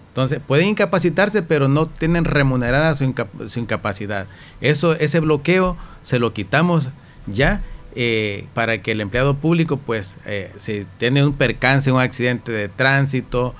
Entonces, 0.09 0.41
pueden 0.47 0.69
incapacitarse, 0.69 1.43
pero 1.43 1.69
no 1.69 1.87
tienen 1.87 2.25
remunerada 2.25 2.95
su, 2.95 3.05
incapacidad. 3.05 4.27
Eso, 4.61 4.95
ese 4.95 5.21
bloqueo 5.21 5.77
se 6.03 6.19
lo 6.19 6.35
quitamos 6.35 6.91
ya 7.27 7.63
eh, 7.95 8.47
para 8.53 8.83
que 8.83 8.93
el 8.93 9.01
empleado 9.01 9.35
público, 9.35 9.79
pues, 9.79 10.17
si 10.59 10.87
tiene 10.99 11.25
un 11.25 11.33
percance, 11.33 11.91
un 11.91 12.01
accidente 12.01 12.53
de 12.53 12.69
tránsito, 12.69 13.55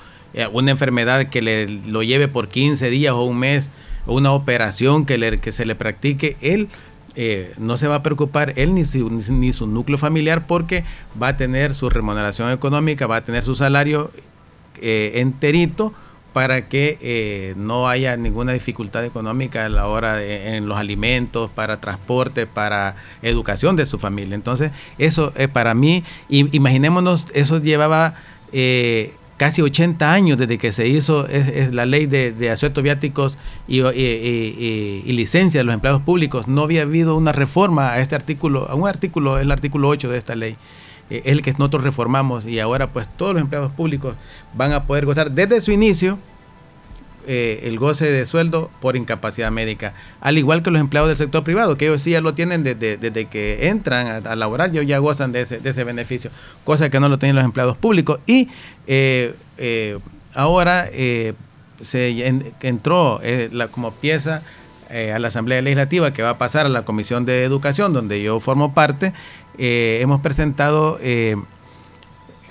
una 0.51 0.71
enfermedad 0.71 1.27
que 1.27 1.41
le, 1.41 1.67
lo 1.67 2.03
lleve 2.03 2.27
por 2.27 2.47
15 2.47 2.89
días 2.89 3.13
o 3.13 3.23
un 3.23 3.37
mes, 3.37 3.69
o 4.05 4.15
una 4.15 4.31
operación 4.31 5.05
que, 5.05 5.17
le, 5.17 5.37
que 5.37 5.51
se 5.51 5.65
le 5.65 5.75
practique, 5.75 6.37
él 6.41 6.69
eh, 7.15 7.53
no 7.57 7.77
se 7.77 7.87
va 7.87 7.95
a 7.95 8.03
preocupar, 8.03 8.53
él 8.55 8.73
ni 8.73 8.85
su, 8.85 9.09
ni 9.09 9.53
su 9.53 9.67
núcleo 9.67 9.97
familiar, 9.97 10.47
porque 10.47 10.83
va 11.21 11.29
a 11.29 11.37
tener 11.37 11.75
su 11.75 11.89
remuneración 11.89 12.51
económica, 12.51 13.07
va 13.07 13.17
a 13.17 13.23
tener 13.23 13.43
su 13.43 13.55
salario 13.55 14.11
eh, 14.81 15.11
enterito 15.15 15.93
para 16.33 16.67
que 16.67 17.53
no 17.57 17.87
haya 17.87 18.17
ninguna 18.17 18.53
dificultad 18.53 19.05
económica 19.05 19.65
a 19.65 19.69
la 19.69 19.87
hora 19.87 20.15
de, 20.15 20.57
en 20.57 20.67
los 20.67 20.79
alimentos, 20.79 21.51
para 21.51 21.79
transporte, 21.79 22.47
para 22.47 22.95
educación 23.21 23.75
de 23.75 23.85
su 23.85 23.99
familia. 23.99 24.33
Entonces, 24.33 24.71
eso 24.97 25.31
es 25.35 25.47
para 25.47 25.75
mí, 25.75 26.03
imaginémonos, 26.29 27.27
eso 27.35 27.61
llevaba 27.61 28.15
casi 29.43 29.61
80 29.61 30.13
años 30.13 30.37
desde 30.37 30.57
que 30.57 30.71
se 30.71 30.87
hizo 30.87 31.27
es, 31.27 31.73
la 31.73 31.85
ley 31.85 32.05
de, 32.05 32.31
de 32.31 32.81
viáticos 32.81 33.37
y, 33.67 33.81
y, 33.81 35.11
licencia 35.11 35.59
de 35.59 35.65
los 35.65 35.73
empleados 35.73 36.01
públicos. 36.01 36.47
No 36.47 36.61
había 36.61 36.83
habido 36.83 37.17
una 37.17 37.33
reforma 37.33 37.91
a 37.91 37.99
este 37.99 38.15
artículo, 38.15 38.69
a 38.69 38.75
un 38.75 38.87
artículo, 38.87 39.39
el 39.39 39.51
artículo 39.51 39.89
8 39.89 40.09
de 40.09 40.17
esta 40.17 40.35
ley. 40.35 40.55
Eh, 41.09 41.23
es 41.25 41.33
el 41.33 41.41
que 41.41 41.51
nosotros 41.51 41.83
reformamos 41.83 42.45
y 42.45 42.61
ahora 42.61 42.93
pues 42.93 43.05
todos 43.17 43.33
los 43.33 43.41
empleados 43.41 43.73
públicos 43.73 44.15
van 44.53 44.71
a 44.71 44.85
poder 44.85 45.05
gozar 45.05 45.29
desde 45.29 45.59
su 45.59 45.73
inicio 45.73 46.17
eh, 47.25 47.61
el 47.63 47.79
goce 47.79 48.11
de 48.11 48.25
sueldo 48.25 48.69
por 48.81 48.97
incapacidad 48.97 49.49
médica, 49.49 49.93
al 50.19 50.37
igual 50.37 50.61
que 50.61 50.71
los 50.71 50.81
empleados 50.81 51.07
del 51.07 51.15
sector 51.15 51.41
privado, 51.43 51.77
que 51.77 51.85
ellos 51.85 52.01
sí 52.01 52.11
ya 52.11 52.19
lo 52.19 52.33
tienen 52.33 52.63
desde, 52.63 53.25
que 53.27 53.69
entran 53.69 54.27
a, 54.27 54.35
laborar, 54.35 54.71
ellos 54.71 54.85
ya 54.85 54.97
gozan 54.97 55.31
de 55.31 55.41
ese, 55.41 55.59
de 55.59 55.69
ese 55.69 55.85
beneficio, 55.85 56.31
cosa 56.65 56.89
que 56.89 56.99
no 56.99 57.07
lo 57.07 57.19
tienen 57.19 57.37
los 57.37 57.45
empleados 57.45 57.77
públicos. 57.77 58.19
Y 58.25 58.49
eh, 58.87 59.35
eh, 59.57 59.99
ahora 60.35 60.89
se 61.81 62.27
entró 62.61 63.21
como 63.71 63.93
pieza 63.93 64.41
a 64.89 65.17
la 65.17 65.29
Asamblea 65.29 65.61
Legislativa 65.61 66.11
que 66.11 66.23
va 66.23 66.31
a 66.31 66.37
pasar 66.37 66.65
a 66.65 66.69
la 66.69 66.83
Comisión 66.83 67.25
de 67.25 67.45
Educación, 67.45 67.93
donde 67.93 68.21
yo 68.21 68.41
formo 68.41 68.73
parte, 68.73 69.13
hemos 69.57 70.19
presentado 70.19 70.99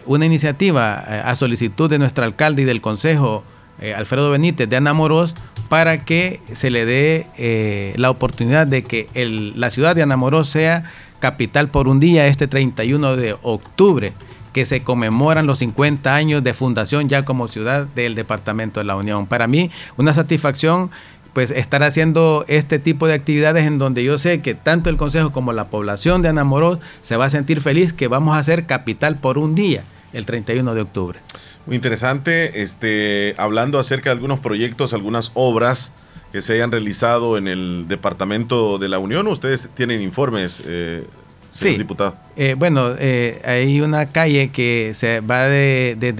una 0.06 0.24
iniciativa 0.24 0.94
a 0.94 1.36
solicitud 1.36 1.90
de 1.90 1.98
nuestro 1.98 2.24
alcalde 2.24 2.62
y 2.62 2.64
del 2.64 2.80
Consejo 2.80 3.44
eh, 3.82 3.94
Alfredo 3.94 4.30
Benítez 4.30 4.68
de 4.68 4.76
Anamoros 4.76 5.34
para 5.68 6.04
que 6.04 6.40
se 6.52 6.70
le 6.70 6.84
dé 6.84 7.26
eh, 7.36 7.94
la 7.96 8.10
oportunidad 8.10 8.66
de 8.66 8.84
que 8.84 9.08
la 9.56 9.70
ciudad 9.70 9.96
de 9.96 10.02
Anamoros 10.02 10.48
sea 10.48 10.84
capital 11.18 11.68
por 11.68 11.88
un 11.88 11.98
día 11.98 12.26
este 12.26 12.46
31 12.46 13.16
de 13.16 13.36
octubre, 13.42 14.12
que 14.52 14.66
se 14.66 14.82
conmemoran 14.82 15.46
los 15.46 15.58
50 15.58 16.14
años 16.14 16.44
de 16.44 16.54
fundación 16.54 17.08
ya 17.08 17.24
como 17.24 17.48
ciudad 17.48 17.86
del 17.86 18.14
Departamento 18.14 18.80
de 18.80 18.84
la 18.84 18.96
Unión. 18.96 19.26
Para 19.26 19.48
mí, 19.48 19.70
una 19.96 20.14
satisfacción 20.14 20.90
pues 21.32 21.50
estar 21.50 21.82
haciendo 21.82 22.44
este 22.46 22.78
tipo 22.78 23.06
de 23.06 23.14
actividades 23.14 23.64
en 23.64 23.78
donde 23.78 24.04
yo 24.04 24.18
sé 24.18 24.42
que 24.42 24.54
tanto 24.54 24.90
el 24.90 24.96
Consejo 24.96 25.32
como 25.32 25.52
la 25.52 25.68
población 25.68 26.22
de 26.22 26.28
Anamorós 26.28 26.78
se 27.02 27.16
va 27.16 27.24
a 27.24 27.30
sentir 27.30 27.60
feliz 27.60 27.92
que 27.92 28.08
vamos 28.08 28.36
a 28.36 28.38
hacer 28.38 28.66
capital 28.66 29.16
por 29.16 29.38
un 29.38 29.54
día, 29.54 29.84
el 30.12 30.26
31 30.26 30.74
de 30.74 30.80
octubre. 30.82 31.18
Muy 31.66 31.76
interesante, 31.76 32.62
este, 32.62 33.34
hablando 33.38 33.78
acerca 33.78 34.10
de 34.10 34.14
algunos 34.14 34.40
proyectos, 34.40 34.92
algunas 34.94 35.30
obras 35.34 35.92
que 36.32 36.42
se 36.42 36.54
hayan 36.54 36.72
realizado 36.72 37.36
en 37.38 37.46
el 37.46 37.86
Departamento 37.88 38.78
de 38.78 38.88
la 38.88 38.98
Unión, 38.98 39.26
ustedes 39.28 39.68
tienen 39.74 40.00
informes, 40.02 40.62
eh, 40.66 41.04
señor 41.52 41.74
Sí. 41.74 41.78
diputado. 41.78 42.16
Eh, 42.36 42.54
bueno, 42.58 42.94
eh, 42.98 43.40
hay 43.44 43.80
una 43.80 44.06
calle 44.06 44.48
que 44.48 44.92
se 44.94 45.20
va 45.20 45.44
de, 45.46 45.96
desde 46.00 46.16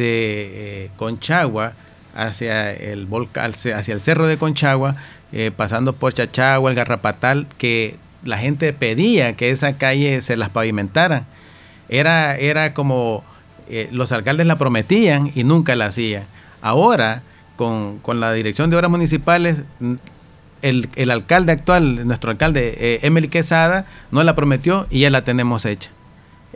eh, 0.84 0.90
Conchagua 0.96 1.72
hacia 2.14 2.70
el 2.72 3.06
volcán, 3.06 3.52
hacia 3.52 3.94
el 3.94 4.00
cerro 4.00 4.26
de 4.26 4.36
Conchagua, 4.36 4.96
eh, 5.32 5.50
pasando 5.56 5.94
por 5.94 6.12
Chachagua, 6.12 6.70
el 6.70 6.76
Garrapatal, 6.76 7.46
que 7.56 7.96
la 8.22 8.36
gente 8.38 8.72
pedía 8.74 9.32
que 9.32 9.48
esa 9.50 9.78
calle 9.78 10.20
se 10.20 10.36
las 10.36 10.50
pavimentaran. 10.50 11.24
Era, 11.88 12.36
era 12.36 12.74
como 12.74 13.24
eh, 13.74 13.88
los 13.90 14.12
alcaldes 14.12 14.46
la 14.46 14.58
prometían 14.58 15.32
y 15.34 15.44
nunca 15.44 15.74
la 15.76 15.86
hacían. 15.86 16.24
Ahora, 16.60 17.22
con, 17.56 18.00
con 18.00 18.20
la 18.20 18.30
dirección 18.34 18.68
de 18.68 18.76
obras 18.76 18.90
municipales, 18.90 19.62
mm, 19.80 19.94
el, 20.60 20.90
el 20.94 21.10
alcalde 21.10 21.52
actual, 21.52 22.06
nuestro 22.06 22.30
alcalde 22.30 22.76
eh, 22.78 22.98
Emily 23.00 23.28
Quesada, 23.28 23.86
no 24.10 24.22
la 24.24 24.36
prometió 24.36 24.86
y 24.90 25.00
ya 25.00 25.08
la 25.10 25.22
tenemos 25.22 25.64
hecha. 25.64 25.90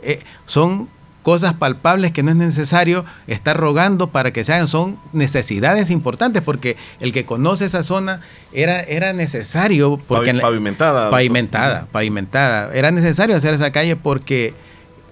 Eh, 0.03 0.19
son 0.45 0.89
cosas 1.23 1.55
palpables 1.55 2.11
que 2.11 2.21
no 2.21 2.29
es 2.29 2.37
necesario 2.37 3.03
estar 3.25 3.57
rogando 3.57 4.11
para 4.11 4.31
que 4.31 4.43
se 4.43 4.53
hagan, 4.53 4.67
son 4.67 4.99
necesidades 5.11 5.89
importantes 5.89 6.43
porque 6.43 6.77
el 6.99 7.11
que 7.13 7.25
conoce 7.25 7.65
esa 7.65 7.81
zona 7.81 8.21
era, 8.53 8.81
era 8.83 9.11
necesario 9.11 9.97
porque 10.07 10.35
pavimentada. 10.35 11.09
pavimentada, 11.09 11.87
pavimentada, 11.91 12.71
era 12.75 12.91
necesario 12.91 13.35
hacer 13.35 13.55
esa 13.55 13.71
calle 13.71 13.95
porque 13.95 14.53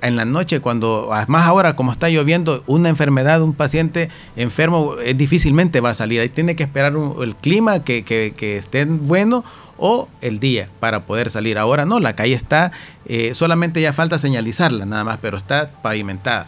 en 0.08 0.16
la 0.16 0.26
noche 0.26 0.60
cuando 0.60 1.10
más 1.28 1.48
ahora 1.48 1.76
como 1.76 1.92
está 1.92 2.10
lloviendo 2.10 2.64
una 2.68 2.90
enfermedad 2.90 3.42
un 3.42 3.54
paciente 3.54 4.10
enfermo 4.36 4.96
eh, 5.04 5.14
difícilmente 5.14 5.82
va 5.82 5.92
a 5.92 5.94
salir. 5.94 6.22
Ahí 6.22 6.30
tiene 6.30 6.56
que 6.56 6.64
esperar 6.64 6.94
el 7.22 7.36
clima 7.36 7.84
que, 7.84 8.04
que, 8.04 8.58
esté 8.58 8.86
bueno 8.86 9.44
o 9.78 10.08
el 10.22 10.40
día 10.40 10.70
para 10.80 11.06
poder 11.06 11.30
salir. 11.30 11.58
Ahora 11.58 11.86
no 11.86 12.00
la 12.00 12.16
calle 12.16 12.34
está 12.36 12.72
eh, 13.06 13.32
solamente 13.34 13.82
ya 13.82 13.94
falta 13.94 14.18
señalizarla 14.20 14.86
nada 14.86 15.04
más 15.04 15.20
pero 15.22 15.38
está 15.38 15.70
pavimentada. 15.82 16.48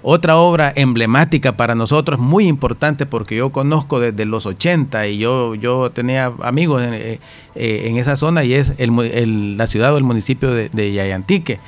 Otra 0.00 0.36
obra 0.36 0.72
emblemática 0.76 1.56
para 1.56 1.74
nosotros, 1.74 2.20
muy 2.20 2.46
importante 2.46 3.04
porque 3.04 3.34
yo 3.34 3.50
conozco 3.50 3.98
desde 3.98 4.26
los 4.26 4.46
80 4.46 5.08
y 5.08 5.18
yo, 5.18 5.56
yo 5.56 5.90
tenía 5.90 6.32
amigos 6.42 6.84
en, 6.84 6.94
eh, 6.94 7.18
en 7.56 7.96
esa 7.96 8.16
zona 8.16 8.44
y 8.44 8.54
es 8.54 8.74
el- 8.78 9.56
la 9.56 9.66
ciudad 9.66 9.92
o 9.92 9.98
el 9.98 10.04
municipio 10.04 10.52
de, 10.52 10.68
de 10.68 10.92
Yayantique, 10.92 11.58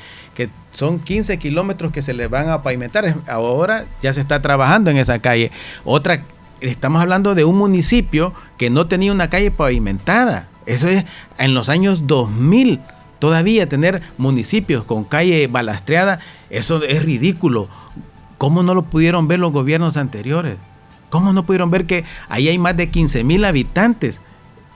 son 0.73 1.01
15 1.01 1.39
kilómetros 1.39 1.93
que 1.93 2.03
se 2.03 2.15
le 2.15 2.29
van 2.29 2.49
a 2.49 2.63
pavimentar. 2.63 3.17
Ahora 3.27 3.87
ya 4.03 4.13
se 4.13 4.21
está 4.21 4.41
trabajando 4.41 4.91
en 4.91 4.97
esa 4.97 5.19
calle. 5.19 5.51
Otra, 5.85 6.23
estamos 6.61 7.03
hablando 7.03 7.35
de 7.35 7.45
un 7.45 7.59
municipio 7.59 8.33
que 8.57 8.71
no 8.71 8.87
tenía 8.87 9.13
una 9.13 9.29
calle 9.29 9.51
pavimentada. 9.51 10.49
Eso 10.67 10.89
es 10.89 11.05
en 11.39 11.55
los 11.55 11.69
años 11.69 12.07
2000. 12.07 12.81
Todavía 13.19 13.69
tener 13.69 14.03
municipios 14.17 14.85
con 14.85 15.05
calle 15.05 15.47
balastreada, 15.47 16.21
eso 16.49 16.83
es 16.83 17.05
ridículo. 17.05 17.69
¿Cómo 18.39 18.63
no 18.63 18.73
lo 18.73 18.83
pudieron 18.83 19.29
ver 19.29 19.41
los 19.41 19.53
gobiernos 19.53 19.99
anteriores? 19.99 20.57
¿Cómo 21.11 21.33
no 21.33 21.45
pudieron 21.45 21.71
ver 21.71 21.87
que 21.87 22.05
ahí 22.29 22.49
hay 22.49 22.59
más 22.59 22.77
de 22.77 22.89
15 22.89 23.25
mil 23.25 23.45
habitantes 23.45 24.21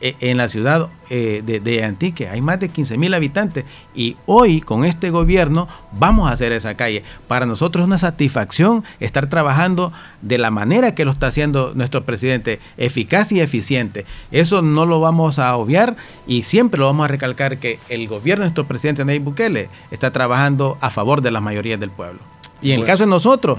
en 0.00 0.36
la 0.36 0.48
ciudad 0.48 0.88
eh, 1.10 1.42
de, 1.44 1.84
Antique? 1.84 2.28
Hay 2.28 2.40
más 2.40 2.60
de 2.60 2.68
15 2.68 2.98
mil 2.98 3.14
habitantes. 3.14 3.64
Y 3.94 4.16
hoy, 4.26 4.60
con 4.60 4.84
este 4.84 5.10
gobierno, 5.10 5.68
vamos 5.92 6.28
a 6.28 6.32
hacer 6.32 6.52
esa 6.52 6.74
calle. 6.74 7.02
Para 7.28 7.46
nosotros 7.46 7.82
es 7.82 7.86
una 7.86 7.98
satisfacción 7.98 8.84
estar 9.00 9.28
trabajando 9.28 9.92
de 10.22 10.38
la 10.38 10.50
manera 10.50 10.94
que 10.94 11.04
lo 11.04 11.12
está 11.12 11.28
haciendo 11.28 11.72
nuestro 11.74 12.04
presidente, 12.04 12.60
eficaz 12.76 13.32
y 13.32 13.40
eficiente. 13.40 14.04
Eso 14.30 14.62
no 14.62 14.86
lo 14.86 15.00
vamos 15.00 15.38
a 15.38 15.56
obviar 15.56 15.96
y 16.26 16.42
siempre 16.42 16.80
lo 16.80 16.86
vamos 16.86 17.04
a 17.04 17.08
recalcar 17.08 17.58
que 17.58 17.78
el 17.88 18.08
gobierno 18.08 18.42
de 18.42 18.46
nuestro 18.46 18.66
presidente 18.66 19.04
Nayib 19.04 19.22
Bukele 19.22 19.68
está 19.90 20.10
trabajando 20.10 20.78
a 20.80 20.90
favor 20.90 21.22
de 21.22 21.30
las 21.30 21.42
mayorías 21.42 21.80
del 21.80 21.90
pueblo. 21.90 22.20
Y 22.60 22.72
en 22.72 22.80
el 22.80 22.86
caso 22.86 23.04
de 23.04 23.10
nosotros, 23.10 23.58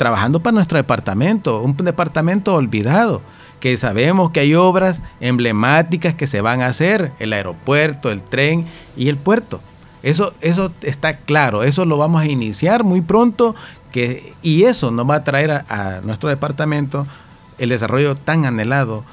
trabajando 0.00 0.40
para 0.40 0.54
nuestro 0.54 0.78
departamento, 0.78 1.60
un 1.60 1.76
departamento 1.76 2.54
olvidado, 2.54 3.20
que 3.60 3.76
sabemos 3.78 4.30
que 4.30 4.40
hay 4.40 4.54
obras 4.54 5.02
emblemáticas 5.20 6.14
que 6.14 6.26
se 6.26 6.40
van 6.40 6.62
a 6.62 6.66
hacer, 6.68 7.12
el 7.18 7.32
aeropuerto, 7.32 8.10
el 8.10 8.22
tren 8.22 8.66
y 8.96 9.08
el 9.08 9.16
puerto. 9.16 9.60
Eso, 10.02 10.32
eso 10.40 10.72
está 10.82 11.18
claro, 11.18 11.62
eso 11.62 11.84
lo 11.84 11.98
vamos 11.98 12.22
a 12.22 12.26
iniciar 12.26 12.84
muy 12.84 13.02
pronto 13.02 13.54
que, 13.92 14.32
y 14.42 14.62
eso 14.64 14.90
nos 14.90 15.08
va 15.08 15.16
a 15.16 15.24
traer 15.24 15.50
a, 15.50 16.00
nuestro 16.02 16.28
departamento 16.30 17.06
el 17.58 17.68
desarrollo 17.68 18.14
tan 18.14 18.46
anhelado, 18.46 19.04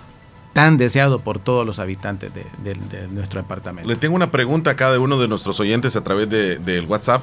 tan 0.54 0.78
deseado 0.78 1.20
por 1.20 1.40
todos 1.40 1.66
los 1.66 1.80
habitantes 1.80 2.32
de, 2.34 2.46
de- 2.64 2.80
de 2.98 3.08
nuestro 3.10 3.42
departamento. 3.42 3.88
Le 3.90 3.98
tengo 3.98 4.16
una 4.16 4.32
pregunta 4.32 4.70
a 4.72 4.76
cada 4.76 4.98
uno 5.00 5.20
de 5.20 5.28
nuestros 5.28 5.60
oyentes 5.60 5.96
a 5.98 6.04
través 6.06 6.30
de- 6.30 6.58
del 6.58 6.86
WhatsApp. 6.86 7.22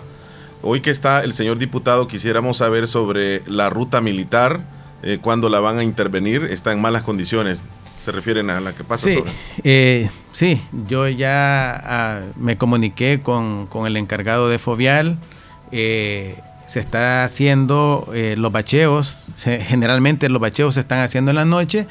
Hoy 0.63 0.81
que 0.83 0.91
está 0.91 1.25
el 1.25 1.33
señor 1.33 1.59
diputado, 1.59 2.07
quisiéramos 2.07 2.59
saber 2.59 2.87
sobre 2.87 3.43
la 3.47 3.71
ruta 3.71 4.01
militar, 4.01 4.61
eh, 5.05 5.19
cuándo 5.21 5.49
la 5.49 5.61
van 5.61 5.79
a 5.79 5.85
intervenir, 5.85 6.43
está 6.51 6.73
en 6.73 6.81
malas 6.81 7.03
condiciones. 7.03 7.67
Se 8.01 8.11
refieren 8.13 8.51
a 8.51 8.61
la 8.61 8.73
que 8.75 8.85
pasa 8.85 9.09
Sí, 9.09 9.15
sobre. 9.15 9.33
eh, 9.63 10.11
sí, 10.33 10.61
yo 10.89 11.09
ya 11.09 11.73
ah, 11.87 12.21
me 12.37 12.57
comuniqué 12.59 13.21
con, 13.23 13.67
con 13.69 13.87
el 13.87 13.97
encargado 13.97 14.49
de 14.49 14.59
Fovial. 14.59 15.17
eh, 15.73 16.37
se 16.67 16.81
está 16.81 17.25
haciendo 17.25 18.09
eh, 18.15 18.37
los 18.39 18.51
bacheos, 18.51 19.17
se- 19.35 19.61
generalmente 19.61 20.29
los 20.31 20.41
bacheos 20.41 20.75
se 20.75 20.81
están 20.81 21.01
haciendo 21.01 21.31
en 21.31 21.37
la 21.37 21.45
noche 21.45 21.87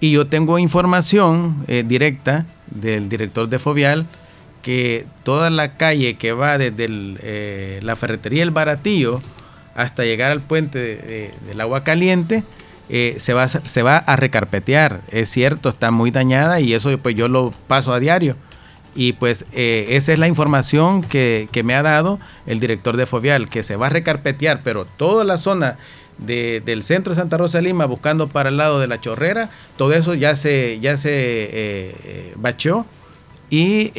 y 0.00 0.12
yo 0.12 0.26
tengo 0.26 0.58
información 0.58 1.62
eh, 1.68 1.84
directa 1.86 2.46
del 2.70 3.08
director 3.10 3.48
de 3.50 3.58
Fovial 3.58 4.06
que 4.62 5.04
toda 5.24 5.50
la 5.50 5.74
calle 5.74 6.14
que 6.14 6.32
va 6.32 6.56
desde 6.58 6.86
el, 6.86 7.78
la 7.86 7.96
ferretería 7.96 8.42
El 8.42 8.50
Baratillo 8.50 9.20
hasta 9.78 10.04
llegar 10.04 10.30
al 10.32 10.40
puente 10.40 10.78
de- 10.78 10.96
de- 10.96 11.30
del 11.48 11.60
agua 11.60 11.84
caliente, 11.84 12.42
eh, 12.90 13.16
se, 13.18 13.32
va, 13.34 13.48
se 13.48 13.82
va 13.82 13.96
a 13.98 14.16
recarpetear. 14.16 15.00
Es 15.10 15.28
cierto, 15.30 15.68
está 15.68 15.90
muy 15.90 16.10
dañada 16.10 16.60
y 16.60 16.74
eso 16.74 16.96
pues 16.98 17.14
yo 17.14 17.28
lo 17.28 17.52
paso 17.66 17.92
a 17.92 17.98
diario. 18.00 18.36
Y 18.94 19.12
pues 19.12 19.44
eh, 19.52 19.86
esa 19.90 20.12
es 20.12 20.18
la 20.18 20.26
información 20.26 21.02
que, 21.02 21.48
que 21.52 21.62
me 21.62 21.74
ha 21.74 21.82
dado 21.82 22.18
el 22.46 22.58
director 22.58 22.96
de 22.96 23.06
Fovial, 23.06 23.48
que 23.48 23.62
se 23.62 23.76
va 23.76 23.86
a 23.86 23.90
recarpetear, 23.90 24.60
pero 24.64 24.84
toda 24.84 25.22
la 25.24 25.38
zona 25.38 25.76
de- 26.16 26.60
del 26.64 26.82
centro 26.82 27.12
de 27.14 27.20
Santa 27.20 27.36
Rosa 27.36 27.58
de 27.58 27.62
Lima, 27.64 27.86
buscando 27.86 28.26
para 28.26 28.48
el 28.48 28.56
lado 28.56 28.80
de 28.80 28.88
la 28.88 29.00
chorrera, 29.00 29.50
todo 29.76 29.92
eso 29.92 30.14
ya 30.14 30.34
se, 30.34 30.80
ya 30.80 30.96
se 30.96 31.10
eh, 31.12 32.32
bacheó 32.36 32.84
y 33.50 33.92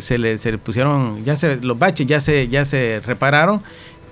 se, 0.00 0.16
le, 0.18 0.38
se 0.38 0.52
le 0.52 0.58
pusieron, 0.58 1.24
ya 1.24 1.36
se, 1.36 1.56
los 1.56 1.78
baches 1.78 2.06
ya 2.06 2.20
se, 2.20 2.48
ya 2.48 2.64
se 2.64 3.00
repararon 3.04 3.60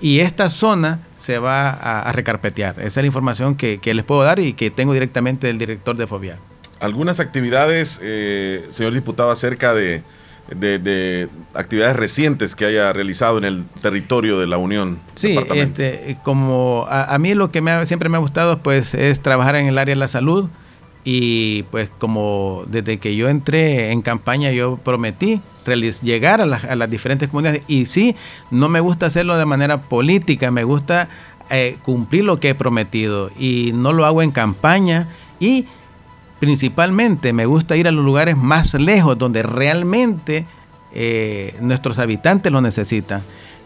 y 0.05 0.19
esta 0.19 0.51
zona 0.51 0.99
se 1.17 1.39
va 1.39 1.69
a, 1.71 2.01
a 2.01 2.11
recarpetear. 2.11 2.75
Esa 2.79 2.85
es 2.99 3.03
la 3.03 3.07
información 3.07 3.55
que, 3.55 3.79
que 3.79 3.93
les 3.95 4.05
puedo 4.05 4.21
dar 4.23 4.37
y 4.39 4.53
que 4.53 4.69
tengo 4.69 4.93
directamente 4.93 5.47
del 5.47 5.57
director 5.57 5.95
de 5.97 6.05
Fovial. 6.05 6.37
Algunas 6.79 7.19
actividades, 7.19 7.99
eh, 8.03 8.63
señor 8.69 8.93
diputado, 8.93 9.31
acerca 9.31 9.73
de, 9.73 10.03
de- 10.55 10.77
de 10.77 11.27
actividades 11.55 11.95
recientes 11.95 12.53
que 12.53 12.65
haya 12.65 12.93
realizado 12.93 13.39
en 13.39 13.45
el 13.45 13.65
territorio 13.81 14.37
de 14.37 14.45
la 14.45 14.57
Unión. 14.59 14.99
Sí, 15.15 15.35
este, 15.55 16.17
como 16.23 16.85
a, 16.87 17.15
a 17.15 17.17
mí 17.17 17.33
lo 17.33 17.49
que 17.49 17.61
me 17.61 17.71
ha- 17.71 17.85
siempre 17.87 18.07
me 18.09 18.17
ha 18.17 18.19
gustado 18.19 18.59
pues 18.59 18.93
es 18.93 19.21
trabajar 19.21 19.55
en 19.55 19.65
el 19.65 19.77
área 19.79 19.95
de 19.95 19.99
la 19.99 20.07
salud 20.07 20.49
y 21.05 21.63
pues 21.69 21.89
como 21.99 22.63
desde 22.67 22.97
que 22.97 23.15
yo 23.15 23.29
entré 23.29 23.91
en 23.91 24.01
campaña 24.01 24.51
yo 24.51 24.75
prometí 24.77 25.39
llegar 26.03 26.41
a, 26.41 26.45
las- 26.45 26.63
a 26.65 26.75
las 26.75 26.89
diferentes 26.89 27.29
comunidades. 27.29 27.61
Y 27.67 27.85
sí, 27.85 28.15
no 28.51 28.67
me 28.69 28.79
gusta 28.81 29.05
hacerlo 29.05 29.37
de 29.37 29.45
manera 29.45 29.81
política, 29.81 30.51
me 30.51 30.63
gusta 30.63 31.07
eh, 31.49 31.77
cumplir 31.83 32.23
lo 32.25 32.39
que 32.39 32.49
he 32.49 32.55
prometido. 32.55 33.31
Y 33.39 33.71
no 33.73 33.93
lo 33.93 34.05
hago 34.05 34.21
en 34.21 34.31
campaña. 34.31 35.07
Y 35.39 35.65
principalmente 36.39 37.33
me 37.33 37.45
gusta 37.45 37.75
ir 37.75 37.87
a 37.87 37.91
los 37.91 38.03
lugares 38.05 38.35
más 38.37 38.73
lejos 38.75 39.17
donde 39.17 39.41
realmente 39.43 40.45
eh, 40.93 41.55
nuestros 41.61 41.97
habitantes 41.99 42.51
lo 42.51 42.61
necesitan. 42.61 43.21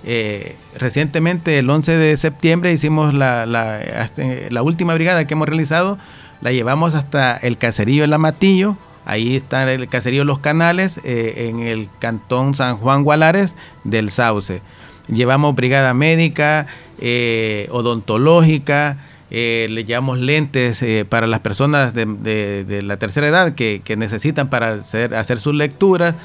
Eh, 0.06 0.56
recientemente, 0.78 1.58
el 1.60 1.70
11 1.70 1.98
de 1.98 2.16
septiembre, 2.18 2.72
hicimos 2.72 3.14
la, 3.14 3.46
la, 3.46 3.78
hasta- 4.02 4.24
la 4.50 4.62
última 4.64 4.94
brigada 4.94 5.26
que 5.26 5.34
hemos 5.34 5.48
realizado, 5.50 5.98
la 6.42 6.52
llevamos 6.52 6.96
hasta 6.96 7.36
el 7.38 7.58
caserío 7.58 8.04
El 8.04 8.14
Amatillo, 8.14 8.78
ahí 9.06 9.36
está 9.36 9.72
el 9.72 9.88
caserío 9.88 10.24
Los 10.24 10.40
Canales, 10.40 11.00
eh, 11.04 11.50
en 11.50 11.60
el 11.60 11.90
cantón 12.00 12.56
San 12.56 12.78
Juan 12.78 13.04
Gualares 13.04 13.56
del 13.84 14.10
Sauce. 14.10 14.62
Llevamos 15.08 15.56
brigada 15.56 15.94
médica, 15.94 16.68
eh, 17.00 17.68
odontológica, 17.72 18.98
eh, 19.32 19.68
le 19.70 19.84
llevamos 19.84 20.20
lentes 20.20 20.84
para 21.08 21.28
las 21.28 21.40
personas 21.42 21.94
de, 21.94 22.82
la 22.84 22.98
tercera 22.98 23.28
edad 23.28 23.54
que, 23.54 23.82
necesitan 23.98 24.50
para 24.50 24.74
hacer, 24.74 25.40
sus 25.40 25.56
lecturas, 25.56 26.16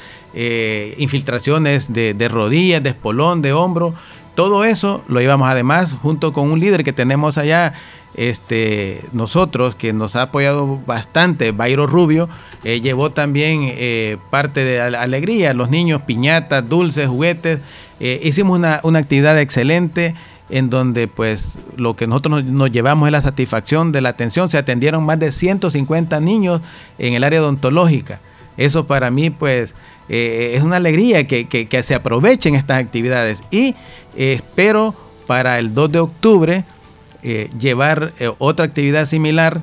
infiltraciones 0.99 1.93
de, 1.93 2.15
de 2.15 2.29
rodillas, 2.29 2.83
de 2.83 2.91
espolón, 2.91 3.43
de 3.43 3.53
hombro. 3.53 3.95
Todo 4.35 4.65
eso 4.65 5.03
lo 5.07 5.21
llevamos 5.21 5.49
además 5.49 5.95
junto 6.03 6.33
con 6.33 6.51
un 6.51 6.61
líder 6.61 6.83
que 6.83 6.93
tenemos 6.93 7.39
allá, 7.39 7.75
este, 8.15 9.03
nosotros, 9.13 9.75
que 9.75 9.93
nos 9.93 10.17
ha 10.17 10.23
apoyado 10.23 10.81
bastante, 10.87 11.53
Bayro 11.53 11.87
Rubio, 11.87 12.29
eh, 12.63 12.81
llevó 12.81 13.11
también 13.11 13.61
eh, 13.65 14.17
parte 14.31 14.65
de 14.65 14.81
ale- 14.81 14.97
alegría, 14.99 15.53
los 15.53 15.69
niños, 15.71 16.03
piñatas, 16.03 16.69
dulces, 16.69 17.09
juguetes. 17.09 17.61
Eh, 18.01 18.21
hicimos 18.23 18.59
una, 18.59 18.81
actividad 18.99 19.39
excelente 19.41 20.15
en 20.51 20.71
donde 20.71 21.09
pues 21.09 21.59
lo 21.77 21.97
que 21.97 22.07
nosotros 22.07 22.45
nos, 22.45 22.71
llevamos 22.71 23.09
es 23.09 23.13
la 23.13 23.23
satisfacción 23.23 23.93
de 23.93 24.01
la 24.01 24.11
atención. 24.11 24.49
Se 24.51 24.59
atendieron 24.59 25.05
más 25.05 25.19
de 25.19 25.33
150 25.33 26.21
niños 26.21 26.61
en 26.99 27.15
el 27.15 27.25
área 27.25 27.41
odontológica. 27.41 28.21
Eso 28.57 28.87
para 28.87 29.11
mí 29.11 29.31
pues 29.31 29.75
es 30.09 30.63
una 30.63 30.77
alegría 30.77 31.27
que, 31.27 31.47
que- 31.49 31.83
se 31.83 31.95
aprovechen 31.95 32.55
estas 32.55 32.79
actividades 32.79 33.43
y 33.51 33.75
espero 34.15 34.95
para 35.27 35.59
el 35.59 35.75
2 35.75 35.93
de 35.93 35.99
octubre 35.99 36.65
eh, 37.27 37.49
llevar 37.59 38.13
eh, 38.19 38.31
otra 38.37 38.67
actividad 38.67 39.07
similar 39.07 39.63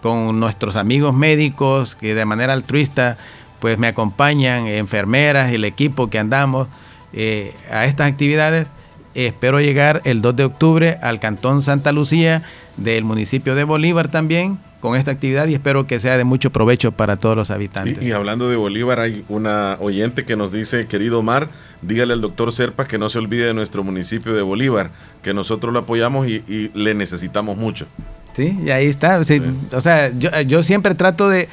con 0.00 0.40
nuestros 0.40 0.74
amigos 0.74 1.12
médicos 1.12 1.94
que 1.96 2.14
de 2.14 2.24
manera 2.24 2.54
altruista 2.54 3.18
pues 3.60 3.78
me 3.78 3.88
acompañan, 3.88 4.66
enfermeras, 4.66 5.52
el 5.52 5.66
equipo 5.66 6.08
que 6.08 6.18
andamos 6.18 6.66
eh, 7.12 7.54
a 7.70 7.84
estas 7.84 8.10
actividades. 8.10 8.68
Espero 9.14 9.60
llegar 9.60 10.00
el 10.04 10.22
2 10.22 10.34
de 10.34 10.44
octubre 10.44 10.98
al 11.02 11.20
Cantón 11.20 11.60
Santa 11.60 11.92
Lucía 11.92 12.42
del 12.78 13.04
municipio 13.04 13.54
de 13.54 13.64
Bolívar 13.64 14.08
también 14.08 14.58
con 14.84 14.96
esta 14.96 15.12
actividad 15.12 15.46
y 15.48 15.54
espero 15.54 15.86
que 15.86 15.98
sea 15.98 16.18
de 16.18 16.24
mucho 16.24 16.50
provecho 16.50 16.92
para 16.92 17.16
todos 17.16 17.34
los 17.36 17.50
habitantes. 17.50 18.04
Y, 18.04 18.08
y 18.08 18.12
hablando 18.12 18.50
de 18.50 18.56
Bolívar, 18.56 19.00
hay 19.00 19.24
una 19.30 19.78
oyente 19.80 20.26
que 20.26 20.36
nos 20.36 20.52
dice, 20.52 20.86
querido 20.86 21.20
Omar, 21.20 21.48
dígale 21.80 22.12
al 22.12 22.20
doctor 22.20 22.52
Serpa 22.52 22.86
que 22.86 22.98
no 22.98 23.08
se 23.08 23.18
olvide 23.18 23.46
de 23.46 23.54
nuestro 23.54 23.82
municipio 23.82 24.34
de 24.34 24.42
Bolívar, 24.42 24.90
que 25.22 25.32
nosotros 25.32 25.72
lo 25.72 25.78
apoyamos 25.78 26.28
y, 26.28 26.44
y 26.46 26.70
le 26.74 26.92
necesitamos 26.94 27.56
mucho. 27.56 27.86
Sí, 28.34 28.58
y 28.62 28.68
ahí 28.70 28.86
está. 28.86 29.24
Sí, 29.24 29.40
O 29.72 29.80
sea, 29.80 30.12
yo, 30.18 30.28
yo 30.42 30.62
siempre 30.62 30.94
trato 30.94 31.30
de... 31.30 31.48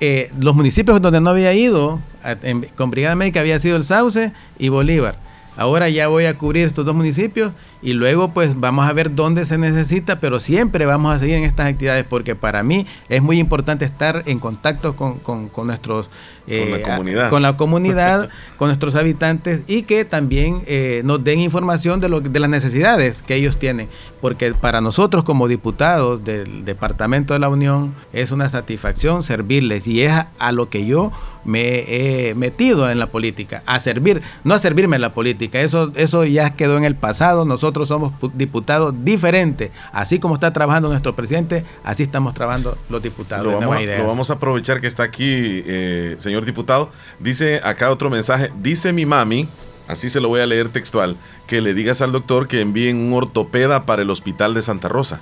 eh, 0.00 0.30
los 0.40 0.54
municipios 0.54 1.02
donde 1.02 1.20
no 1.20 1.28
había 1.28 1.52
ido, 1.52 2.00
en- 2.42 2.66
con 2.76 2.90
Brigada 2.90 3.14
Médica 3.14 3.40
había 3.40 3.60
sido 3.60 3.76
el 3.76 3.84
Sauce 3.84 4.32
y 4.58 4.70
Bolívar. 4.70 5.16
Ahora 5.58 5.90
ya 5.90 6.08
voy 6.08 6.24
a 6.24 6.32
cubrir 6.32 6.66
estos 6.66 6.86
dos 6.86 6.94
municipios 6.94 7.52
y 7.82 7.92
luego 7.94 8.32
pues 8.32 8.58
vamos 8.60 8.88
a 8.88 8.92
ver 8.92 9.14
dónde 9.14 9.46
se 9.46 9.56
necesita, 9.58 10.20
pero 10.20 10.38
siempre 10.40 10.84
vamos 10.86 11.14
a 11.14 11.18
seguir 11.18 11.36
en 11.36 11.44
estas 11.44 11.66
actividades 11.68 12.04
porque 12.08 12.34
para 12.34 12.62
mí 12.62 12.86
es 13.08 13.22
muy 13.22 13.38
importante 13.38 13.84
estar 13.84 14.22
en 14.26 14.38
contacto 14.38 14.94
con, 14.96 15.18
con- 15.18 15.48
con 15.48 15.66
nuestros... 15.68 16.10
Con 16.48 16.70
la 16.72 16.76
eh, 16.78 16.82
comunidad. 16.82 17.30
con 17.30 17.42
la 17.42 17.56
comunidad, 17.56 18.28
con 18.56 18.68
nuestros 18.68 18.96
habitantes 18.96 19.62
y 19.68 19.82
que 19.82 20.04
también 20.04 20.62
eh, 20.66 21.00
nos 21.04 21.22
den 21.22 21.38
información 21.38 22.00
de, 22.00 22.08
lo, 22.08 22.20
de 22.20 22.40
las 22.40 22.50
necesidades 22.50 23.22
que 23.22 23.36
ellos 23.36 23.56
tienen. 23.58 23.88
Porque 24.20 24.52
para 24.52 24.80
nosotros 24.80 25.22
como 25.22 25.46
diputados 25.46 26.24
del 26.24 26.64
Departamento 26.64 27.34
de 27.34 27.40
la 27.40 27.48
Unión 27.50 27.94
es 28.12 28.32
una 28.32 28.48
satisfacción 28.48 29.22
servirles 29.22 29.86
y 29.86 30.02
es 30.02 30.10
a, 30.10 30.28
a 30.40 30.50
lo 30.50 30.68
que 30.70 30.84
yo 30.86 31.12
me 31.44 31.84
he 32.28 32.34
metido 32.34 32.90
en 32.90 32.98
la 32.98 33.06
política, 33.06 33.62
a 33.64 33.78
servir, 33.80 34.20
no 34.44 34.52
a 34.54 34.58
servirme 34.58 34.96
en 34.96 35.02
la 35.02 35.12
política, 35.12 35.60
eso, 35.60 35.90
eso 35.94 36.24
ya 36.26 36.50
quedó 36.50 36.76
en 36.76 36.84
el 36.84 36.96
pasado, 36.96 37.44
nosotros 37.46 37.69
somos 37.88 38.12
pu- 38.20 38.30
diputados 38.32 38.94
diferentes, 39.04 39.70
así 39.92 40.18
como 40.18 40.34
está 40.34 40.52
trabajando 40.52 40.88
nuestro 40.88 41.14
presidente, 41.14 41.64
así 41.84 42.02
estamos 42.02 42.34
trabajando 42.34 42.76
los 42.88 43.02
diputados. 43.02 43.44
Lo 43.44 43.50
de 43.52 43.56
vamos, 43.58 43.76
a, 43.76 43.82
Ideas. 43.82 43.98
lo 44.00 44.06
vamos 44.06 44.30
a 44.30 44.34
aprovechar 44.34 44.80
que 44.80 44.86
está 44.86 45.02
aquí, 45.04 45.62
eh, 45.66 46.14
señor 46.18 46.44
diputado. 46.44 46.90
Dice 47.18 47.60
acá 47.64 47.90
otro 47.90 48.10
mensaje. 48.10 48.50
Dice 48.60 48.92
mi 48.92 49.06
mami, 49.06 49.48
así 49.88 50.10
se 50.10 50.20
lo 50.20 50.28
voy 50.28 50.40
a 50.40 50.46
leer 50.46 50.68
textual, 50.68 51.16
que 51.46 51.60
le 51.60 51.74
digas 51.74 52.00
al 52.02 52.12
doctor 52.12 52.48
que 52.48 52.60
envíen 52.60 52.96
un 52.96 53.12
ortopeda 53.12 53.86
para 53.86 54.02
el 54.02 54.10
hospital 54.10 54.54
de 54.54 54.62
Santa 54.62 54.88
Rosa. 54.88 55.20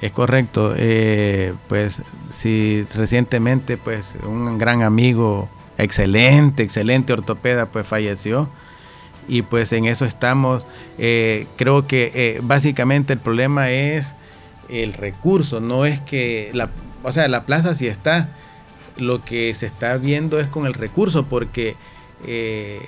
Es 0.00 0.12
correcto. 0.12 0.74
eh, 0.76 1.54
pues 1.68 2.02
sí, 2.34 2.86
recientemente 2.94 3.76
pues 3.76 4.14
un 4.24 4.56
gran 4.58 4.82
amigo, 4.82 5.48
excelente, 5.76 6.62
excelente 6.62 7.12
ortopeda, 7.12 7.66
pues 7.66 7.86
falleció. 7.86 8.48
Y 9.28 9.42
pues 9.42 9.72
en 9.72 9.84
eso 9.84 10.06
estamos. 10.06 10.66
Eh, 10.96 11.46
creo 11.56 11.86
que 11.86 12.10
eh, 12.14 12.40
básicamente 12.42 13.12
el 13.12 13.18
problema 13.18 13.70
es 13.70 14.14
el 14.68 14.94
recurso, 14.94 15.60
no 15.60 15.86
es 15.86 16.00
que 16.00 16.52
o 17.02 17.12
sea, 17.12 17.28
la 17.28 17.44
plaza 17.44 17.74
sí 17.74 17.86
está. 17.86 18.30
Lo 18.96 19.24
que 19.24 19.54
se 19.54 19.66
está 19.66 19.96
viendo 19.96 20.40
es 20.40 20.48
con 20.48 20.66
el 20.66 20.74
recurso, 20.74 21.26
porque 21.26 21.76
eh, 22.26 22.80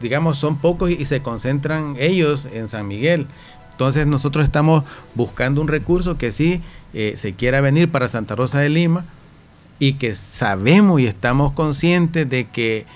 digamos 0.00 0.38
son 0.38 0.56
pocos 0.56 0.90
y, 0.90 0.94
y 0.94 1.04
se 1.04 1.20
concentran 1.20 1.96
ellos 1.98 2.48
en 2.50 2.68
San 2.68 2.88
Miguel. 2.88 3.26
Entonces 3.72 4.06
nosotros 4.06 4.44
estamos 4.44 4.84
buscando 5.14 5.60
un 5.60 5.68
recurso 5.68 6.16
que 6.16 6.30
sí 6.32 6.62
se 6.92 7.34
quiera 7.34 7.60
venir 7.60 7.90
para 7.90 8.06
Santa 8.06 8.36
Rosa 8.36 8.60
de 8.60 8.68
Lima 8.68 9.04
y 9.80 9.94
que 9.94 10.14
sabemos 10.14 11.00
y 11.00 11.06
estamos 11.06 11.52
conscientes 11.52 12.30
de 12.30 12.46
que 12.46 12.86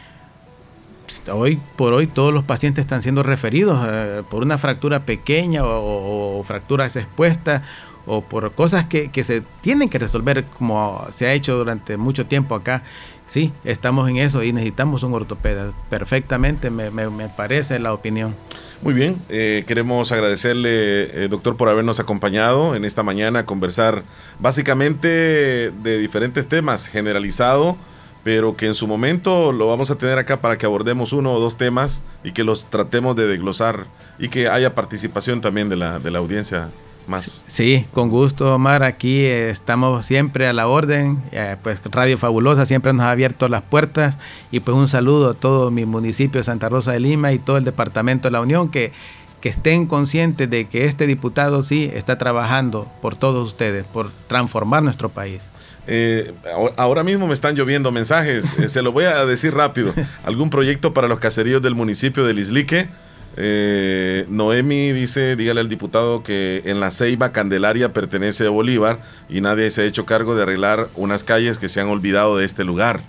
hoy 1.33 1.59
por 1.77 1.93
hoy 1.93 2.07
todos 2.07 2.33
los 2.35 2.45
pacientes 2.45 2.83
están 2.83 3.03
siendo 3.03 3.23
referidos 3.23 3.79
eh, 3.91 4.23
por 4.29 4.43
una 4.43 4.59
fractura 4.59 5.05
pequeña 5.05 5.65
o, 5.65 6.39
o- 6.41 6.45
fracturas 6.45 6.97
expuestas 6.97 7.63
o 8.07 8.23
por 8.23 8.53
cosas 8.53 8.87
que, 8.87 9.11
se 9.25 9.43
tienen 9.61 9.89
que 9.91 9.99
resolver 9.99 10.45
como 10.59 11.07
se 11.13 11.27
ha 11.27 11.33
hecho 11.33 11.57
durante 11.57 11.97
mucho 11.97 12.27
tiempo 12.27 12.55
acá. 12.55 12.83
Sí, 13.27 13.53
estamos 13.65 14.09
en 14.09 14.17
eso 14.17 14.43
y 14.43 14.55
necesitamos 14.55 15.03
un 15.03 15.13
ortopeda. 15.13 15.73
Perfectamente 15.91 16.71
me, 16.71 16.91
me- 16.91 17.11
me 17.11 17.29
parece 17.29 17.79
la 17.79 17.93
opinión. 17.93 18.35
Muy 18.81 18.95
bien, 18.95 19.17
eh, 19.29 19.65
queremos 19.67 20.13
agradecerle, 20.13 21.25
eh, 21.25 21.29
doctor, 21.29 21.57
por 21.57 21.69
habernos 21.69 22.01
acompañado 22.01 22.75
en 22.77 22.85
esta 22.87 23.03
mañana 23.03 23.41
a 23.41 23.45
conversar 23.45 24.03
básicamente 24.39 25.09
de 25.09 25.99
diferentes 25.99 26.49
temas, 26.49 26.87
generalizado, 26.89 27.77
pero 28.25 28.57
que 28.57 28.67
en 28.67 28.75
su 28.75 28.87
momento 28.87 29.53
lo 29.53 29.69
vamos 29.69 29.91
a 29.91 29.97
tener 29.97 30.19
acá 30.19 30.41
para 30.41 30.59
que 30.59 30.67
abordemos 30.67 31.13
uno 31.13 31.33
o 31.33 31.41
dos 31.41 31.57
temas 31.57 32.03
y 32.25 32.33
que 32.33 32.45
los 32.45 32.67
tratemos 32.67 33.17
de 33.17 33.27
desglosar 33.27 33.87
y 34.19 34.29
que 34.29 34.49
haya 34.49 34.75
participación 34.75 35.41
también 35.41 35.69
de 35.69 35.77
la, 35.77 35.99
de 35.99 36.11
la 36.11 36.19
audiencia 36.19 36.69
más. 37.09 37.45
Sí, 37.47 37.87
con 37.93 38.11
gusto, 38.11 38.55
Omar. 38.55 38.83
Aquí 38.83 39.21
eh, 39.21 39.51
estamos 39.51 40.07
siempre 40.07 40.47
a 40.47 40.53
la 40.53 40.69
orden. 40.69 41.23
Eh, 41.33 41.57
pues 41.63 41.83
Radio 41.91 42.19
Fabulosa 42.19 42.67
siempre 42.67 42.93
nos 42.93 43.07
ha 43.07 43.11
abierto 43.11 43.49
las 43.49 43.63
puertas. 43.63 44.19
Y 44.51 44.61
pues 44.61 44.77
un 44.77 44.89
saludo 44.89 45.31
a 45.31 45.35
todo 45.35 45.71
mi 45.71 45.87
municipio 45.87 46.39
de 46.39 46.45
Santa 46.45 46.69
Rosa 46.69 46.93
de 46.93 47.01
Lima 47.01 47.33
y 47.33 47.39
todo 47.39 47.57
el 47.57 47.65
Departamento 47.65 48.29
de 48.29 48.33
la 48.33 48.41
Unión 48.41 48.69
que, 48.69 48.93
que 49.41 49.49
estén 49.49 49.87
conscientes 49.87 50.51
de 50.51 50.67
que 50.67 50.85
este 50.85 51.07
diputado 51.07 51.63
sí 51.63 51.91
está 51.93 52.19
trabajando 52.19 52.87
por 53.01 53.17
todos 53.17 53.47
ustedes, 53.47 53.85
por 53.87 54.11
transformar 54.27 54.83
nuestro 54.83 55.09
país. 55.09 55.51
Eh, 55.91 56.33
ahora- 56.77 57.03
mismo 57.03 57.27
me 57.27 57.33
están 57.35 57.55
lloviendo 57.57 57.91
mensajes, 57.91 58.59
eh, 58.59 58.69
se 58.69 58.83
lo 58.83 58.93
voy 58.93 59.05
a 59.05 59.25
decir 59.25 59.55
rápido. 59.55 59.95
¿Algún 60.25 60.51
proyecto 60.51 60.93
para 60.93 61.09
los 61.09 61.19
caseríos 61.19 61.63
del 61.63 61.75
municipio 61.75 62.25
de 62.27 62.35
Lislique? 62.35 62.89
Eh, 63.37 64.27
Noemi 64.29 64.93
dice, 64.93 65.37
dígale 65.37 65.61
al 65.61 65.69
diputado 65.69 66.23
que 66.23 66.63
en 66.67 66.81
la 66.81 66.91
Ceiba 66.91 67.33
Candelaria 67.33 67.93
pertenece 67.93 68.47
a 68.47 68.51
Bolívar 68.51 69.01
y 69.31 69.41
nadie 69.41 69.71
se 69.71 69.83
ha 69.83 69.85
hecho 69.85 70.05
cargo 70.05 70.35
de 70.35 70.43
arreglar 70.43 70.89
unas 70.97 71.25
calles 71.25 71.57
que 71.57 71.69
se 71.69 71.81
han 71.81 71.89
olvidado 71.89 72.37
de 72.37 72.45
este 72.45 72.65
lugar. 72.65 73.01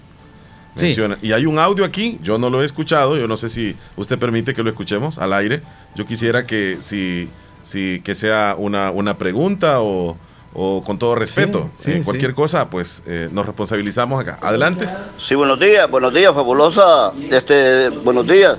Sí. 0.75 0.95
Y 1.21 1.33
hay 1.33 1.45
un 1.45 1.59
audio 1.59 1.83
aquí, 1.83 2.19
yo 2.23 2.37
no 2.37 2.49
lo 2.49 2.61
he 2.61 2.65
escuchado, 2.65 3.17
yo 3.17 3.27
no 3.27 3.35
sé 3.35 3.49
si 3.49 3.75
usted 3.97 4.17
permite 4.17 4.53
que 4.53 4.63
lo 4.63 4.69
escuchemos 4.69 5.17
al 5.17 5.33
aire. 5.33 5.61
Yo 5.95 6.05
quisiera 6.05 6.45
que 6.45 6.77
si, 6.79 7.27
si 7.63 7.99
que 8.05 8.15
sea 8.15 8.55
una, 8.57 8.91
una 8.91 9.17
pregunta 9.17 9.81
o, 9.81 10.15
o 10.53 10.83
con 10.83 10.97
todo 10.97 11.15
respeto, 11.15 11.69
Sí, 11.75 11.91
eh, 11.91 11.95
sí, 11.97 12.01
cualquier 12.03 12.31
sí. 12.31 12.35
cosa, 12.35 12.69
pues 12.69 13.03
eh, 13.05 13.29
nos 13.31 13.45
responsabilizamos 13.45 14.19
acá. 14.19 14.39
Adelante. 14.41 14.89
Sí, 15.17 15.35
buenos 15.35 15.59
días, 15.59 15.89
buenos 15.89 16.13
días, 16.13 16.33
fabulosa. 16.33 17.13
Este, 17.29 17.89
buenos 17.89 18.25
días. 18.27 18.57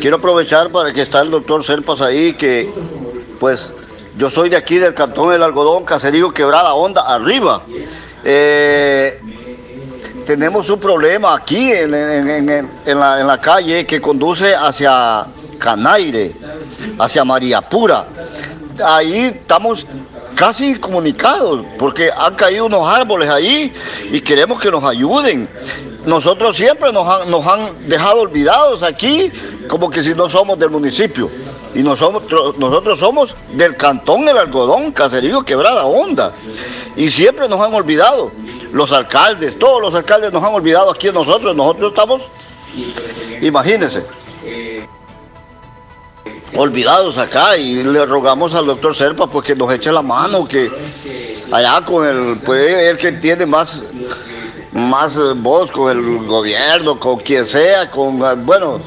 Quiero 0.00 0.16
aprovechar 0.16 0.70
para 0.70 0.92
que 0.92 1.02
está 1.02 1.20
el 1.20 1.30
doctor 1.30 1.62
Serpas 1.64 2.00
ahí, 2.00 2.32
que 2.34 2.72
pues 3.38 3.72
yo 4.16 4.28
soy 4.28 4.48
de 4.50 4.56
aquí 4.56 4.78
del 4.78 4.92
cantón 4.94 5.30
del 5.30 5.42
algodón, 5.42 5.84
caserío 5.84 6.32
quebrada 6.34 6.74
onda, 6.74 7.02
arriba. 7.02 7.62
Eh, 8.24 9.16
tenemos 10.26 10.68
un 10.68 10.78
problema 10.80 11.34
aquí 11.34 11.72
en, 11.72 11.94
en- 11.94 12.28
en- 12.30 12.50
en- 12.50 12.70
en 12.86 12.98
la, 13.00 13.20
en 13.20 13.26
la 13.26 13.40
calle 13.40 13.86
que 13.86 14.00
conduce 14.00 14.54
hacia 14.54 15.26
Canaire, 15.58 16.34
hacia 16.98 17.24
María 17.24 17.60
Pura. 17.62 18.06
Ahí 18.84 19.18
estamos 19.34 19.86
casi 20.40 20.76
comunicados 20.76 21.66
porque 21.78 22.10
han 22.16 22.34
caído 22.34 22.64
unos 22.64 22.88
árboles 22.88 23.28
ahí 23.28 23.70
y 24.10 24.22
queremos 24.22 24.58
que 24.58 24.70
nos 24.70 24.82
ayuden. 24.82 25.46
Nosotros 26.06 26.56
siempre 26.56 26.90
nos 26.94 27.06
han, 27.06 27.30
nos 27.30 27.46
han 27.46 27.86
dejado 27.86 28.22
olvidados 28.22 28.82
aquí 28.82 29.30
como 29.68 29.90
que 29.90 30.02
si 30.02 30.14
no 30.14 30.30
somos 30.30 30.58
del 30.58 30.70
municipio. 30.70 31.30
Y 31.74 31.82
nosotros, 31.82 32.56
nosotros 32.56 32.98
somos 32.98 33.36
del 33.52 33.76
cantón 33.76 34.26
El 34.30 34.38
Algodón, 34.38 34.92
Caserío 34.92 35.42
Quebrada 35.42 35.84
Honda. 35.84 36.32
Y 36.96 37.10
siempre 37.10 37.46
nos 37.46 37.60
han 37.60 37.74
olvidado. 37.74 38.32
Los 38.72 38.92
alcaldes, 38.92 39.58
todos 39.58 39.82
los 39.82 39.94
alcaldes 39.94 40.32
nos 40.32 40.42
han 40.42 40.54
olvidado 40.54 40.90
aquí 40.90 41.10
nosotros. 41.12 41.54
Nosotros 41.54 41.90
estamos, 41.90 42.22
imagínense, 43.42 44.06
olvidados 46.56 47.18
acá 47.18 47.56
y 47.56 47.82
le 47.82 48.04
rogamos 48.06 48.54
al 48.54 48.66
doctor 48.66 48.94
Serpa 48.94 49.26
pues 49.26 49.46
que 49.46 49.56
nos 49.56 49.72
eche 49.72 49.92
la 49.92 50.02
mano, 50.02 50.46
que 50.46 50.70
allá 51.50 51.84
con 51.84 52.06
el, 52.06 52.38
pues 52.38 52.76
él 52.84 52.96
que 52.96 53.12
tiene 53.12 53.46
más, 53.46 53.84
más 54.72 55.16
eh, 55.16 55.34
voz 55.36 55.70
con 55.70 55.90
el 55.90 56.26
gobierno, 56.26 56.98
con 56.98 57.18
quien 57.18 57.46
sea, 57.46 57.90
con, 57.90 58.20
eh, 58.20 58.34
bueno, 58.36 58.80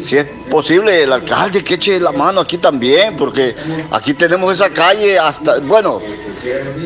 si 0.00 0.16
es 0.16 0.26
posible 0.50 1.02
el 1.02 1.12
alcalde 1.12 1.62
que 1.62 1.74
eche 1.74 2.00
la 2.00 2.12
mano 2.12 2.40
aquí 2.40 2.58
también, 2.58 3.16
porque 3.16 3.54
aquí 3.90 4.14
tenemos 4.14 4.52
esa 4.52 4.70
calle 4.70 5.18
hasta, 5.18 5.60
bueno, 5.60 6.00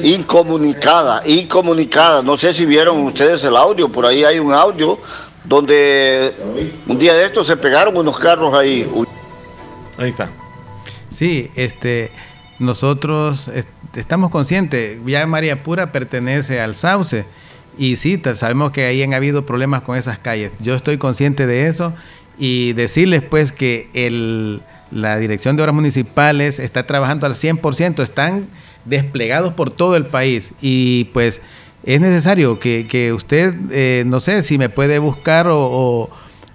incomunicada, 0.03 1.23
incomunicada. 1.25 2.23
No 2.23 2.37
sé 2.37 2.55
si 2.55 2.65
vieron 2.67 3.05
ustedes 3.05 3.43
el 3.45 3.57
audio, 3.57 3.89
por 3.89 4.07
ahí 4.07 4.25
hay 4.25 4.39
un 4.39 4.53
audio 4.53 4.99
donde 5.45 6.35
un 6.87 6.99
día 6.99 7.15
de 7.15 7.25
estos 7.25 7.47
se 7.47 7.57
pegaron 7.57 7.97
unos 7.97 8.19
carros 8.19 8.55
ahí. 8.55 8.89
Ahí 9.99 10.11
está. 10.11 10.31
Sí, 11.11 11.51
este, 11.57 12.11
nosotros 12.59 13.49
est- 13.49 13.69
estamos 13.97 14.31
conscientes, 14.31 14.99
ya 15.07 15.27
María 15.27 15.63
Pura 15.63 15.91
pertenece 15.93 16.61
al 16.61 16.75
Sauce 16.75 17.25
y 17.79 17.97
sí, 17.97 18.21
sabemos 18.35 18.71
que 18.73 18.85
ahí 18.87 19.03
han 19.03 19.15
habido 19.15 19.45
problemas 19.47 19.83
con 19.83 19.97
esas 19.97 20.19
calles. 20.19 20.53
Yo 20.61 20.75
estoy 20.75 20.99
consciente 20.99 21.47
de 21.47 21.69
eso 21.69 21.93
y 22.39 22.73
decirles 22.75 23.23
pues 23.23 23.53
que 23.53 23.89
el, 23.95 24.61
la 24.91 25.19
Dirección 25.19 25.57
de 25.57 25.63
Obras 25.63 25.75
Municipales 25.75 26.59
está 26.59 26.87
trabajando 26.87 27.27
al 27.27 27.35
100%, 27.35 28.03
están 28.03 28.47
desplegados 28.85 29.55
por 29.55 29.71
todo 29.71 29.97
el 29.97 30.07
país 30.07 30.53
y 30.61 31.05
pues 31.13 31.41
es 31.85 32.01
necesario 32.01 32.59
que, 32.59 32.87
que 32.89 33.13
usted, 33.13 33.55
eh, 33.71 34.05
no 34.07 34.21
sé, 34.21 34.43
si 34.43 34.59
me 34.59 34.69
puede 34.69 34.99
buscar 34.99 35.47
o 35.51 36.11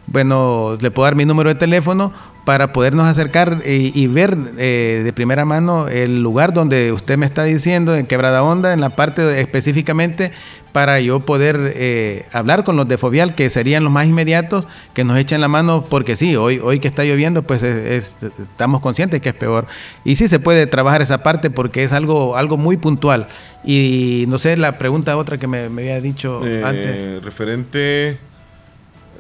bueno, 0.08 0.78
le 0.82 0.92
puedo 0.92 1.06
dar 1.06 1.16
mi 1.16 1.26
número 1.26 1.50
de 1.50 1.56
teléfono 1.56 2.12
para 2.46 2.74
podernos 2.74 3.08
acercar 3.08 3.62
y, 3.66 3.92
y 4.00 4.08
ver 4.08 4.38
eh, 4.58 5.02
de 5.06 5.14
primera 5.14 5.46
mano 5.46 5.88
el 5.88 6.22
lugar 6.22 6.54
donde 6.54 6.92
usted 6.92 7.18
me 7.18 7.26
está 7.26 7.44
diciendo, 7.46 7.96
en 7.96 8.06
Quebrada 8.06 8.44
Honda, 8.44 8.74
en 8.74 8.82
la 8.82 8.90
parte 8.90 9.22
de- 9.22 9.40
específicamente, 9.40 10.32
para 10.74 11.00
yo 11.00 11.20
poder 11.22 11.72
eh, 11.76 12.26
hablar 12.34 12.64
con 12.66 12.76
los 12.76 12.88
de 12.88 12.98
Fovial, 12.98 13.36
que 13.36 13.50
serían 13.50 13.84
los 13.84 13.94
más 13.94 14.08
inmediatos, 14.08 14.68
que 14.94 15.04
nos 15.06 15.18
echen 15.20 15.40
la 15.40 15.48
mano, 15.48 15.86
porque 15.88 16.16
sí, 16.18 16.36
hoy, 16.36 16.60
hoy 16.62 16.80
que 16.80 16.88
está 16.88 17.04
lloviendo, 17.06 17.44
pues 17.44 17.64
es- 17.64 18.16
es- 18.24 18.32
estamos 18.42 18.82
conscientes 18.82 19.22
que 19.22 19.30
es 19.30 19.36
peor. 19.36 19.66
Y 20.04 20.16
sí 20.18 20.28
se 20.28 20.40
puede 20.40 20.66
trabajar 20.68 21.02
esa 21.02 21.24
parte 21.24 21.50
porque 21.50 21.84
es 21.84 21.94
algo, 21.94 22.36
algo 22.36 22.58
muy 22.58 22.76
puntual. 22.76 23.28
Y 23.64 24.26
no 24.28 24.38
sé, 24.38 24.58
la 24.58 24.78
pregunta 24.78 25.16
otra 25.16 25.38
que 25.38 25.48
me, 25.48 25.70
me 25.70 25.84
había 25.84 26.02
dicho 26.02 26.42
Eh, 26.46 26.62
antes. 26.66 27.24
Referente 27.24 28.18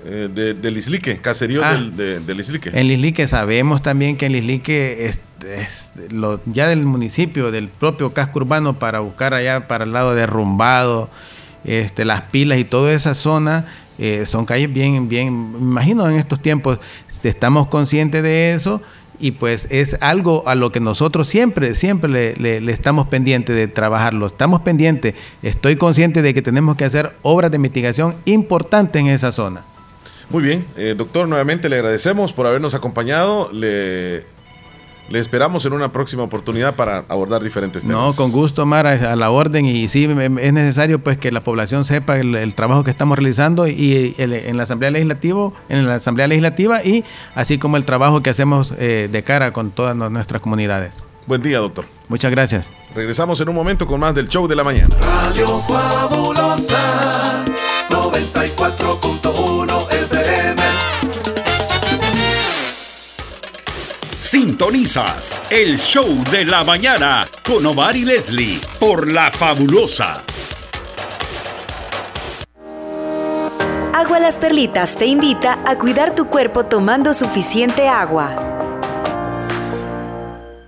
eh, 0.05 0.30
de, 0.34 0.53
del 0.53 0.77
Islique, 0.77 1.17
caserío 1.17 1.61
Ah. 1.63 1.73
del, 1.73 1.95
de- 1.95 2.19
del 2.19 2.39
Islique. 2.39 2.69
En 2.73 2.88
Lislique 2.88 3.27
sabemos 3.27 3.81
también 3.81 4.17
que 4.17 4.25
en 4.27 4.31
Lislique 4.34 5.05
es, 5.07 5.19
es 5.45 5.89
lo, 6.11 6.41
ya 6.45 6.67
del 6.67 6.85
municipio, 6.85 7.51
del 7.51 7.67
propio 7.69 8.13
casco 8.13 8.39
urbano, 8.39 8.80
para 8.80 8.99
buscar 8.99 9.34
allá 9.34 9.67
para 9.67 9.84
el 9.85 9.93
lado 9.93 10.15
de 10.15 10.25
Rumbado, 10.25 11.09
este, 11.65 12.05
las 12.05 12.23
pilas 12.23 12.59
y 12.59 12.65
toda 12.65 12.91
esa 12.93 13.13
zona, 13.13 13.65
eh, 13.99 14.23
son 14.25 14.45
calles 14.45 14.73
bien, 14.73 15.07
bien, 15.07 15.51
me 15.53 15.57
imagino 15.59 16.09
en 16.09 16.17
estos 16.17 16.39
tiempos 16.41 16.80
estamos 17.23 17.67
conscientes 17.67 18.21
de 18.23 18.53
eso 18.53 18.81
y 19.19 19.31
pues 19.31 19.67
es 19.69 19.95
algo 20.01 20.43
a 20.47 20.55
lo 20.55 20.71
que 20.73 20.80
nosotros 20.81 21.27
siempre, 21.27 21.75
siempre 21.75 22.09
le, 22.09 22.35
le- 22.35 22.59
le 22.59 22.71
estamos 22.73 23.07
pendientes 23.07 23.55
de 23.55 23.67
trabajarlo, 23.67 24.27
estamos 24.27 24.61
pendientes, 24.61 25.13
estoy 25.43 25.75
consciente 25.77 26.21
de 26.21 26.34
que 26.34 26.41
tenemos 26.41 26.75
que 26.75 26.84
hacer 26.85 27.15
obras 27.21 27.51
de 27.51 27.59
mitigación 27.59 28.15
importantes 28.25 28.99
en 29.01 29.07
esa 29.07 29.31
zona. 29.31 29.61
Muy 30.30 30.44
bien, 30.44 30.66
eh, 30.78 30.95
doctor, 30.98 31.28
nuevamente 31.28 31.70
le 31.70 31.76
agradecemos 31.76 32.34
por 32.34 32.48
habernos 32.48 32.74
acompañado. 32.74 33.50
Le, 33.52 34.26
le 35.10 35.20
esperamos 35.20 35.66
en 35.66 35.74
una 35.74 35.91
próxima 35.91 36.24
oportunidad 36.24 36.76
para 36.76 37.04
abordar 37.10 37.44
diferentes 37.44 37.84
temas. 37.84 37.98
No, 37.98 38.14
con 38.16 38.32
gusto, 38.32 38.66
Mara, 38.66 39.12
a 39.12 39.16
la 39.16 39.30
orden. 39.30 39.66
Y 39.66 39.88
sí, 39.90 40.06
es 40.06 40.54
necesario 40.54 41.00
pues 41.00 41.18
que 41.18 41.32
la 41.32 41.44
población 41.44 41.84
sepa 41.84 42.18
el, 42.18 42.34
el 42.36 42.56
trabajo 42.56 42.84
que 42.84 42.90
estamos 42.90 43.18
realizando 43.18 43.68
y 43.68 44.16
el- 44.18 44.34
en 44.34 44.58
la 44.58 44.64
Asamblea 44.64 44.90
Legislativa, 44.91 45.52
en 45.70 45.86
la 45.86 45.95
Asamblea 45.95 46.28
Legislativa 46.28 46.84
y 46.84 47.04
así 47.36 47.58
como 47.60 47.78
el 47.78 47.86
trabajo 47.86 48.24
que 48.24 48.30
hacemos 48.30 48.74
eh, 48.80 49.10
de 49.12 49.24
cara 49.24 49.52
con 49.54 49.72
todas 49.72 49.95
nu- 49.95 50.10
nuestras 50.10 50.41
comunidades. 50.41 51.04
Buen 51.28 51.41
día, 51.41 51.60
doctor. 51.60 51.86
Muchas 52.08 52.32
gracias. 52.32 52.72
Regresamos 52.95 53.40
en 53.41 53.50
un 53.50 53.56
momento 53.56 53.86
con 53.86 54.00
más 54.00 54.16
del 54.16 54.28
show 54.30 54.48
de 54.48 54.56
la 54.56 54.64
mañana. 54.64 54.95
Radio 55.02 55.60
Fabulosa 55.68 57.44
94.1 57.94 59.91
FM. 59.91 60.61
Sintonizas 64.20 65.44
el 65.52 65.78
show 65.78 66.07
de 66.32 66.44
la 66.44 66.64
mañana 66.64 67.28
con 67.48 67.64
Omar 67.68 67.95
y 67.95 68.03
Leslie 68.03 68.60
por 68.80 69.11
La 69.11 69.30
Fabulosa. 69.30 70.24
Agua 73.94 74.20
Las 74.20 74.40
Perlitas 74.40 74.98
te 74.98 75.06
invita 75.06 75.60
a 75.64 75.78
cuidar 75.78 76.15
tu 76.15 76.26
cuerpo 76.26 76.65
tomando 76.65 77.14
suficiente 77.14 77.88
agua. 77.88 78.52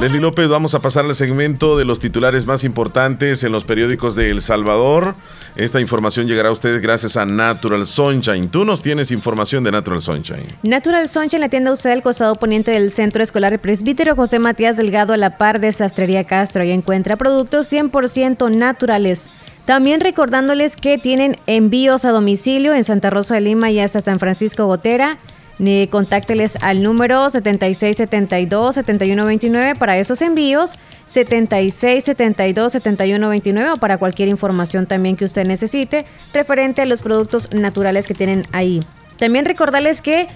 Leslie 0.00 0.20
López, 0.20 0.48
vamos 0.48 0.74
a 0.74 0.80
pasar 0.80 1.04
al 1.04 1.14
segmento 1.14 1.76
de 1.76 1.84
los 1.84 2.00
titulares 2.00 2.46
más 2.46 2.64
importantes 2.64 3.44
en 3.44 3.52
los 3.52 3.64
periódicos 3.64 4.14
de 4.14 4.30
El 4.30 4.40
Salvador. 4.40 5.14
Esta 5.60 5.78
información 5.78 6.26
llegará 6.26 6.48
a 6.48 6.52
ustedes 6.52 6.80
gracias 6.80 7.18
a 7.18 7.26
Natural 7.26 7.86
Sunshine. 7.86 8.48
Tú 8.48 8.64
nos 8.64 8.80
tienes 8.80 9.10
información 9.10 9.62
de 9.62 9.70
Natural 9.70 10.00
Sunshine. 10.00 10.46
Natural 10.62 11.06
Sunshine, 11.06 11.38
la 11.38 11.50
tienda 11.50 11.70
usted 11.70 11.90
al 11.90 12.02
costado 12.02 12.34
poniente 12.36 12.70
del 12.70 12.90
Centro 12.90 13.22
Escolar 13.22 13.58
Presbítero 13.58 14.16
José 14.16 14.38
Matías 14.38 14.78
Delgado 14.78 15.12
a 15.12 15.18
la 15.18 15.36
par 15.36 15.60
de 15.60 15.70
Sastrería 15.70 16.24
Castro. 16.24 16.62
Ahí 16.62 16.70
encuentra 16.70 17.16
productos 17.16 17.70
100% 17.70 18.56
naturales. 18.56 19.26
También 19.66 20.00
recordándoles 20.00 20.76
que 20.76 20.96
tienen 20.96 21.36
envíos 21.44 22.06
a 22.06 22.10
domicilio 22.10 22.72
en 22.72 22.82
Santa 22.82 23.10
Rosa 23.10 23.34
de 23.34 23.42
Lima 23.42 23.70
y 23.70 23.80
hasta 23.80 24.00
San 24.00 24.18
Francisco 24.18 24.64
Gotera. 24.64 25.18
Ni 25.60 25.86
contácteles 25.88 26.56
al 26.62 26.82
número 26.82 27.26
7672-7129 27.26 29.76
para 29.76 29.98
esos 29.98 30.22
envíos, 30.22 30.78
7672-7129 31.12 33.74
o 33.74 33.76
para 33.76 33.98
cualquier 33.98 34.30
información 34.30 34.86
también 34.86 35.16
que 35.16 35.26
usted 35.26 35.46
necesite 35.46 36.06
referente 36.32 36.80
a 36.80 36.86
los 36.86 37.02
productos 37.02 37.52
naturales 37.52 38.06
que 38.06 38.14
tienen 38.14 38.46
ahí. 38.52 38.80
También 39.18 39.44
recordarles 39.44 40.00
que 40.00 40.28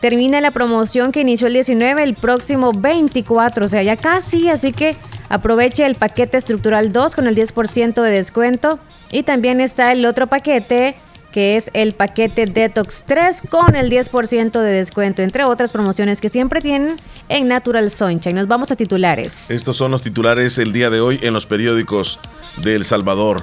termina 0.00 0.40
la 0.40 0.50
promoción 0.50 1.12
que 1.12 1.20
inició 1.20 1.46
el 1.46 1.52
19 1.52 2.02
el 2.02 2.14
próximo 2.14 2.72
24, 2.72 3.66
o 3.66 3.68
sea, 3.68 3.84
ya 3.84 3.96
casi, 3.96 4.48
así 4.48 4.72
que 4.72 4.96
aproveche 5.28 5.86
el 5.86 5.94
paquete 5.94 6.38
estructural 6.38 6.92
2 6.92 7.14
con 7.14 7.28
el 7.28 7.36
10% 7.36 8.02
de 8.02 8.10
descuento 8.10 8.80
y 9.12 9.22
también 9.22 9.60
está 9.60 9.92
el 9.92 10.04
otro 10.06 10.26
paquete 10.26 10.96
que 11.32 11.56
es 11.56 11.70
el 11.72 11.94
paquete 11.94 12.46
Detox 12.46 13.04
3 13.06 13.42
con 13.48 13.74
el 13.74 13.90
10% 13.90 14.52
de 14.52 14.70
descuento, 14.70 15.22
entre 15.22 15.44
otras 15.44 15.72
promociones 15.72 16.20
que 16.20 16.28
siempre 16.28 16.60
tienen 16.60 16.96
en 17.28 17.48
Natural 17.48 17.90
Sunshine. 17.90 18.36
Nos 18.36 18.46
vamos 18.46 18.70
a 18.70 18.76
titulares. 18.76 19.50
Estos 19.50 19.76
son 19.76 19.90
los 19.90 20.02
titulares 20.02 20.58
el 20.58 20.72
día 20.72 20.90
de 20.90 21.00
hoy 21.00 21.18
en 21.22 21.32
los 21.32 21.46
periódicos 21.46 22.20
de 22.58 22.76
El 22.76 22.84
Salvador. 22.84 23.42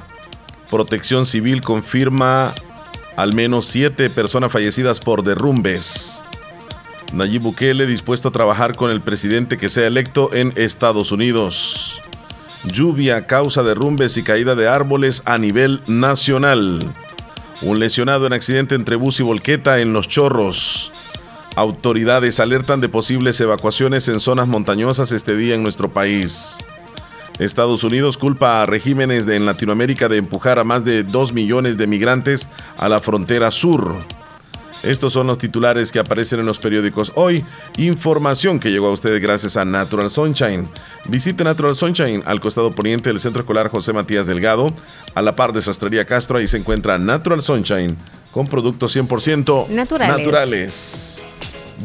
Protección 0.70 1.26
Civil 1.26 1.62
confirma 1.62 2.54
al 3.18 3.34
menos 3.34 3.66
siete 3.66 4.10
personas 4.10 4.52
fallecidas 4.52 5.00
por 5.00 5.24
derrumbes. 5.24 6.24
Nayib 7.12 7.42
Bukele 7.42 7.88
dispuesto 7.88 8.30
a 8.30 8.32
trabajar 8.32 8.76
con 8.76 8.92
el 8.92 9.02
presidente 9.02 9.58
que 9.58 9.68
sea 9.68 9.88
electo 9.88 10.30
en 10.34 10.54
Estados 10.56 11.12
Unidos. 11.12 12.02
Lluvia 12.66 13.26
causa 13.26 13.64
derrumbes 13.64 14.18
y 14.18 14.24
caída 14.24 14.54
de 14.54 14.68
árboles 14.68 15.24
a 15.26 15.38
nivel 15.38 15.82
nacional. 15.88 16.94
Un 17.62 17.80
lesionado 17.80 18.26
en 18.26 18.32
accidente 18.32 18.76
entre 18.76 18.96
bus 18.96 19.20
y 19.20 19.24
volqueta 19.24 19.80
en 19.80 19.92
Los 19.92 20.08
Chorros. 20.08 20.94
Autoridades 21.58 22.40
alertan 22.40 22.80
de 22.80 22.88
posibles 22.88 23.40
evacuaciones 23.42 24.08
en 24.08 24.22
zonas 24.22 24.48
montañosas 24.48 25.12
este 25.12 25.36
día 25.36 25.56
en 25.56 25.64
nuestro 25.64 25.92
país. 25.92 26.58
Estados 27.38 27.84
Unidos 27.84 28.18
culpa 28.18 28.62
a 28.62 28.66
regímenes 28.66 29.26
de, 29.26 29.36
en 29.36 29.46
Latinoamérica 29.46 30.08
de 30.08 30.18
empujar 30.18 30.58
a 30.58 30.64
más 30.64 30.86
de 30.86 31.04
2 31.04 31.34
millones 31.34 31.78
de 31.78 31.88
migrantes 31.88 32.48
a 32.78 32.88
la 32.88 33.02
frontera 33.02 33.52
sur. 33.52 33.94
Estos 34.84 35.14
son 35.14 35.28
los 35.28 35.38
titulares 35.38 35.92
que 35.92 36.00
aparecen 36.00 36.40
en 36.40 36.46
los 36.46 36.60
periódicos 36.60 37.12
hoy. 37.16 37.44
Información 37.78 38.60
que 38.60 38.72
llegó 38.72 38.88
a 38.88 38.92
ustedes 38.92 39.22
gracias 39.22 39.58
a 39.58 39.66
Natural 39.66 40.10
Sunshine. 40.10 40.70
Visite 41.06 41.44
Natural 41.44 41.76
Sunshine 41.76 42.24
al 42.26 42.40
costado 42.40 42.72
poniente 42.72 43.10
del 43.10 43.20
Centro 43.20 43.42
Escolar 43.42 43.70
José 43.70 43.92
Matías 43.94 44.26
Delgado, 44.28 44.74
a 45.16 45.22
la 45.22 45.36
par 45.36 45.52
de 45.54 45.62
Sastrería 45.62 46.06
Castro. 46.06 46.38
Ahí 46.38 46.48
se 46.48 46.58
encuentra 46.58 46.98
Natural 46.98 47.42
Sunshine 47.42 47.98
con 48.32 48.48
productos 48.48 48.96
100% 48.96 49.68
Naturales. 49.70 50.18
naturales. 50.18 51.22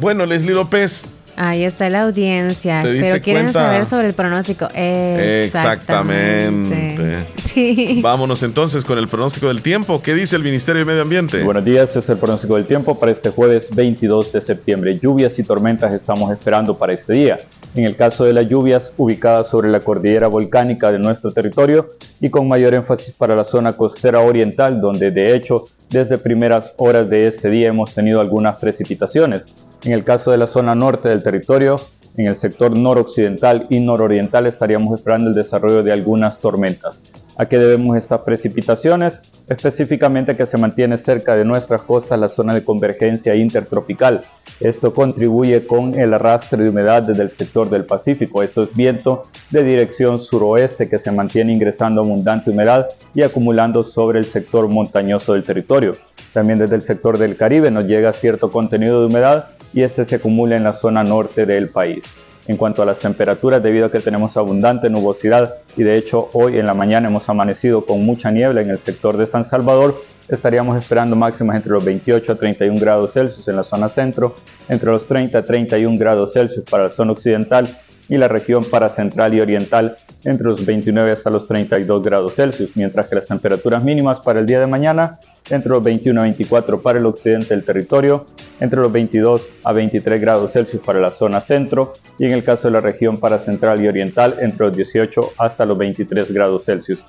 Bueno, 0.01 0.27
Leslie 0.27 0.55
López, 0.55 1.07
Ahí 1.37 1.65
está 1.65 1.89
la 1.91 2.03
audiencia, 2.03 2.83
¿Te 2.83 2.93
diste 2.93 3.09
pero 3.09 3.23
quieren 3.23 3.43
cuenta? 3.45 3.61
saber 3.61 3.87
sobre 3.87 4.07
el 4.09 4.15
pronóstico. 4.15 4.69
Exactamente. 4.75 5.45
Exactamente. 5.47 7.25
Sí. 7.55 8.01
Vámonos 8.03 8.43
entonces 8.43 8.85
con 8.85 8.99
el 8.99 9.07
pronóstico 9.07 9.47
del 9.47 9.63
tiempo. 9.63 10.03
¿Qué 10.03 10.13
dice 10.15 10.35
el 10.35 10.43
Ministerio 10.43 10.81
de 10.81 10.87
Medio 10.87 11.03
Ambiente? 11.03 11.41
Buenos 11.45 11.65
días, 11.65 11.95
es 11.95 12.09
el 12.09 12.17
pronóstico 12.17 12.57
del 12.57 12.65
tiempo 12.65 12.99
para 12.99 13.13
este 13.13 13.31
jueves 13.31 13.69
22 13.73 14.33
de 14.33 14.41
septiembre. 14.41 14.99
Lluvias 14.99 15.39
y 15.39 15.45
tormentas 15.45 15.95
estamos 15.95 16.33
esperando 16.33 16.77
para 16.77 16.95
este 16.95 17.13
día. 17.13 17.39
En 17.77 17.85
el 17.85 17.95
caso 17.95 18.25
de 18.25 18.33
las 18.33 18.49
lluvias 18.49 18.93
ubicadas 18.97 19.51
sobre 19.51 19.71
la 19.71 19.79
cordillera 19.79 20.27
volcánica 20.27 20.91
de 20.91 20.99
nuestro 20.99 21.31
territorio 21.33 21.87
y 22.21 22.29
con 22.29 22.49
mayor 22.49 22.75
énfasis 22.75 23.15
para 23.15 23.37
la 23.37 23.45
zona 23.45 23.73
costera 23.73 24.19
oriental, 24.19 24.81
donde 24.81 25.13
de 25.13 25.37
hecho 25.37 25.65
desde 25.91 26.19
primeras 26.19 26.73
horas 26.77 27.09
de 27.09 27.29
este 27.29 27.51
día 27.51 27.69
hemos 27.69 27.95
tenido 27.95 28.21
algunas 28.21 28.57
precipitaciones. 28.57 29.45
En 29.85 29.93
el 29.93 30.03
caso 30.03 30.31
de 30.31 30.39
la 30.39 30.47
zona 30.47 30.75
norte 30.75 31.11
del 31.11 31.23
territorio, 31.23 31.79
en 32.17 32.29
el 32.29 32.37
sector 32.37 32.75
noroccidental 32.77 33.67
y 33.69 33.81
nororiental 33.81 34.47
estaríamos 34.47 34.95
esperando 34.95 35.29
el 35.29 35.35
desarrollo 35.35 35.83
de 35.83 35.93
algunas 35.93 36.39
tormentas. 36.39 37.03
¿A 37.37 37.47
qué 37.47 37.59
debemos 37.59 37.97
estas 37.97 38.23
precipitaciones? 38.23 39.21
Específicamente 39.49 40.37
que 40.37 40.47
se 40.47 40.57
mantiene 40.57 40.97
cerca 40.97 41.37
de 41.37 41.45
nuestras 41.45 41.83
costas 41.83 42.19
la 42.19 42.31
zona 42.31 42.55
de 42.55 42.65
convergencia 42.65 43.35
intertropical. 43.35 44.23
Esto 44.61 44.95
contribuye 44.95 45.67
con 45.67 45.99
el 45.99 46.15
arrastre 46.15 46.63
de 46.63 46.71
humedad 46.71 47.03
desde 47.03 47.23
el 47.23 47.31
sector 47.31 47.69
del 47.69 47.85
Pacífico. 47.85 48.43
Eso 48.43 48.63
es 48.63 48.73
viento 48.73 49.23
de 49.51 49.65
dirección 49.65 50.21
suroeste 50.21 50.89
que 50.89 50.99
se 50.99 51.11
mantiene 51.11 51.53
ingresando 51.53 52.03
abundante 52.03 52.51
humedad 52.51 52.87
y 53.15 53.23
acumulando 53.23 53.83
sobre 53.83 54.21
el 54.21 54.25
sector 54.25 54.69
montañoso 54.69 55.33
del 55.33 55.43
territorio. 55.43 55.95
También 56.33 56.59
desde 56.59 56.77
el 56.77 56.83
sector 56.83 57.19
del 57.19 57.37
Caribe 57.37 57.71
nos 57.71 57.87
llega 57.87 58.13
cierto 58.13 58.51
contenido 58.51 59.01
de 59.01 59.07
humedad 59.07 59.51
y 59.73 59.83
este 59.83 60.05
se 60.05 60.17
acumula 60.17 60.57
en 60.57 60.65
la 60.65 60.73
zona 60.73 61.03
norte 61.03 61.47
del 61.47 61.69
país. 61.69 62.05
En 62.47 62.57
cuanto 62.57 62.83
a 62.83 62.87
las 62.87 62.99
temperaturas, 62.99 63.63
debido 63.63 63.87
a 63.87 63.91
que 63.91 64.01
tenemos 64.01 64.37
abundante 64.37 64.91
nubosidad 64.91 65.55
y 65.77 65.83
de 65.83 65.97
hecho 65.97 66.29
hoy 66.35 66.59
en 66.59 66.67
la 66.67 66.75
mañana 66.75 67.09
hemos 67.09 67.29
amanecido 67.29 67.87
con 67.87 68.05
mucha 68.05 68.31
niebla 68.31 68.61
en 68.61 68.71
el 68.71 68.79
sector 68.79 69.17
de 69.17 69.27
San 69.27 69.47
Salvador, 69.47 69.97
estaríamos 70.29 70.77
esperando 70.77 71.17
máximas 71.17 71.57
entre 71.57 71.73
los 71.73 71.85
28 71.85 72.33
a 72.33 72.35
31 72.35 72.81
grados 72.81 73.13
Celsius 73.13 73.49
en 73.49 73.57
la 73.57 73.65
zona 73.65 73.89
centro, 73.89 74.35
entre 74.69 74.91
los 74.91 75.07
30 75.07 75.39
a 75.39 75.43
31 75.43 75.99
grados 75.99 76.33
Celsius 76.33 76.65
para 76.65 76.85
la 76.85 76.91
zona 76.91 77.13
occidental 77.13 77.69
y 78.09 78.19
la 78.19 78.29
región 78.29 78.65
para 78.65 78.89
central 78.89 79.35
y 79.35 79.41
oriental 79.41 79.97
entre 80.25 80.47
los 80.47 80.65
29 80.65 81.13
hasta 81.13 81.31
los 81.31 81.49
32 81.49 82.03
grados 82.03 82.35
Celsius, 82.35 82.77
mientras 82.77 83.09
que 83.09 83.17
las 83.17 83.27
temperaturas 83.27 83.83
mínimas 83.83 84.21
para 84.21 84.41
el 84.41 84.47
día 84.47 84.61
de 84.61 84.67
mañana 84.67 85.19
entre 85.51 85.71
los 85.71 85.83
21 85.83 86.21
a 86.21 86.25
24 86.25 86.81
para 86.81 86.99
el 86.99 87.07
occidente 87.07 87.55
del 87.55 87.65
territorio, 87.65 88.25
entre 88.61 88.81
los 88.81 88.93
22 88.93 89.43
a 89.65 89.73
23 89.73 90.21
grados 90.21 90.53
Celsius 90.53 90.83
para 90.83 91.01
la 91.01 91.11
zona 91.11 91.41
centro 91.41 91.95
y 92.19 92.27
en 92.27 92.33
el 92.33 92.45
caso 92.45 92.69
de 92.69 92.73
la 92.73 92.81
región 92.81 93.19
para 93.19 93.39
central 93.39 93.83
y 93.83 93.89
oriental 93.89 94.37
entre 94.41 94.67
los 94.67 94.77
18 94.77 95.33
hasta 95.39 95.67
los 95.67 95.77
23 95.77 96.33
grados 96.33 96.65
Celsius. 96.65 97.03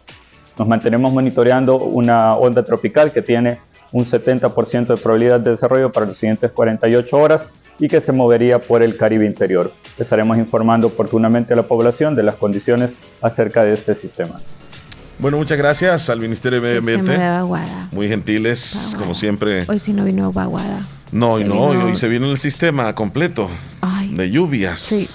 Nos 0.58 0.68
mantenemos 0.68 1.12
monitoreando 1.12 1.78
una 1.78 2.36
onda 2.36 2.64
tropical 2.64 3.12
que 3.12 3.22
tiene 3.22 3.60
un 3.92 4.06
70% 4.06 4.88
de 4.88 4.98
probabilidad 4.98 5.40
de 5.40 5.52
desarrollo 5.52 5.92
para 5.92 6.06
las 6.06 6.18
siguientes 6.18 6.52
48 6.52 7.18
horas 7.18 7.44
y 7.80 7.88
que 7.88 8.00
se 8.02 8.12
movería 8.12 8.60
por 8.60 8.82
el 8.82 8.96
Caribe 8.98 9.26
interior. 9.26 9.72
Estaremos 9.98 10.38
informando 10.38 10.88
oportunamente 10.88 11.54
a 11.54 11.56
la 11.58 11.64
población 11.64 12.16
de 12.16 12.24
las 12.24 12.36
condiciones 12.36 12.92
acerca 13.22 13.64
de 13.64 13.74
este 13.74 13.96
sistema. 13.96 14.40
Bueno, 15.20 15.38
muchas 15.38 15.58
gracias 15.58 16.10
al 16.10 16.20
Ministerio 16.20 16.60
de 16.62 16.82
Medio 16.82 17.00
Ambiente. 17.00 17.18
vaguada. 17.18 17.88
Muy 17.92 18.08
gentiles, 18.10 18.96
como 18.98 19.14
siempre. 19.14 19.66
Hoy 19.68 19.80
sí 19.80 19.94
no 19.94 20.04
vino 20.04 20.32
vaguada. 20.34 20.86
No, 21.12 21.40
y 21.40 21.44
se 21.44 21.48
no, 21.50 21.70
vino- 21.72 21.90
y 21.90 21.96
se 21.96 22.08
vino 22.10 22.30
el 22.30 22.38
sistema 22.38 22.94
completo 22.94 23.50
de 24.12 24.30
lluvias. 24.30 24.80
Sí. 24.80 25.08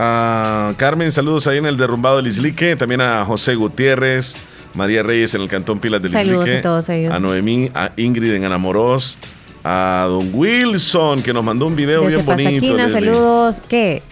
A 0.00 0.74
Carmen, 0.76 1.10
saludos 1.10 1.46
ahí 1.48 1.58
en 1.58 1.66
el 1.66 1.76
derrumbado 1.76 2.18
del 2.18 2.28
Islique. 2.28 2.76
También 2.76 3.00
a 3.00 3.24
José 3.24 3.56
Gutiérrez, 3.56 4.36
María 4.74 5.02
Reyes 5.02 5.34
en 5.34 5.42
el 5.42 5.48
Cantón 5.48 5.80
Pilas 5.80 6.00
del 6.00 6.12
Saludos 6.12 6.44
Islique. 6.46 6.58
a 6.58 6.62
todos 6.62 6.88
ellos. 6.88 7.12
A 7.12 7.18
Noemí, 7.18 7.70
a 7.74 7.90
Ingrid 7.96 8.34
en 8.34 8.44
Anamorós. 8.44 9.18
A 9.64 10.06
don 10.08 10.30
Wilson, 10.32 11.20
que 11.22 11.32
nos 11.32 11.44
mandó 11.44 11.66
un 11.66 11.74
video 11.74 12.02
Desde 12.02 12.14
bien 12.14 12.26
bonito. 12.26 12.76
Pasaquina, 12.76 12.90
saludos. 12.90 13.60
¿Qué? 13.68 14.02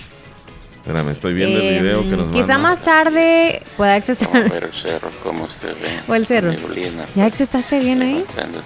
Espérame, 0.74 1.08
estoy 1.10 1.34
viendo 1.34 1.58
el 1.58 1.80
video 1.80 2.02
que 2.02 2.16
nos 2.16 2.30
Quizá 2.32 2.54
manda. 2.54 2.58
más 2.70 2.82
tarde 2.82 3.62
pueda 3.76 3.94
accesar. 3.94 4.50
ver 4.50 4.64
el 4.64 4.72
cerro, 4.72 5.10
cómo 5.22 5.48
se 5.48 5.68
ve. 5.68 6.00
O 6.08 6.14
el 6.14 6.26
cerro. 6.26 6.50
Neblina, 6.50 7.04
¿Ya 7.14 7.24
accesaste 7.26 7.78
bien 7.80 8.02
ahí? 8.02 8.24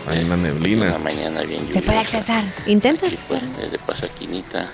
Hay 0.09 0.25
una 0.25 0.37
neblina. 0.37 0.87
Una 0.87 0.99
mañana 0.99 1.43
bien 1.43 1.67
Se 1.73 1.81
puede 1.83 1.99
accesar. 1.99 2.45
Intenta 2.67 3.07
Y 3.07 3.17
pues, 3.29 3.43
desde 3.59 3.79
Pasaquinita. 3.79 4.69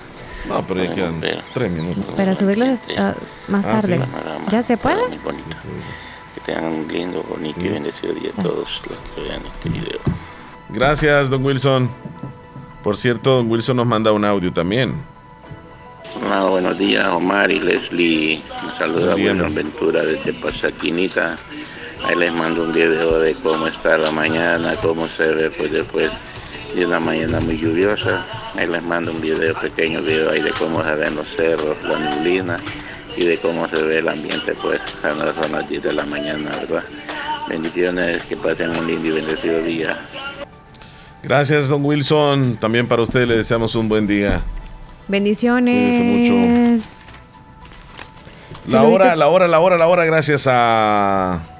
No, 0.47 0.61
pero 0.67 0.83
ya 0.83 0.95
quedan 0.95 1.21
tres 1.53 1.71
minutos. 1.71 2.05
para 2.15 2.33
subirlos 2.35 2.81
ah, 2.97 3.13
más 3.47 3.65
Ah, 3.67 3.81
sí. 3.81 3.87
tarde. 3.91 4.05
Panorama. 4.05 4.45
¿Ya 4.49 4.63
se 4.63 4.77
puede? 4.77 5.07
Muy 5.07 5.17
bonito. 5.17 5.55
Que 6.35 6.41
tengan 6.41 6.65
un 6.65 6.87
lindo, 6.87 7.23
bonito 7.29 7.59
y 7.59 7.67
bendecido 7.69 8.13
día 8.13 8.31
a 8.37 8.41
todos 8.41 8.81
los 8.89 8.97
que 9.15 9.21
vean 9.29 9.41
este 9.45 9.69
video. 9.69 9.99
Gracias, 10.69 11.29
don 11.29 11.43
Wilson. 11.45 11.89
Por 12.83 12.95
cierto, 12.97 13.35
don 13.37 13.49
Wilson 13.51 13.77
nos 13.77 13.85
manda 13.87 14.11
un 14.11 14.23
audio 14.25 14.51
también. 14.53 14.93
Hola, 16.23 16.43
buenos 16.45 16.77
días, 16.77 17.05
Omar 17.09 17.51
y 17.51 17.59
Leslie. 17.59 18.41
Me 18.65 18.77
saluda 18.77 19.15
Buena 19.15 19.49
Ventura 19.49 20.03
desde 20.03 20.33
Pasaquinita. 20.33 21.35
Ahí 22.05 22.15
les 22.15 22.33
mando 22.33 22.63
un 22.63 22.71
video 22.71 23.19
de 23.19 23.33
cómo 23.35 23.67
está 23.67 23.97
la 23.97 24.11
mañana, 24.11 24.75
cómo 24.81 25.07
se 25.07 25.27
ve 25.27 25.49
pues 25.51 25.71
después 25.71 26.11
de 26.77 26.85
una 26.85 26.99
mañana 26.99 27.39
muy 27.39 27.57
lluviosa. 27.57 28.23
Ahí 28.55 28.67
les 28.67 28.83
mando 28.83 29.11
un 29.11 29.19
video, 29.19 29.55
pequeño 29.59 30.01
video 30.03 30.29
ahí 30.29 30.41
de 30.41 30.51
cómo 30.51 30.83
se 30.83 30.93
ven 30.93 31.15
los 31.15 31.27
cerros, 31.35 31.75
la 31.83 31.97
neblina 31.97 32.59
y 33.15 33.25
de 33.25 33.39
cómo 33.39 33.67
se 33.67 33.81
ve 33.81 33.97
el 33.97 34.07
ambiente 34.07 34.53
pues 34.61 34.79
a 35.03 35.09
las 35.09 35.35
son 35.35 35.53
las 35.53 35.67
10 35.67 35.81
de 35.81 35.93
la 35.93 36.05
mañana, 36.05 36.51
¿verdad? 36.51 36.83
Bendiciones, 37.49 38.23
que 38.25 38.37
pasen 38.37 38.69
un 38.71 38.85
lindo 38.85 39.07
y 39.07 39.11
bendecido 39.11 39.61
día. 39.63 39.97
Gracias, 41.23 41.67
don 41.67 41.83
Wilson. 41.83 42.57
También 42.57 42.87
para 42.87 43.01
usted 43.01 43.27
le 43.27 43.37
deseamos 43.37 43.73
un 43.73 43.89
buen 43.89 44.05
día. 44.05 44.41
Bendiciones. 45.07 45.99
Cuídese 45.99 46.95
La 48.71 48.83
hora, 48.83 49.15
la 49.15 49.27
hora, 49.27 49.47
la 49.47 49.59
hora, 49.59 49.77
la 49.77 49.87
hora, 49.87 50.05
gracias 50.05 50.47
a 50.47 51.56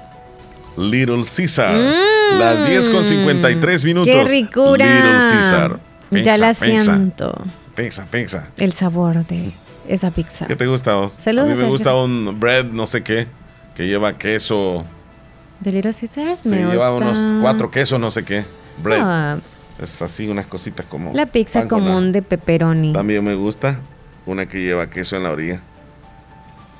Little 0.78 1.24
Caesar. 1.24 1.74
Mm. 1.74 2.38
Las 2.38 2.68
10 2.68 2.88
con 2.90 3.04
53 3.04 3.84
minutos. 3.84 4.12
¡Qué 4.14 4.24
ricura! 4.24 4.86
Little 4.86 5.18
Caesar. 5.30 5.80
ya 6.10 6.36
la 6.38 6.48
Pizza, 6.48 6.80
siento. 6.80 7.44
Pizza, 7.74 8.06
pizza. 8.10 8.48
El 8.58 8.72
sabor 8.72 9.26
de 9.26 9.52
esa 9.88 10.10
pizza. 10.10 10.46
¿Qué 10.46 10.56
te 10.56 10.66
gusta 10.66 10.94
vos? 10.94 11.12
Saludos, 11.18 11.44
a 11.44 11.48
mí 11.48 11.50
me 11.54 11.56
Sergio. 11.58 11.72
gusta 11.72 11.94
un 11.96 12.38
bread, 12.38 12.66
no 12.66 12.86
sé 12.86 13.02
qué, 13.02 13.26
que 13.74 13.86
lleva 13.86 14.18
queso. 14.18 14.84
De 15.60 15.72
Little 15.72 15.92
Caesars 15.92 16.40
Sí, 16.40 16.48
me 16.48 16.58
lleva 16.58 16.90
gusta. 16.90 17.08
unos 17.10 17.42
cuatro 17.42 17.70
quesos, 17.70 17.98
no 17.98 18.10
sé 18.10 18.24
qué. 18.24 18.44
Bread. 18.82 19.00
Ah, 19.02 19.38
Es 19.80 20.02
así, 20.02 20.28
unas 20.28 20.46
cositas 20.46 20.86
como. 20.86 21.12
la 21.14 21.26
pizza 21.26 21.66
común 21.68 22.12
de 22.12 22.22
pepperoni. 22.22 22.92
También 22.92 23.24
me 23.24 23.34
gusta 23.34 23.78
una 24.26 24.46
que 24.46 24.60
lleva 24.60 24.88
queso 24.90 25.16
en 25.16 25.22
la 25.22 25.30
orilla. 25.30 25.60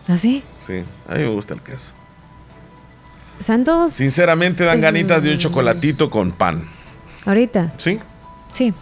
¿Así? 0.09 0.43
Sí, 0.66 0.83
a 1.09 1.15
mí 1.15 1.20
me 1.23 1.29
gusta 1.31 1.55
el 1.55 1.61
queso. 1.62 1.93
Santos. 3.40 3.93
Sinceramente 3.93 4.65
dan 4.65 4.81
ganitas 4.81 5.23
de 5.23 5.32
un 5.32 5.39
chocolatito 5.39 6.10
con 6.10 6.32
pan. 6.32 6.69
Ahorita. 7.24 7.73
¿Sí? 7.78 7.98
Sí. 8.51 8.73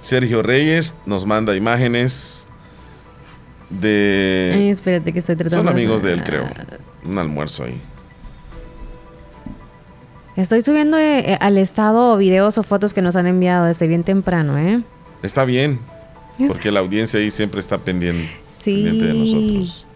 Sergio 0.00 0.42
Reyes 0.42 0.96
nos 1.06 1.24
manda 1.26 1.54
imágenes 1.56 2.46
Ay, 3.70 3.78
de... 3.78 4.70
espérate 4.70 5.12
que 5.12 5.20
estoy 5.20 5.36
tratando. 5.36 5.64
Son 5.64 5.68
amigos 5.72 6.02
de 6.02 6.12
él, 6.12 6.22
creo. 6.24 6.44
Un 7.04 7.18
almuerzo 7.18 7.64
ahí. 7.64 7.80
Estoy 10.36 10.62
subiendo 10.62 10.98
eh, 10.98 11.36
al 11.40 11.58
estado 11.58 12.16
videos 12.16 12.56
o 12.58 12.62
fotos 12.62 12.94
que 12.94 13.02
nos 13.02 13.16
han 13.16 13.26
enviado 13.26 13.66
desde 13.66 13.86
bien 13.86 14.02
temprano, 14.02 14.58
¿eh? 14.58 14.82
Está 15.22 15.44
bien, 15.44 15.78
porque 16.48 16.70
la 16.72 16.80
audiencia 16.80 17.20
ahí 17.20 17.30
siempre 17.30 17.60
está 17.60 17.78
pendiente, 17.78 18.30
pendiente 18.64 19.04
de 19.04 19.12
Sí. 19.12 19.18
nosotros. 19.34 19.86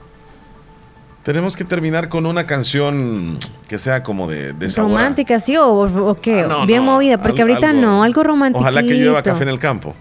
Tenemos 1.27 1.57
que 1.57 1.65
terminar 1.65 2.09
con 2.09 2.24
una 2.24 2.47
canción 2.47 3.39
que 3.66 3.78
sea 3.81 4.05
como 4.05 4.28
de, 4.28 4.53
de 4.53 4.70
sabor 4.70 4.93
Romántica, 4.93 5.40
sí, 5.40 5.57
o, 5.57 5.66
o 5.70 6.15
qué? 6.15 6.43
Ah, 6.43 6.47
no, 6.48 6.66
bien 6.66 6.85
no, 6.86 6.93
movida, 6.93 7.19
porque 7.19 7.43
al- 7.43 7.48
ahorita 7.51 7.70
algo- 7.70 7.81
no, 7.82 8.03
algo 8.05 8.23
romántico. 8.23 8.61
Ojalá 8.61 8.81
que 8.82 8.94
llueva 8.94 9.23
café 9.24 9.43
en 9.43 9.48
el 9.48 9.59
campo. 9.59 9.93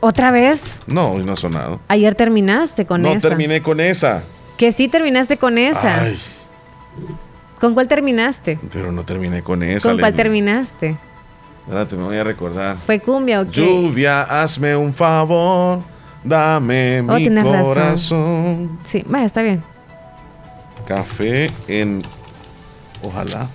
¿Otra 0.00 0.30
vez? 0.30 0.82
No, 0.86 1.12
hoy 1.12 1.24
no 1.24 1.32
ha 1.32 1.36
sonado. 1.36 1.80
Ayer 1.88 2.14
terminaste 2.14 2.84
con 2.84 3.00
no 3.00 3.08
esa. 3.08 3.28
terminé 3.28 3.62
con 3.62 3.80
esa. 3.80 4.22
Que 4.58 4.70
sí 4.70 4.88
terminaste 4.88 5.38
con 5.38 5.56
esa. 5.56 6.02
Ay, 6.02 6.18
¿Con 7.58 7.72
cuál 7.72 7.88
terminaste? 7.88 8.58
pero 8.70 8.92
no 8.92 9.02
terminé 9.04 9.42
con 9.42 9.62
esa. 9.62 9.88
¿Con 9.88 9.98
cuál 9.98 10.14
terminaste? 10.14 10.98
Espérate, 11.66 11.96
me 11.96 12.02
voy 12.04 12.18
a 12.18 12.24
recordar. 12.24 12.76
¿Fue 12.84 13.00
cumbia 13.00 13.40
o 13.40 13.44
qué? 13.46 13.62
Lluvia, 13.62 14.22
hazme 14.24 14.76
un 14.76 14.92
favor, 14.92 15.78
dame 16.22 17.00
Oh, 17.08 17.14
mi 17.18 17.28
razón. 17.30 17.62
corazón. 17.64 18.78
Sí, 18.84 19.02
vaya, 19.06 19.24
está 19.24 19.40
bien. 19.40 19.62
Café 20.90 21.52
en. 21.68 22.02
Ojalá. 23.00 23.48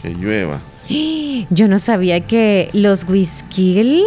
Que 0.00 0.14
llueva. 0.14 0.58
Yo 1.50 1.68
no 1.68 1.78
sabía 1.78 2.26
que 2.26 2.70
los 2.72 3.06
whisky 3.06 4.06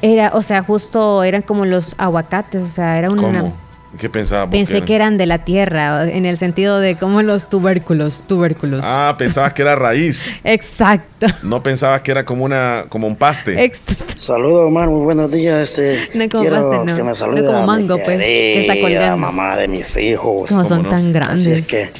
era, 0.00 0.30
o 0.32 0.42
sea, 0.42 0.62
justo 0.62 1.24
eran 1.24 1.42
como 1.42 1.64
los 1.64 1.96
aguacates, 1.98 2.62
o 2.62 2.68
sea, 2.68 2.96
era 3.00 3.10
una 3.10 3.22
¿Cómo? 3.22 3.63
¿Qué 3.98 4.08
pensabas? 4.10 4.48
Pensé 4.50 4.82
que 4.82 4.94
eran 4.94 5.16
de 5.16 5.26
la 5.26 5.44
tierra, 5.44 6.04
en 6.10 6.26
el 6.26 6.36
sentido 6.36 6.80
de 6.80 6.96
como 6.96 7.22
los 7.22 7.48
tubérculos, 7.48 8.24
tubérculos. 8.26 8.84
Ah, 8.84 9.14
pensabas 9.16 9.52
que 9.52 9.62
era 9.62 9.76
raíz. 9.76 10.40
Exacto. 10.44 11.26
No 11.42 11.62
pensabas 11.62 12.00
que 12.02 12.10
era 12.10 12.24
como 12.24 12.44
una 12.44 12.86
como 12.88 13.06
un 13.06 13.16
paste. 13.16 13.62
Exacto. 13.64 14.14
Saludos, 14.20 14.66
Omar, 14.68 14.88
muy 14.88 15.04
buenos 15.04 15.30
días. 15.30 15.70
Este, 15.70 16.08
No 16.14 16.28
como 16.28 16.42
quiero 16.42 16.56
paste, 16.70 16.76
no. 16.78 16.96
que 16.96 17.02
me 17.02 17.12
No 17.40 17.46
como 17.46 17.66
mango, 17.66 17.98
pues, 17.98 18.18
que 18.18 18.60
está 18.66 18.80
colgando. 18.80 19.16
mamá 19.18 19.56
de 19.56 19.68
mis 19.68 19.96
hijos. 19.96 20.48
Como 20.48 20.64
son 20.64 20.82
tan 20.84 20.94
Así 21.00 21.12
grandes. 21.12 21.58
es 21.60 21.66
que 21.68 21.90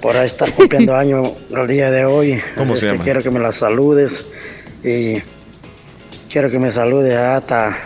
por 0.00 0.16
ahí 0.16 0.26
estar 0.26 0.50
cumpliendo 0.52 0.96
años 0.96 1.30
el 1.54 1.66
día 1.68 1.90
de 1.90 2.04
hoy. 2.04 2.40
¿Cómo 2.56 2.74
se 2.76 2.86
Este, 2.86 2.92
llama? 2.92 3.04
Quiero 3.04 3.22
que 3.22 3.30
me 3.30 3.40
la 3.40 3.52
saludes 3.52 4.26
y 4.82 5.20
quiero 6.30 6.50
que 6.50 6.58
me 6.58 6.72
salude 6.72 7.16
a 7.16 7.38
esta, 7.38 7.76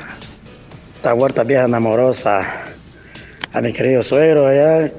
esta 0.95 1.15
huerta 1.15 1.43
vieja 1.45 1.65
amorosa, 1.65 2.41
a 3.53 3.61
mi 3.61 3.73
querido 3.73 4.03
suegro 4.03 4.47
allá. 4.47 4.91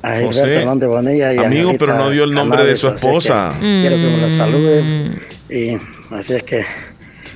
A 0.00 0.10
Gilberto 0.12 0.26
José, 0.28 0.54
Hernández 0.60 0.88
Bonilla 0.88 1.32
y 1.34 1.38
a 1.38 1.46
amigo, 1.46 1.70
Angelita 1.70 1.78
pero 1.86 1.98
no 1.98 2.10
dio 2.10 2.22
el 2.24 2.32
nombre 2.32 2.64
de 2.64 2.76
su 2.76 2.86
Canales, 2.86 3.04
así 3.04 3.08
es 3.18 3.24
que 3.24 3.32
esposa. 3.32 3.54
Quiero 3.60 3.96
que 3.96 4.02
me 4.02 4.28
la 4.28 4.36
salude 4.38 4.82
Mm. 4.82 5.52
y 5.52 5.78
así 6.14 6.32
es 6.34 6.42
que 6.44 6.64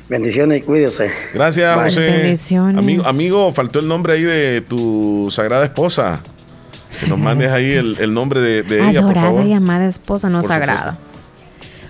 bendiciones 0.08 0.58
y 0.58 0.60
cuídese. 0.62 1.10
Gracias, 1.34 1.74
Bye. 1.74 1.84
José. 1.84 2.00
Bendiciones. 2.18 2.76
Amigo, 2.78 3.04
amigo, 3.04 3.52
faltó 3.52 3.80
el 3.80 3.88
nombre 3.88 4.12
ahí 4.12 4.22
de 4.22 4.60
tu 4.60 5.28
sagrada 5.32 5.64
esposa. 5.64 6.22
Que 7.00 7.06
nos 7.06 7.18
mandes 7.18 7.50
ahí 7.50 7.72
el, 7.72 7.96
el 7.98 8.12
nombre 8.14 8.40
de, 8.40 8.62
de 8.62 8.88
ella, 8.90 9.02
por 9.02 9.14
favor. 9.14 9.44
y 9.46 9.54
amada 9.54 9.86
esposa, 9.86 10.28
no 10.28 10.40
Por 10.42 10.48
sagrada. 10.48 10.98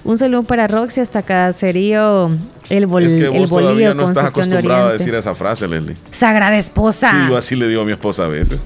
Un 0.05 0.19
saludo 0.19 0.43
para 0.43 0.67
Roxy 0.67 1.01
hasta 1.01 1.23
Caserío, 1.23 2.29
el, 2.71 2.87
bol, 2.87 3.05
Es 3.05 3.15
que 3.15 3.27
el 3.27 3.47
vos 3.47 3.51
todavía 3.51 3.95
no 3.95 4.05
estás 4.09 4.25
de 4.25 4.29
acostumbrado 4.31 4.89
a 4.89 4.93
decir 4.95 5.15
esa 5.15 5.35
frase, 5.35 5.69
Leslie. 5.69 5.95
Sagrada 6.11 6.59
esposa. 6.59 7.11
Sí, 7.11 7.17
yo 7.29 7.37
así 7.37 7.55
le 7.55 7.69
digo 7.69 7.83
a 7.83 7.85
mi 7.85 7.93
esposa 7.93 8.25
a 8.25 8.29
veces. 8.29 8.59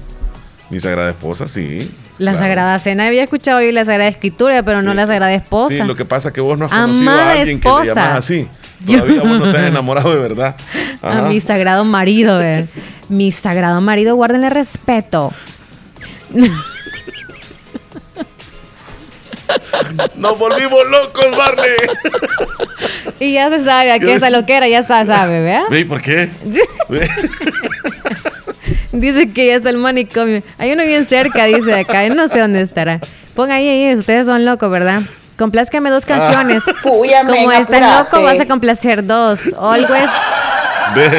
Mi 0.71 0.79
sagrada 0.79 1.09
esposa, 1.11 1.47
sí. 1.47 1.91
La 2.17 2.31
claro. 2.31 2.45
Sagrada 2.47 2.79
Cena. 2.79 3.05
Había 3.07 3.23
escuchado 3.23 3.59
hoy 3.59 3.71
la 3.71 3.85
Sagrada 3.85 4.09
Escritura, 4.09 4.63
pero 4.63 4.81
no 4.81 4.93
la 4.95 5.05
Sagrada 5.05 5.33
Esposa. 5.33 5.75
Sí, 5.75 5.83
lo 5.83 5.95
que 5.95 6.05
pasa 6.05 6.29
es 6.29 6.33
que 6.33 6.41
vos 6.41 6.57
no 6.57 6.65
has 6.65 6.71
conocido 6.71 7.11
Amada 7.11 7.29
a 7.29 7.31
alguien 7.33 7.59
que 7.59 7.69
le 7.69 7.73
esposa. 7.75 7.93
llamas 7.93 8.17
así. 8.17 8.47
Yo- 8.85 8.99
Todavía 8.99 9.21
vos 9.21 9.39
no 9.39 9.51
te 9.51 9.57
has 9.59 9.67
enamorado 9.67 10.09
de 10.09 10.19
verdad. 10.19 10.55
A 11.03 11.21
mi 11.29 11.39
sagrado 11.39 11.85
marido, 11.85 12.41
eh. 12.41 12.67
Mi 13.09 13.31
sagrado 13.31 13.79
marido, 13.81 14.15
guárdenle 14.15 14.49
respeto. 14.49 15.31
Nos 20.15 20.37
volvimos 20.39 20.79
locos, 20.89 21.25
Barney. 21.37 21.71
y 23.19 23.33
ya 23.33 23.49
se 23.49 23.63
sabe 23.63 23.91
a 23.91 23.99
¿Qué 23.99 24.05
qué 24.05 24.13
esa 24.15 24.29
loquera, 24.29 24.67
ya 24.67 24.83
se 24.83 25.05
sabe, 25.05 25.41
¿verdad? 25.41 25.65
¿Ve 25.69 25.85
por 25.85 26.01
qué? 26.01 26.29
Dice 28.91 29.31
que 29.31 29.47
ya 29.47 29.55
está 29.55 29.69
el 29.69 29.77
manicomio. 29.77 30.41
Hay 30.57 30.71
uno 30.71 30.83
bien 30.83 31.05
cerca, 31.05 31.45
dice 31.45 31.73
acá. 31.73 32.05
Yo 32.07 32.15
no 32.15 32.27
sé 32.27 32.39
dónde 32.39 32.61
estará. 32.61 32.99
Ponga 33.35 33.55
ahí, 33.55 33.67
ahí. 33.67 33.95
Ustedes 33.95 34.25
son 34.25 34.43
locos, 34.45 34.71
¿verdad? 34.71 35.01
Complázcame 35.37 35.89
dos 35.89 36.05
canciones. 36.05 36.63
Puya, 36.83 37.23
Como 37.25 37.47
men, 37.47 37.61
está 37.61 37.77
apúrate. 37.77 38.03
loco, 38.11 38.23
vas 38.23 38.39
a 38.39 38.47
complacer 38.47 39.05
dos. 39.05 39.39
Always, 39.59 40.09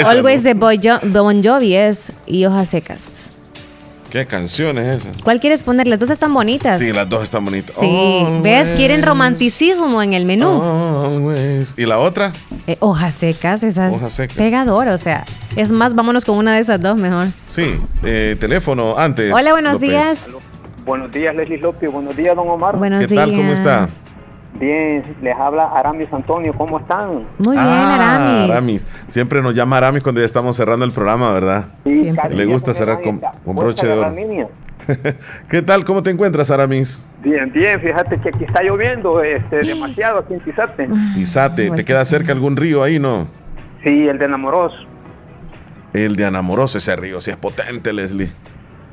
always 0.06 0.42
de 0.42 0.54
Bon 0.54 1.42
Jovi 1.44 1.76
es 1.76 2.12
y 2.26 2.44
hojas 2.46 2.70
secas. 2.70 3.30
¿Qué 4.10 4.24
canción 4.24 4.78
es 4.78 5.04
esa? 5.04 5.12
¿Cuál 5.22 5.38
quieres 5.38 5.62
poner? 5.62 5.86
Las 5.86 5.98
dos 5.98 6.08
están 6.08 6.32
bonitas. 6.32 6.78
Sí, 6.78 6.92
las 6.92 7.08
dos 7.08 7.22
están 7.24 7.44
bonitas. 7.44 7.76
Sí, 7.78 8.26
¿ves? 8.42 8.68
Quieren 8.76 9.02
romanticismo 9.02 10.02
en 10.02 10.14
el 10.14 10.24
menú. 10.24 10.62
Always. 10.62 11.74
¿Y 11.76 11.84
la 11.84 11.98
otra? 11.98 12.32
Eh, 12.66 12.78
hojas 12.80 13.14
secas, 13.14 13.62
esas. 13.62 13.94
Hojas 13.94 14.12
secas. 14.14 14.36
Pegador, 14.36 14.88
o 14.88 14.96
sea. 14.96 15.26
Es 15.56 15.72
más, 15.72 15.94
vámonos 15.94 16.24
con 16.24 16.38
una 16.38 16.54
de 16.54 16.60
esas 16.60 16.80
dos 16.80 16.96
mejor. 16.96 17.26
Sí, 17.44 17.74
eh, 18.02 18.36
teléfono 18.40 18.96
antes. 18.96 19.30
Hola, 19.32 19.52
buenos 19.52 19.74
López. 19.74 19.88
días. 19.90 20.28
Buenos 20.86 21.12
días, 21.12 21.34
Leslie 21.34 21.58
López. 21.58 21.92
Buenos 21.92 22.16
días, 22.16 22.34
don 22.34 22.48
Omar. 22.48 22.76
Buenos 22.78 23.06
¿Qué 23.06 23.14
tal? 23.14 23.34
¿Cómo 23.34 23.52
está? 23.52 23.90
Bien, 24.54 25.02
les 25.22 25.36
habla 25.36 25.66
Aramis 25.66 26.12
Antonio, 26.12 26.52
¿cómo 26.52 26.78
están? 26.78 27.24
Muy 27.38 27.52
bien, 27.56 27.58
Ah, 27.58 27.94
Aramis. 28.44 28.50
Aramis. 28.50 28.86
Siempre 29.06 29.40
nos 29.42 29.54
llama 29.54 29.76
Aramis 29.76 30.02
cuando 30.02 30.20
ya 30.20 30.24
estamos 30.26 30.56
cerrando 30.56 30.84
el 30.84 30.92
programa, 30.92 31.30
¿verdad? 31.30 31.66
Sí, 31.84 32.10
Le 32.30 32.44
gusta 32.46 32.74
cerrar 32.74 33.00
con, 33.02 33.20
con 33.44 33.56
broche 33.56 33.86
de 33.86 33.92
oro. 33.92 34.12
¿Qué 35.48 35.60
tal? 35.62 35.84
¿Cómo 35.84 36.02
te 36.02 36.10
encuentras, 36.10 36.50
Aramis? 36.50 37.04
Bien, 37.22 37.52
bien, 37.52 37.78
fíjate 37.80 38.18
que 38.18 38.30
aquí 38.30 38.44
está 38.44 38.62
lloviendo 38.62 39.22
este, 39.22 39.56
demasiado 39.62 40.20
aquí 40.20 40.34
en 40.34 40.40
Tizate. 40.40 40.88
Tizate, 41.14 41.70
¿te 41.70 41.84
queda 41.84 42.04
cerca 42.04 42.32
algún 42.32 42.56
río 42.56 42.82
ahí, 42.82 42.98
no? 42.98 43.26
Sí, 43.84 44.08
el 44.08 44.18
de 44.18 44.24
Enamoros. 44.24 44.86
El 45.92 46.16
de 46.16 46.24
Anamoroso, 46.24 46.78
ese 46.78 46.96
río, 46.96 47.20
si 47.20 47.30
es 47.30 47.36
potente, 47.36 47.92
Leslie. 47.92 48.30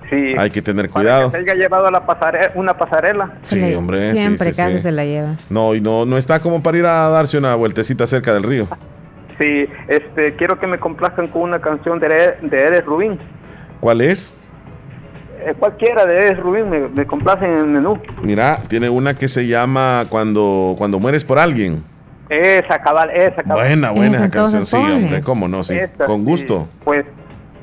Sí. 0.09 0.35
Hay 0.37 0.49
que 0.51 0.61
tener 0.61 0.89
Para 0.89 1.01
cuidado. 1.03 1.31
que 1.31 1.37
se 1.37 1.43
haya 1.43 1.55
llevado 1.55 1.87
a 1.87 1.91
la 1.91 2.05
pasare- 2.05 2.51
una 2.55 2.73
pasarela. 2.75 3.31
Sí, 3.43 3.73
hombre. 3.73 4.11
Siempre 4.11 4.53
sí, 4.53 4.57
casi 4.61 4.73
sí. 4.73 4.79
se 4.81 4.91
la 4.91 5.03
lleva. 5.05 5.35
No, 5.49 5.73
y 5.73 5.81
no, 5.81 6.05
no 6.05 6.17
está 6.17 6.39
como 6.39 6.61
para 6.61 6.77
ir 6.77 6.85
a 6.85 7.09
darse 7.09 7.37
una 7.37 7.55
vueltecita 7.55 8.05
cerca 8.05 8.33
del 8.33 8.43
río. 8.43 8.67
Sí, 9.39 9.65
este, 9.87 10.35
quiero 10.35 10.59
que 10.59 10.67
me 10.67 10.77
complazcan 10.77 11.27
con 11.27 11.41
una 11.41 11.59
canción 11.59 11.99
de, 11.99 12.07
de 12.41 12.61
Eres 12.61 12.85
Rubín. 12.85 13.17
¿Cuál 13.79 14.01
es? 14.01 14.35
Eh, 15.45 15.53
cualquiera 15.59 16.05
de 16.05 16.17
Eres 16.17 16.39
Rubín 16.39 16.69
me, 16.69 16.79
me 16.87 17.05
complacen 17.05 17.49
en 17.49 17.57
el 17.59 17.65
menú. 17.67 17.97
Mira, 18.21 18.59
tiene 18.67 18.89
una 18.89 19.15
que 19.17 19.27
se 19.27 19.45
llama 19.47 20.05
Cuando, 20.09 20.75
cuando 20.77 20.99
mueres 20.99 21.23
por 21.23 21.39
alguien. 21.39 21.83
Esa, 22.29 22.79
cabal, 22.81 23.11
esa, 23.11 23.43
cabal. 23.43 23.57
Buena, 23.67 23.91
buena 23.91 24.15
esa 24.15 24.25
Esa, 24.25 24.31
canción, 24.31 24.65
sí, 24.65 24.77
hombre, 24.77 25.21
cómo 25.21 25.47
no, 25.47 25.63
sí. 25.63 25.75
Esta, 25.77 26.05
Con 26.05 26.21
sí. 26.21 26.25
gusto. 26.25 26.67
Pues 26.83 27.05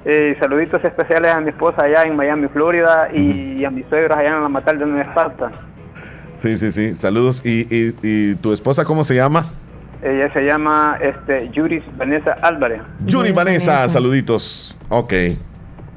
eh, 0.05 0.37
saluditos 0.39 0.85
especiales 0.85 1.31
a 1.33 1.41
mi 1.41 1.51
esposa 1.51 1.83
allá 1.83 2.05
en 2.05 2.17
Miami, 2.17 2.49
Florida, 2.49 3.09
y 3.13 3.65
a 3.65 3.71
mis 3.71 3.87
suegros 3.87 4.19
allá 4.19 4.35
en 4.37 4.43
la 4.43 4.49
Matal 4.49 4.79
de 4.79 4.87
Nueva 4.87 5.03
Esparta. 5.05 5.53
Sí, 6.37 6.57
sí, 6.59 6.73
sí. 6.73 6.95
Saludos. 6.95 7.41
¿Y, 7.45 7.61
y, 7.71 7.95
y 8.03 8.35
tu 8.37 8.53
esposa 8.53 8.85
cómo 8.85 9.05
se 9.05 9.15
llama? 9.15 9.47
Ella 10.03 10.33
se 10.33 10.43
llama 10.43 10.99
este, 11.01 11.49
Yuris 11.51 11.85
Vanessa 11.97 12.33
Álvarez. 12.43 12.83
Yuri 13.07 13.31
Vanessa, 13.31 13.89
saluditos. 13.89 14.77
Ok. 14.89 15.13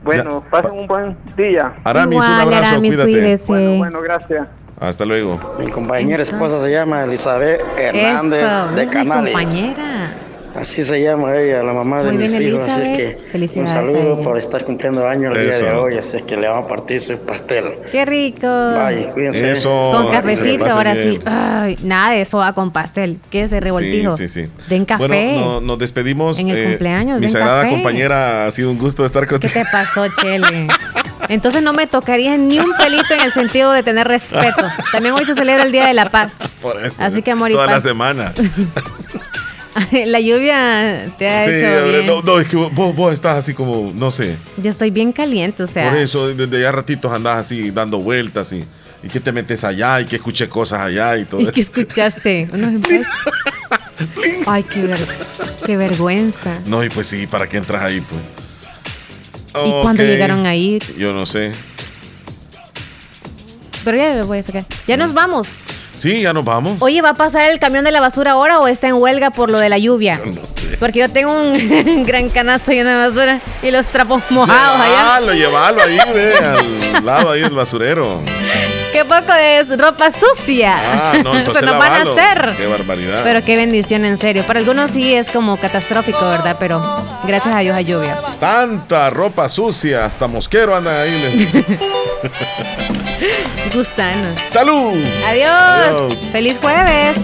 Bueno, 0.04 0.44
pasen 0.52 0.72
un 0.80 0.86
buen 0.86 1.18
día. 1.36 1.74
Aramis, 1.84 2.20
un 2.20 2.26
abrazo, 2.26 2.66
Aramis, 2.66 2.92
cuídate. 2.92 3.12
cuídese. 3.12 3.52
Bueno, 3.52 3.78
bueno, 3.80 4.02
gracias. 4.02 4.48
Hasta 4.80 5.06
luego. 5.06 5.40
Mi 5.58 5.72
compañera 5.72 6.22
esposa 6.22 6.64
se 6.64 6.72
llama 6.72 7.06
Elizabeth 7.06 7.62
Hernández 7.78 8.44
Eso, 8.44 8.68
de 8.76 8.84
es 8.84 8.90
mi 8.90 8.94
Canales. 8.94 9.34
compañera. 9.34 10.14
Así 10.60 10.86
se 10.86 11.02
llama 11.02 11.36
ella, 11.36 11.62
la 11.64 11.74
mamá 11.74 12.02
de 12.02 12.12
Muy 12.14 12.18
mis 12.24 12.32
bien, 12.32 12.48
hijos. 12.48 12.62
Así 12.62 12.72
Elizabeth. 12.72 12.98
que 13.18 13.24
un 13.26 13.32
Felicidades 13.32 13.72
a 13.72 13.76
saludo 13.76 14.22
por 14.22 14.38
estar 14.38 14.64
cumpliendo 14.64 15.06
años 15.08 15.36
el 15.38 15.48
día 15.50 15.58
de 15.58 15.72
hoy. 15.74 15.98
Así 15.98 16.16
es 16.18 16.24
que 16.24 16.38
le 16.38 16.48
vamos 16.48 16.66
a 16.66 16.70
partir 16.76 17.02
su 17.02 17.18
pastel. 17.20 17.66
Qué 17.92 18.06
rico. 18.06 18.48
Bye, 18.48 19.08
cuídense. 19.14 19.52
Eso. 19.52 19.92
Con 19.94 20.12
cafecito, 20.12 20.66
ahora 20.66 20.94
bien. 20.94 21.14
sí. 21.16 21.20
Ay, 21.26 21.78
nada 21.84 22.12
de 22.12 22.22
eso 22.22 22.38
va 22.38 22.54
con 22.54 22.72
pastel. 22.72 23.20
¿Qué 23.30 23.42
es 23.42 23.48
ese 23.48 23.60
revoltijo? 23.60 24.16
Sí, 24.16 24.28
sí, 24.30 24.46
sí. 24.46 24.52
Den 24.70 24.86
café. 24.86 25.08
Bueno, 25.08 25.40
no- 25.42 25.62
nos 25.62 25.80
despedimos. 25.80 26.40
En 26.40 26.50
el 26.50 26.70
cumpleaños, 26.70 27.20
Mi 27.20 27.28
sagrada 27.30 27.64
café. 27.64 27.74
compañera, 27.74 28.46
ha 28.48 28.52
sido 28.52 28.72
un 28.72 28.78
gusto 28.78 29.06
estar 29.06 29.24
¿Qué 29.24 29.32
contigo. 29.32 29.54
te 29.54 29.66
pasó, 29.72 30.06
Chele? 30.22 30.68
Entonces 31.28 31.64
no 31.64 31.74
me 31.74 31.88
tocaría 31.88 32.38
ni 32.38 32.60
un 32.60 32.72
pelito 32.78 33.14
en 33.14 33.22
el 33.22 33.32
sentido 33.32 33.72
de 33.72 33.82
tener 33.84 34.08
respeto. 34.08 34.68
También 34.92 35.16
hoy 35.16 35.26
se 35.26 35.34
celebra 35.34 35.64
el 35.64 35.72
Día 35.72 35.88
de 35.88 35.94
la 35.96 36.10
Paz. 36.10 36.38
Por 36.62 36.80
eso. 36.82 37.02
Así 37.04 37.22
que 37.24 37.32
amor 37.32 37.50
y 37.52 37.54
Toda 37.56 37.68
la 37.68 37.82
semana. 37.82 38.34
la 40.06 40.20
lluvia 40.20 41.06
te 41.18 41.28
ha 41.30 41.46
Sí, 41.46 41.52
hecho 41.52 41.86
bien. 41.90 42.08
no, 42.08 42.22
no, 42.22 42.40
es 42.40 42.48
que 42.48 42.56
vos, 42.56 42.74
vos 42.96 43.14
estás 43.14 43.38
así 43.38 43.54
como, 43.54 43.92
no 43.96 44.10
sé. 44.12 44.38
Yo 44.58 44.70
estoy 44.70 44.90
bien 44.92 45.12
caliente, 45.12 45.64
o 45.64 45.68
sea. 45.68 45.90
Por 45.90 46.00
eso, 46.00 46.28
desde 46.28 46.62
ya 46.62 46.72
ratitos 46.72 47.12
andás 47.12 47.40
así 47.46 47.72
dando 47.72 48.00
vueltas 48.00 48.52
y, 48.54 48.64
y 49.04 49.08
que 49.10 49.20
te 49.20 49.32
metes 49.32 49.64
allá 49.64 50.00
y 50.02 50.06
que 50.06 50.16
escuché 50.16 50.48
cosas 50.48 50.80
allá 50.82 51.18
y 51.18 51.26
todo 51.26 51.42
¿Y 51.42 51.46
qué 51.48 51.62
eso. 51.62 51.70
escuchaste? 51.72 52.50
Unos. 52.54 52.82
Ay, 54.48 54.64
qué, 54.64 54.82
ver- 54.84 55.08
qué 55.66 55.78
vergüenza. 55.78 56.58
No, 56.66 56.84
y 56.84 56.90
pues 56.90 57.08
sí, 57.08 57.28
¿para 57.28 57.48
qué 57.48 57.58
entras 57.58 57.82
ahí, 57.82 58.02
pues? 58.02 58.22
¿Y 59.66 59.72
cuándo 59.82 60.04
Ok. 60.04 60.10
llegaron 60.10 60.46
ahí? 60.46 60.80
Yo 60.98 61.14
no 61.14 61.26
sé. 61.26 61.52
Pero 63.84 63.98
ya 63.98 64.16
lo 64.16 64.26
voy 64.28 64.40
a 64.40 64.44
sacar. 64.44 64.66
Ya 64.88 64.98
nos 64.98 65.14
vamos. 65.14 65.48
Sí, 65.96 66.22
ya 66.22 66.34
nos 66.34 66.44
vamos. 66.44 66.78
Oye, 66.80 67.02
¿va 67.02 67.10
a 67.10 67.14
pasar 67.16 67.50
el 67.50 67.60
camión 67.60 67.86
de 67.86 67.92
la 67.92 68.02
basura 68.02 68.32
ahora 68.32 68.60
o 68.60 68.68
está 68.68 68.88
en 68.88 68.96
huelga 68.96 69.32
por 69.32 69.50
lo 69.50 69.60
de 69.60 69.70
la 69.70 69.78
lluvia? 69.78 70.20
No 70.24 70.46
sé. 70.46 70.78
Porque 70.80 71.00
yo 71.00 71.10
tengo 71.10 71.34
un 71.34 72.04
gran 72.06 72.30
canasto 72.30 72.72
lleno 72.72 72.90
de 72.90 73.08
basura 73.10 73.40
y 73.62 73.72
los 73.72 73.88
trapos 73.88 74.22
mojados 74.30 74.80
allá. 74.82 75.20
Llévalo, 75.20 75.34
llévalo 75.34 75.82
ahí, 75.84 75.98
ve, 76.14 76.34
al 76.96 77.06
lado 77.06 77.32
ahí 77.32 77.42
del 77.42 77.54
basurero. 77.54 78.22
Qué 78.96 79.04
poco 79.04 79.34
de 79.34 79.76
ropa 79.76 80.10
sucia. 80.10 80.78
Ah, 80.78 81.12
no, 81.22 81.28
entonces 81.38 81.60
Se 81.60 81.66
nos 81.66 81.78
van 81.78 81.92
a 81.92 82.02
hacer. 82.04 82.56
Qué 82.56 82.66
barbaridad. 82.66 83.24
Pero 83.26 83.44
qué 83.44 83.58
bendición, 83.58 84.06
en 84.06 84.18
serio. 84.18 84.48
Para 84.48 84.60
algunos 84.60 84.92
sí 84.92 85.14
es 85.14 85.32
como 85.32 85.58
catastrófico, 85.58 86.26
¿verdad? 86.26 86.56
Pero 86.58 86.82
gracias 87.26 87.54
a 87.54 87.60
Dios 87.60 87.76
hay 87.76 87.84
lluvia. 87.84 88.16
Tanta 88.40 89.10
ropa 89.10 89.50
sucia, 89.50 90.06
hasta 90.06 90.28
mosquero 90.28 90.74
andan 90.74 90.96
ahí. 90.96 91.66
Gusano. 93.74 94.30
¡Salud! 94.50 94.94
Adiós. 95.28 95.50
Adiós. 95.50 96.14
Feliz 96.32 96.58
jueves. 96.62 97.18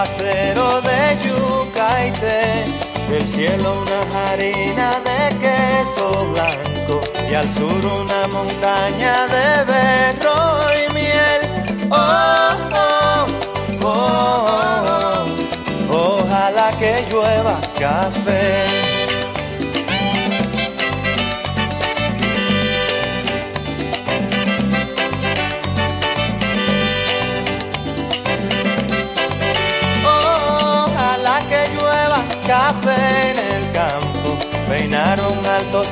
Aguacero 0.00 0.80
de 0.80 1.18
yuca 1.20 2.06
y 2.06 2.10
té, 2.12 2.64
del 3.08 3.22
cielo 3.22 3.82
una 3.82 4.30
harina 4.30 4.92
de 5.00 5.38
queso 5.38 6.26
blanco 6.32 7.00
y 7.30 7.34
al 7.34 7.44
sur 7.52 7.84
una 7.84 8.26
montaña 8.28 9.26
de 9.28 9.64
berro 9.70 10.58
y 10.80 10.94
miel. 10.94 11.88
Oh, 11.90 12.56
oh, 12.72 13.26
oh, 13.84 15.26
oh, 15.90 16.22
ojalá 16.22 16.70
que 16.78 17.06
llueva 17.10 17.60
café. 17.78 18.89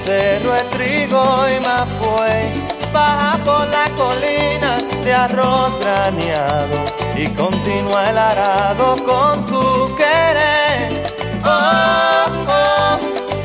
Cerro 0.08 0.54
de 0.54 0.62
trigo 0.70 1.22
y 1.54 1.60
mapuey, 1.60 2.64
baja 2.94 3.36
por 3.44 3.68
la 3.68 3.84
colina 3.94 4.80
de 5.04 5.12
arroz 5.12 5.78
graneado 5.80 6.78
y 7.14 7.26
continúa 7.34 8.08
el 8.08 8.16
arado 8.16 9.04
con 9.04 9.44
tu 9.44 9.94
querer. 9.96 11.02
Oh, 11.44 12.24
oh, 12.48 12.98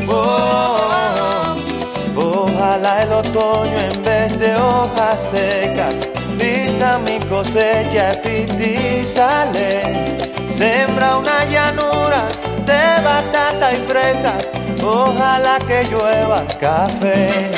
oh, 0.07 0.77
oh. 2.15 2.45
Ojalá 2.45 3.01
el 3.01 3.11
otoño 3.11 3.77
en 3.91 4.03
vez 4.03 4.39
de 4.39 4.55
hojas 4.55 5.31
secas 5.31 6.07
vista 6.37 6.99
mi 6.99 7.19
cosecha 7.27 8.11
sale 9.05 9.81
Sembra 10.49 11.17
una 11.17 11.43
llanura 11.45 12.25
de 12.65 13.03
batata 13.03 13.73
y 13.73 13.75
fresas, 13.75 14.51
ojalá 14.83 15.57
que 15.59 15.83
llueva 15.89 16.45
café. 16.59 17.51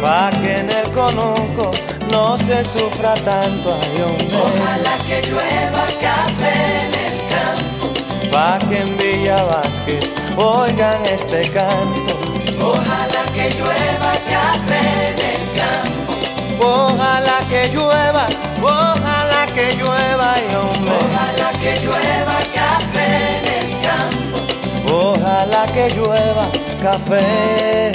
Pa' 0.00 0.30
que 0.30 0.60
en 0.60 0.70
el 0.70 0.90
conuco 0.90 1.70
no 2.10 2.36
se 2.38 2.64
sufra 2.64 3.14
tanto, 3.14 3.78
ay 3.80 4.02
hombre. 4.02 4.36
Ojalá 4.36 4.96
que 5.06 5.22
llueva 5.28 5.84
café 6.00 6.54
en 6.82 6.92
el 7.06 7.16
campo. 7.32 7.86
Pa' 8.30 8.58
que 8.68 8.78
en 8.78 8.96
Villa 8.96 9.42
Vázquez 9.44 10.14
oigan 10.36 11.04
este 11.06 11.50
canto. 11.50 12.18
Ojalá 12.60 13.22
que 13.34 13.50
llueva 13.50 14.12
café 14.28 14.82
en 15.10 15.18
el 15.32 15.44
campo. 15.60 16.12
Ojalá 16.64 17.38
que 17.48 17.68
llueva, 17.68 18.26
ojalá 18.62 19.46
que 19.54 19.74
llueva, 19.76 20.32
ay 20.34 20.46
hombre. 20.54 20.92
Ojalá 20.92 21.52
que 21.60 21.78
llueva 21.80 22.38
café 22.54 23.31
ojalá 25.52 25.66
que 25.66 25.88
llueva 25.90 26.50
café. 26.82 27.92